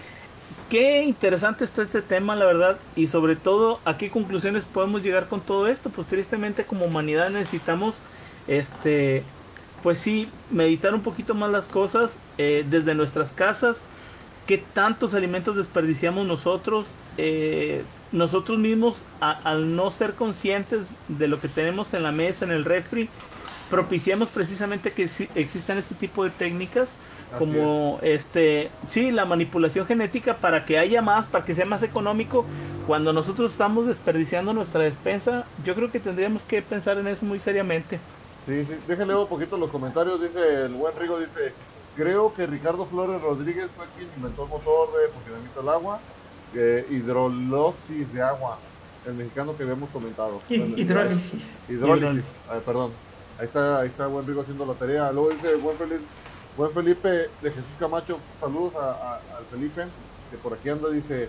Qué 0.69 1.03
interesante 1.03 1.65
está 1.65 1.83
este 1.83 2.01
tema, 2.01 2.37
la 2.37 2.45
verdad, 2.45 2.79
y 2.95 3.09
sobre 3.09 3.35
todo 3.35 3.81
a 3.85 3.99
qué 3.99 4.09
conclusiones 4.09 4.65
podemos 4.65 5.03
llegar 5.03 5.27
con 5.27 5.41
todo 5.41 5.67
esto. 5.67 5.91
Pues 5.91 6.07
tristemente 6.07 6.65
como 6.65 6.85
humanidad 6.85 7.29
necesitamos, 7.31 7.97
este, 8.47 9.25
pues 9.83 9.99
sí, 9.99 10.29
meditar 10.51 10.95
un 10.95 11.03
poquito 11.03 11.35
más 11.35 11.51
las 11.51 11.67
cosas 11.67 12.17
eh, 12.39 12.65
desde 12.69 12.95
nuestras 12.95 13.31
casas. 13.31 13.77
Qué 14.47 14.59
tantos 14.59 15.15
alimentos 15.15 15.57
desperdiciamos 15.57 16.27
nosotros, 16.27 16.87
eh, 17.19 17.83
nosotros 18.13 18.59
mismos 18.59 18.97
a- 19.21 19.39
al 19.45 19.77
no 19.77 19.91
ser 19.91 20.15
conscientes 20.15 20.89
de 21.09 21.29
lo 21.29 21.41
que 21.41 21.49
tenemos 21.49 21.95
en 21.95 22.03
la 22.03 22.11
mesa, 22.13 22.45
en 22.45 22.51
el 22.51 22.65
refri, 22.65 23.09
propiciamos 23.71 24.29
precisamente 24.31 24.91
que 24.93 25.09
existan 25.37 25.79
este 25.79 25.95
tipo 25.95 26.25
de 26.25 26.31
técnicas 26.31 26.89
como 27.39 28.01
este 28.03 28.69
sí 28.89 29.13
la 29.13 29.25
manipulación 29.25 29.87
genética 29.87 30.35
para 30.39 30.65
que 30.65 30.79
haya 30.79 31.01
más 31.01 31.27
para 31.27 31.45
que 31.45 31.55
sea 31.55 31.65
más 31.65 31.85
económico 31.85 32.45
cuando 32.89 33.13
nosotros 33.13 33.53
estamos 33.53 33.87
desperdiciando 33.87 34.53
nuestra 34.53 34.81
despensa 34.83 35.45
yo 35.65 35.77
creo 35.77 35.93
que 35.93 36.01
tendríamos 36.01 36.43
que 36.43 36.61
pensar 36.61 36.99
en 36.99 37.07
eso 37.07 37.25
muy 37.25 37.39
seriamente 37.39 38.01
Sí, 38.51 38.67
sí, 38.67 38.75
déjenle 38.89 39.15
un 39.15 39.29
poquito 39.29 39.57
los 39.57 39.71
comentarios, 39.71 40.21
dice 40.21 40.65
el 40.65 40.75
buen 40.75 40.97
Rigo, 40.99 41.21
dice, 41.21 41.53
creo 41.95 42.33
que 42.33 42.47
Ricardo 42.49 42.85
Flores 42.85 43.23
Rodríguez 43.23 43.69
fue 43.77 43.87
quien 43.97 44.09
inventó 44.17 44.43
el 44.43 44.49
motor 44.49 44.89
de 45.01 45.09
funcionamiento 45.09 45.61
del 45.61 45.69
agua, 45.69 46.01
eh, 46.57 46.85
hidrolosis 46.91 48.13
de 48.13 48.23
agua, 48.23 48.59
el 49.07 49.15
mexicano 49.15 49.57
que 49.57 49.63
habíamos 49.63 49.89
comentado. 49.91 50.41
Bueno, 50.49 50.77
Hidrólisis. 50.77 51.55
Hidrólisis, 51.69 52.25
perdón. 52.67 52.91
Ahí 53.39 53.47
está, 53.47 53.79
ahí 53.81 53.89
está 53.89 54.07
buen 54.09 54.27
Rigo 54.27 54.41
haciendo 54.41 54.67
la 54.67 54.75
tarea. 54.75 55.13
Luego 55.13 55.31
dice 55.31 55.55
buen 55.55 55.77
Felipe, 55.79 56.03
buen 56.57 56.73
Felipe 56.73 57.09
de 57.09 57.51
Jesús 57.51 57.65
Camacho, 57.79 58.19
saludos 58.41 58.75
a- 58.75 58.91
a- 58.91 59.15
al 59.39 59.45
Felipe, 59.49 59.85
que 60.33 60.37
por 60.39 60.55
aquí 60.55 60.69
anda, 60.71 60.89
dice, 60.91 61.29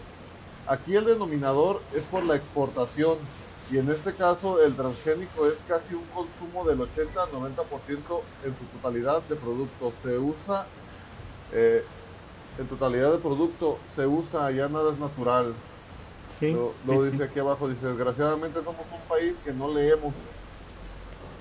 aquí 0.67 0.95
el 0.95 1.05
denominador 1.05 1.81
es 1.95 2.01
por 2.03 2.23
la 2.23 2.35
exportación 2.35 3.17
y 3.71 3.77
en 3.77 3.89
este 3.89 4.13
caso 4.13 4.61
el 4.61 4.75
transgénico 4.75 5.47
es 5.47 5.53
casi 5.67 5.95
un 5.95 6.03
consumo 6.13 6.65
del 6.65 6.79
80-90% 6.79 8.21
en 8.43 8.55
su 8.57 8.65
totalidad 8.77 9.21
de 9.23 9.35
producto. 9.37 9.93
Se 10.03 10.17
usa, 10.17 10.65
eh, 11.53 11.83
en 12.59 12.67
totalidad 12.67 13.13
de 13.13 13.19
producto, 13.19 13.77
se 13.95 14.05
usa, 14.05 14.51
ya 14.51 14.67
nada 14.67 14.91
es 14.91 14.99
natural. 14.99 15.53
Sí, 16.39 16.53
sí. 16.85 16.91
dice 17.11 17.23
aquí 17.23 17.39
abajo, 17.39 17.69
dice, 17.69 17.85
desgraciadamente 17.85 18.59
somos 18.63 18.85
un 18.91 19.07
país 19.07 19.35
que 19.45 19.53
no 19.53 19.73
leemos, 19.73 20.13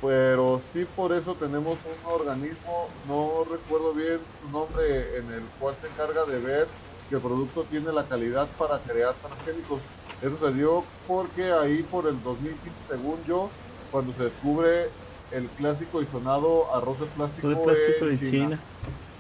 pero 0.01 0.61
sí 0.73 0.87
por 0.95 1.13
eso 1.13 1.35
tenemos 1.35 1.79
un 1.79 2.13
organismo, 2.13 2.89
no 3.09 3.45
recuerdo 3.51 3.93
bien 3.93 4.21
su 4.41 4.51
nombre, 4.53 5.19
en 5.19 5.33
el 5.33 5.43
cual 5.59 5.75
se 5.81 5.89
encarga 5.89 6.25
de 6.27 6.39
ver 6.39 6.69
que 7.09 7.17
el 7.17 7.21
producto 7.23 7.65
tiene 7.65 7.93
la 7.93 8.05
calidad 8.05 8.47
para 8.57 8.79
crear 8.79 9.15
transgénicos. 9.15 9.81
Eso 10.23 10.37
se 10.39 10.53
dio 10.53 10.85
porque 11.07 11.51
ahí 11.53 11.83
por 11.91 12.07
el 12.07 12.23
2015, 12.23 12.71
según 12.91 13.17
yo, 13.27 13.49
cuando 13.91 14.13
se 14.15 14.25
descubre 14.25 14.89
el 15.33 15.47
clásico 15.57 16.03
y 16.03 16.07
sonado 16.07 16.75
arroz 16.75 17.01
de 17.01 17.07
plástico, 17.07 17.49
en 17.51 18.19
de 18.19 18.31
China. 18.31 18.59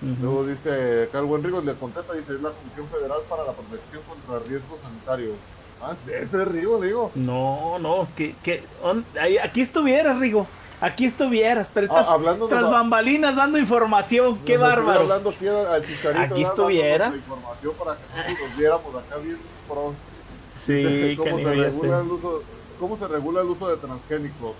Ujú. 0.02 0.16
Luego 0.22 0.46
dice 0.46 1.08
Carl 1.12 1.26
Enrico, 1.34 1.60
le 1.60 1.74
contesta, 1.74 2.12
dice, 2.14 2.34
es 2.34 2.40
la 2.42 2.50
Comisión 2.50 2.86
Federal 2.88 3.18
para 3.28 3.44
la 3.44 3.52
Protección 3.52 4.02
contra 4.08 4.46
Riesgos 4.48 4.80
Sanitarios. 4.82 5.36
Ah, 5.82 5.94
ese 6.06 6.22
es 6.42 6.48
Rigo, 6.48 6.80
digo. 6.80 7.10
No, 7.14 7.78
no, 7.78 8.02
es 8.02 8.08
que, 8.10 8.34
que 8.42 8.62
on- 8.82 9.04
ahí- 9.20 9.38
aquí 9.38 9.60
estuvieras, 9.62 10.18
Rigo. 10.18 10.46
Aquí 10.82 11.04
estuvieras, 11.06 11.68
pero 11.72 11.86
Ah, 11.90 12.00
estás 12.00 12.12
hablando 12.14 12.46
de 12.46 12.50
tras 12.50 12.64
ba- 12.64 12.70
bambalinas 12.70 13.36
dando 13.36 13.58
información. 13.58 14.38
Qué 14.46 14.56
bárbaro. 14.56 15.00
hablando 15.00 15.30
aquí 15.30 15.46
al 15.46 15.66
Aquí 15.82 15.92
¿verdad? 16.04 16.38
estuviera. 16.38 16.98
Dándonos 17.10 17.12
la 17.12 17.16
información 17.36 17.74
para 17.78 17.96
que 17.96 18.02
nosotros 18.16 18.48
nos 18.48 18.58
viéramos 18.58 18.94
acá 18.94 19.16
bien 19.18 19.38
pros. 19.68 19.94
Sí, 20.64 21.16
¿Cómo, 21.16 21.30
canijo, 21.30 21.48
se 21.48 21.54
regula 21.54 22.00
el 22.00 22.10
uso, 22.10 22.42
¿Cómo 22.78 22.96
se 22.98 23.08
regula 23.08 23.40
el 23.40 23.48
uso 23.48 23.68
de 23.68 23.76
transgénicos? 23.76 24.54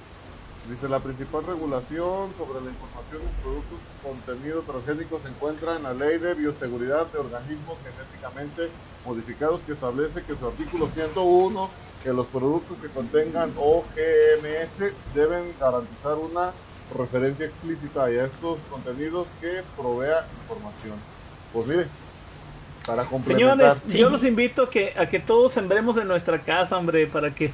Dice, 0.69 0.89
la 0.89 1.01
principal 1.01 1.45
regulación 1.47 2.31
sobre 2.39 2.61
la 2.65 2.71
información 2.71 3.23
en 3.23 3.43
productos 3.43 3.79
contenido 4.03 4.61
transgénico 4.63 5.21
se 5.23 5.29
encuentra 5.29 5.77
en 5.77 5.83
la 5.83 5.95
Ley 5.95 6.19
de 6.19 6.35
Bioseguridad 6.35 7.07
de 7.09 7.19
Organismos 7.19 7.79
Genéticamente 7.83 8.69
Modificados 9.05 9.61
que 9.67 9.73
establece 9.73 10.23
que 10.23 10.37
su 10.37 10.47
artículo 10.47 10.89
101 10.95 11.71
que 12.03 12.13
los 12.13 12.27
productos 12.27 12.77
que 12.79 12.89
contengan 12.89 13.53
OGMS 13.59 14.93
deben 15.15 15.55
garantizar 15.59 16.17
una 16.17 16.53
referencia 16.97 17.47
explícita 17.47 18.05
a 18.05 18.11
estos 18.11 18.59
contenidos 18.71 19.27
que 19.41 19.63
provea 19.77 20.27
información. 20.43 20.99
Pues 21.53 21.67
mire, 21.67 21.87
para 22.87 23.05
complementar. 23.05 23.57
Señores, 23.57 23.83
Sí. 23.87 23.99
yo 23.99 24.11
los 24.11 24.25
invito 24.25 24.65
a 24.65 24.71
que, 24.71 24.95
a 24.97 25.07
que 25.07 25.21
todos 25.21 25.53
sembremos 25.53 25.97
en 25.97 26.09
nuestra 26.09 26.41
casa, 26.41 26.77
hombre, 26.79 27.07
para 27.07 27.31
que 27.35 27.51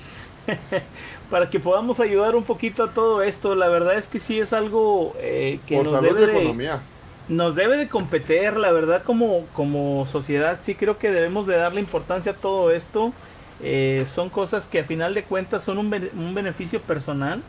para 1.30 1.50
que 1.50 1.58
podamos 1.60 1.98
ayudar 2.00 2.36
un 2.36 2.44
poquito 2.44 2.84
a 2.84 2.90
todo 2.92 3.22
esto. 3.22 3.54
La 3.54 3.68
verdad 3.68 3.94
es 3.96 4.08
que 4.08 4.20
sí 4.20 4.38
es 4.38 4.52
algo 4.52 5.14
eh, 5.18 5.60
que 5.66 5.76
por 5.76 5.86
nos 5.86 6.02
debe 6.02 6.26
de, 6.26 6.32
economía. 6.32 6.82
nos 7.28 7.54
debe 7.54 7.76
de 7.76 7.88
competir, 7.88 8.56
la 8.56 8.70
verdad 8.72 9.02
como, 9.02 9.46
como 9.54 10.06
sociedad 10.06 10.60
sí 10.62 10.74
creo 10.76 10.98
que 10.98 11.10
debemos 11.10 11.46
de 11.46 11.56
darle 11.56 11.80
importancia 11.80 12.32
a 12.32 12.36
todo 12.36 12.70
esto. 12.70 13.12
Eh, 13.60 14.06
son 14.14 14.28
cosas 14.30 14.66
que 14.68 14.80
a 14.80 14.84
final 14.84 15.14
de 15.14 15.24
cuentas 15.24 15.64
son 15.64 15.78
un, 15.78 15.92
un 16.16 16.34
beneficio 16.34 16.80
personal. 16.80 17.42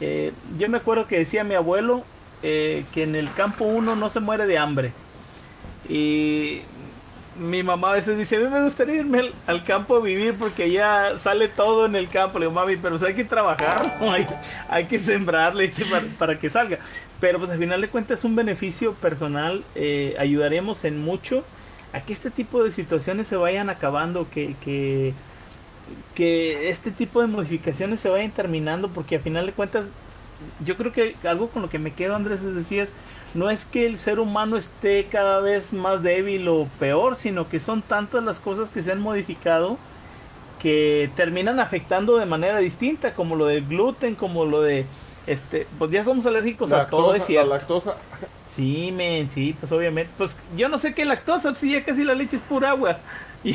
Eh, 0.00 0.32
yo 0.58 0.68
me 0.68 0.78
acuerdo 0.78 1.06
que 1.06 1.18
decía 1.18 1.44
mi 1.44 1.54
abuelo 1.54 2.04
eh, 2.42 2.86
que 2.92 3.02
en 3.02 3.14
el 3.16 3.30
campo 3.32 3.64
uno 3.66 3.96
no 3.96 4.08
se 4.10 4.20
muere 4.20 4.46
de 4.46 4.56
hambre. 4.58 4.94
Y 5.88 6.62
mi 7.40 7.62
mamá 7.62 7.90
a 7.90 7.94
veces 7.94 8.18
dice, 8.18 8.36
a 8.36 8.40
mí 8.40 8.48
me 8.48 8.62
gustaría 8.62 8.96
irme 8.96 9.32
al, 9.46 9.64
campo 9.64 9.96
a 9.96 10.00
vivir 10.00 10.34
porque 10.38 10.70
ya 10.70 11.18
sale 11.18 11.48
todo 11.48 11.86
en 11.86 11.96
el 11.96 12.08
campo. 12.08 12.38
Le 12.38 12.46
digo, 12.46 12.52
mami, 12.52 12.76
pero 12.76 12.98
pues 12.98 13.02
hay 13.02 13.14
que 13.14 13.24
trabajar, 13.24 13.98
hay, 14.68 14.84
que 14.84 14.98
sembrarle 14.98 15.72
para, 15.90 16.06
para 16.18 16.38
que 16.38 16.50
salga. 16.50 16.78
Pero 17.18 17.38
pues 17.38 17.50
al 17.50 17.58
final 17.58 17.80
de 17.80 17.88
cuentas 17.88 18.20
es 18.20 18.24
un 18.24 18.36
beneficio 18.36 18.94
personal. 18.94 19.64
eh, 19.74 20.14
ayudaremos 20.18 20.84
en 20.84 21.00
mucho 21.00 21.44
a 21.92 22.00
que 22.00 22.12
este 22.12 22.30
tipo 22.30 22.62
de 22.62 22.70
situaciones 22.70 23.26
se 23.26 23.36
vayan 23.36 23.70
acabando, 23.70 24.28
que, 24.30 24.54
que, 24.62 25.14
que 26.14 26.68
este 26.68 26.90
tipo 26.90 27.20
de 27.20 27.26
modificaciones 27.26 28.00
se 28.00 28.08
vayan 28.08 28.30
terminando, 28.30 28.88
porque 28.88 29.16
al 29.16 29.22
final 29.22 29.46
de 29.46 29.52
cuentas 29.52 29.86
yo 30.64 30.76
creo 30.76 30.92
que 30.92 31.16
algo 31.24 31.48
con 31.48 31.62
lo 31.62 31.70
que 31.70 31.78
me 31.78 31.92
quedo, 31.92 32.14
Andrés, 32.14 32.42
es 32.42 32.54
decías, 32.54 32.90
no 33.34 33.50
es 33.50 33.64
que 33.64 33.86
el 33.86 33.98
ser 33.98 34.20
humano 34.20 34.56
esté 34.56 35.06
cada 35.06 35.40
vez 35.40 35.72
más 35.72 36.02
débil 36.02 36.48
o 36.48 36.68
peor, 36.78 37.16
sino 37.16 37.48
que 37.48 37.60
son 37.60 37.82
tantas 37.82 38.24
las 38.24 38.40
cosas 38.40 38.68
que 38.70 38.82
se 38.82 38.92
han 38.92 39.00
modificado 39.00 39.78
que 40.58 41.10
terminan 41.16 41.58
afectando 41.60 42.16
de 42.18 42.26
manera 42.26 42.58
distinta, 42.58 43.14
como 43.14 43.36
lo 43.36 43.46
del 43.46 43.66
gluten, 43.66 44.14
como 44.14 44.44
lo 44.44 44.60
de 44.62 44.86
este, 45.26 45.66
pues 45.78 45.90
ya 45.90 46.04
somos 46.04 46.26
alérgicos 46.26 46.72
a 46.72 46.88
todo, 46.88 47.14
es 47.14 47.22
Lactosa- 47.22 47.24
la 47.24 47.26
cierto. 47.26 47.48
lactosa, 47.50 47.96
Sí, 48.46 48.90
men, 48.92 49.30
sí, 49.30 49.54
pues 49.58 49.70
obviamente. 49.72 50.12
Pues 50.18 50.36
yo 50.56 50.68
no 50.68 50.76
sé 50.78 50.92
qué 50.94 51.04
lactosa, 51.04 51.54
si 51.54 51.72
ya 51.72 51.84
casi 51.84 52.02
la 52.04 52.14
leche 52.14 52.36
es 52.36 52.42
pura 52.42 52.70
agua. 52.70 52.98
Y 53.44 53.54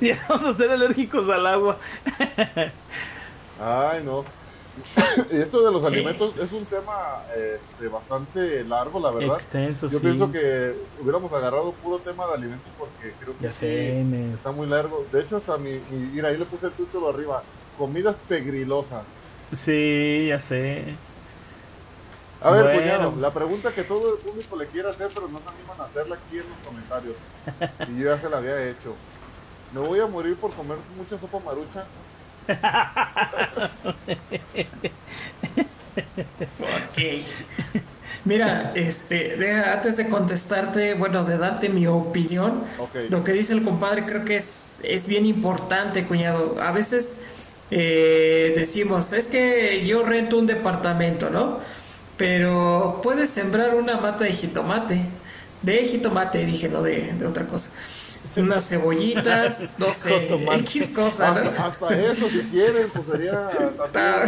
ya 0.00 0.24
vamos 0.28 0.46
a 0.46 0.54
ser 0.56 0.70
alérgicos 0.70 1.28
al 1.28 1.46
agua. 1.46 1.78
Ay, 3.58 4.02
no. 4.04 4.24
Y 5.32 5.36
esto 5.38 5.64
de 5.64 5.72
los 5.72 5.86
Sí. 5.86 5.94
alimentos 5.94 6.36
es 6.38 6.52
un 6.52 6.64
tema 6.66 7.22
este, 7.36 7.88
bastante 7.88 8.64
largo, 8.64 9.00
la 9.00 9.10
verdad. 9.10 9.36
Extenso, 9.36 9.88
Yo 9.88 9.98
sí. 9.98 10.04
pienso 10.04 10.30
que 10.32 10.74
hubiéramos 11.00 11.32
agarrado 11.32 11.72
puro 11.72 11.98
tema 11.98 12.26
de 12.26 12.34
alimentos 12.34 12.68
porque 12.78 13.12
creo 13.20 13.36
que 13.36 13.44
Ya 13.44 13.52
sí 13.52 13.58
sé, 13.60 14.30
está 14.34 14.52
muy 14.52 14.66
largo. 14.66 15.04
De 15.12 15.20
hecho, 15.20 15.36
hasta 15.38 15.56
mi, 15.58 15.72
mi- 15.90 16.06
mira, 16.12 16.28
ahí 16.28 16.36
le 16.36 16.44
puse 16.44 16.66
el 16.66 16.72
título 16.72 17.08
arriba. 17.10 17.42
Comidas 17.76 18.16
pegrilosas. 18.28 19.02
Sí, 19.56 20.26
ya 20.28 20.38
sé. 20.40 20.94
A 22.40 22.50
ver, 22.50 22.62
Bueno. 22.64 22.80
cuñado, 22.80 23.14
la 23.20 23.32
pregunta 23.32 23.72
que 23.72 23.82
todo 23.82 24.16
el 24.16 24.24
público 24.24 24.56
le 24.56 24.66
quiere 24.66 24.88
hacer, 24.88 25.08
pero 25.14 25.26
no 25.28 25.38
se 25.38 25.44
animan 25.48 25.80
a 25.80 25.84
hacerla 25.84 26.16
aquí 26.16 26.38
en 26.38 26.44
los 26.48 26.58
comentarios. 26.66 27.14
Y 27.96 28.00
yo 28.00 28.14
ya 28.14 28.20
se 28.20 28.28
la 28.30 28.36
había 28.38 28.68
hecho. 28.68 28.94
¿Me 29.72 29.80
voy 29.80 30.00
a 30.00 30.06
morir 30.06 30.36
por 30.36 30.52
comer 30.54 30.78
mucha 30.96 31.18
sopa 31.18 31.38
marucha? 31.44 31.84
Ok. 36.60 36.98
Mira, 38.24 38.72
este, 38.74 39.38
antes 39.72 39.96
de 39.96 40.08
contestarte, 40.08 40.94
bueno, 40.94 41.24
de 41.24 41.38
darte 41.38 41.68
mi 41.70 41.86
opinión, 41.86 42.64
lo 43.08 43.24
que 43.24 43.32
dice 43.32 43.54
el 43.54 43.62
compadre 43.62 44.04
creo 44.04 44.24
que 44.24 44.36
es, 44.36 44.76
es 44.82 45.06
bien 45.06 45.24
importante, 45.24 46.04
cuñado. 46.04 46.56
A 46.60 46.72
veces 46.72 47.18
eh, 47.70 48.54
decimos, 48.56 49.12
es 49.12 49.28
que 49.28 49.86
yo 49.86 50.04
rento 50.04 50.36
un 50.38 50.46
departamento, 50.46 51.30
¿no? 51.30 51.60
Pero 52.16 53.00
puedes 53.02 53.30
sembrar 53.30 53.74
una 53.74 53.96
mata 53.98 54.24
de 54.24 54.32
jitomate. 54.32 55.00
De 55.62 55.78
jitomate, 55.86 56.44
dije, 56.44 56.68
no 56.68 56.82
de, 56.82 57.14
de 57.14 57.26
otra 57.26 57.46
cosa. 57.46 57.70
Unas 58.36 58.68
cebollitas, 58.68 59.70
no 59.78 59.92
sé. 59.92 60.28
X 60.58 60.90
cosa, 60.90 61.32
¿no? 61.32 61.50
Hasta, 61.50 61.66
hasta 61.66 62.00
eso, 62.00 62.28
si 62.28 62.38
quieren, 62.42 62.88
pues 62.92 63.04
sería 63.10 63.32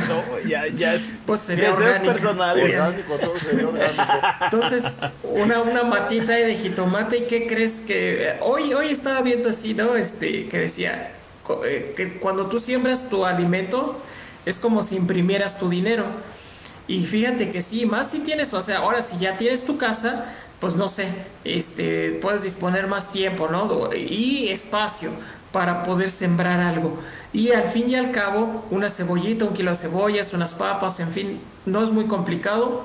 No, 0.08 0.48
ya, 0.48 0.66
ya 0.68 0.94
es. 0.94 1.02
Pues 1.26 1.40
sería 1.42 1.72
orgánico. 1.72 2.12
personales. 2.12 2.62
sería- 2.64 2.84
orgánico, 2.86 3.14
todo 3.18 3.36
sería 3.36 3.68
orgánico. 3.68 4.02
Entonces, 4.44 4.84
una, 5.22 5.60
una 5.62 5.82
matita 5.84 6.32
de 6.32 6.54
jitomate, 6.56 7.18
¿y 7.18 7.22
qué 7.26 7.46
crees 7.46 7.80
que 7.86 8.34
hoy, 8.40 8.72
hoy 8.74 8.88
estaba 8.88 9.20
viendo 9.22 9.50
así, 9.50 9.74
¿no? 9.74 9.94
Este, 9.94 10.48
que 10.48 10.58
decía 10.58 11.12
co- 11.44 11.64
eh, 11.64 11.92
que 11.96 12.14
cuando 12.14 12.46
tú 12.46 12.58
siembras 12.58 13.08
tu 13.08 13.24
alimento 13.24 14.00
es 14.46 14.58
como 14.58 14.82
si 14.82 14.96
imprimieras 14.96 15.58
tu 15.58 15.68
dinero. 15.68 16.06
Y 16.88 17.04
fíjate 17.06 17.50
que 17.50 17.62
sí, 17.62 17.86
más 17.86 18.10
si 18.10 18.18
tienes, 18.20 18.52
o 18.54 18.62
sea, 18.62 18.78
ahora 18.78 19.02
si 19.02 19.18
ya 19.18 19.36
tienes 19.36 19.64
tu 19.64 19.76
casa, 19.78 20.24
pues 20.60 20.74
no 20.76 20.88
sé, 20.88 21.08
este, 21.44 22.18
puedes 22.20 22.42
disponer 22.42 22.86
más 22.86 23.10
tiempo, 23.10 23.48
¿no? 23.48 23.90
Y 23.94 24.48
espacio 24.50 25.10
para 25.52 25.84
poder 25.84 26.10
sembrar 26.10 26.60
algo. 26.60 26.98
Y 27.32 27.52
al 27.52 27.64
fin 27.64 27.88
y 27.88 27.94
al 27.94 28.12
cabo, 28.12 28.64
una 28.70 28.90
cebollita, 28.90 29.44
un 29.44 29.54
kilo 29.54 29.70
de 29.70 29.76
cebollas, 29.76 30.32
unas 30.34 30.54
papas, 30.54 31.00
en 31.00 31.10
fin, 31.10 31.40
no 31.66 31.82
es 31.82 31.90
muy 31.90 32.04
complicado 32.06 32.84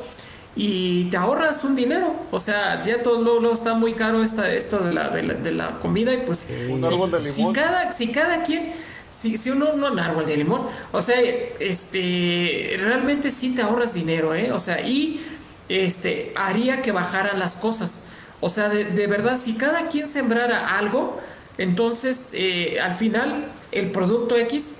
y 0.56 1.06
te 1.06 1.18
ahorras 1.18 1.64
un 1.64 1.76
dinero. 1.76 2.15
O 2.31 2.39
sea, 2.39 2.84
ya 2.85 3.03
todo 3.03 3.22
luego, 3.22 3.39
luego 3.39 3.56
está 3.56 3.73
muy 3.73 3.93
caro 3.93 4.23
esta, 4.23 4.52
esto 4.52 4.80
de 4.80 4.93
la, 4.93 5.10
de 5.10 5.23
la, 5.23 5.34
de 5.34 5.52
la 5.52 5.80
comida 5.80 6.14
y 6.14 6.18
pues 6.18 6.45
Un 6.69 6.81
si, 6.81 6.88
árbol 6.88 7.11
de 7.11 7.31
si 7.31 7.38
limón. 7.39 7.53
cada, 7.53 7.91
si 7.91 8.07
cada 8.11 8.43
quien 8.43 8.73
si, 9.10 9.38
si 9.38 9.49
uno 9.49 9.73
no 9.73 9.91
un 9.91 9.99
árbol 9.99 10.26
de 10.26 10.35
limón, 10.38 10.64
o 10.91 11.02
sea, 11.02 11.15
este, 11.60 12.76
realmente 12.77 13.31
sí 13.31 13.56
te 13.56 13.61
ahorras 13.61 13.93
dinero, 13.93 14.34
¿eh? 14.35 14.52
O 14.52 14.60
sea, 14.60 14.81
y 14.81 15.26
este, 15.70 16.34
haría 16.36 16.82
que 16.82 16.92
bajaran 16.92 17.40
las 17.40 17.56
cosas. 17.56 18.02
O 18.42 18.50
sea, 18.50 18.70
de, 18.70 18.86
de 18.86 19.08
verdad, 19.08 19.38
si 19.38 19.54
cada 19.54 19.88
quien 19.88 20.08
sembrara 20.08 20.78
algo, 20.78 21.20
entonces 21.58 22.32
eh, 22.34 22.80
al 22.82 22.94
final 22.94 23.46
el 23.72 23.92
producto 23.92 24.36
X 24.38 24.76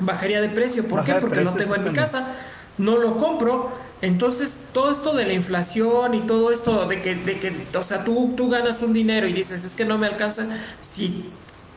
bajaría 0.00 0.40
de 0.40 0.48
precio. 0.48 0.86
¿Por 0.86 1.04
qué? 1.04 1.14
Porque 1.14 1.42
lo 1.42 1.52
tengo 1.54 1.74
en 1.74 1.84
mi 1.84 1.92
casa, 1.92 2.34
no 2.78 2.96
lo 2.98 3.16
compro. 3.16 3.70
Entonces, 4.02 4.68
todo 4.72 4.92
esto 4.92 5.14
de 5.14 5.26
la 5.26 5.34
inflación 5.34 6.14
y 6.14 6.20
todo 6.20 6.50
esto 6.50 6.86
de 6.86 7.02
que, 7.02 7.14
de 7.14 7.38
que 7.38 7.52
o 7.76 7.84
sea, 7.84 8.02
tú, 8.02 8.32
tú 8.34 8.48
ganas 8.48 8.80
un 8.80 8.94
dinero 8.94 9.28
y 9.28 9.34
dices, 9.34 9.62
es 9.62 9.74
que 9.74 9.84
no 9.84 9.98
me 9.98 10.06
alcanza, 10.06 10.46
si 10.80 11.30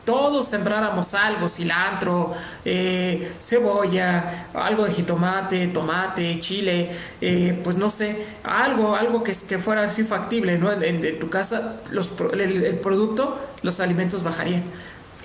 todos 0.04 0.48
sembráramos 0.48 1.14
algo, 1.14 1.48
cilantro, 1.48 2.32
eh, 2.64 3.32
cebolla, 3.40 4.48
algo 4.54 4.84
de 4.84 4.92
jitomate, 4.92 5.68
tomate, 5.68 6.38
chile, 6.38 6.90
eh, 7.20 7.58
pues 7.64 7.76
no 7.76 7.90
sé, 7.90 8.26
algo, 8.42 8.94
algo 8.94 9.22
que, 9.22 9.34
que 9.48 9.58
fuera 9.58 9.84
así 9.84 10.04
factible, 10.04 10.58
¿no? 10.58 10.70
En, 10.72 11.18
tu 11.18 11.28
casa, 11.28 11.80
los, 11.90 12.10
el, 12.32 12.78
producto, 12.80 13.38
los 13.62 13.80
alimentos 13.80 14.22
bajarían. 14.22 14.62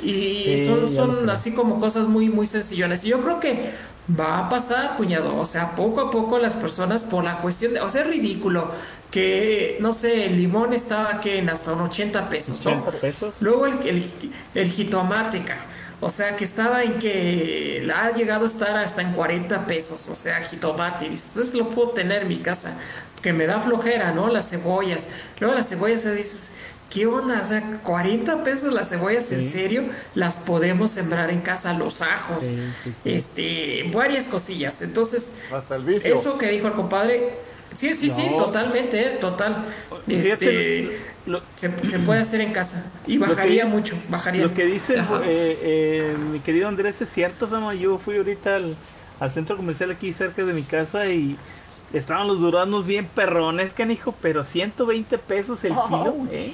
Y 0.01 0.65
son, 0.65 0.88
son 0.93 1.30
así 1.30 1.51
como 1.51 1.80
cosas 1.80 2.07
muy, 2.07 2.30
muy 2.30 2.47
sencillones. 2.47 3.03
Y 3.03 3.10
yo 3.10 3.19
creo 3.19 3.41
que 3.41 3.72
va 4.18 4.39
a 4.39 4.49
pasar, 4.49 4.97
cuñado. 4.97 5.35
O 5.38 5.45
sea, 5.45 5.76
poco 5.76 6.01
a 6.01 6.11
poco 6.11 6.39
las 6.39 6.53
personas, 6.53 7.03
por 7.03 7.23
la 7.23 7.41
cuestión 7.41 7.73
de. 7.73 7.81
O 7.81 7.89
sea, 7.89 8.01
es 8.01 8.07
ridículo 8.07 8.72
que, 9.11 9.77
no 9.80 9.94
sé, 9.94 10.26
el 10.26 10.38
limón 10.38 10.73
estaba 10.73 11.19
que 11.19 11.40
en 11.40 11.49
hasta 11.49 11.73
un 11.73 11.81
80 11.81 12.30
pesos, 12.30 12.64
¿no? 12.64 12.86
pesos? 12.86 13.34
Luego 13.40 13.65
el, 13.65 13.80
el, 13.88 14.11
el 14.53 14.69
jitomate, 14.69 15.44
O 15.99 16.10
sea, 16.10 16.36
que 16.36 16.45
estaba 16.45 16.84
en 16.84 16.99
que 16.99 17.90
ha 17.95 18.11
llegado 18.14 18.45
a 18.45 18.48
estar 18.48 18.77
hasta 18.77 19.02
en 19.02 19.14
40 19.14 19.65
pesos. 19.65 20.07
O 20.10 20.15
sea, 20.15 20.41
jitomate. 20.44 21.07
Y 21.07 21.19
pues 21.34 21.53
lo 21.53 21.69
puedo 21.69 21.90
tener 21.90 22.23
en 22.23 22.27
mi 22.27 22.38
casa. 22.38 22.77
Que 23.22 23.34
me 23.34 23.48
da 23.48 23.60
flojera, 23.60 24.11
¿no? 24.11 24.30
Las 24.30 24.49
cebollas. 24.49 25.10
Luego 25.40 25.56
las 25.56 25.68
cebollas, 25.68 26.03
dices 26.15 26.49
¿Qué 26.90 27.06
onda? 27.06 27.41
O 27.44 27.48
sea, 27.48 27.80
40 27.84 28.44
pesos 28.44 28.73
las 28.73 28.90
cebollas, 28.90 29.31
¿en 29.31 29.48
serio? 29.48 29.84
Las 30.15 30.38
podemos 30.38 30.91
sembrar 30.91 31.30
en 31.30 31.41
casa, 31.41 31.73
los 31.73 32.02
ajos, 32.02 32.45
este, 33.06 33.90
varias 33.94 34.26
cosillas. 34.26 34.81
Entonces, 34.81 35.36
eso 36.03 36.38
que 36.40 36.48
dijo 36.48 36.68
el 36.68 36.73
compadre, 36.73 37.38
sí, 37.75 37.95
sí, 37.95 38.09
sí, 38.09 38.29
totalmente, 38.37 39.01
eh, 39.01 39.17
total. 39.19 39.65
Este, 40.07 40.97
se, 41.55 41.99
puede 41.99 42.21
hacer 42.21 42.41
en 42.41 42.53
casa 42.53 42.91
y 43.05 43.17
bajaría 43.17 43.65
mucho, 43.65 43.97
bajaría. 44.09 44.43
Lo 44.43 44.53
que 44.53 44.65
dice 44.65 44.95
eh, 44.97 45.03
eh, 45.25 46.15
mi 46.31 46.39
querido 46.39 46.67
Andrés 46.67 47.01
es 47.01 47.09
cierto, 47.09 47.49
Sama. 47.49 47.73
Yo 47.73 47.97
fui 47.97 48.17
ahorita 48.17 48.55
al, 48.55 48.75
al 49.19 49.31
centro 49.31 49.55
comercial 49.57 49.91
aquí 49.91 50.13
cerca 50.13 50.43
de 50.43 50.53
mi 50.53 50.63
casa 50.63 51.07
y 51.07 51.37
estaban 51.93 52.27
los 52.27 52.39
duraznos 52.39 52.85
bien 52.85 53.05
perrones, 53.05 53.73
canijo, 53.73 54.13
pero 54.21 54.43
120 54.43 55.17
pesos 55.17 55.63
el 55.63 55.73
kilo, 55.73 56.15
¿eh? 56.31 56.53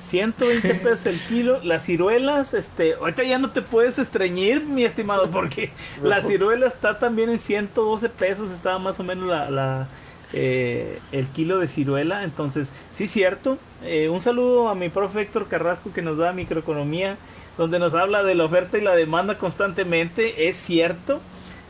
120 0.00 0.74
pesos 0.82 1.06
el 1.06 1.20
kilo. 1.20 1.60
Las 1.62 1.84
ciruelas, 1.84 2.54
este, 2.54 2.94
ahorita 2.94 3.22
ya 3.22 3.38
no 3.38 3.50
te 3.50 3.62
puedes 3.62 3.98
estreñir, 3.98 4.64
mi 4.64 4.84
estimado, 4.84 5.30
porque 5.30 5.70
la 6.02 6.22
ciruela 6.22 6.66
está 6.66 6.98
también 6.98 7.30
en 7.30 7.38
112 7.38 8.08
pesos, 8.08 8.50
estaba 8.50 8.78
más 8.78 8.98
o 9.00 9.04
menos 9.04 9.28
la, 9.28 9.88
eh, 10.32 10.98
el 11.12 11.26
kilo 11.26 11.58
de 11.58 11.68
ciruela. 11.68 12.24
Entonces, 12.24 12.70
sí, 12.94 13.06
cierto. 13.06 13.58
Eh, 13.84 14.08
un 14.08 14.20
saludo 14.20 14.68
a 14.68 14.74
mi 14.74 14.88
profe 14.88 15.22
Héctor 15.22 15.48
Carrasco 15.48 15.92
que 15.92 16.02
nos 16.02 16.18
da 16.18 16.32
microeconomía, 16.32 17.16
donde 17.58 17.78
nos 17.78 17.94
habla 17.94 18.22
de 18.22 18.34
la 18.34 18.44
oferta 18.44 18.78
y 18.78 18.80
la 18.80 18.94
demanda 18.94 19.38
constantemente. 19.38 20.48
Es 20.48 20.56
cierto. 20.56 21.20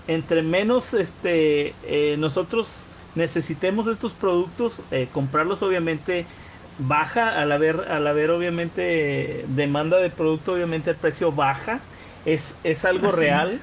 Entre 0.08 0.42
menos 0.42 0.94
este, 0.94 1.74
eh, 1.84 2.16
nosotros 2.18 2.68
necesitemos 3.14 3.86
estos 3.86 4.12
productos, 4.12 4.80
comprarlos 5.12 5.62
obviamente 5.62 6.24
baja 6.78 7.40
al 7.40 7.52
haber 7.52 7.80
al 7.90 8.06
haber 8.06 8.30
obviamente 8.30 9.44
demanda 9.48 9.98
de 9.98 10.10
producto 10.10 10.54
obviamente 10.54 10.90
el 10.90 10.96
precio 10.96 11.32
baja 11.32 11.80
es, 12.24 12.56
es 12.64 12.84
algo 12.84 13.10
real 13.10 13.60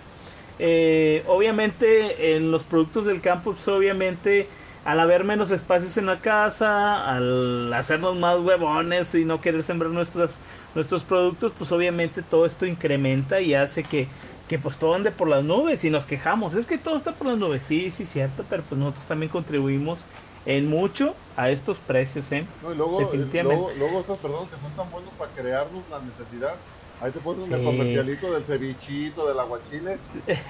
eh, 0.60 1.24
obviamente 1.28 2.36
en 2.36 2.52
los 2.52 2.64
productos 2.64 3.06
del 3.06 3.22
campo 3.22 3.54
pues, 3.54 3.68
obviamente 3.68 4.48
al 4.86 5.00
haber 5.00 5.24
menos 5.24 5.52
espacios 5.52 5.98
en 5.98 6.06
la 6.06 6.20
casa 6.20 7.10
al 7.10 7.72
hacernos 7.74 8.18
más 8.18 8.40
huevones 8.40 9.14
y 9.16 9.26
no 9.26 9.42
querer 9.42 9.64
sembrar 9.64 9.92
nuestros 9.92 10.36
nuestros 10.76 11.04
productos 11.04 11.52
pues 11.58 11.72
obviamente 11.72 12.22
todo 12.22 12.46
esto 12.46 12.66
incrementa 12.66 13.42
y 13.42 13.54
hace 13.54 13.84
que 13.84 14.08
que 14.48 14.58
pues 14.58 14.78
todo 14.78 14.96
ande 14.96 15.12
por 15.12 15.28
las 15.28 15.44
nubes 15.44 15.84
y 15.84 15.90
nos 15.90 16.06
quejamos 16.06 16.56
es 16.56 16.66
que 16.66 16.78
todo 16.78 16.96
está 16.96 17.14
por 17.14 17.28
las 17.28 17.38
nubes 17.38 17.64
sí 17.64 17.92
sí 17.92 18.06
cierto 18.06 18.44
pero 18.50 18.64
pues 18.64 18.80
nosotros 18.80 19.06
también 19.06 19.32
contribuimos 19.32 20.00
en 20.46 20.68
mucho 20.68 21.16
a 21.38 21.50
estos 21.50 21.78
precios, 21.78 22.32
¿eh? 22.32 22.46
No, 22.64 22.72
y 22.72 22.76
luego, 22.76 23.02
luego, 23.02 23.72
luego 23.78 24.00
estos 24.00 24.18
personas 24.18 24.50
que 24.50 24.56
son 24.60 24.72
tan 24.76 24.90
buenos 24.92 25.12
para 25.18 25.32
crearnos 25.32 25.84
la 25.90 26.00
necesidad. 26.00 26.56
Ahí 27.02 27.12
te 27.12 27.20
pones 27.20 27.48
el 27.48 27.64
comercialito 27.64 28.34
del 28.34 28.44
cevichito, 28.44 29.28
del 29.28 29.40
aguachile, 29.40 29.98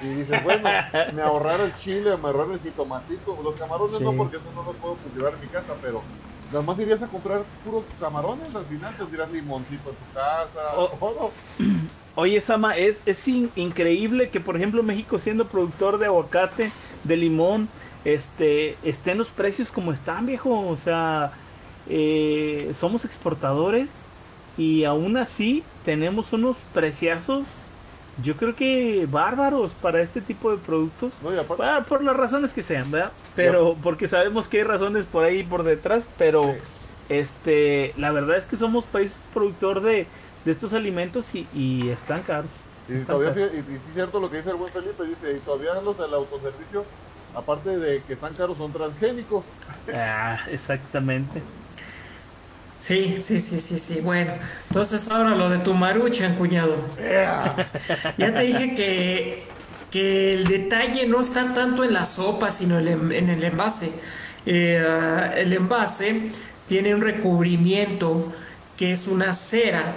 y 0.02 0.08
dices, 0.08 0.44
bueno, 0.44 0.68
me 1.14 1.22
ahorrar 1.22 1.62
el 1.62 1.76
chile, 1.78 2.18
me 2.18 2.28
ahorrar 2.30 2.48
el 2.52 2.60
jitomatito. 2.60 3.38
Los 3.44 3.56
camarones 3.56 4.02
no, 4.02 4.14
porque 4.14 4.38
eso 4.38 4.46
no 4.56 4.64
los 4.64 4.76
puedo 4.78 4.96
cultivar 4.96 5.34
en 5.34 5.42
mi 5.42 5.48
casa, 5.48 5.76
pero 5.82 6.02
nada 6.48 6.64
más 6.64 6.80
irías 6.80 7.02
a 7.04 7.08
comprar 7.08 7.44
puros 7.64 7.84
camarones, 8.00 8.54
al 8.56 8.66
final 8.66 8.96
te 8.98 9.06
dirás 9.06 9.32
limoncito 9.32 9.90
en 9.90 9.96
tu 9.96 10.14
casa. 10.14 11.80
Oye, 12.16 12.42
Sama, 12.42 12.76
es, 12.76 13.02
es 13.06 13.28
increíble 13.28 14.30
que, 14.30 14.40
por 14.40 14.56
ejemplo, 14.56 14.82
México 14.82 15.20
siendo 15.20 15.46
productor 15.46 16.00
de 16.00 16.08
aguacate, 16.08 16.72
de 17.04 17.16
limón, 17.16 17.70
este, 18.04 18.76
estén 18.84 19.18
los 19.18 19.30
precios 19.30 19.72
como 19.72 19.92
están, 19.92 20.26
viejo. 20.26 20.68
O 20.68 20.76
sea, 20.78 21.32
eh, 21.88 22.74
somos 22.78 23.06
exportadores 23.06 23.90
y 24.58 24.84
aún 24.84 25.16
así 25.16 25.64
tenemos 25.90 26.34
unos 26.34 26.56
preciazos, 26.72 27.48
yo 28.22 28.36
creo 28.36 28.56
que 28.56 29.08
bárbaros 29.10 29.72
para 29.82 30.04
este 30.04 30.22
tipo 30.22 30.52
de 30.52 30.58
productos. 30.58 31.12
Ah, 31.64 31.84
por 31.90 32.04
las 32.04 32.16
razones 32.16 32.54
que 32.54 32.62
sean, 32.62 32.92
¿verdad? 32.92 33.12
Pero 33.36 33.76
porque 33.82 34.08
sabemos 34.08 34.48
que 34.48 34.58
hay 34.58 34.66
razones 34.66 35.08
por 35.08 35.24
ahí 35.24 35.42
por 35.42 35.64
detrás, 35.64 36.08
pero 36.20 36.54
este, 37.10 37.96
la 37.98 38.12
verdad 38.12 38.38
es 38.38 38.46
que 38.46 38.56
somos 38.56 38.86
país 38.86 39.20
productor 39.34 39.82
de, 39.82 40.06
de 40.46 40.52
estos 40.52 40.74
alimentos 40.74 41.26
y, 41.34 41.90
están 41.90 42.22
caros. 42.22 42.52
Y, 42.88 43.00
todavía, 43.00 43.48
y, 43.48 43.58
es 43.58 43.94
cierto 43.96 44.20
lo 44.20 44.30
que 44.30 44.38
dice 44.38 44.52
el 44.52 44.58
buen 44.58 44.72
Felipe, 44.72 45.06
dice, 45.06 45.38
y 45.38 45.40
todavía 45.40 45.74
los 45.82 45.98
del 45.98 46.14
autoservicio 46.14 46.86
aparte 47.34 47.80
de 47.80 48.04
que 48.04 48.14
están 48.14 48.36
caros, 48.36 48.60
son 48.60 48.72
transgénicos. 48.72 49.44
Ah, 49.92 50.38
exactamente. 50.52 51.42
Sí, 52.80 53.20
sí, 53.22 53.42
sí, 53.42 53.60
sí, 53.60 53.78
sí. 53.78 54.00
Bueno, 54.02 54.34
entonces 54.68 55.10
ahora 55.10 55.36
lo 55.36 55.50
de 55.50 55.60
tu 55.60 55.74
maruchan, 55.74 56.36
cuñado. 56.36 56.78
ya 58.18 58.34
te 58.34 58.42
dije 58.42 58.76
que, 58.76 59.44
que 59.92 60.34
el 60.34 60.48
detalle 60.48 61.08
no 61.08 61.22
está 61.22 61.54
tanto 61.54 61.84
en 61.84 61.94
la 61.94 62.06
sopa, 62.06 62.52
sino 62.52 62.80
en 62.80 63.30
el 63.30 63.44
envase. 63.44 63.92
Eh, 64.46 65.32
el 65.36 65.54
envase 65.54 66.32
tiene 66.68 66.96
un 66.96 67.02
recubrimiento 67.02 68.32
que 68.78 68.94
es 68.94 69.08
una 69.08 69.34
cera 69.34 69.96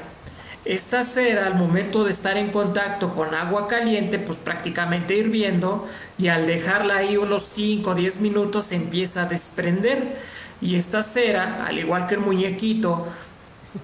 esta 0.64 1.04
cera 1.04 1.46
al 1.46 1.56
momento 1.56 2.04
de 2.04 2.12
estar 2.12 2.36
en 2.36 2.52
contacto 2.52 3.14
con 3.14 3.34
agua 3.34 3.66
caliente, 3.66 4.20
pues 4.20 4.38
prácticamente 4.38 5.16
hirviendo, 5.16 5.88
y 6.18 6.28
al 6.28 6.46
dejarla 6.46 6.98
ahí 6.98 7.16
unos 7.16 7.50
5 7.52 7.90
o 7.90 7.94
10 7.96 8.20
minutos 8.20 8.66
se 8.66 8.76
empieza 8.76 9.22
a 9.22 9.26
desprender. 9.26 10.20
Y 10.62 10.76
esta 10.76 11.02
cera, 11.02 11.66
al 11.66 11.78
igual 11.78 12.06
que 12.06 12.14
el 12.14 12.20
muñequito 12.20 13.06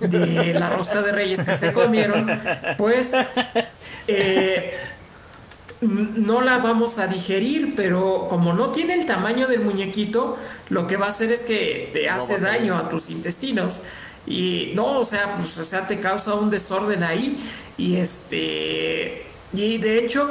de 0.01 0.55
la 0.55 0.71
rosca 0.71 1.03
de 1.03 1.13
reyes 1.13 1.43
que 1.43 1.57
se 1.57 1.73
comieron, 1.73 2.31
pues 2.79 3.13
eh, 4.07 4.75
no 5.81 6.41
la 6.41 6.59
vamos 6.59 6.99
a 6.99 7.07
digerir, 7.07 7.75
pero 7.77 8.27
como 8.29 8.53
no 8.53 8.71
tiene 8.71 8.95
el 8.95 9.07
tamaño 9.07 9.49
del 9.49 9.61
muñequito, 9.61 10.37
lo 10.69 10.87
que 10.87 10.97
va 10.97 11.07
a 11.07 11.11
hacer 11.11 11.33
es 11.33 11.43
que 11.43 11.91
te 11.93 12.09
hace 12.09 12.39
daño 12.39 12.77
a 12.77 12.89
tus 12.89 13.11
intestinos. 13.11 13.81
Y 14.27 14.73
no, 14.75 15.01
o 15.01 15.05
sea, 15.05 15.37
pues, 15.37 15.57
o 15.59 15.65
sea, 15.65 15.87
te 15.87 16.01
causa 16.01 16.35
un 16.35 16.51
desorden 16.51 17.03
ahí. 17.03 17.43
Y 17.77 17.97
este. 17.97 19.25
Y 19.55 19.79
de 19.79 19.99
hecho, 19.99 20.29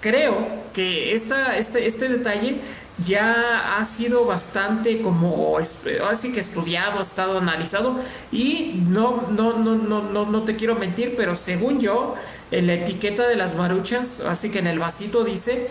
creo 0.00 0.62
que 0.72 1.14
esta, 1.14 1.56
este, 1.56 1.86
este 1.86 2.08
detalle 2.08 2.60
ya 2.98 3.78
ha 3.78 3.84
sido 3.84 4.24
bastante 4.24 5.00
como 5.00 5.56
ahora 5.56 6.14
sí 6.14 6.32
que 6.32 6.40
estudiado, 6.40 6.98
ha 6.98 7.02
estado 7.02 7.38
analizado 7.38 7.98
y 8.30 8.82
no, 8.86 9.28
no, 9.30 9.54
no, 9.58 9.76
no, 9.76 10.02
no, 10.02 10.26
no 10.26 10.42
te 10.42 10.56
quiero 10.56 10.74
mentir, 10.74 11.14
pero 11.16 11.34
según 11.34 11.80
yo, 11.80 12.14
en 12.50 12.66
la 12.66 12.74
etiqueta 12.74 13.26
de 13.26 13.36
las 13.36 13.54
maruchas, 13.54 14.20
así 14.20 14.50
que 14.50 14.58
en 14.58 14.66
el 14.66 14.78
vasito 14.78 15.24
dice 15.24 15.68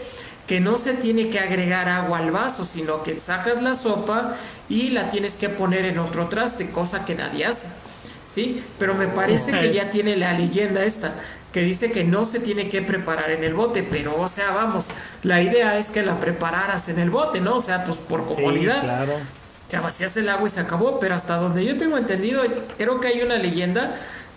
que 0.47 0.59
no 0.59 0.77
se 0.77 0.93
tiene 0.93 1.29
que 1.29 1.39
agregar 1.39 1.87
agua 1.87 2.17
al 2.17 2.31
vaso, 2.31 2.65
sino 2.65 3.03
que 3.03 3.19
sacas 3.19 3.61
la 3.61 3.75
sopa 3.75 4.35
y 4.67 4.89
la 4.89 5.09
tienes 5.09 5.35
que 5.35 5.47
poner 5.47 5.85
en 5.85 5.99
otro 5.99 6.27
traste, 6.27 6.71
cosa 6.71 7.05
que 7.05 7.15
nadie 7.15 7.45
hace. 7.45 7.67
¿sí? 8.27 8.63
Pero 8.79 8.95
me 8.95 9.07
parece 9.07 9.51
que 9.51 9.73
ya 9.73 9.91
tiene 9.91 10.15
la 10.15 10.33
leyenda 10.33 10.83
esta, 10.83 11.13
que 11.53 11.61
dice 11.61 11.91
que 11.91 12.03
no 12.03 12.25
se 12.25 12.39
tiene 12.39 12.69
que 12.69 12.81
preparar 12.81 13.31
en 13.31 13.43
el 13.43 13.53
bote, 13.53 13.83
pero 13.83 14.19
o 14.19 14.27
sea, 14.27 14.51
vamos, 14.51 14.85
la 15.23 15.41
idea 15.41 15.77
es 15.77 15.89
que 15.89 16.01
la 16.03 16.19
prepararas 16.19 16.87
en 16.89 16.99
el 16.99 17.09
bote, 17.09 17.41
¿no? 17.41 17.57
O 17.57 17.61
sea, 17.61 17.83
pues 17.83 17.97
por 17.97 18.25
comodidad. 18.25 18.81
claro. 18.83 19.13
Ya 19.69 19.79
vacías 19.81 20.15
el 20.17 20.27
agua 20.29 20.47
y 20.47 20.51
se 20.51 20.59
acabó, 20.59 20.99
pero 20.99 21.15
hasta 21.15 21.35
donde 21.37 21.63
yo 21.65 21.77
tengo 21.77 21.97
entendido, 21.97 22.43
creo 22.77 22.99
que 22.99 23.07
hay 23.07 23.21
una 23.21 23.37
leyenda, 23.37 23.95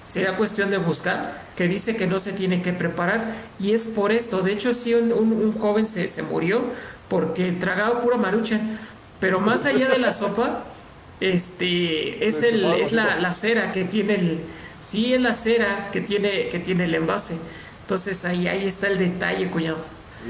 sería 0.08 0.36
cuestión 0.36 0.70
de 0.70 0.78
buscar, 0.78 1.42
que 1.56 1.66
dice 1.68 1.96
que 1.96 2.06
no 2.06 2.20
se 2.20 2.32
tiene 2.32 2.62
que 2.62 2.72
preparar, 2.72 3.24
y 3.58 3.72
es 3.72 3.82
por 3.88 4.12
esto. 4.12 4.42
De 4.42 4.52
hecho, 4.52 4.72
sí, 4.74 4.94
un, 4.94 5.12
un- 5.12 5.32
un 5.32 5.52
joven 5.58 5.86
se, 5.88 6.06
se 6.08 6.22
murió 6.22 6.62
porque 7.08 7.50
tragaba 7.52 8.00
pura 8.00 8.16
maruchan, 8.16 8.78
pero 9.20 9.40
más 9.40 9.64
allá 9.64 9.88
de 9.88 9.98
la 9.98 10.12
sopa, 10.12 10.64
este, 11.20 12.26
es, 12.26 12.42
el, 12.42 12.64
es 12.74 12.92
la, 12.92 13.16
la 13.16 13.32
cera 13.32 13.72
que 13.72 13.84
tiene 13.84 14.14
el, 14.16 14.40
sí, 14.84 15.14
es 15.14 15.20
la 15.20 15.34
cera 15.34 15.90
que 15.92 16.00
tiene, 16.00 16.48
que 16.48 16.58
tiene 16.58 16.84
el 16.84 16.94
envase. 16.94 17.36
Entonces 17.82 18.24
ahí, 18.24 18.48
ahí 18.48 18.66
está 18.66 18.86
el 18.88 18.98
detalle, 18.98 19.48
cuñado. 19.50 19.78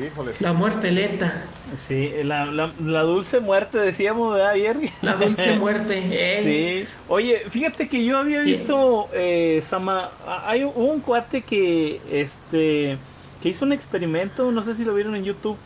Híjole. 0.04 0.32
La 0.40 0.52
muerte 0.52 0.90
lenta, 0.90 1.44
Sí, 1.76 2.10
la, 2.24 2.46
la, 2.46 2.72
la 2.84 3.02
dulce 3.02 3.40
muerte 3.40 3.78
decíamos 3.78 4.34
¿verdad, 4.34 4.50
ayer. 4.50 4.76
la 5.02 5.14
dulce 5.14 5.52
muerte. 5.58 5.98
ey. 5.98 6.82
Sí. 6.84 6.88
Oye, 7.08 7.42
fíjate 7.48 7.88
que 7.88 8.04
yo 8.04 8.18
había 8.18 8.42
Sí. 8.42 8.50
visto, 8.52 9.08
eh, 9.12 9.62
Sama, 9.66 10.10
a- 10.26 10.48
hay 10.50 10.64
un- 10.64 10.72
un 10.74 11.00
cuate 11.00 11.42
que, 11.42 12.00
este, 12.10 12.98
que 13.42 13.48
hizo 13.48 13.64
un 13.64 13.72
experimento, 13.72 14.50
no 14.50 14.62
sé 14.64 14.74
si 14.74 14.84
lo 14.84 14.94
vieron 14.94 15.14
en 15.16 15.24
YouTube, 15.24 15.56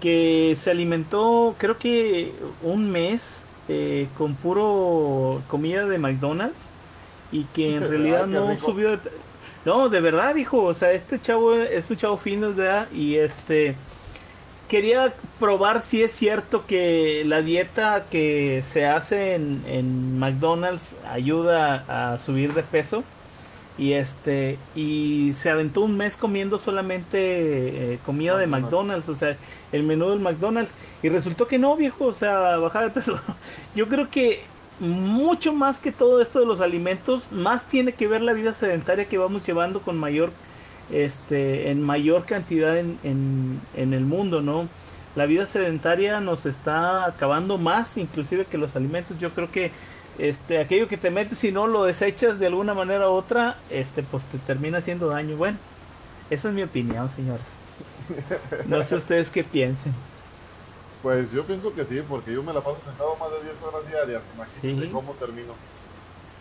que 0.00 0.56
se 0.60 0.70
alimentó, 0.70 1.54
creo 1.58 1.78
que 1.78 2.32
un 2.62 2.90
mes 2.90 3.22
eh, 3.68 4.08
con 4.18 4.34
puro 4.34 5.42
comida 5.48 5.86
de 5.86 5.96
McDonald's 5.98 6.64
y 7.32 7.44
que 7.44 7.76
en 7.76 7.82
Ay, 7.84 7.88
realidad 7.88 8.20
qué 8.22 8.30
no 8.30 8.58
subió. 8.58 8.90
de- 8.92 9.10
No, 9.64 9.88
de 9.88 10.00
verdad, 10.00 10.34
hijo, 10.36 10.62
o 10.62 10.74
sea, 10.74 10.92
este 10.92 11.20
chavo 11.20 11.54
es 11.54 11.88
un 11.90 11.96
chavo 11.96 12.16
fino, 12.16 12.52
¿verdad? 12.54 12.88
Y 12.92 13.16
este 13.16 13.74
quería 14.68 15.12
probar 15.40 15.82
si 15.82 16.02
es 16.02 16.12
cierto 16.12 16.64
que 16.66 17.24
la 17.26 17.42
dieta 17.42 18.04
que 18.10 18.62
se 18.68 18.86
hace 18.86 19.34
en, 19.34 19.62
en 19.66 20.18
McDonald's 20.18 20.94
ayuda 21.10 21.84
a 21.88 22.18
subir 22.18 22.54
de 22.54 22.62
peso. 22.62 23.02
Y 23.78 23.94
este 23.94 24.58
y 24.76 25.32
se 25.34 25.48
aventó 25.48 25.80
un 25.80 25.96
mes 25.96 26.14
comiendo 26.16 26.58
solamente 26.58 27.94
eh, 27.94 27.98
comida 28.04 28.36
de 28.36 28.46
McDonald's. 28.46 29.06
McDonald's, 29.06 29.08
o 29.08 29.14
sea, 29.14 29.36
el 29.72 29.82
menú 29.84 30.10
del 30.10 30.20
McDonald's. 30.20 30.74
Y 31.02 31.08
resultó 31.08 31.46
que 31.48 31.58
no, 31.58 31.76
viejo, 31.76 32.04
o 32.06 32.12
sea, 32.12 32.56
bajar 32.58 32.84
de 32.84 32.90
peso. 32.90 33.18
Yo 33.74 33.88
creo 33.88 34.10
que 34.10 34.42
mucho 34.80 35.52
más 35.52 35.78
que 35.78 35.92
todo 35.92 36.20
esto 36.20 36.40
de 36.40 36.46
los 36.46 36.60
alimentos, 36.60 37.30
más 37.30 37.66
tiene 37.66 37.92
que 37.92 38.08
ver 38.08 38.22
la 38.22 38.32
vida 38.32 38.54
sedentaria 38.54 39.04
que 39.04 39.18
vamos 39.18 39.46
llevando 39.46 39.80
con 39.80 39.98
mayor 39.98 40.32
este, 40.90 41.70
en 41.70 41.82
mayor 41.82 42.24
cantidad 42.24 42.76
en, 42.76 42.98
en, 43.04 43.94
el 43.94 44.04
mundo, 44.04 44.42
¿no? 44.42 44.68
La 45.14 45.26
vida 45.26 45.46
sedentaria 45.46 46.20
nos 46.20 46.46
está 46.46 47.04
acabando 47.04 47.58
más, 47.58 47.96
inclusive 47.96 48.44
que 48.44 48.58
los 48.58 48.74
alimentos. 48.74 49.18
Yo 49.18 49.30
creo 49.30 49.50
que 49.50 49.70
este, 50.18 50.58
aquello 50.58 50.88
que 50.88 50.96
te 50.96 51.10
metes 51.10 51.42
y 51.44 51.52
no 51.52 51.66
lo 51.66 51.84
desechas 51.84 52.38
de 52.38 52.46
alguna 52.46 52.74
manera 52.74 53.08
u 53.08 53.12
otra, 53.12 53.56
este, 53.70 54.02
pues 54.02 54.24
te 54.24 54.38
termina 54.38 54.78
haciendo 54.78 55.08
daño. 55.08 55.36
Bueno, 55.36 55.58
esa 56.30 56.48
es 56.48 56.54
mi 56.54 56.62
opinión, 56.62 57.08
señores. 57.08 57.44
No 58.66 58.82
sé 58.82 58.96
ustedes 58.96 59.30
qué 59.30 59.44
piensen. 59.44 59.94
Pues 61.02 61.30
yo 61.32 61.44
pienso 61.44 61.72
que 61.74 61.84
sí, 61.84 62.02
porque 62.08 62.32
yo 62.32 62.42
me 62.42 62.52
la 62.52 62.60
paso 62.60 62.78
sentado 62.84 63.16
más 63.16 63.30
de 63.30 63.42
10 63.44 63.54
horas 63.62 63.86
diarias. 63.88 64.22
Imagínate 64.34 64.86
Sí. 64.86 64.92
cómo 64.92 65.12
termino. 65.14 65.54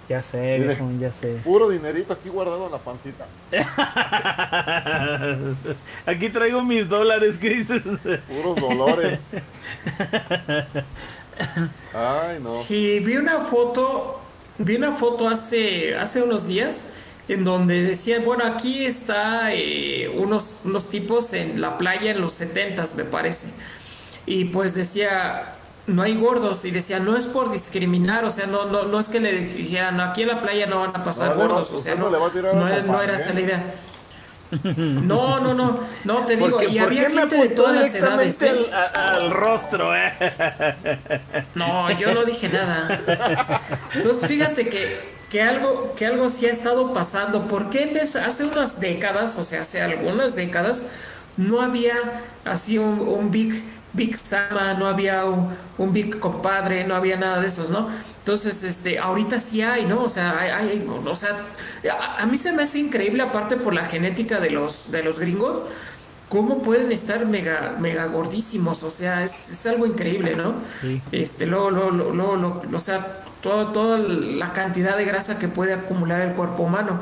Ya 0.09 0.21
sé, 0.23 0.57
Mire. 0.57 0.75
viejo, 0.75 0.89
ya 0.99 1.13
sé. 1.13 1.35
Puro 1.43 1.69
dinerito 1.69 2.11
aquí 2.13 2.29
guardado 2.29 2.65
en 2.65 2.71
la 2.71 2.79
pancita. 2.79 3.27
Aquí 6.05 6.29
traigo 6.29 6.63
mis 6.63 6.89
dólares, 6.89 7.35
¿qué 7.39 7.49
dices? 7.49 7.83
Puros 8.27 8.55
dolores. 8.59 9.19
Ay, 11.93 12.39
no. 12.41 12.51
Sí, 12.51 12.99
vi 12.99 13.17
una 13.17 13.41
foto, 13.41 14.19
vi 14.57 14.75
una 14.77 14.93
foto 14.93 15.27
hace, 15.29 15.95
hace 15.95 16.23
unos 16.23 16.47
días 16.47 16.85
en 17.27 17.45
donde 17.45 17.83
decían, 17.83 18.25
bueno, 18.25 18.43
aquí 18.45 18.83
está 18.85 19.53
eh, 19.53 20.11
unos, 20.17 20.61
unos 20.65 20.89
tipos 20.89 21.33
en 21.33 21.61
la 21.61 21.77
playa 21.77 22.09
en 22.11 22.21
los 22.21 22.33
setentas, 22.33 22.95
me 22.95 23.05
parece. 23.05 23.49
Y 24.31 24.45
pues 24.45 24.75
decía, 24.75 25.55
no 25.87 26.03
hay 26.03 26.15
gordos. 26.15 26.63
Y 26.65 26.69
decía, 26.71 26.99
no 26.99 27.17
es 27.17 27.25
por 27.25 27.51
discriminar, 27.51 28.23
o 28.25 28.31
sea, 28.31 28.45
no, 28.45 28.65
no, 28.65 28.83
no 28.83 28.99
es 28.99 29.07
que 29.09 29.19
le 29.19 29.31
dijeran, 29.33 29.97
"No, 29.97 30.03
aquí 30.03 30.21
en 30.21 30.27
la 30.27 30.39
playa 30.39 30.67
no 30.67 30.81
van 30.81 30.95
a 30.95 31.03
pasar 31.03 31.29
No 31.29 31.33
le 31.35 31.39
va- 31.41 31.47
gordos. 31.47 31.71
O 31.71 31.77
sea, 31.79 31.95
no 31.95 32.09
no, 32.11 32.27
era, 32.27 32.53
no 32.53 32.85
Copán, 32.87 33.03
era 33.03 33.15
esa 33.15 33.33
la 33.33 33.39
idea. 33.41 33.73
No, 34.75 35.39
no, 35.39 35.53
no, 35.53 35.79
no, 36.03 36.25
te 36.25 36.35
digo, 36.35 36.51
Porque- 36.51 36.67
y 36.67 36.75
¿por 36.79 36.87
había 36.87 37.09
gente 37.09 37.35
de 37.37 37.49
todas 37.49 37.75
las 37.75 37.93
edades. 37.93 38.41
¿eh? 38.41 38.49
al, 38.49 38.73
a- 38.73 39.13
al 39.15 39.31
rostro, 39.31 39.95
eh? 39.95 40.11
No, 41.55 41.89
yo 41.99 42.13
no 42.13 42.23
dije 42.25 42.49
nada. 42.49 42.99
Entonces, 43.93 44.27
fíjate 44.27 44.67
que, 44.69 45.09
que 45.31 45.41
algo, 45.41 45.93
que 45.95 46.05
algo 46.07 46.29
sí 46.29 46.45
ha 46.47 46.51
estado 46.51 46.93
pasando. 46.93 47.43
¿Por 47.47 47.69
qué 47.69 47.83
en 47.83 47.93
vez- 47.95 48.15
hace 48.15 48.43
unas 48.45 48.79
décadas, 48.79 49.37
o 49.37 49.43
sea, 49.43 49.61
hace 49.61 49.81
algunas 49.81 50.35
décadas, 50.35 50.83
no 51.37 51.61
había 51.61 51.93
así 52.45 52.77
un, 52.79 52.99
un 53.01 53.29
Big, 53.31 53.63
Big 53.93 54.15
Sama, 54.17 54.73
no 54.75 54.87
había 54.87 55.25
un, 55.25 55.49
un 55.77 55.93
Big 55.93 56.19
Compadre, 56.19 56.85
no 56.85 56.95
había 56.95 57.17
nada 57.17 57.41
de 57.41 57.47
esos, 57.47 57.69
¿no? 57.69 57.89
Entonces, 58.19 58.63
este, 58.63 58.99
ahorita 58.99 59.39
sí 59.39 59.61
hay, 59.61 59.85
¿no? 59.85 60.03
O 60.03 60.09
sea, 60.09 60.39
hay, 60.39 60.49
hay- 60.51 60.87
o 60.87 61.15
sea, 61.15 61.37
a, 61.91 62.21
a 62.21 62.25
mí 62.25 62.37
se 62.37 62.51
me 62.53 62.63
hace 62.63 62.79
increíble, 62.79 63.23
aparte 63.23 63.57
por 63.57 63.73
la 63.73 63.85
genética 63.85 64.39
de 64.39 64.51
los, 64.51 64.91
de 64.91 65.03
los 65.03 65.19
gringos, 65.19 65.63
cómo 66.27 66.61
pueden 66.61 66.91
estar 66.91 67.25
mega, 67.25 67.75
mega 67.79 68.05
gordísimos, 68.05 68.83
o 68.83 68.89
sea, 68.91 69.23
es, 69.23 69.49
es 69.49 69.65
algo 69.65 69.85
increíble, 69.87 70.35
¿no? 70.35 70.55
Sí. 70.81 71.01
Este, 71.11 71.45
luego, 71.47 71.71
luego, 71.71 71.89
luego, 71.91 72.11
luego, 72.13 72.35
luego, 72.37 72.61
o 72.75 72.79
sea, 72.79 73.23
todo- 73.41 73.71
toda 73.71 73.97
la 73.97 74.53
cantidad 74.53 74.97
de 74.97 75.05
grasa 75.05 75.39
que 75.39 75.47
puede 75.47 75.73
acumular 75.73 76.21
el 76.21 76.33
cuerpo 76.35 76.63
humano. 76.63 77.01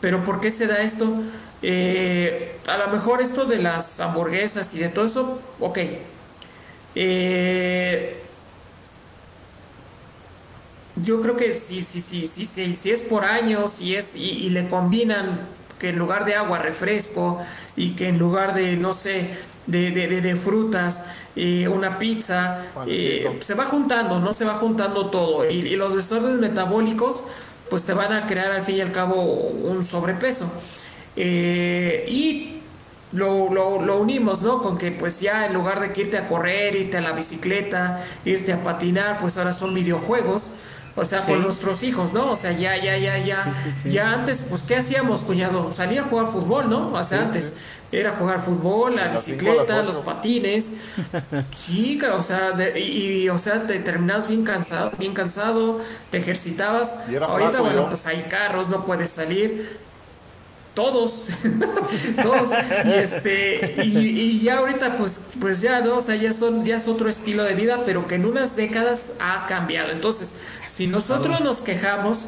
Pero 0.00 0.24
¿por 0.24 0.40
qué 0.40 0.50
se 0.50 0.66
da 0.66 0.78
esto? 0.82 1.22
Eh, 1.62 2.60
a 2.68 2.78
lo 2.78 2.88
mejor 2.88 3.20
esto 3.22 3.46
de 3.46 3.58
las 3.58 4.00
hamburguesas 4.00 4.72
y 4.74 4.78
de 4.78 4.88
todo 4.88 5.06
eso, 5.06 5.40
ok. 5.60 5.78
Eh, 6.94 8.16
yo 10.96 11.20
creo 11.20 11.36
que 11.36 11.54
si, 11.54 11.82
si, 11.84 12.00
si, 12.00 12.26
si, 12.26 12.44
si, 12.44 12.74
si 12.74 12.90
es 12.90 13.02
por 13.02 13.24
años 13.24 13.80
y, 13.80 13.94
es, 13.94 14.16
y, 14.16 14.22
y 14.30 14.50
le 14.50 14.68
combinan 14.68 15.40
que 15.78 15.90
en 15.90 15.98
lugar 15.98 16.24
de 16.24 16.34
agua 16.34 16.58
refresco 16.58 17.38
y 17.76 17.92
que 17.94 18.08
en 18.08 18.18
lugar 18.18 18.52
de, 18.54 18.76
no 18.76 18.94
sé, 18.94 19.30
de, 19.66 19.92
de, 19.92 20.08
de- 20.08 20.20
de 20.22 20.34
frutas, 20.36 21.04
eh, 21.36 21.68
una 21.68 21.98
pizza, 22.00 22.62
eh, 22.86 23.38
se 23.42 23.54
va 23.54 23.66
juntando, 23.66 24.18
¿no? 24.18 24.32
Se 24.34 24.44
va 24.44 24.54
juntando 24.54 25.08
todo. 25.10 25.48
Y, 25.48 25.58
y 25.58 25.76
los 25.76 25.94
desórdenes 25.94 26.40
metabólicos, 26.40 27.22
pues 27.70 27.84
te 27.84 27.92
van 27.92 28.12
a 28.12 28.26
crear 28.26 28.50
al 28.52 28.62
fin 28.62 28.76
y 28.76 28.80
al 28.80 28.92
cabo 28.92 29.22
un 29.22 29.84
sobrepeso. 29.84 30.50
Eh, 31.16 32.04
y 32.08 32.60
lo, 33.12 33.52
lo, 33.52 33.80
lo 33.82 33.98
unimos, 33.98 34.42
¿no? 34.42 34.62
Con 34.62 34.78
que 34.78 34.92
pues 34.92 35.20
ya 35.20 35.46
en 35.46 35.54
lugar 35.54 35.80
de 35.80 35.92
que 35.92 36.02
irte 36.02 36.18
a 36.18 36.28
correr, 36.28 36.74
irte 36.76 36.98
a 36.98 37.00
la 37.00 37.12
bicicleta, 37.12 38.04
irte 38.24 38.52
a 38.52 38.62
patinar, 38.62 39.18
pues 39.18 39.36
ahora 39.38 39.52
son 39.52 39.74
videojuegos. 39.74 40.48
O 40.96 41.04
sea, 41.04 41.24
con 41.24 41.36
Sí. 41.38 41.44
nuestros 41.44 41.82
hijos, 41.84 42.12
¿no? 42.12 42.32
O 42.32 42.36
sea, 42.36 42.50
ya, 42.50 42.76
ya, 42.76 42.96
ya, 42.96 43.18
ya. 43.18 43.44
Sí, 43.62 43.70
sí. 43.84 43.90
Ya 43.90 44.12
antes, 44.12 44.42
pues, 44.50 44.62
¿qué 44.64 44.74
hacíamos, 44.74 45.20
cuñado? 45.20 45.72
Salir 45.72 46.00
a 46.00 46.04
jugar 46.04 46.32
fútbol, 46.32 46.68
¿no? 46.68 46.92
O 46.92 47.04
sea, 47.04 47.20
antes. 47.20 47.54
Era 47.90 48.12
jugar 48.12 48.44
fútbol, 48.44 48.96
la 48.96 49.08
bicicleta, 49.08 49.82
los 49.82 49.96
patines. 49.96 50.72
Sí, 51.54 52.00
o 52.12 52.22
sea, 52.22 52.52
de- 52.52 52.78
y, 52.78 53.22
y, 53.24 53.28
o 53.28 53.38
sea, 53.38 53.66
te 53.66 53.78
terminabas 53.78 54.28
bien 54.28 54.44
cansado, 54.44 54.92
bien 54.98 55.14
cansado, 55.14 55.80
te 56.10 56.18
ejercitabas. 56.18 56.96
Ahorita, 57.20 57.60
bueno, 57.60 57.88
pues 57.88 58.06
hay 58.06 58.26
carros, 58.28 58.68
no 58.68 58.84
puedes 58.84 59.10
salir. 59.10 59.78
Todos, 60.74 61.28
todos, 62.22 62.50
y 62.84 62.92
este, 62.92 63.82
y, 63.84 63.98
y 63.98 64.40
ya 64.40 64.58
ahorita 64.58 64.96
pues, 64.96 65.18
pues 65.40 65.60
ya 65.60 65.80
no, 65.80 65.96
o 65.96 66.02
sea, 66.02 66.14
ya 66.14 66.32
son, 66.32 66.64
ya 66.64 66.76
es 66.76 66.86
otro 66.86 67.08
estilo 67.08 67.42
de 67.42 67.54
vida, 67.54 67.82
pero 67.84 68.06
que 68.06 68.14
en 68.14 68.24
unas 68.24 68.54
décadas 68.54 69.14
ha 69.18 69.46
cambiado. 69.48 69.90
Entonces, 69.90 70.34
si 70.68 70.86
nosotros 70.86 71.40
nos 71.40 71.62
quejamos, 71.62 72.26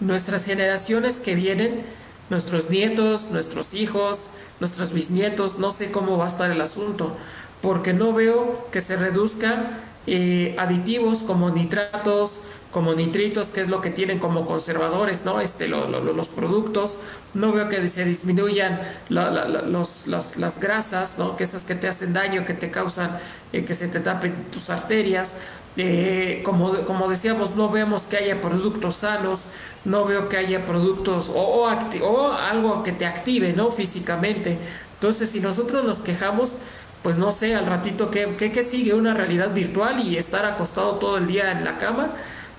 nuestras 0.00 0.46
generaciones 0.46 1.20
que 1.20 1.34
vienen, 1.34 1.82
nuestros 2.30 2.70
nietos, 2.70 3.24
nuestros 3.30 3.74
hijos, 3.74 4.28
nuestros 4.60 4.92
bisnietos, 4.92 5.58
no 5.58 5.70
sé 5.70 5.90
cómo 5.90 6.16
va 6.18 6.26
a 6.26 6.28
estar 6.28 6.50
el 6.50 6.60
asunto, 6.60 7.16
porque 7.62 7.92
no 7.92 8.12
veo 8.12 8.66
que 8.70 8.80
se 8.80 8.96
reduzcan 8.96 9.80
eh, 10.06 10.54
aditivos 10.58 11.20
como 11.20 11.50
nitratos, 11.50 12.40
como 12.70 12.92
nitritos, 12.94 13.50
que 13.52 13.60
es 13.60 13.68
lo 13.68 13.80
que 13.80 13.90
tienen 13.90 14.18
como 14.18 14.46
conservadores, 14.46 15.24
¿no? 15.24 15.40
Este, 15.40 15.68
lo- 15.68 15.88
lo- 15.88 16.00
lo- 16.00 16.12
los 16.12 16.28
productos, 16.28 16.96
no 17.32 17.52
veo 17.52 17.68
que 17.68 17.88
se 17.88 18.04
disminuyan 18.04 18.80
la- 19.08 19.30
la- 19.30 19.46
la- 19.48 19.62
los, 19.62 20.06
las, 20.06 20.36
las 20.36 20.58
grasas, 20.60 21.16
¿no? 21.18 21.36
Que 21.36 21.44
esas 21.44 21.64
que 21.64 21.74
te 21.76 21.86
hacen 21.88 22.12
daño, 22.12 22.44
que 22.44 22.52
te 22.54 22.70
causan 22.72 23.18
eh, 23.52 23.64
que 23.64 23.74
se 23.76 23.86
te 23.88 24.00
tapen 24.00 24.34
tus 24.52 24.70
arterias, 24.70 25.34
eh, 25.76 26.42
como, 26.44 26.84
como 26.84 27.08
decíamos, 27.08 27.56
no 27.56 27.68
vemos 27.68 28.04
que 28.04 28.16
haya 28.16 28.40
productos 28.40 28.96
sanos, 28.96 29.40
no 29.84 30.04
veo 30.04 30.28
que 30.28 30.36
haya 30.36 30.64
productos 30.64 31.28
o, 31.28 31.40
o, 31.40 32.32
algo 32.32 32.82
que 32.82 32.92
te 32.92 33.06
active, 33.06 33.52
¿no? 33.52 33.70
Físicamente. 33.70 34.58
Entonces, 34.94 35.30
si 35.30 35.40
nosotros 35.40 35.84
nos 35.84 36.00
quejamos, 36.00 36.56
pues 37.02 37.18
no 37.18 37.32
sé, 37.32 37.54
al 37.54 37.66
ratito, 37.66 38.10
¿qué, 38.10 38.34
qué, 38.36 38.64
sigue? 38.64 38.94
¿Una 38.94 39.14
realidad 39.14 39.52
virtual 39.52 40.00
y 40.00 40.16
estar 40.16 40.44
acostado 40.46 40.92
todo 40.96 41.18
el 41.18 41.26
día 41.26 41.52
en 41.52 41.64
la 41.64 41.76
cama? 41.78 42.12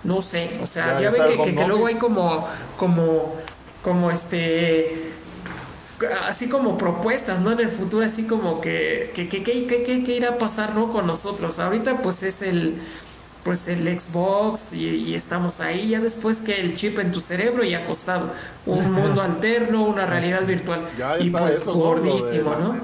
No 0.04 0.22
sé, 0.22 0.60
o 0.62 0.68
sea, 0.68 1.02
ya, 1.02 1.10
ven 1.10 1.24
que, 1.44 1.56
que, 1.56 1.68
luego 1.68 1.88
hay 1.88 1.96
como, 1.96 2.48
como, 2.78 3.34
como 3.82 4.12
este 4.12 5.15
así 6.28 6.50
como 6.50 6.78
propuestas, 6.78 7.42
¿no? 7.42 7.52
En 7.52 7.60
el 7.60 7.70
futuro, 7.70 8.06
así 8.06 8.24
como 8.24 8.62
que, 8.62 9.12
que, 9.16 9.30
que, 9.30 9.44
que, 9.44 10.12
irá 10.12 10.30
a 10.30 10.38
pasar, 10.38 10.76
¿no? 10.76 10.92
Con 10.92 11.08
nosotros. 11.08 11.60
Ahorita 11.60 12.02
pues 12.02 12.24
es 12.24 12.42
el, 12.42 12.76
pues 13.44 13.68
el 13.68 13.88
Xbox 14.00 14.74
y, 14.74 15.14
estamos 15.16 15.62
ahí, 15.62 15.90
ya 15.90 16.00
después 16.00 16.40
que 16.40 16.60
el 16.60 16.74
chip 16.74 17.00
en 17.00 17.12
tu 17.12 17.22
cerebro 17.22 17.64
y 17.64 17.74
acostado, 17.74 18.32
un 18.66 18.92
mundo 18.94 19.22
alterno, 19.22 19.84
una 19.84 20.06
realidad 20.06 20.46
virtual. 20.46 20.86
y 21.20 21.30
pues 21.30 21.64
gordísimo, 21.64 22.56
¿no? 22.56 22.76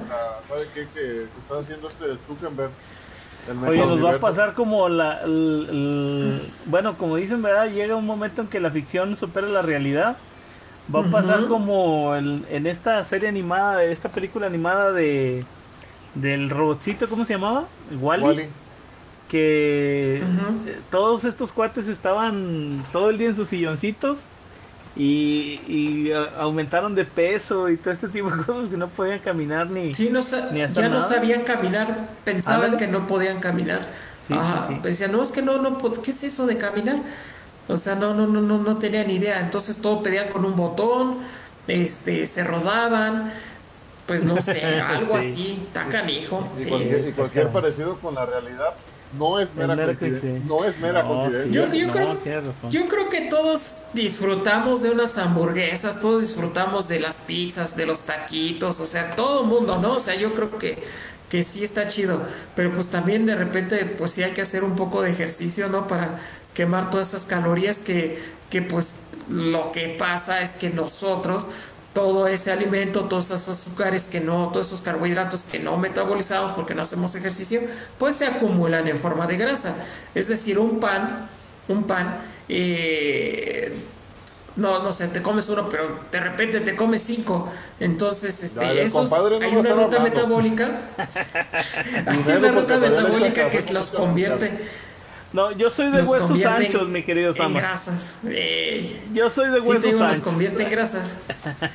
¿Sabe 0.48 0.68
qué? 0.74 0.86
Que 0.94 1.22
está 1.24 1.58
haciendo 1.60 1.88
este 1.88 2.04
Zuckerberg. 2.26 2.70
Oye, 3.66 3.84
nos 3.84 4.04
va 4.04 4.14
a 4.14 4.18
pasar 4.18 4.54
como 4.54 4.88
la... 4.88 5.20
bueno, 6.66 6.96
como 6.96 7.16
dicen, 7.16 7.42
¿verdad? 7.42 7.68
Llega 7.70 7.96
un 7.96 8.06
momento 8.06 8.42
en 8.42 8.46
que 8.46 8.60
la 8.60 8.70
ficción 8.70 9.16
supera 9.16 9.48
la 9.48 9.62
realidad. 9.62 10.16
Va 10.94 11.00
a 11.00 11.10
pasar 11.10 11.46
como 11.46 12.16
en, 12.16 12.44
en 12.50 12.66
esta 12.66 13.04
serie 13.04 13.28
animada, 13.28 13.84
esta 13.84 14.08
película 14.08 14.46
animada 14.46 14.92
de 14.92 15.44
del 16.14 16.50
robotcito, 16.50 17.08
¿cómo 17.08 17.24
se 17.24 17.34
llamaba? 17.34 17.66
Wally. 18.00 18.24
-E 18.24 18.48
que 19.32 20.18
eh, 20.18 20.22
todos 20.90 21.24
estos 21.24 21.52
cuates 21.52 21.88
estaban 21.88 22.84
todo 22.92 23.08
el 23.08 23.16
día 23.16 23.28
en 23.28 23.34
sus 23.34 23.48
silloncitos 23.48 24.18
y, 24.94 26.10
aumentaron 26.38 26.94
de 26.94 27.06
peso 27.06 27.70
y 27.70 27.78
todo 27.78 27.94
este 27.94 28.08
tipo 28.08 28.30
de 28.30 28.44
cosas 28.44 28.68
que 28.68 28.76
no 28.76 28.88
podían 28.88 29.20
caminar 29.20 29.70
ni, 29.70 29.94
sí, 29.94 30.10
no 30.12 30.20
ya 30.20 30.88
no 30.90 31.00
sabían 31.00 31.44
caminar 31.44 32.10
pensaban 32.26 32.76
que 32.76 32.86
no 32.86 33.06
podían 33.06 33.40
caminar. 33.40 33.80
Sí, 34.18 34.34
decían 34.82 35.10
no 35.12 35.22
es 35.22 35.32
que 35.32 35.40
no 35.40 35.56
no 35.56 35.78
qué 35.78 36.10
es 36.10 36.22
eso 36.24 36.46
de 36.46 36.58
caminar 36.58 36.96
o 37.68 37.76
sea 37.76 37.94
no 37.94 38.14
no 38.14 38.26
no 38.26 38.40
no 38.40 38.58
no 38.58 38.78
tenían 38.78 39.10
idea 39.10 39.40
entonces 39.40 39.78
todo 39.78 40.02
pedían 40.02 40.28
con 40.28 40.44
un 40.44 40.56
botón 40.56 41.18
este 41.66 42.26
se 42.26 42.44
rodaban 42.44 43.32
pues 44.06 44.24
no 44.24 44.40
sé 44.40 44.64
algo 44.80 45.16
así 45.16 45.68
tacan 45.72 46.08
hijo 46.10 46.48
y, 46.56 46.64
cualquier, 46.64 47.08
y 47.08 47.12
cualquier 47.12 47.48
parecido 47.48 47.96
con 47.96 48.14
la 48.14 48.26
realidad 48.26 48.74
no 49.18 49.38
es 49.38 49.54
mera 49.54 49.76
coincidencia. 49.76 50.42
No 50.46 50.64
es 50.64 50.78
mera 50.78 51.02
coincidencia. 51.02 51.68
Yo, 52.70 52.88
creo, 52.88 53.08
que 53.10 53.20
todos 53.22 53.74
disfrutamos 53.92 54.82
de 54.82 54.90
unas 54.90 55.18
hamburguesas, 55.18 56.00
todos 56.00 56.22
disfrutamos 56.22 56.88
de 56.88 57.00
las 57.00 57.18
pizzas, 57.18 57.76
de 57.76 57.86
los 57.86 58.04
taquitos, 58.04 58.80
o 58.80 58.86
sea, 58.86 59.14
todo 59.14 59.42
el 59.42 59.48
mundo, 59.48 59.78
¿no? 59.78 59.96
O 59.96 60.00
sea, 60.00 60.14
yo 60.14 60.32
creo 60.34 60.56
que, 60.56 60.82
que 61.28 61.42
sí 61.42 61.62
está 61.62 61.86
chido, 61.86 62.22
pero 62.56 62.72
pues 62.72 62.88
también 62.88 63.26
de 63.26 63.34
repente, 63.34 63.84
pues 63.84 64.12
sí 64.12 64.22
hay 64.22 64.32
que 64.32 64.42
hacer 64.42 64.64
un 64.64 64.76
poco 64.76 65.02
de 65.02 65.10
ejercicio, 65.10 65.68
¿no? 65.68 65.86
Para 65.86 66.18
quemar 66.54 66.90
todas 66.90 67.08
esas 67.08 67.26
calorías 67.26 67.78
que, 67.78 68.22
que 68.50 68.62
pues 68.62 68.94
lo 69.28 69.72
que 69.72 69.88
pasa 69.88 70.42
es 70.42 70.52
que 70.52 70.70
nosotros 70.70 71.46
todo 71.92 72.26
ese 72.26 72.50
alimento, 72.50 73.04
todos 73.04 73.26
esos 73.26 73.48
azúcares 73.48 74.06
que 74.06 74.20
no, 74.20 74.48
todos 74.48 74.66
esos 74.66 74.80
carbohidratos 74.80 75.44
que 75.44 75.58
no 75.58 75.76
metabolizamos 75.76 76.52
porque 76.52 76.74
no 76.74 76.82
hacemos 76.82 77.14
ejercicio, 77.14 77.60
pues 77.98 78.16
se 78.16 78.26
acumulan 78.26 78.88
en 78.88 78.98
forma 78.98 79.26
de 79.26 79.36
grasa. 79.36 79.74
Es 80.14 80.28
decir, 80.28 80.58
un 80.58 80.80
pan, 80.80 81.28
un 81.68 81.84
pan, 81.84 82.20
eh, 82.48 83.74
no, 84.56 84.82
no 84.82 84.92
sé, 84.92 85.08
te 85.08 85.20
comes 85.20 85.48
uno, 85.50 85.68
pero 85.68 85.98
de 86.10 86.20
repente 86.20 86.60
te 86.60 86.74
comes 86.76 87.02
cinco. 87.02 87.50
Entonces, 87.78 88.42
este, 88.42 88.64
hay 89.44 89.56
una 89.56 89.74
ruta 89.74 90.00
metabólica, 90.00 90.82
hay 92.06 92.36
una 92.38 92.52
ruta 92.52 92.78
metabólica 92.78 93.50
que 93.50 93.72
los 93.72 93.90
convierte 93.90 94.60
no, 95.32 95.52
yo 95.52 95.70
soy 95.70 95.90
de 95.90 96.02
huesos 96.02 96.44
anchos, 96.44 96.88
mi 96.88 97.02
querido 97.02 97.32
Sama. 97.32 97.48
En 97.48 97.54
grasas. 97.54 98.18
Eh, 98.26 99.00
yo 99.14 99.30
soy 99.30 99.50
de 99.50 99.60
huesos 99.60 100.00
anchos. 100.00 100.00
Nos 100.00 100.20
convierte 100.20 100.64
en 100.64 100.70
grasas. 100.70 101.18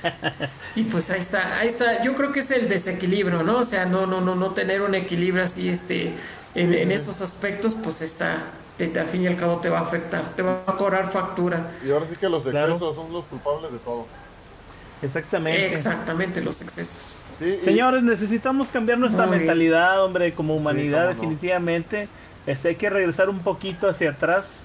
y 0.76 0.84
pues 0.84 1.10
ahí 1.10 1.20
está, 1.20 1.58
ahí 1.58 1.68
está. 1.68 2.04
Yo 2.04 2.14
creo 2.16 2.32
que 2.32 2.42
es 2.42 2.52
el 2.52 2.70
desequilibrio, 2.70 3.44
¿no? 3.44 3.58
O 3.60 3.66
sea, 3.66 3.86
no, 3.86 4.06
no, 4.06 4.22
no, 4.22 4.36
no 4.36 4.52
tener 4.52 4.82
un 4.82 4.96
equilibrio 4.96 5.44
así, 5.44 5.70
este, 5.70 6.14
en, 6.56 6.92
esos 6.92 7.22
aspectos, 7.22 7.76
pues 7.82 8.02
está, 8.02 8.52
te, 8.78 8.92
al 9.00 9.08
fin 9.08 9.24
y 9.24 9.28
al 9.28 9.38
cabo 9.38 9.58
te 9.58 9.70
va 9.70 9.80
a 9.80 9.82
afectar, 9.82 10.24
te 10.36 10.42
va 10.42 10.64
a 10.66 10.76
cobrar 10.76 11.12
factura. 11.12 11.72
Y 11.86 11.92
ahora 11.92 12.06
sí 12.10 12.16
que 12.16 12.30
los 12.30 12.46
excesos 12.46 12.96
son 12.96 13.12
los 13.12 13.26
culpables 13.26 13.72
de 13.72 13.80
todo. 13.80 14.06
Exactamente. 15.02 15.74
Exactamente, 15.74 16.42
los 16.42 16.62
excesos. 16.62 17.14
Señores, 17.64 18.02
necesitamos 18.02 18.70
cambiar 18.70 18.98
nuestra 18.98 19.28
mentalidad, 19.28 20.04
hombre, 20.04 20.34
como 20.34 20.56
humanidad, 20.56 21.10
definitivamente. 21.10 22.08
Este, 22.48 22.70
hay 22.70 22.76
que 22.76 22.90
regresar 22.90 23.30
un 23.30 23.40
poquito 23.40 23.88
hacia 23.88 24.12
atrás 24.12 24.62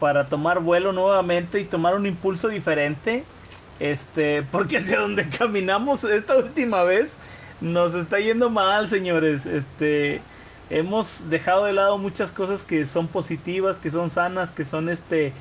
para 0.00 0.26
tomar 0.26 0.60
vuelo 0.60 0.92
nuevamente 0.92 1.60
y 1.60 1.64
tomar 1.64 1.94
un 1.94 2.06
impulso 2.06 2.48
diferente. 2.48 3.24
Este, 3.80 4.42
porque 4.50 4.78
hacia 4.78 5.00
donde 5.00 5.28
caminamos 5.38 6.04
esta 6.04 6.36
última 6.36 6.82
vez 6.84 7.12
nos 7.60 7.94
está 7.94 8.20
yendo 8.20 8.48
mal, 8.48 8.88
señores. 8.88 9.44
Este, 9.44 10.22
hemos 10.70 11.28
dejado 11.28 11.64
de 11.64 11.72
lado 11.72 11.98
muchas 11.98 12.30
cosas 12.30 12.62
que 12.62 12.86
son 12.86 13.08
positivas, 13.08 13.76
que 13.76 13.90
son 13.90 14.08
sanas, 14.10 14.52
que 14.52 14.64
son 14.64 14.88
este 14.88 15.32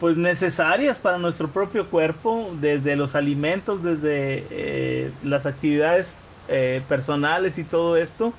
pues 0.00 0.18
necesarias 0.18 0.98
para 0.98 1.16
nuestro 1.16 1.48
propio 1.48 1.86
cuerpo, 1.86 2.50
desde 2.60 2.96
los 2.96 3.14
alimentos, 3.14 3.82
desde 3.82 4.44
eh, 4.50 5.10
las 5.24 5.46
actividades 5.46 6.12
eh, 6.48 6.82
personales 6.86 7.58
y 7.58 7.64
todo 7.64 7.96
esto. 7.96 8.34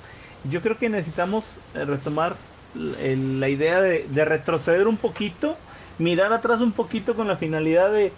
Yo 0.48 0.60
creo 0.62 0.78
que 0.78 0.88
necesitamos 0.88 1.44
eh, 1.74 1.84
retomar 2.78 3.40
la 3.40 3.48
idea 3.48 3.80
de, 3.80 4.24
retroceder 4.24 4.86
un 4.86 4.96
poquito, 4.96 5.56
mirar 5.98 6.32
atrás 6.32 6.60
un 6.60 6.72
poquito 6.72 7.14
con 7.14 7.28
la 7.28 7.36
finalidad 7.36 7.92
de, 7.92 8.12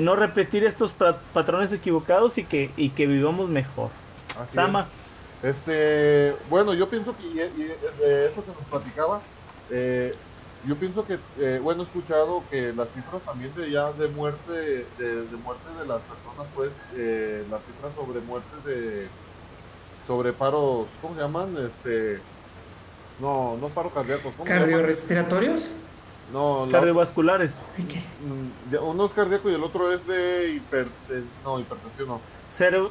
no 0.00 0.16
repetir 0.16 0.64
estos 0.64 0.92
patrones 1.32 1.72
equivocados 1.72 2.38
y 2.38 2.44
que, 2.44 2.70
y 2.76 2.90
que 2.90 3.06
vivamos 3.06 3.48
mejor. 3.48 3.90
Sama. 4.52 4.86
Este, 5.42 6.34
bueno, 6.48 6.72
yo 6.74 6.88
pienso 6.88 7.14
que 7.16 7.24
de 7.28 8.26
eso 8.26 8.42
que 8.44 8.52
nos 8.52 8.68
platicaba, 8.70 9.20
eh, 9.70 10.12
yo 10.66 10.74
pienso 10.76 11.06
que, 11.06 11.18
eh, 11.38 11.60
bueno, 11.62 11.82
he 11.82 11.84
escuchado 11.84 12.42
que 12.50 12.72
las 12.72 12.88
cifras 12.90 13.22
también 13.22 13.54
de 13.54 13.70
ya 13.70 13.92
de 13.92 14.08
muerte, 14.08 14.86
de, 14.98 15.36
muerte 15.44 15.68
de 15.78 15.86
las 15.86 16.00
personas, 16.02 16.46
pues, 16.54 16.70
eh, 16.96 17.44
las 17.50 17.60
cifras 17.64 17.94
sobre 17.94 18.20
muertes 18.20 18.64
de, 18.64 19.06
sobre 20.06 20.32
paros, 20.32 20.86
¿cómo 21.00 21.14
se 21.14 21.20
llaman? 21.20 21.56
Este, 21.56 22.20
no, 23.20 23.56
no 23.60 23.68
paro 23.68 23.90
cardíaco. 23.90 24.32
¿Cardiorrespiratorios? 24.44 25.70
No, 26.32 26.66
cardiovasculares. 26.70 27.52
¿Qué? 27.76 28.02
Mm, 28.26 28.84
uno 28.84 29.06
es 29.06 29.12
cardíaco 29.12 29.50
y 29.50 29.54
el 29.54 29.62
otro 29.62 29.92
es 29.92 30.04
de 30.06 30.54
hiper, 30.54 30.88
no, 31.44 31.60
hipertensión 31.60 32.08
no. 32.08 32.20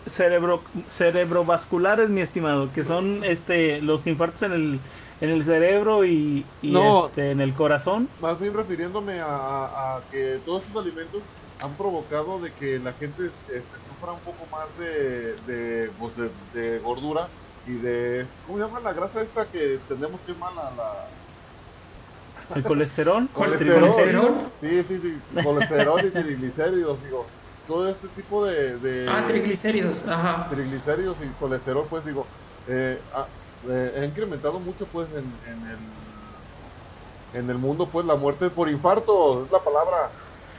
cerebro, 0.07 0.61
cerebrovasculares, 0.89 2.09
mi 2.09 2.21
estimado, 2.21 2.71
que 2.71 2.83
son 2.83 3.23
este 3.25 3.81
los 3.81 4.07
infartos 4.07 4.43
en 4.43 4.51
el 4.53 4.79
en 5.21 5.29
el 5.29 5.43
cerebro 5.45 6.05
y, 6.05 6.45
este, 6.61 7.31
en 7.31 7.39
el 7.39 7.53
corazón. 7.53 8.09
Más 8.21 8.39
bien 8.39 8.53
refiriéndome 8.53 9.19
a, 9.21 9.99
que 10.11 10.39
todos 10.45 10.63
estos 10.63 10.83
alimentos 10.83 11.21
han 11.61 11.73
provocado 11.73 12.39
de 12.39 12.51
que 12.51 12.79
la 12.79 12.91
gente 12.93 13.25
este, 13.25 13.63
sufra 13.89 14.11
un 14.11 14.19
poco 14.19 14.45
más 14.51 14.67
de, 14.77 15.35
de, 15.47 15.89
pues, 15.97 16.13
de 16.53 16.79
gordura 16.79 17.29
y 17.67 17.73
de, 17.73 18.25
¿cómo 18.45 18.59
se 18.59 18.65
llama 18.65 18.79
la 18.79 18.93
grasa 18.93 19.21
esta 19.21 19.45
que 19.45 19.79
tenemos 19.87 20.19
que 20.25 20.33
mala 20.33 20.71
la... 20.77 22.55
¿El 22.55 22.63
colesterol? 22.67 23.27
¿Colesterol? 23.33 24.51
Sí, 24.61 24.83
sí, 24.83 24.99
sí, 25.01 25.43
colesterol 25.43 26.05
y 26.05 26.09
triglicéridos, 26.11 27.03
digo, 27.03 27.25
todo 27.67 27.89
este 27.89 28.07
tipo 28.09 28.45
de... 28.45 28.77
de 28.77 29.09
ah, 29.09 29.23
triglicéridos, 29.27 30.07
ajá. 30.07 30.47
Triglicéridos 30.49 31.17
y 31.23 31.27
colesterol, 31.39 31.87
pues 31.89 32.05
digo, 32.05 32.27
eh, 32.67 32.99
ha, 33.15 33.25
eh, 33.67 34.05
incrementado 34.07 34.59
mucho 34.59 34.85
pues 34.85 35.07
en, 35.09 35.25
en, 35.51 35.67
el, 35.67 37.39
en 37.39 37.49
el 37.49 37.57
mundo 37.57 37.89
pues 37.91 38.05
la 38.05 38.15
muerte 38.15 38.51
por 38.51 38.69
infarto, 38.69 39.45
es 39.45 39.51
la 39.51 39.59
palabra, 39.59 40.11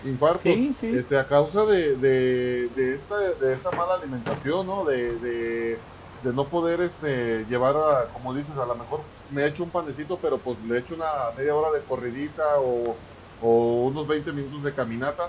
infarto, 0.05 0.41
sí, 0.41 0.75
sí. 0.79 0.97
Este, 0.97 1.17
a 1.17 1.29
causa 1.29 1.65
de, 1.67 1.97
de, 1.97 2.69
de, 2.75 2.95
esta, 2.97 3.17
de 3.17 3.53
esta 3.53 3.71
mala 3.71 3.95
alimentación, 3.95 4.67
¿no? 4.67 4.85
de, 4.85 5.79
de 6.27 6.33
no 6.33 6.45
poder 6.45 6.81
este, 6.81 7.47
llevar 7.49 7.77
a, 7.77 8.07
como 8.13 8.35
dices, 8.35 8.51
a 8.59 8.67
lo 8.67 8.75
mejor 8.75 9.01
me 9.31 9.43
he 9.43 9.47
hecho 9.47 9.63
un 9.63 9.71
panecito, 9.71 10.19
pero 10.21 10.39
pues 10.39 10.59
le 10.67 10.79
echo 10.79 10.97
una 10.97 11.07
media 11.37 11.55
hora 11.55 11.71
de 11.71 11.85
corridita 11.85 12.43
o, 12.59 12.97
unos 13.41 14.09
20 14.09 14.33
minutos 14.33 14.63
de 14.65 14.73
caminata. 14.73 15.29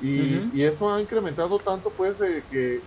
Y, 0.00 0.50
y, 0.52 0.62
esto 0.62 0.92
ha 0.92 1.00
incrementado 1.00 1.58
tanto 1.58 1.90
pues 1.90 2.14
que, 2.50 2.80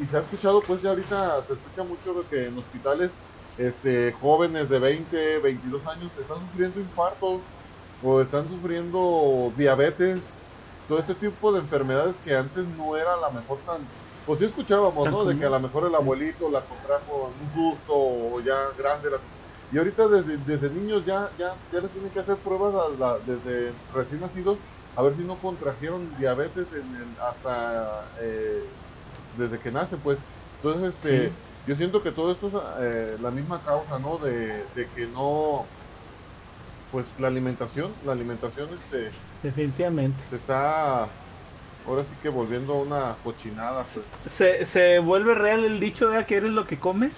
y, 0.00 0.06
se 0.06 0.16
ha 0.16 0.20
escuchado 0.20 0.62
pues 0.62 0.80
ya 0.82 0.90
ahorita 0.90 1.44
se 1.46 1.52
escucha 1.52 1.84
mucho 1.84 2.14
de 2.14 2.26
que 2.26 2.46
en 2.46 2.58
hospitales 2.58 3.10
este, 3.58 4.12
jóvenes 4.12 4.68
de 4.68 4.78
20, 4.78 5.38
22 5.38 5.86
años 5.86 6.10
están 6.18 6.38
sufriendo 6.40 6.80
infartos 6.80 7.40
o 8.02 8.20
están 8.22 8.48
sufriendo 8.48 9.52
diabetes, 9.56 10.18
todo 10.88 10.98
este 10.98 11.14
tipo 11.14 11.52
de 11.52 11.60
enfermedades 11.60 12.16
que 12.24 12.34
antes 12.34 12.66
no 12.76 12.96
era 12.96 13.16
la 13.18 13.30
mejor 13.30 13.58
tan... 13.66 13.78
Pues 14.26 14.38
sí 14.38 14.46
escuchábamos, 14.46 15.10
¿no? 15.10 15.24
De 15.24 15.38
que 15.38 15.44
a 15.44 15.50
lo 15.50 15.60
mejor 15.60 15.86
el 15.86 15.94
abuelito 15.94 16.50
la 16.50 16.60
contrajo 16.60 17.30
en 17.30 17.46
un 17.46 17.52
susto 17.52 17.92
o 17.94 18.40
ya 18.40 18.70
grande. 18.78 19.10
Y 19.72 19.78
ahorita 19.78 20.08
desde, 20.08 20.36
desde 20.38 20.70
niños 20.70 21.04
ya, 21.04 21.30
ya, 21.38 21.54
ya 21.72 21.80
les 21.80 21.90
tienen 21.90 22.10
que 22.10 22.20
hacer 22.20 22.36
pruebas 22.36 22.74
desde 23.26 23.72
recién 23.92 24.20
nacidos 24.20 24.58
a 24.96 25.02
ver 25.02 25.16
si 25.16 25.22
no 25.22 25.36
contrajeron 25.36 26.08
diabetes 26.18 26.66
en 26.72 27.16
hasta 27.20 28.04
eh, 28.20 28.62
desde 29.36 29.58
que 29.58 29.70
nace, 29.70 29.96
pues. 29.96 30.18
Entonces, 30.56 30.94
este, 30.94 31.32
yo 31.66 31.76
siento 31.76 32.02
que 32.02 32.12
todo 32.12 32.32
esto 32.32 32.48
es 32.48 32.54
eh, 32.80 33.16
la 33.20 33.30
misma 33.30 33.60
causa, 33.60 33.98
¿no? 33.98 34.18
De, 34.18 34.64
que 34.94 35.06
no, 35.06 35.66
pues 36.92 37.04
la 37.18 37.28
alimentación, 37.28 37.92
la 38.04 38.12
alimentación, 38.12 38.68
este, 38.72 39.10
definitivamente, 39.42 40.16
se 40.30 40.36
está, 40.36 41.08
ahora 41.86 42.02
sí 42.02 42.10
que 42.22 42.28
volviendo 42.28 42.74
una 42.74 43.16
cochinada. 43.22 43.84
Pues. 43.84 44.04
¿Se, 44.32 44.66
¿Se 44.66 44.98
vuelve 44.98 45.34
real 45.34 45.64
el 45.64 45.80
dicho 45.80 46.08
de 46.08 46.24
que 46.24 46.36
eres 46.36 46.50
lo 46.50 46.66
que 46.66 46.78
comes? 46.78 47.12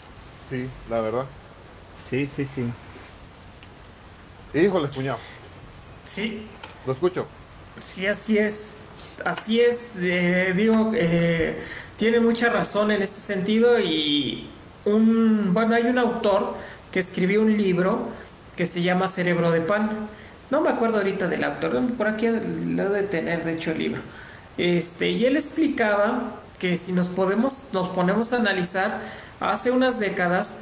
Sí, 0.51 0.69
la 0.89 1.01
verdad. 1.01 1.27
Sí, 2.09 2.27
sí, 2.27 2.45
sí. 2.45 2.65
Híjole, 4.55 4.89
cuñado. 4.89 5.19
Sí. 6.05 6.47
Lo 6.87 6.93
escucho. 6.93 7.27
Sí, 7.79 8.07
así 8.07 8.39
es. 8.39 8.77
Así 9.25 9.61
es. 9.61 9.91
Eh, 9.99 10.53
digo, 10.57 10.93
eh, 10.95 11.61
tiene 11.97 12.21
mucha 12.21 12.51
razón 12.51 12.91
en 12.91 13.03
este 13.03 13.21
sentido 13.21 13.81
y 13.81 14.49
un, 14.85 15.53
bueno, 15.53 15.75
hay 15.75 15.85
un 15.85 15.99
autor 15.99 16.55
que 16.93 17.01
escribió 17.01 17.43
un 17.43 17.57
libro 17.57 18.09
que 18.55 18.67
se 18.67 18.83
llama 18.83 19.09
Cerebro 19.09 19.51
de 19.51 19.61
Pan. 19.61 20.09
No 20.51 20.61
me 20.61 20.71
acuerdo 20.71 20.99
ahorita 20.99 21.27
del 21.27 21.43
autor, 21.43 21.83
por 21.99 22.07
aquí 22.07 22.29
lo 22.29 22.91
de 22.91 23.03
tener, 23.03 23.45
de 23.45 23.55
hecho, 23.55 23.73
el 23.73 23.79
libro. 23.79 24.01
Este, 24.59 25.11
y 25.11 25.27
él 25.27 25.37
explicaba 25.37 26.35
que 26.59 26.77
si 26.77 26.93
nos 26.93 27.09
podemos, 27.09 27.65
nos 27.73 27.89
ponemos 27.89 28.33
a 28.33 28.37
analizar, 28.37 29.01
hace 29.41 29.71
unas 29.71 29.99
décadas 29.99 30.57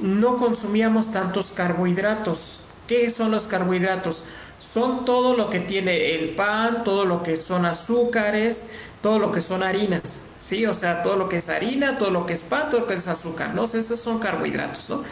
no 0.00 0.38
consumíamos 0.38 1.12
tantos 1.12 1.52
carbohidratos. 1.52 2.60
¿Qué 2.86 3.08
son 3.10 3.30
los 3.30 3.46
carbohidratos? 3.46 4.24
Son 4.58 5.04
todo 5.04 5.36
lo 5.36 5.50
que 5.50 5.60
tiene 5.60 6.14
el 6.14 6.30
pan, 6.30 6.84
todo 6.84 7.04
lo 7.04 7.22
que 7.22 7.36
son 7.36 7.64
azúcares, 7.64 8.68
todo 9.02 9.18
lo 9.18 9.32
que 9.32 9.40
son 9.40 9.62
harinas. 9.62 10.20
¿sí? 10.44 10.66
O 10.66 10.74
sea, 10.74 11.02
todo 11.02 11.16
lo 11.16 11.28
que 11.28 11.38
es 11.38 11.48
harina, 11.48 11.96
todo 11.96 12.10
lo 12.10 12.26
que 12.26 12.34
es 12.34 12.42
pan, 12.42 12.68
todo 12.70 12.80
lo 12.80 12.86
que 12.86 12.94
es 12.94 13.08
azúcar, 13.08 13.54
¿no? 13.54 13.64
esos 13.64 13.98
son 13.98 14.18
carbohidratos, 14.18 14.90
¿no? 14.90 15.02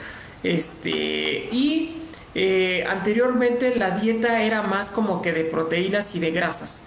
Este, 0.43 1.48
y 1.52 2.02
eh, 2.34 2.84
anteriormente 2.89 3.74
la 3.76 3.93
dieta 3.93 4.43
era 4.43 4.62
más 4.62 4.90
como 4.90 5.22
que 5.22 5.32
de 5.32 5.44
proteínas 5.44 6.14
y 6.16 6.20
de 6.20 6.32
grasas. 6.32 6.82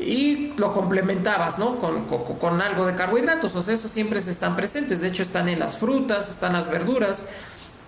Y 0.00 0.52
lo 0.56 0.72
complementabas, 0.72 1.58
¿no? 1.58 1.76
Con, 1.76 2.04
con, 2.04 2.62
algo 2.62 2.86
de 2.86 2.94
carbohidratos, 2.94 3.54
o 3.56 3.62
sea, 3.62 3.74
esos 3.74 3.90
siempre 3.90 4.18
están 4.20 4.54
presentes. 4.56 5.00
De 5.00 5.08
hecho, 5.08 5.22
están 5.22 5.48
en 5.48 5.58
las 5.58 5.78
frutas, 5.78 6.28
están 6.28 6.52
las 6.52 6.70
verduras 6.70 7.24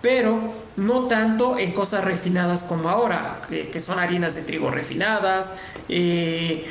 pero 0.01 0.39
no 0.77 1.07
tanto 1.07 1.57
en 1.57 1.73
cosas 1.73 2.03
refinadas 2.03 2.63
como 2.63 2.89
ahora, 2.89 3.41
que, 3.47 3.79
son 3.79 3.99
harinas 3.99 4.33
de 4.35 4.41
trigo 4.41 4.71
refinadas, 4.71 5.53
eh, 5.87 6.65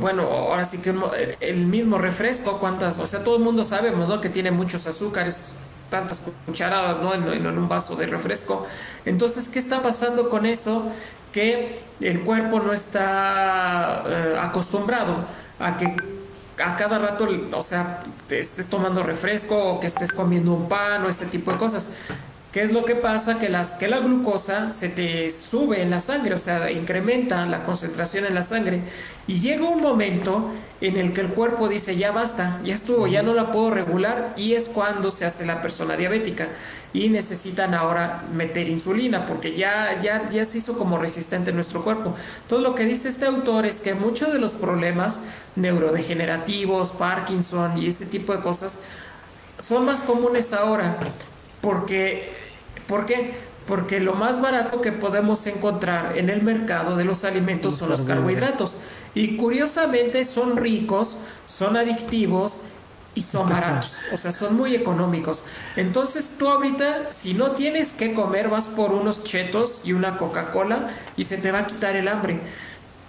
bueno, 0.00 0.22
ahora 0.22 0.64
sí 0.64 0.78
que 0.78 0.94
el 1.40 1.66
mismo 1.66 1.98
refresco, 1.98 2.58
cuántas, 2.58 2.98
o 2.98 3.06
sea, 3.06 3.24
todo 3.24 3.36
el 3.36 3.42
mundo 3.42 3.64
sabemos, 3.64 4.08
¿no? 4.08 4.20
Que 4.20 4.28
tiene 4.28 4.52
muchos 4.52 4.86
azúcares, 4.86 5.56
tantas 5.90 6.20
cucharadas, 6.46 7.02
¿no? 7.02 7.12
En, 7.32 7.46
un 7.46 7.68
vaso 7.68 7.96
de 7.96 8.06
refresco. 8.06 8.66
Entonces, 9.04 9.48
¿qué 9.48 9.58
está 9.58 9.82
pasando 9.82 10.30
con 10.30 10.46
eso? 10.46 10.90
Que 11.36 11.80
el 12.00 12.22
cuerpo 12.22 12.60
no 12.60 12.72
está 12.72 14.02
eh, 14.06 14.38
acostumbrado 14.40 15.26
a 15.58 15.76
que 15.76 15.94
a 16.64 16.76
cada 16.78 16.98
rato, 16.98 17.28
o 17.52 17.62
sea, 17.62 18.00
te 18.26 18.40
estés 18.40 18.70
tomando 18.70 19.02
refresco 19.02 19.54
o 19.54 19.78
que 19.78 19.86
estés 19.86 20.12
comiendo 20.12 20.54
un 20.54 20.66
pan 20.66 21.04
o 21.04 21.10
este 21.10 21.26
tipo 21.26 21.52
de 21.52 21.58
cosas. 21.58 21.90
¿Qué 22.56 22.62
es 22.62 22.72
lo 22.72 22.86
que 22.86 22.94
pasa? 22.94 23.38
Que, 23.38 23.50
las, 23.50 23.74
que 23.74 23.86
la 23.86 23.98
glucosa 23.98 24.70
se 24.70 24.88
te 24.88 25.30
sube 25.30 25.82
en 25.82 25.90
la 25.90 26.00
sangre, 26.00 26.34
o 26.34 26.38
sea, 26.38 26.70
incrementa 26.70 27.44
la 27.44 27.64
concentración 27.64 28.24
en 28.24 28.34
la 28.34 28.42
sangre. 28.42 28.80
Y 29.26 29.40
llega 29.40 29.68
un 29.68 29.82
momento 29.82 30.52
en 30.80 30.96
el 30.96 31.12
que 31.12 31.20
el 31.20 31.28
cuerpo 31.28 31.68
dice, 31.68 31.98
ya 31.98 32.12
basta, 32.12 32.58
ya 32.64 32.74
estuvo, 32.74 33.06
ya 33.08 33.22
no 33.22 33.34
la 33.34 33.52
puedo 33.52 33.68
regular. 33.68 34.32
Y 34.38 34.54
es 34.54 34.70
cuando 34.70 35.10
se 35.10 35.26
hace 35.26 35.44
la 35.44 35.60
persona 35.60 35.98
diabética. 35.98 36.48
Y 36.94 37.10
necesitan 37.10 37.74
ahora 37.74 38.24
meter 38.32 38.70
insulina, 38.70 39.26
porque 39.26 39.54
ya, 39.54 40.00
ya, 40.00 40.30
ya 40.30 40.46
se 40.46 40.56
hizo 40.56 40.78
como 40.78 40.96
resistente 40.96 41.50
en 41.50 41.56
nuestro 41.56 41.84
cuerpo. 41.84 42.14
Todo 42.48 42.62
lo 42.62 42.74
que 42.74 42.86
dice 42.86 43.10
este 43.10 43.26
autor 43.26 43.66
es 43.66 43.82
que 43.82 43.92
muchos 43.92 44.32
de 44.32 44.38
los 44.38 44.54
problemas 44.54 45.20
neurodegenerativos, 45.56 46.92
Parkinson 46.92 47.76
y 47.76 47.88
ese 47.88 48.06
tipo 48.06 48.34
de 48.34 48.40
cosas 48.40 48.78
son 49.58 49.84
más 49.84 50.00
comunes 50.00 50.54
ahora 50.54 50.96
porque 51.66 52.45
¿Por 52.86 53.06
qué? 53.06 53.34
Porque 53.66 54.00
lo 54.00 54.14
más 54.14 54.40
barato 54.40 54.80
que 54.80 54.92
podemos 54.92 55.46
encontrar 55.46 56.16
en 56.16 56.30
el 56.30 56.42
mercado 56.42 56.96
de 56.96 57.04
los 57.04 57.24
alimentos 57.24 57.78
son 57.78 57.90
los 57.90 58.04
carbohidratos. 58.04 58.76
Y 59.14 59.36
curiosamente 59.36 60.24
son 60.24 60.56
ricos, 60.56 61.16
son 61.46 61.76
adictivos 61.76 62.58
y 63.16 63.22
son 63.22 63.48
baratos. 63.48 63.96
O 64.12 64.16
sea, 64.16 64.30
son 64.30 64.56
muy 64.56 64.76
económicos. 64.76 65.42
Entonces 65.74 66.36
tú 66.38 66.48
ahorita, 66.48 67.10
si 67.10 67.34
no 67.34 67.52
tienes 67.52 67.92
que 67.92 68.14
comer, 68.14 68.48
vas 68.48 68.66
por 68.66 68.92
unos 68.92 69.24
chetos 69.24 69.80
y 69.84 69.94
una 69.94 70.18
Coca-Cola 70.18 70.90
y 71.16 71.24
se 71.24 71.38
te 71.38 71.50
va 71.50 71.60
a 71.60 71.66
quitar 71.66 71.96
el 71.96 72.08
hambre. 72.08 72.40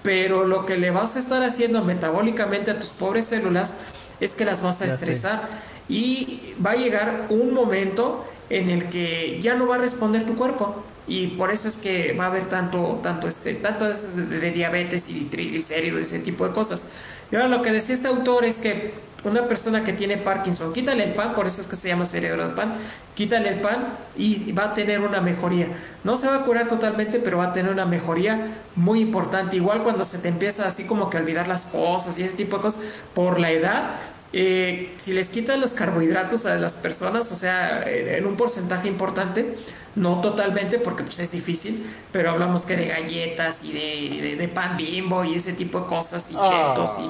Pero 0.01 0.45
lo 0.45 0.65
que 0.65 0.77
le 0.77 0.91
vas 0.91 1.17
a 1.17 1.19
estar 1.19 1.43
haciendo 1.43 1.83
metabólicamente 1.83 2.71
a 2.71 2.79
tus 2.79 2.89
pobres 2.89 3.27
células 3.27 3.75
es 4.21 4.31
que 4.31 4.45
las 4.45 4.61
vas 4.61 4.81
a 4.81 4.85
estresar. 4.85 5.41
Y 5.89 6.53
va 6.65 6.71
a 6.71 6.75
llegar 6.75 7.27
un 7.29 7.53
momento 7.53 8.25
en 8.49 8.69
el 8.69 8.89
que 8.89 9.39
ya 9.41 9.55
no 9.55 9.67
va 9.67 9.75
a 9.75 9.79
responder 9.79 10.25
tu 10.25 10.35
cuerpo. 10.35 10.83
Y 11.07 11.27
por 11.27 11.51
eso 11.51 11.69
es 11.69 11.77
que 11.77 12.13
va 12.13 12.25
a 12.25 12.27
haber 12.27 12.45
tanto 12.49 12.99
tanto 13.01 13.29
este 13.29 13.53
tanto 13.53 13.85
de, 13.87 14.51
diabetes 14.51 15.07
y 15.07 15.23
triglicéridos 15.25 16.01
ese 16.01 16.19
tipo 16.19 16.45
de 16.45 16.53
cosas. 16.53 16.87
Y 17.31 17.35
ahora 17.35 17.47
lo 17.47 17.61
que 17.61 17.71
decía 17.71 17.95
este 17.95 18.09
autor 18.09 18.43
es 18.43 18.57
que 18.57 18.93
una 19.23 19.47
persona 19.47 19.83
que 19.83 19.93
tiene 19.93 20.17
Parkinson 20.17 20.73
quítale 20.73 21.03
el 21.03 21.13
pan 21.13 21.33
por 21.33 21.47
eso 21.47 21.59
es 21.59 21.67
que 21.67 21.75
se 21.75 21.87
llama 21.87 22.05
cerebro 22.05 22.47
de 22.47 22.53
pan 22.53 22.75
quítale 23.15 23.49
el 23.49 23.61
pan 23.61 23.97
y 24.15 24.51
va 24.51 24.65
a 24.65 24.73
tener 24.73 24.99
una 24.99 25.21
mejoría. 25.21 25.67
No 26.03 26.17
se 26.17 26.27
va 26.27 26.35
a 26.35 26.41
curar 26.43 26.67
totalmente 26.67 27.19
pero 27.19 27.37
va 27.37 27.45
a 27.45 27.53
tener 27.53 27.71
una 27.71 27.85
mejoría 27.85 28.57
muy 28.75 28.99
importante. 28.99 29.55
Igual 29.55 29.83
cuando 29.83 30.03
se 30.03 30.17
te 30.17 30.27
empieza 30.27 30.67
así 30.67 30.83
como 30.83 31.09
que 31.09 31.17
olvidar 31.17 31.47
las 31.47 31.67
cosas 31.67 32.19
y 32.19 32.23
ese 32.23 32.35
tipo 32.35 32.57
de 32.57 32.63
cosas 32.63 32.81
por 33.13 33.39
la 33.39 33.49
edad 33.51 33.95
eh, 34.33 34.93
si 34.97 35.13
les 35.13 35.29
quitan 35.29 35.61
los 35.61 35.73
carbohidratos 35.73 36.45
a 36.45 36.55
las 36.55 36.73
personas, 36.73 37.31
o 37.31 37.35
sea, 37.35 37.83
en 37.89 38.25
un 38.25 38.35
porcentaje 38.35 38.87
importante, 38.87 39.55
no 39.95 40.21
totalmente 40.21 40.79
porque 40.79 41.03
pues 41.03 41.19
es 41.19 41.31
difícil, 41.31 41.85
pero 42.11 42.31
hablamos 42.31 42.63
que 42.63 42.75
de 42.75 42.87
galletas 42.87 43.63
y 43.63 43.71
de, 43.71 44.47
pan 44.47 44.77
bimbo 44.77 45.23
y 45.23 45.35
ese 45.35 45.53
tipo 45.53 45.81
de 45.81 45.87
cosas 45.87 46.29
y 46.31 46.35
ah. 46.37 46.73
chetos 46.75 46.99
y 46.99 47.09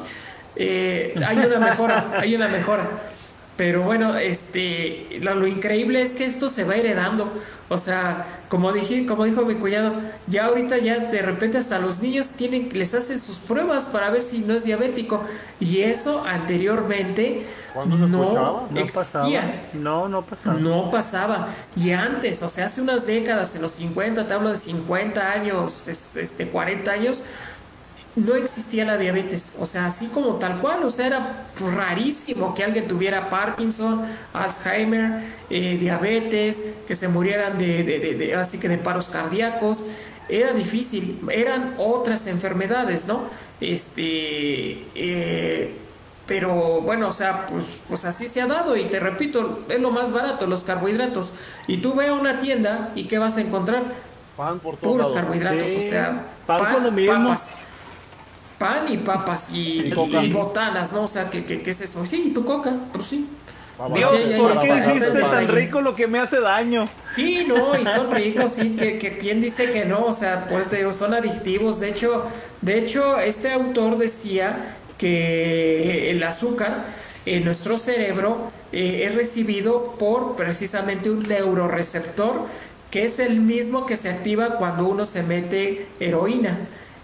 eh, 0.59 1.13
hay 1.25 1.37
una 1.37 1.59
mejora, 1.59 2.13
hay 2.19 2.35
una 2.35 2.47
mejora. 2.47 2.89
Pero 3.57 3.81
bueno, 3.81 4.15
este, 4.15 5.19
lo, 5.21 5.47
increíble 5.47 6.03
es 6.03 6.13
que 6.13 6.25
esto 6.25 6.49
se 6.49 6.63
va 6.63 6.75
heredando. 6.75 7.33
O 7.69 7.77
sea, 7.77 8.43
como 8.47 8.71
dije, 8.71 9.05
como 9.05 9.25
dijo 9.25 9.43
mi 9.43 9.55
cuñado, 9.55 9.93
ya 10.27 10.45
ahorita 10.45 10.77
ya 10.77 10.99
de 10.99 11.21
repente 11.21 11.57
hasta 11.57 11.79
los 11.79 11.99
niños 11.99 12.29
tienen, 12.29 12.69
les 12.71 12.93
hacen 12.93 13.19
sus 13.19 13.39
pruebas 13.39 13.87
para 13.87 14.09
ver 14.09 14.21
si 14.21 14.39
no 14.39 14.53
es 14.53 14.63
diabético. 14.63 15.23
Y 15.59 15.81
eso 15.81 16.23
anteriormente 16.25 17.45
no, 17.85 18.69
existía. 18.75 19.69
No, 19.73 20.07
no 20.07 20.21
pasaba. 20.21 20.59
No 20.59 20.91
pasaba. 20.91 21.47
Y 21.75 21.91
antes, 21.91 22.41
o 22.43 22.49
sea, 22.49 22.67
hace 22.67 22.81
unas 22.81 23.05
décadas, 23.05 23.55
en 23.55 23.63
los 23.63 23.73
50, 23.73 24.27
te 24.27 24.33
hablo 24.33 24.51
de 24.51 24.57
50 24.57 25.31
años, 25.31 25.87
este, 25.87 26.47
40 26.47 26.91
años, 26.91 27.23
no 28.17 28.33
existía 28.33 28.83
la 28.83 28.97
diabetes, 28.97 29.53
o 29.59 29.67
sea, 29.67 29.85
así 29.85 30.07
como 30.07 30.35
tal 30.37 30.59
cual, 30.59 30.83
o 30.83 30.89
sea, 30.89 31.05
era 31.05 31.45
rarísimo 31.75 32.55
que 32.55 32.63
alguien 32.63 32.87
tuviera 32.87 33.29
Parkinson, 33.29 34.05
Alzheimer, 34.33 35.21
eh, 35.51 35.77
diabetes, 35.79 36.59
que 36.87 36.95
se 36.95 37.09
murieran 37.09 37.59
de, 37.59 38.33
así 38.35 38.57
que 38.57 38.69
de 38.69 38.79
paros 38.79 39.09
cardíacos, 39.09 39.83
era 40.29 40.51
difícil, 40.53 41.21
eran 41.31 41.75
otras 41.77 42.25
enfermedades, 42.25 43.05
¿no? 43.05 43.25
Este, 43.61 44.83
eh, 44.95 45.75
pero 46.25 46.81
bueno, 46.81 47.09
o 47.09 47.13
sea, 47.13 47.45
pues, 47.45 47.77
pues 47.87 48.03
así 48.03 48.27
se 48.27 48.41
ha 48.41 48.47
dado 48.47 48.75
y 48.75 48.85
te 48.85 48.99
repito, 48.99 49.59
es 49.69 49.79
lo 49.79 49.91
más 49.91 50.11
barato, 50.11 50.47
los 50.47 50.63
carbohidratos. 50.63 51.33
Y 51.67 51.77
tú 51.77 51.93
ve 51.93 52.07
a 52.07 52.13
una 52.13 52.39
tienda 52.39 52.89
y 52.95 53.05
¿qué 53.05 53.19
vas 53.19 53.37
a 53.37 53.41
encontrar? 53.41 53.83
Pan 54.35 54.57
por 54.57 54.77
todos 54.77 54.95
Puros 54.95 55.11
carbohidratos, 55.11 55.71
o 55.71 55.79
sea, 55.79 56.25
pan, 56.47 56.95
papas 57.07 57.66
pan 58.57 58.85
y 58.89 58.97
papas 58.97 59.49
y, 59.51 59.91
botanas, 60.31 60.91
¿no? 60.91 61.03
O 61.03 61.07
sea, 61.07 61.29
¿qué, 61.29 61.45
qué, 61.45 61.61
es 61.69 61.81
eso? 61.81 62.05
Sí, 62.05 62.31
tu 62.33 62.43
coca, 62.45 62.73
pero 62.91 63.03
sí. 63.03 63.27
Dios, 63.93 64.11
Sí, 64.11 64.33
¿por 64.39 64.59
qué 64.59 64.75
hiciste 64.75 65.21
tan 65.21 65.47
rico 65.49 65.81
lo 65.81 65.95
que 65.95 66.07
me 66.07 66.17
hace 66.19 66.39
daño? 66.39 66.89
Sí, 67.13 67.45
no, 67.47 67.79
y 67.79 67.85
son 67.85 68.11
ricos, 68.11 68.53
sí, 68.53 68.75
que, 68.75 68.97
que 68.97 69.19
quién 69.19 69.39
dice 69.39 69.69
que 69.69 69.85
no, 69.85 70.03
o 70.05 70.13
sea, 70.13 70.47
pues 70.49 70.67
te 70.67 70.77
digo, 70.77 70.93
son 70.93 71.13
adictivos. 71.13 71.79
De 71.79 71.89
hecho, 71.89 72.25
de 72.61 72.79
hecho, 72.79 73.19
este 73.19 73.53
autor 73.53 73.99
decía 73.99 74.75
que 74.97 76.09
el 76.09 76.23
azúcar 76.23 76.85
en 77.27 77.45
nuestro 77.45 77.77
cerebro 77.77 78.47
eh, 78.71 79.03
es 79.05 79.15
recibido 79.15 79.95
por 79.99 80.35
precisamente 80.35 81.11
un 81.11 81.21
neuroreceptor 81.23 82.45
que 82.89 83.05
es 83.05 83.19
el 83.19 83.41
mismo 83.41 83.85
que 83.85 83.97
se 83.97 84.09
activa 84.09 84.57
cuando 84.57 84.87
uno 84.87 85.05
se 85.05 85.23
mete 85.23 85.87
heroína. 85.99 86.57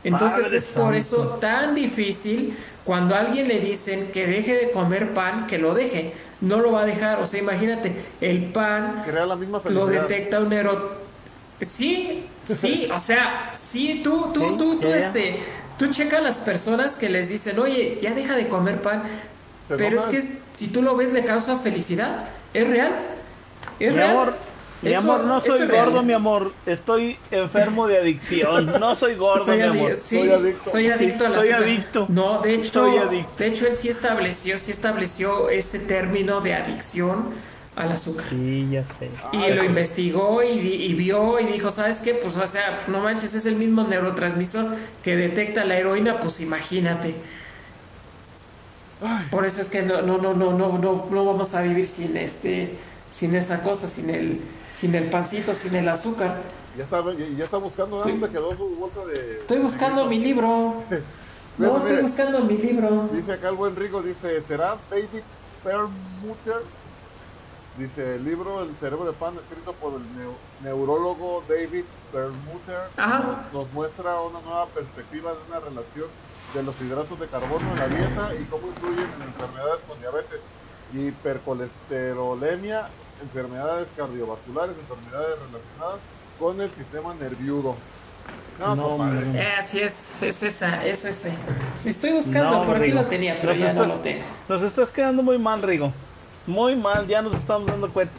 Entonces 0.03 0.43
Padre 0.43 0.57
es 0.57 0.65
por 0.67 0.95
eso 0.95 1.37
tan 1.39 1.75
difícil 1.75 2.57
cuando 2.83 3.15
a 3.15 3.19
alguien 3.19 3.47
le 3.47 3.59
dicen 3.59 4.07
que 4.11 4.27
deje 4.27 4.55
de 4.55 4.71
comer 4.71 5.13
pan, 5.13 5.47
que 5.47 5.57
lo 5.57 5.73
deje. 5.73 6.13
No 6.41 6.57
lo 6.59 6.73
va 6.73 6.81
a 6.81 6.85
dejar. 6.85 7.21
O 7.21 7.25
sea, 7.25 7.39
imagínate, 7.39 7.95
el 8.19 8.45
pan 8.51 9.03
Crea 9.05 9.25
la 9.25 9.35
misma 9.35 9.61
lo 9.69 9.85
detecta 9.85 10.39
un 10.41 10.49
neuro. 10.49 10.97
Sí, 11.61 12.25
sí, 12.43 12.89
o 12.93 12.99
sea, 12.99 13.53
sí, 13.55 14.01
tú, 14.03 14.31
tú, 14.33 14.41
Sí, 14.41 14.55
tú, 14.57 14.79
tú, 14.81 14.87
este, 14.89 15.39
tú 15.77 15.87
checa 15.87 16.17
a 16.17 16.21
las 16.21 16.37
personas 16.39 16.97
que 16.97 17.09
les 17.09 17.29
dicen, 17.29 17.57
oye, 17.59 17.99
ya 18.01 18.13
deja 18.13 18.35
de 18.35 18.49
comer 18.49 18.81
pan. 18.81 19.03
Pero 19.69 19.97
es 19.97 20.03
que 20.03 20.39
si 20.53 20.67
tú 20.67 20.81
lo 20.81 20.97
ves, 20.97 21.13
le 21.13 21.23
causa 21.23 21.57
felicidad. 21.59 22.25
Es 22.53 22.67
real. 22.67 22.91
Es 23.79 23.91
Mi 23.91 23.97
real. 23.97 24.09
amor, 24.11 24.35
mi 24.83 24.89
Eso- 24.91 24.99
amor, 24.99 25.23
no 25.25 25.41
soy 25.41 25.65
real. 25.65 25.85
gordo, 25.85 26.03
mi 26.03 26.13
amor. 26.13 26.51
Estoy 26.65 27.17
enfermo 27.31 27.87
de 27.87 27.97
adicción. 27.97 28.79
No 28.79 28.95
soy 28.95 29.15
gordo, 29.15 29.45
Soy, 29.45 29.57
mi 29.57 29.63
amor. 29.63 29.93
sí, 29.99 30.17
Soy 30.19 30.29
adicto. 30.31 30.69
soy 30.69 30.87
adicto 30.89 31.19
Sí, 31.19 31.25
al 31.25 31.33
soy 31.39 31.49
azúcar. 31.49 31.63
adicto. 31.69 32.05
No, 32.09 32.39
de 32.41 32.53
hecho, 32.55 32.71
Soy 32.85 32.97
adicto. 32.97 33.31
de 33.37 33.47
hecho 33.47 33.67
él 33.67 33.75
sí 33.75 33.89
estableció, 33.89 34.59
sí 34.59 34.71
estableció 34.71 35.49
ese 35.49 35.79
término 35.79 36.41
de 36.41 36.53
adicción 36.53 37.31
al 37.75 37.91
azúcar. 37.91 38.25
Sí, 38.29 38.67
ya 38.71 38.85
sé. 38.85 39.09
Y 39.31 39.37
Ah, 39.45 39.49
lo 39.55 39.63
investigó 39.63 40.43
y, 40.43 40.59
vi- 40.59 40.83
y 40.85 40.93
vio 40.93 41.39
y 41.39 41.45
dijo, 41.45 41.71
¿sabes 41.71 41.99
qué? 41.99 42.13
Pues 42.13 42.35
o 42.35 42.45
sea, 42.45 42.83
no 42.87 42.99
manches, 42.99 43.33
es 43.33 43.45
el 43.47 43.55
mismo 43.55 43.83
neurotransmisor 43.83 44.67
que 45.03 45.15
detecta 45.15 45.65
la 45.65 45.77
heroína, 45.77 46.19
pues 46.19 46.39
imagínate. 46.41 47.15
Ay. 49.01 49.27
Por 49.31 49.45
eso 49.45 49.61
es 49.61 49.69
que 49.69 49.81
no, 49.81 50.01
no, 50.01 50.17
no, 50.17 50.33
no, 50.33 50.53
no, 50.53 50.77
no, 50.77 51.07
no 51.09 51.25
vamos 51.25 51.53
a 51.55 51.61
vivir 51.61 51.87
sin 51.87 52.15
este, 52.15 52.75
sin 53.11 53.35
esa 53.35 53.61
cosa, 53.61 53.87
sin 53.87 54.09
el, 54.09 54.39
sin 54.83 54.93
el 54.95 55.09
pancito, 55.09 55.53
sin 55.53 55.73
el 55.75 55.87
azúcar. 55.87 56.41
Ya 56.77 56.83
está, 56.83 57.01
ya, 57.13 57.25
ya 57.37 57.43
está 57.45 57.55
buscando 57.55 57.99
dónde 57.99 58.27
quedó 58.29 58.53
su 58.57 58.67
bolsa 58.75 59.05
de. 59.05 59.37
Estoy 59.39 59.59
buscando 59.59 60.05
mi 60.07 60.19
libro. 60.19 60.83
Bueno, 61.55 61.73
No, 61.73 61.77
estoy 61.77 61.91
mire, 61.91 62.01
buscando 62.03 62.39
mi 62.39 62.57
libro. 62.57 63.09
Dice 63.13 63.31
acá 63.33 63.49
el 63.49 63.55
buen 63.55 63.75
Rico, 63.75 64.01
dice, 64.01 64.41
¿será 64.47 64.75
David 64.89 65.21
Perlmutter? 65.63 66.63
Dice, 67.77 68.15
el 68.15 68.25
libro 68.25 68.63
El 68.63 68.75
cerebro 68.77 69.05
de 69.05 69.13
pan, 69.13 69.35
escrito 69.35 69.71
por 69.73 69.93
el 69.93 69.99
neu- 70.17 70.33
neurólogo 70.63 71.43
David 71.47 71.83
Perlmutter, 72.11 72.79
Ajá. 72.97 73.45
nos 73.53 73.71
muestra 73.71 74.19
una 74.21 74.41
nueva 74.41 74.65
perspectiva 74.65 75.29
de 75.31 75.37
una 75.47 75.59
relación 75.59 76.07
de 76.55 76.63
los 76.63 76.73
hidratos 76.81 77.19
de 77.19 77.27
carbono 77.27 77.71
en 77.73 77.77
la 77.79 77.87
dieta 77.87 78.31
y 78.33 78.45
cómo 78.45 78.67
influyen 78.69 79.05
en 79.15 79.21
enfermedades 79.21 79.79
con 79.87 79.99
diabetes, 79.99 80.39
hipercolesterolemia, 80.91 82.87
enfermedades 83.23 83.87
cardiovasculares, 83.97 84.75
enfermedades 84.77 85.35
relacionadas 85.39 85.99
con 86.39 86.61
el 86.61 86.69
sistema 86.71 87.13
nervioso. 87.15 87.75
No, 88.59 88.75
No, 88.75 88.89
compadre. 88.97 89.25
Eh, 89.33 89.47
así 89.59 89.79
es, 89.79 90.21
es 90.21 90.43
esa, 90.43 90.85
es 90.85 91.03
ese. 91.05 91.33
Estoy 91.85 92.11
buscando, 92.13 92.51
No, 92.59 92.65
por 92.65 92.77
aquí 92.77 92.91
lo 92.91 93.05
tenía, 93.05 93.37
pero 93.39 93.51
Nos 93.53 93.59
ya 93.59 93.73
no 93.73 93.81
estás- 93.83 93.97
lo 93.97 94.01
tengo. 94.03 94.23
Nos 94.47 94.61
estás 94.61 94.89
quedando 94.91 95.23
muy 95.23 95.37
mal, 95.39 95.61
Rigo. 95.61 95.91
Muy 96.45 96.75
mal, 96.75 97.07
ya 97.07 97.21
nos 97.21 97.35
estamos 97.35 97.65
dando 97.67 97.89
cuenta. 97.89 98.13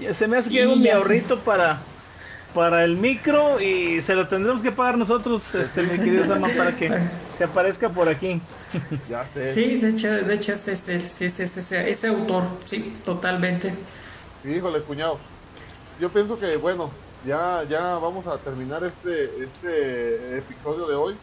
Ya 0.00 0.12
Se 0.12 0.26
me 0.28 0.36
hace 0.36 0.50
Sí, 0.50 0.56
que 0.56 0.62
hago 0.64 0.76
mi 0.76 0.88
ahorrito 0.88 1.38
para, 1.40 1.78
para 2.54 2.84
el 2.84 2.96
micro 2.96 3.60
y 3.60 4.02
se 4.02 4.14
lo 4.14 4.28
tendremos 4.28 4.62
que 4.62 4.70
pagar 4.72 4.98
nosotros, 4.98 5.42
este, 5.54 5.82
mi 5.82 5.98
querido 5.98 6.26
Sama, 6.26 6.48
para 6.56 6.76
que 6.76 6.90
se 7.36 7.44
aparezca 7.44 7.88
por 7.88 8.08
aquí. 8.08 8.40
Ya 9.08 9.26
sé. 9.26 9.52
Sí, 9.52 9.76
de 9.78 9.90
hecho, 9.90 10.08
de 10.08 10.34
hecho 10.34 10.52
es 10.52 10.68
ese, 10.68 11.00
sí, 11.00 11.24
es 11.24 11.40
ese, 11.40 11.60
ese, 11.60 11.90
ese 11.90 12.06
autor, 12.08 12.44
sí, 12.66 12.96
totalmente. 13.04 13.74
Híjole, 14.44 14.80
cuñado. 14.82 15.18
Yo 16.00 16.08
pienso 16.10 16.38
que, 16.38 16.56
bueno, 16.56 16.90
ya, 17.26 17.64
ya 17.68 17.98
vamos 17.98 18.26
a 18.26 18.38
terminar 18.38 18.84
este, 18.84 19.42
este 19.44 20.38
episodio 20.38 20.86
de 20.86 20.94
hoy. 20.94 21.16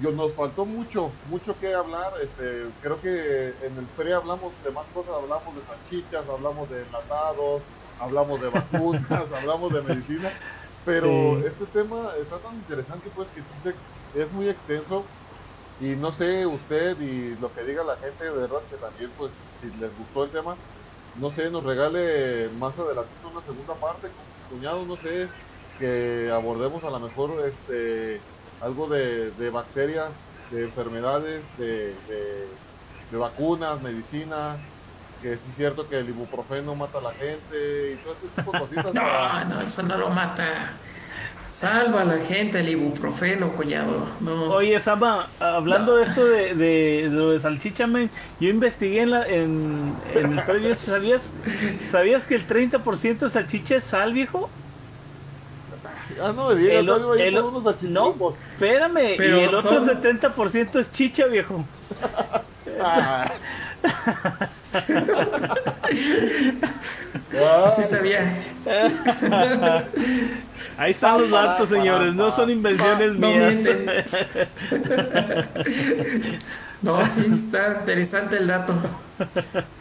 Yo, 0.00 0.12
nos 0.12 0.32
faltó 0.34 0.64
mucho, 0.64 1.10
mucho 1.28 1.58
que 1.58 1.74
hablar. 1.74 2.12
Este, 2.22 2.66
creo 2.80 3.00
que 3.00 3.48
en 3.62 3.76
el 3.78 3.84
pre 3.96 4.14
hablamos 4.14 4.52
de 4.64 4.70
más 4.70 4.84
cosas, 4.94 5.12
hablamos 5.14 5.54
de 5.54 5.60
salchichas, 5.66 6.28
hablamos 6.28 6.70
de 6.70 6.82
enlatados, 6.82 7.62
hablamos 8.00 8.40
de 8.40 8.48
vacunas, 8.48 9.32
hablamos 9.36 9.72
de 9.72 9.82
medicina. 9.82 10.32
Pero 10.84 11.06
Sí. 11.06 11.44
este 11.46 11.64
tema 11.66 12.10
está 12.20 12.36
tan 12.38 12.54
interesante 12.56 13.08
pues 13.14 13.26
que 13.34 14.20
es 14.20 14.30
muy 14.32 14.50
extenso 14.50 15.02
y 15.80 15.96
no 15.96 16.12
sé 16.12 16.46
usted 16.46 17.00
y 17.00 17.34
lo 17.40 17.52
que 17.54 17.62
diga 17.64 17.82
la 17.82 17.96
gente 17.96 18.22
de 18.24 18.30
verdad 18.30 18.58
que 18.70 18.76
también 18.76 19.10
pues 19.16 19.30
si 19.62 19.68
les 19.80 19.96
gustó 19.96 20.24
el 20.24 20.30
tema 20.30 20.56
no 21.20 21.30
sé 21.32 21.50
nos 21.50 21.62
regale 21.64 22.48
más 22.58 22.78
adelante 22.78 23.10
una 23.30 23.40
segunda 23.42 23.74
parte 23.74 24.08
con 24.08 24.56
cuñado 24.58 24.84
no 24.86 24.96
sé 24.96 25.28
que 25.78 26.30
abordemos 26.32 26.82
a 26.84 26.90
lo 26.90 27.00
mejor 27.00 27.32
este 27.46 28.20
algo 28.60 28.86
de, 28.88 29.30
de 29.32 29.50
bacterias 29.50 30.10
de 30.50 30.64
enfermedades 30.64 31.42
de, 31.58 31.94
de, 32.08 32.46
de 33.10 33.16
vacunas 33.16 33.80
medicina 33.82 34.56
que 35.22 35.34
sí 35.36 35.42
es 35.50 35.56
cierto 35.56 35.88
que 35.88 35.98
el 35.98 36.08
ibuprofeno 36.08 36.74
mata 36.74 36.98
a 36.98 37.02
la 37.02 37.12
gente 37.12 37.92
y 37.92 37.96
todo 38.04 38.12
este 38.14 38.28
tipo 38.40 38.52
de 38.52 38.58
cositas 38.58 38.84
para- 38.92 39.44
No, 39.44 39.54
no, 39.54 39.60
eso 39.62 39.82
no 39.82 39.96
lo 39.96 40.10
mata. 40.10 40.74
Salva 41.48 42.02
a 42.02 42.04
la 42.04 42.18
gente 42.18 42.58
el 42.60 42.68
ibuprofeno, 42.68 43.52
cuñado. 43.52 44.06
No. 44.20 44.44
Oye, 44.50 44.80
Sama, 44.80 45.28
hablando 45.38 45.96
de 45.96 46.04
esto 46.04 46.24
de, 46.24 46.54
de, 46.54 47.08
de 47.08 47.10
lo 47.10 47.30
de 47.30 47.38
salchicha, 47.38 47.86
men, 47.86 48.10
yo 48.40 48.48
investigué 48.48 49.02
en, 49.02 49.10
la, 49.10 49.26
en, 49.28 49.94
en 50.14 50.38
el 50.38 50.44
previo, 50.44 50.74
¿sabías, 50.74 51.30
¿sabías 51.90 52.24
que 52.24 52.34
el 52.34 52.46
30% 52.48 53.18
de 53.18 53.30
salchicha 53.30 53.76
es 53.76 53.84
sal, 53.84 54.12
viejo? 54.12 54.50
ah 56.22 56.32
no 56.34 56.48
me 56.48 56.54
digas 56.56 56.76
El, 56.76 56.84
ir 57.20 57.26
el- 57.26 57.34
por 57.42 57.44
unos 57.54 57.82
no, 57.82 58.14
espérame, 58.52 59.14
Pero 59.16 59.36
y 59.38 59.40
el 59.44 59.54
otro 59.54 59.80
son- 59.84 59.88
70% 60.02 60.78
es 60.80 60.90
chicha, 60.92 61.26
viejo. 61.26 61.64
Ah. 62.80 63.30
Ah, 67.36 67.72
Sí 67.76 67.84
sabía. 67.84 68.20
Ahí 70.78 70.90
están 70.92 71.20
los 71.20 71.30
datos, 71.30 71.68
señores, 71.68 72.14
no 72.14 72.30
son 72.30 72.50
invenciones 72.50 73.14
No 73.14 73.28
mías. 73.28 73.54
No, 76.82 77.08
sí, 77.08 77.24
está 77.32 77.78
interesante 77.80 78.36
el 78.36 78.46
dato. 78.46 78.74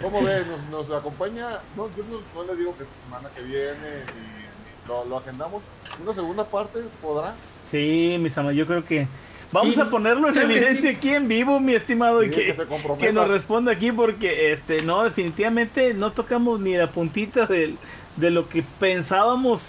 ¿Cómo 0.02 0.24
ve? 0.24 0.44
Nos, 0.72 0.88
nos 0.88 0.98
acompaña, 0.98 1.60
no, 1.76 1.88
yo 1.98 2.04
no, 2.10 2.20
no 2.42 2.52
le 2.54 2.58
digo 2.58 2.78
que 2.78 2.84
esta 2.84 2.96
semana 3.06 3.30
que 3.36 3.42
viene, 3.42 4.06
ni, 4.16 4.22
ni 4.22 4.88
lo, 4.88 5.04
lo 5.06 5.18
agendamos. 5.18 5.62
Una 6.02 6.14
segunda 6.14 6.46
parte 6.46 6.80
podrá. 7.02 7.34
Sí, 7.70 8.18
mis 8.20 8.38
amas, 8.38 8.56
yo 8.56 8.66
creo 8.66 8.86
que 8.86 9.08
vamos 9.54 9.76
Sí, 9.76 9.82
a 9.82 9.90
ponerlo 9.90 10.30
en 10.30 10.38
evidencia 10.38 10.92
sí. 10.92 10.98
aquí 10.98 11.10
en 11.10 11.28
vivo, 11.28 11.60
mi 11.60 11.74
estimado, 11.76 12.24
y 12.24 12.30
que, 12.32 13.12
nos 13.14 13.28
responda 13.30 13.72
aquí 13.72 13.92
porque 13.92 14.52
este 14.52 14.82
no 14.82 15.04
definitivamente 15.04 15.94
no 15.94 16.12
tocamos 16.12 16.60
ni 16.60 16.76
la 16.76 16.92
puntita 16.92 17.46
de, 17.46 17.76
lo 18.18 18.50
que 18.50 18.64
pensábamos 18.64 19.62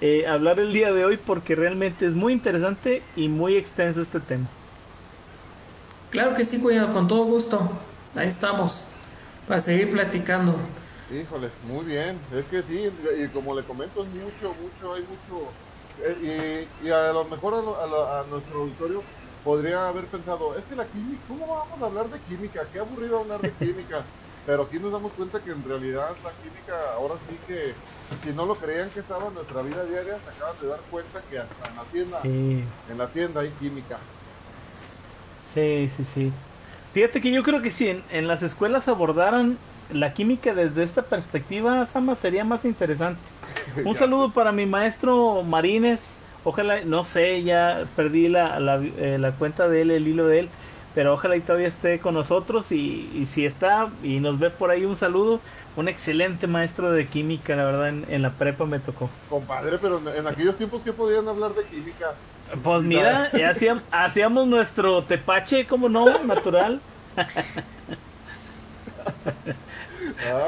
eh, 0.00 0.26
hablar 0.26 0.60
el 0.60 0.72
día 0.72 0.92
de 0.92 1.04
hoy 1.04 1.16
porque 1.18 1.56
realmente 1.56 2.06
es 2.06 2.12
muy 2.14 2.32
interesante 2.32 3.02
y 3.16 3.28
muy 3.28 3.56
extenso 3.56 4.02
este 4.02 4.20
tema. 4.20 4.48
Claro 6.10 6.34
que 6.34 6.44
sí, 6.44 6.58
cuñado, 6.60 6.92
con 6.92 7.06
todo 7.08 7.24
gusto. 7.24 7.70
Ahí 8.14 8.28
estamos. 8.28 8.84
Para 9.46 9.60
seguir 9.60 9.90
platicando. 9.90 10.56
Híjoles, 11.10 11.50
muy 11.64 11.84
bien. 11.86 12.18
Es 12.32 12.44
que 12.46 12.62
sí, 12.62 12.88
y 13.22 13.28
como 13.28 13.54
le 13.54 13.64
comento, 13.64 14.02
es 14.02 14.08
mucho, 14.10 14.54
mucho, 14.54 14.94
hay 14.94 15.02
mucho. 15.02 15.52
eh, 16.02 16.68
y, 16.82 16.86
y 16.86 16.90
a 16.90 17.12
lo 17.12 17.24
mejor 17.24 17.54
a, 17.54 17.56
lo- 17.58 17.80
a 17.80 17.86
lo- 17.86 18.06
a 18.20 18.24
nuestro 18.30 18.60
auditorio 18.62 19.02
podría 19.44 19.88
haber 19.88 20.06
pensado, 20.06 20.56
es 20.56 20.64
que 20.64 20.76
la 20.76 20.86
química, 20.86 21.22
¿cómo 21.28 21.46
vamos 21.48 21.80
a 21.82 21.86
hablar 21.86 22.10
de 22.10 22.20
química? 22.20 22.68
Qué 22.72 22.78
aburrido 22.80 23.20
hablar 23.20 23.44
de 23.44 23.54
química. 23.54 24.06
Pero 24.46 24.62
aquí 24.64 24.78
nos 24.78 24.92
damos 24.92 25.12
cuenta 25.12 25.42
que 25.42 25.50
en 25.52 25.62
realidad 25.64 26.18
la 26.22 26.32
química, 26.34 26.92
ahora 26.94 27.16
sí 27.28 27.40
que, 27.46 27.76
si 28.22 28.32
no 28.32 28.46
lo 28.46 28.58
creían 28.58 28.90
que 28.90 29.00
estaba 29.00 29.28
en 29.28 29.34
nuestra 29.34 29.62
vida 29.62 29.84
diaria, 29.84 30.20
se 30.20 30.30
acaban 30.30 30.58
de 30.58 30.66
dar 30.66 30.82
cuenta 30.90 31.22
que 31.28 31.38
hasta 31.38 31.68
en 31.68 31.76
la 31.76 31.84
tienda, 31.86 32.22
Sí, 32.22 32.72
en 32.88 32.98
la 32.98 33.12
tienda 33.12 33.40
hay 33.42 33.52
química. 33.52 34.06
sí, 35.54 35.88
sí, 35.96 36.04
sí. 36.04 36.40
Fíjate 36.92 37.20
que 37.20 37.32
yo 37.32 37.42
creo 37.42 37.62
que 37.62 37.70
si 37.70 37.88
en, 37.88 38.04
en 38.08 38.26
las 38.28 38.42
escuelas 38.42 38.88
abordaran 38.88 39.62
la 39.88 40.12
química 40.14 40.54
desde 40.54 40.82
esta 40.82 41.08
perspectiva, 41.08 41.84
Sama, 41.86 42.14
sería 42.16 42.44
más 42.44 42.64
interesante. 42.64 43.32
Un 43.82 43.96
saludo 43.96 44.32
para 44.32 44.52
mi 44.52 44.66
maestro 44.66 45.42
Marines. 45.44 46.19
Ojalá, 46.44 46.80
no 46.84 47.04
sé, 47.04 47.42
ya 47.42 47.84
perdí 47.96 48.28
la, 48.28 48.58
la, 48.60 48.76
eh, 48.76 49.18
la 49.18 49.32
cuenta 49.32 49.68
de 49.68 49.82
él, 49.82 49.90
el 49.90 50.08
hilo 50.08 50.26
de 50.26 50.40
él. 50.40 50.48
pero 50.94 51.14
ojalá 51.14 51.36
y 51.36 51.40
todavía 51.40 51.68
esté 51.68 52.00
con 52.00 52.14
nosotros 52.14 52.72
y, 52.72 53.10
y 53.14 53.26
si 53.26 53.44
está 53.46 53.90
y 54.02 54.20
nos 54.20 54.38
ve 54.38 54.50
por 54.50 54.70
ahí 54.70 54.84
un 54.84 54.96
saludo, 54.96 55.40
un 55.76 55.88
excelente 55.88 56.46
maestro 56.46 56.90
de 56.92 57.06
química, 57.06 57.54
la 57.56 57.64
verdad, 57.64 57.88
en, 57.88 58.06
en 58.08 58.22
la 58.22 58.30
prepa 58.30 58.64
me 58.64 58.78
tocó. 58.78 59.08
Compadre, 59.28 59.78
pero 59.78 60.00
en, 60.14 60.26
aquellos 60.26 60.56
tiempos 60.56 60.82
que 60.82 60.92
podían 60.92 61.28
hablar 61.28 61.54
de 61.54 61.64
química. 61.64 62.14
Pues 62.62 62.82
mira, 62.82 63.30
eh, 63.34 63.44
hacíamos, 63.44 63.82
hacíamos 63.90 64.46
nuestro 64.46 65.04
tepache, 65.04 65.66
como 65.66 65.88
no, 65.88 66.24
natural. 66.24 66.80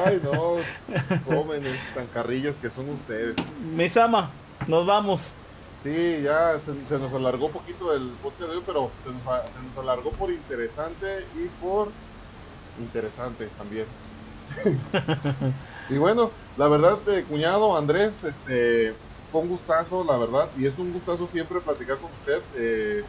Ay, 0.05 0.21
no, 0.23 0.57
jóvenes, 1.25 1.79
tan 1.95 2.07
carrillos 2.07 2.55
que 2.61 2.69
son 2.69 2.89
ustedes. 2.89 3.35
Misama, 3.75 4.29
nos 4.67 4.85
vamos. 4.85 5.21
Sí, 5.83 6.21
ya 6.23 6.59
se, 6.65 6.73
se 6.87 6.99
nos 6.99 7.13
alargó 7.13 7.47
un 7.47 7.51
poquito 7.51 7.93
el 7.93 8.11
podcast 8.21 8.49
de 8.51 8.57
hoy, 8.57 8.63
pero 8.65 8.91
se 9.03 9.11
nos, 9.11 9.27
a- 9.27 9.45
se 9.45 9.61
nos 9.61 9.77
alargó 9.77 10.11
por 10.11 10.31
interesante 10.31 11.27
y 11.35 11.47
por 11.61 11.89
interesante 12.79 13.47
también. 13.57 13.85
y 15.89 15.97
bueno, 15.97 16.31
la 16.57 16.67
verdad, 16.67 16.97
eh, 17.07 17.25
cuñado 17.27 17.77
Andrés, 17.77 18.13
este, 18.23 18.95
fue 19.31 19.41
un 19.41 19.49
gustazo, 19.49 20.03
la 20.05 20.17
verdad, 20.17 20.47
y 20.57 20.65
es 20.67 20.77
un 20.77 20.93
gustazo 20.93 21.27
siempre 21.31 21.59
platicar 21.59 21.97
con 21.97 22.11
usted. 22.11 22.41
eh, 22.55 23.03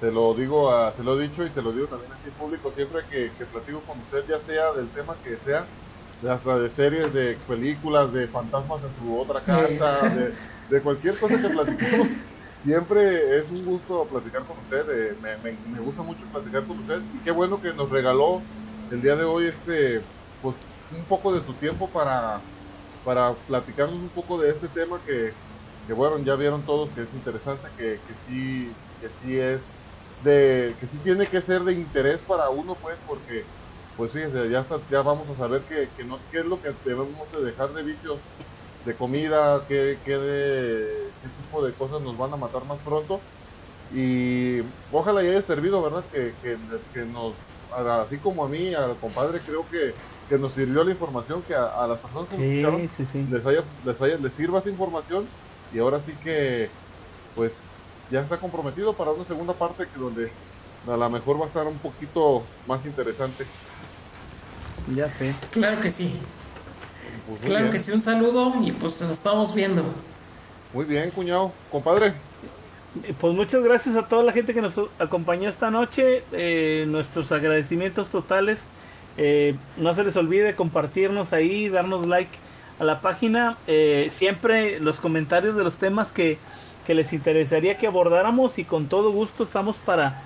se 0.00 0.10
lo 0.12 0.34
digo, 0.34 0.70
a, 0.70 0.92
se 0.92 1.02
lo 1.02 1.18
he 1.18 1.22
dicho 1.28 1.42
y 1.46 1.48
se 1.50 1.62
lo 1.62 1.72
digo 1.72 1.86
también 1.86 2.12
aquí 2.12 2.28
en 2.28 2.34
público, 2.34 2.70
siempre 2.74 3.00
que, 3.08 3.32
que 3.38 3.46
platico 3.46 3.80
con 3.80 3.98
usted, 4.00 4.26
ya 4.28 4.38
sea 4.40 4.72
del 4.72 4.88
tema 4.90 5.16
que 5.24 5.38
sea, 5.38 5.64
de 6.20 6.30
hasta 6.30 6.58
de 6.58 6.70
series, 6.70 7.14
de 7.14 7.38
películas, 7.48 8.12
de 8.12 8.28
fantasmas 8.28 8.80
en 8.82 8.94
su 9.06 9.18
otra 9.18 9.40
casa, 9.40 10.02
de, 10.10 10.34
de 10.70 10.80
cualquier 10.80 11.18
cosa 11.18 11.40
que 11.40 11.48
platiquemos, 11.48 12.08
siempre 12.64 13.38
es 13.38 13.50
un 13.50 13.64
gusto 13.64 14.04
platicar 14.10 14.42
con 14.44 14.58
usted, 14.58 14.84
eh, 14.90 15.16
me, 15.22 15.36
me- 15.38 15.58
me 15.72 15.80
gusta 15.80 16.02
mucho 16.02 16.20
platicar 16.32 16.64
con 16.64 16.78
usted 16.80 17.00
y 17.14 17.18
qué 17.20 17.30
bueno 17.30 17.60
que 17.60 17.72
nos 17.72 17.90
regaló 17.90 18.40
el 18.90 19.00
día 19.02 19.16
de 19.16 19.24
hoy 19.24 19.46
este, 19.46 20.00
pues 20.42 20.54
un 20.96 21.04
poco 21.04 21.32
de 21.32 21.44
su 21.44 21.52
tiempo 21.54 21.88
para, 21.88 22.40
para 23.04 23.32
platicarnos 23.46 23.96
un 23.96 24.08
poco 24.08 24.38
de 24.38 24.50
este 24.50 24.68
tema 24.68 24.98
que, 25.06 25.32
que 25.86 25.92
bueno, 25.92 26.18
ya 26.18 26.34
vieron 26.36 26.62
todos 26.62 26.88
que 26.90 27.02
es 27.02 27.08
interesante, 27.14 27.68
que, 27.76 28.00
que 28.06 28.14
sí, 28.28 28.72
que 29.00 29.08
sí 29.22 29.38
es 29.38 29.60
de, 30.24 30.74
que 30.80 30.86
sí 30.86 30.98
tiene 31.04 31.26
que 31.26 31.40
ser 31.42 31.62
de 31.62 31.72
interés 31.74 32.18
para 32.26 32.48
uno 32.48 32.74
pues 32.74 32.96
porque 33.06 33.44
pues 33.96 34.12
fíjense, 34.12 34.50
ya, 34.50 34.64
ya 34.90 35.02
vamos 35.02 35.26
a 35.30 35.36
saber 35.36 35.62
que, 35.62 35.88
que 35.96 36.04
no, 36.04 36.18
qué 36.30 36.40
es 36.40 36.44
lo 36.46 36.60
que 36.60 36.70
debemos 36.84 37.32
de 37.34 37.44
dejar 37.44 37.72
de 37.72 37.82
vicios 37.82 38.18
de 38.86 38.94
comida, 38.94 39.62
qué, 39.68 39.98
qué, 40.04 40.16
de- 40.16 41.08
qué 41.22 41.28
tipo 41.42 41.64
de 41.66 41.72
cosas 41.72 42.00
nos 42.00 42.16
van 42.16 42.32
a 42.32 42.36
matar 42.36 42.64
más 42.64 42.78
pronto. 42.78 43.20
Y 43.94 44.60
ojalá 44.92 45.22
y 45.22 45.28
haya 45.28 45.42
servido, 45.42 45.82
¿verdad? 45.82 46.04
Que, 46.12 46.32
que, 46.42 46.56
que 46.94 47.04
nos, 47.04 47.34
así 48.06 48.16
como 48.18 48.44
a 48.44 48.48
mí, 48.48 48.74
al 48.74 48.96
compadre, 48.96 49.38
creo 49.40 49.64
que, 49.70 49.94
que 50.28 50.38
nos 50.38 50.52
sirvió 50.54 50.82
la 50.84 50.90
información, 50.92 51.42
que 51.42 51.54
a, 51.54 51.66
a 51.66 51.86
las 51.86 51.98
personas 51.98 52.28
que 52.28 52.62
nos 52.62 52.80
sí, 52.96 53.06
sí. 53.12 53.26
les, 53.30 53.44
haya, 53.44 53.62
les, 53.84 54.00
haya, 54.00 54.16
les 54.16 54.32
sirva 54.32 54.60
esa 54.60 54.70
información. 54.70 55.26
Y 55.74 55.78
ahora 55.78 56.00
sí 56.00 56.12
que, 56.22 56.68
pues, 57.34 57.52
ya 58.10 58.20
está 58.20 58.38
comprometido 58.38 58.92
para 58.92 59.10
una 59.10 59.24
segunda 59.24 59.52
parte 59.52 59.86
que 59.92 59.98
donde 60.00 60.30
a 60.88 60.96
lo 60.96 61.10
mejor 61.10 61.40
va 61.40 61.44
a 61.44 61.48
estar 61.48 61.66
un 61.66 61.78
poquito 61.78 62.44
más 62.68 62.84
interesante. 62.86 63.44
Ya 64.94 65.10
sé. 65.10 65.34
Claro 65.50 65.80
que 65.80 65.90
sí. 65.90 66.20
Pues 67.28 67.40
Claro 67.40 67.64
bien. 67.64 67.72
que 67.72 67.78
sí. 67.78 67.90
Un 67.92 68.00
saludo 68.00 68.54
y 68.62 68.72
pues 68.72 69.00
nos 69.02 69.10
estamos 69.10 69.54
viendo. 69.54 69.82
Muy 70.72 70.84
bien, 70.84 71.10
cuñado. 71.10 71.52
Compadre, 71.70 72.12
Eh, 73.02 73.14
Pues 73.20 73.34
muchas 73.34 73.62
gracias 73.62 73.94
a 73.96 74.08
toda 74.08 74.22
la 74.22 74.32
gente 74.32 74.54
que 74.54 74.62
nos 74.62 74.74
acompañó 74.98 75.48
esta 75.50 75.70
noche. 75.70 76.22
eh, 76.32 76.84
nuestros 76.88 77.30
agradecimientos 77.32 78.08
totales. 78.08 78.58
Eh, 79.18 79.54
no 79.76 79.94
se 79.94 80.04
les 80.04 80.16
olvide 80.16 80.54
compartirnos 80.54 81.32
ahí, 81.32 81.68
darnos 81.68 82.06
like 82.06 82.30
a 82.78 82.84
la 82.84 83.00
página. 83.00 83.56
Eh, 83.66 84.08
siempre 84.10 84.78
los 84.80 84.96
comentarios 85.00 85.56
de 85.56 85.64
los 85.64 85.76
temas 85.78 86.10
que, 86.12 86.38
que 86.86 86.94
les 86.94 87.12
interesaría 87.12 87.76
que 87.78 87.86
abordáramos 87.86 88.58
y 88.58 88.64
con 88.64 88.86
todo 88.88 89.10
gusto 89.10 89.44
estamos 89.44 89.76
para, 89.76 90.22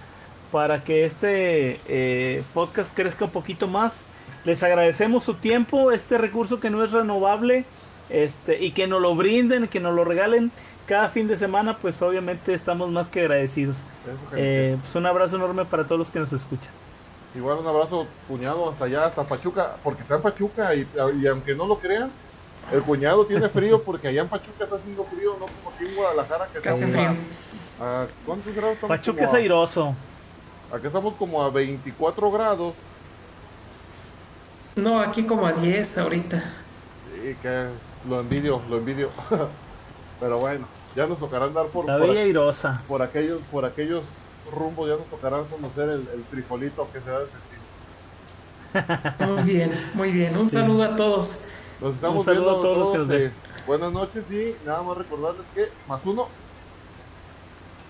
para 0.53 0.83
que 0.85 1.05
este 1.05 1.81
eh, 1.89 2.43
podcast 2.55 2.95
crezca 2.95 3.25
un 3.27 3.31
poquito 3.31 3.67
más. 3.69 3.95
Les 4.45 4.63
agradecemos 4.63 5.25
su 5.25 5.35
tiempo, 5.35 5.93
este 5.93 6.19
recurso 6.19 6.61
que 6.61 6.71
no 6.71 6.83
es 6.83 6.93
renovable 6.93 7.65
este, 8.09 8.63
y 8.63 8.73
que 8.73 8.87
nos 8.87 9.01
lo 9.01 9.15
brinden, 9.15 9.69
que 9.69 9.81
nos 9.81 9.95
lo 9.95 10.05
regalen 10.05 10.51
cada 10.87 11.09
fin 11.09 11.29
de 11.29 11.37
semana, 11.37 11.77
pues 11.77 12.01
obviamente 12.03 12.53
estamos 12.53 12.91
más 12.91 13.09
que 13.09 13.21
agradecidos. 13.21 13.77
Eh, 14.35 14.77
pues 14.81 14.95
un 14.97 15.07
abrazo 15.07 15.37
enorme 15.37 15.65
para 15.65 15.85
todos 15.85 15.99
los 15.99 16.11
que 16.11 16.19
nos 16.19 16.33
escuchan. 16.33 16.73
igual 17.35 17.59
un 17.59 17.67
abrazo, 17.67 18.07
cuñado, 18.27 18.71
hasta 18.71 18.87
allá, 18.87 19.07
hasta 19.07 19.23
Pachuca, 19.23 19.77
porque 19.85 20.03
está 20.03 20.17
en 20.17 20.23
Pachuca 20.23 20.75
y, 20.75 20.89
y 21.23 21.27
aunque 21.29 21.55
no 21.55 21.67
lo 21.67 21.79
crean, 21.79 22.11
el 22.73 22.83
cuñado 22.83 23.25
tiene 23.25 23.49
frío 23.49 23.83
porque 23.85 24.09
allá 24.09 24.23
en 24.23 24.29
Pachuca 24.29 24.65
está 24.65 24.77
haciendo 24.77 25.05
frío, 25.05 25.33
no 25.39 25.47
como 25.47 25.75
aquí 25.75 25.85
en 25.85 25.95
Guadalajara 25.95 26.49
que 26.53 26.59
estamos 26.59 26.81
frío. 26.81 27.15
a, 27.81 28.07
¿cuántos 28.27 28.55
grados 28.55 28.75
estamos? 28.75 28.97
Pachuca 28.97 29.25
es 29.25 29.35
airoso. 29.35 29.95
Acá 30.73 30.87
estamos 30.87 31.15
como 31.15 31.43
a 31.43 31.51
24 31.51 32.31
grados. 32.31 32.75
No, 34.77 35.01
aquí 35.01 35.25
como 35.25 35.47
a 35.47 35.53
10 35.53 35.99
ahorita. 35.99 36.43
Sí, 37.15 37.37
que 37.43 37.67
lo 38.09 38.21
envidio, 38.21 38.63
lo 38.69 38.79
envidio. 38.79 39.11
Pero 40.21 40.39
bueno, 40.39 40.67
ya 40.97 41.07
nos 41.07 41.19
tocará 41.19 41.47
andar 41.47 41.67
por, 41.67 41.87
La 41.87 41.99
por, 41.99 42.09
bella 42.09 42.21
airosa. 42.23 42.83
por 42.89 43.03
aquellos, 43.03 43.41
por 43.51 43.65
aquellos 43.65 44.03
rumbos, 44.53 44.89
ya 44.89 44.97
nos 44.97 45.07
tocará 45.07 45.39
conocer 45.43 45.89
el, 45.89 46.09
el 46.15 46.25
frijolito 46.31 46.89
que 46.93 47.01
se 47.01 47.11
da 47.11 47.21
de 47.21 47.27
sentir. 47.27 47.51
Muy 49.29 49.43
bien, 49.43 49.91
muy 49.95 50.13
bien. 50.13 50.37
Un 50.37 50.49
saludo 50.49 50.85
a 50.85 50.95
todos. 50.95 51.39
Nos 51.81 51.95
estamos 51.95 52.19
Un 52.19 52.25
saludo 52.25 52.43
viendo 52.45 52.59
a 52.59 52.63
todos 52.63 52.79
los 52.79 52.93
que 52.93 52.99
nos 52.99 53.09
ven. 53.09 53.23
eh, 53.23 53.33
buenas 53.67 53.93
noches 53.93 54.25
y 54.31 54.55
nada 54.65 54.83
más 54.83 54.97
recordarles 54.99 55.43
que 55.55 55.69
más 55.89 56.01
uno. 56.05 56.29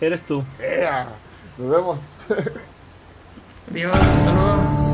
Eres 0.01 0.23
tú. 0.23 0.43
¡Ea! 0.59 1.09
Nos 1.59 1.71
vemos. 1.71 1.99
Adiós, 3.71 3.95
hasta 3.95 4.33
luego. 4.33 4.90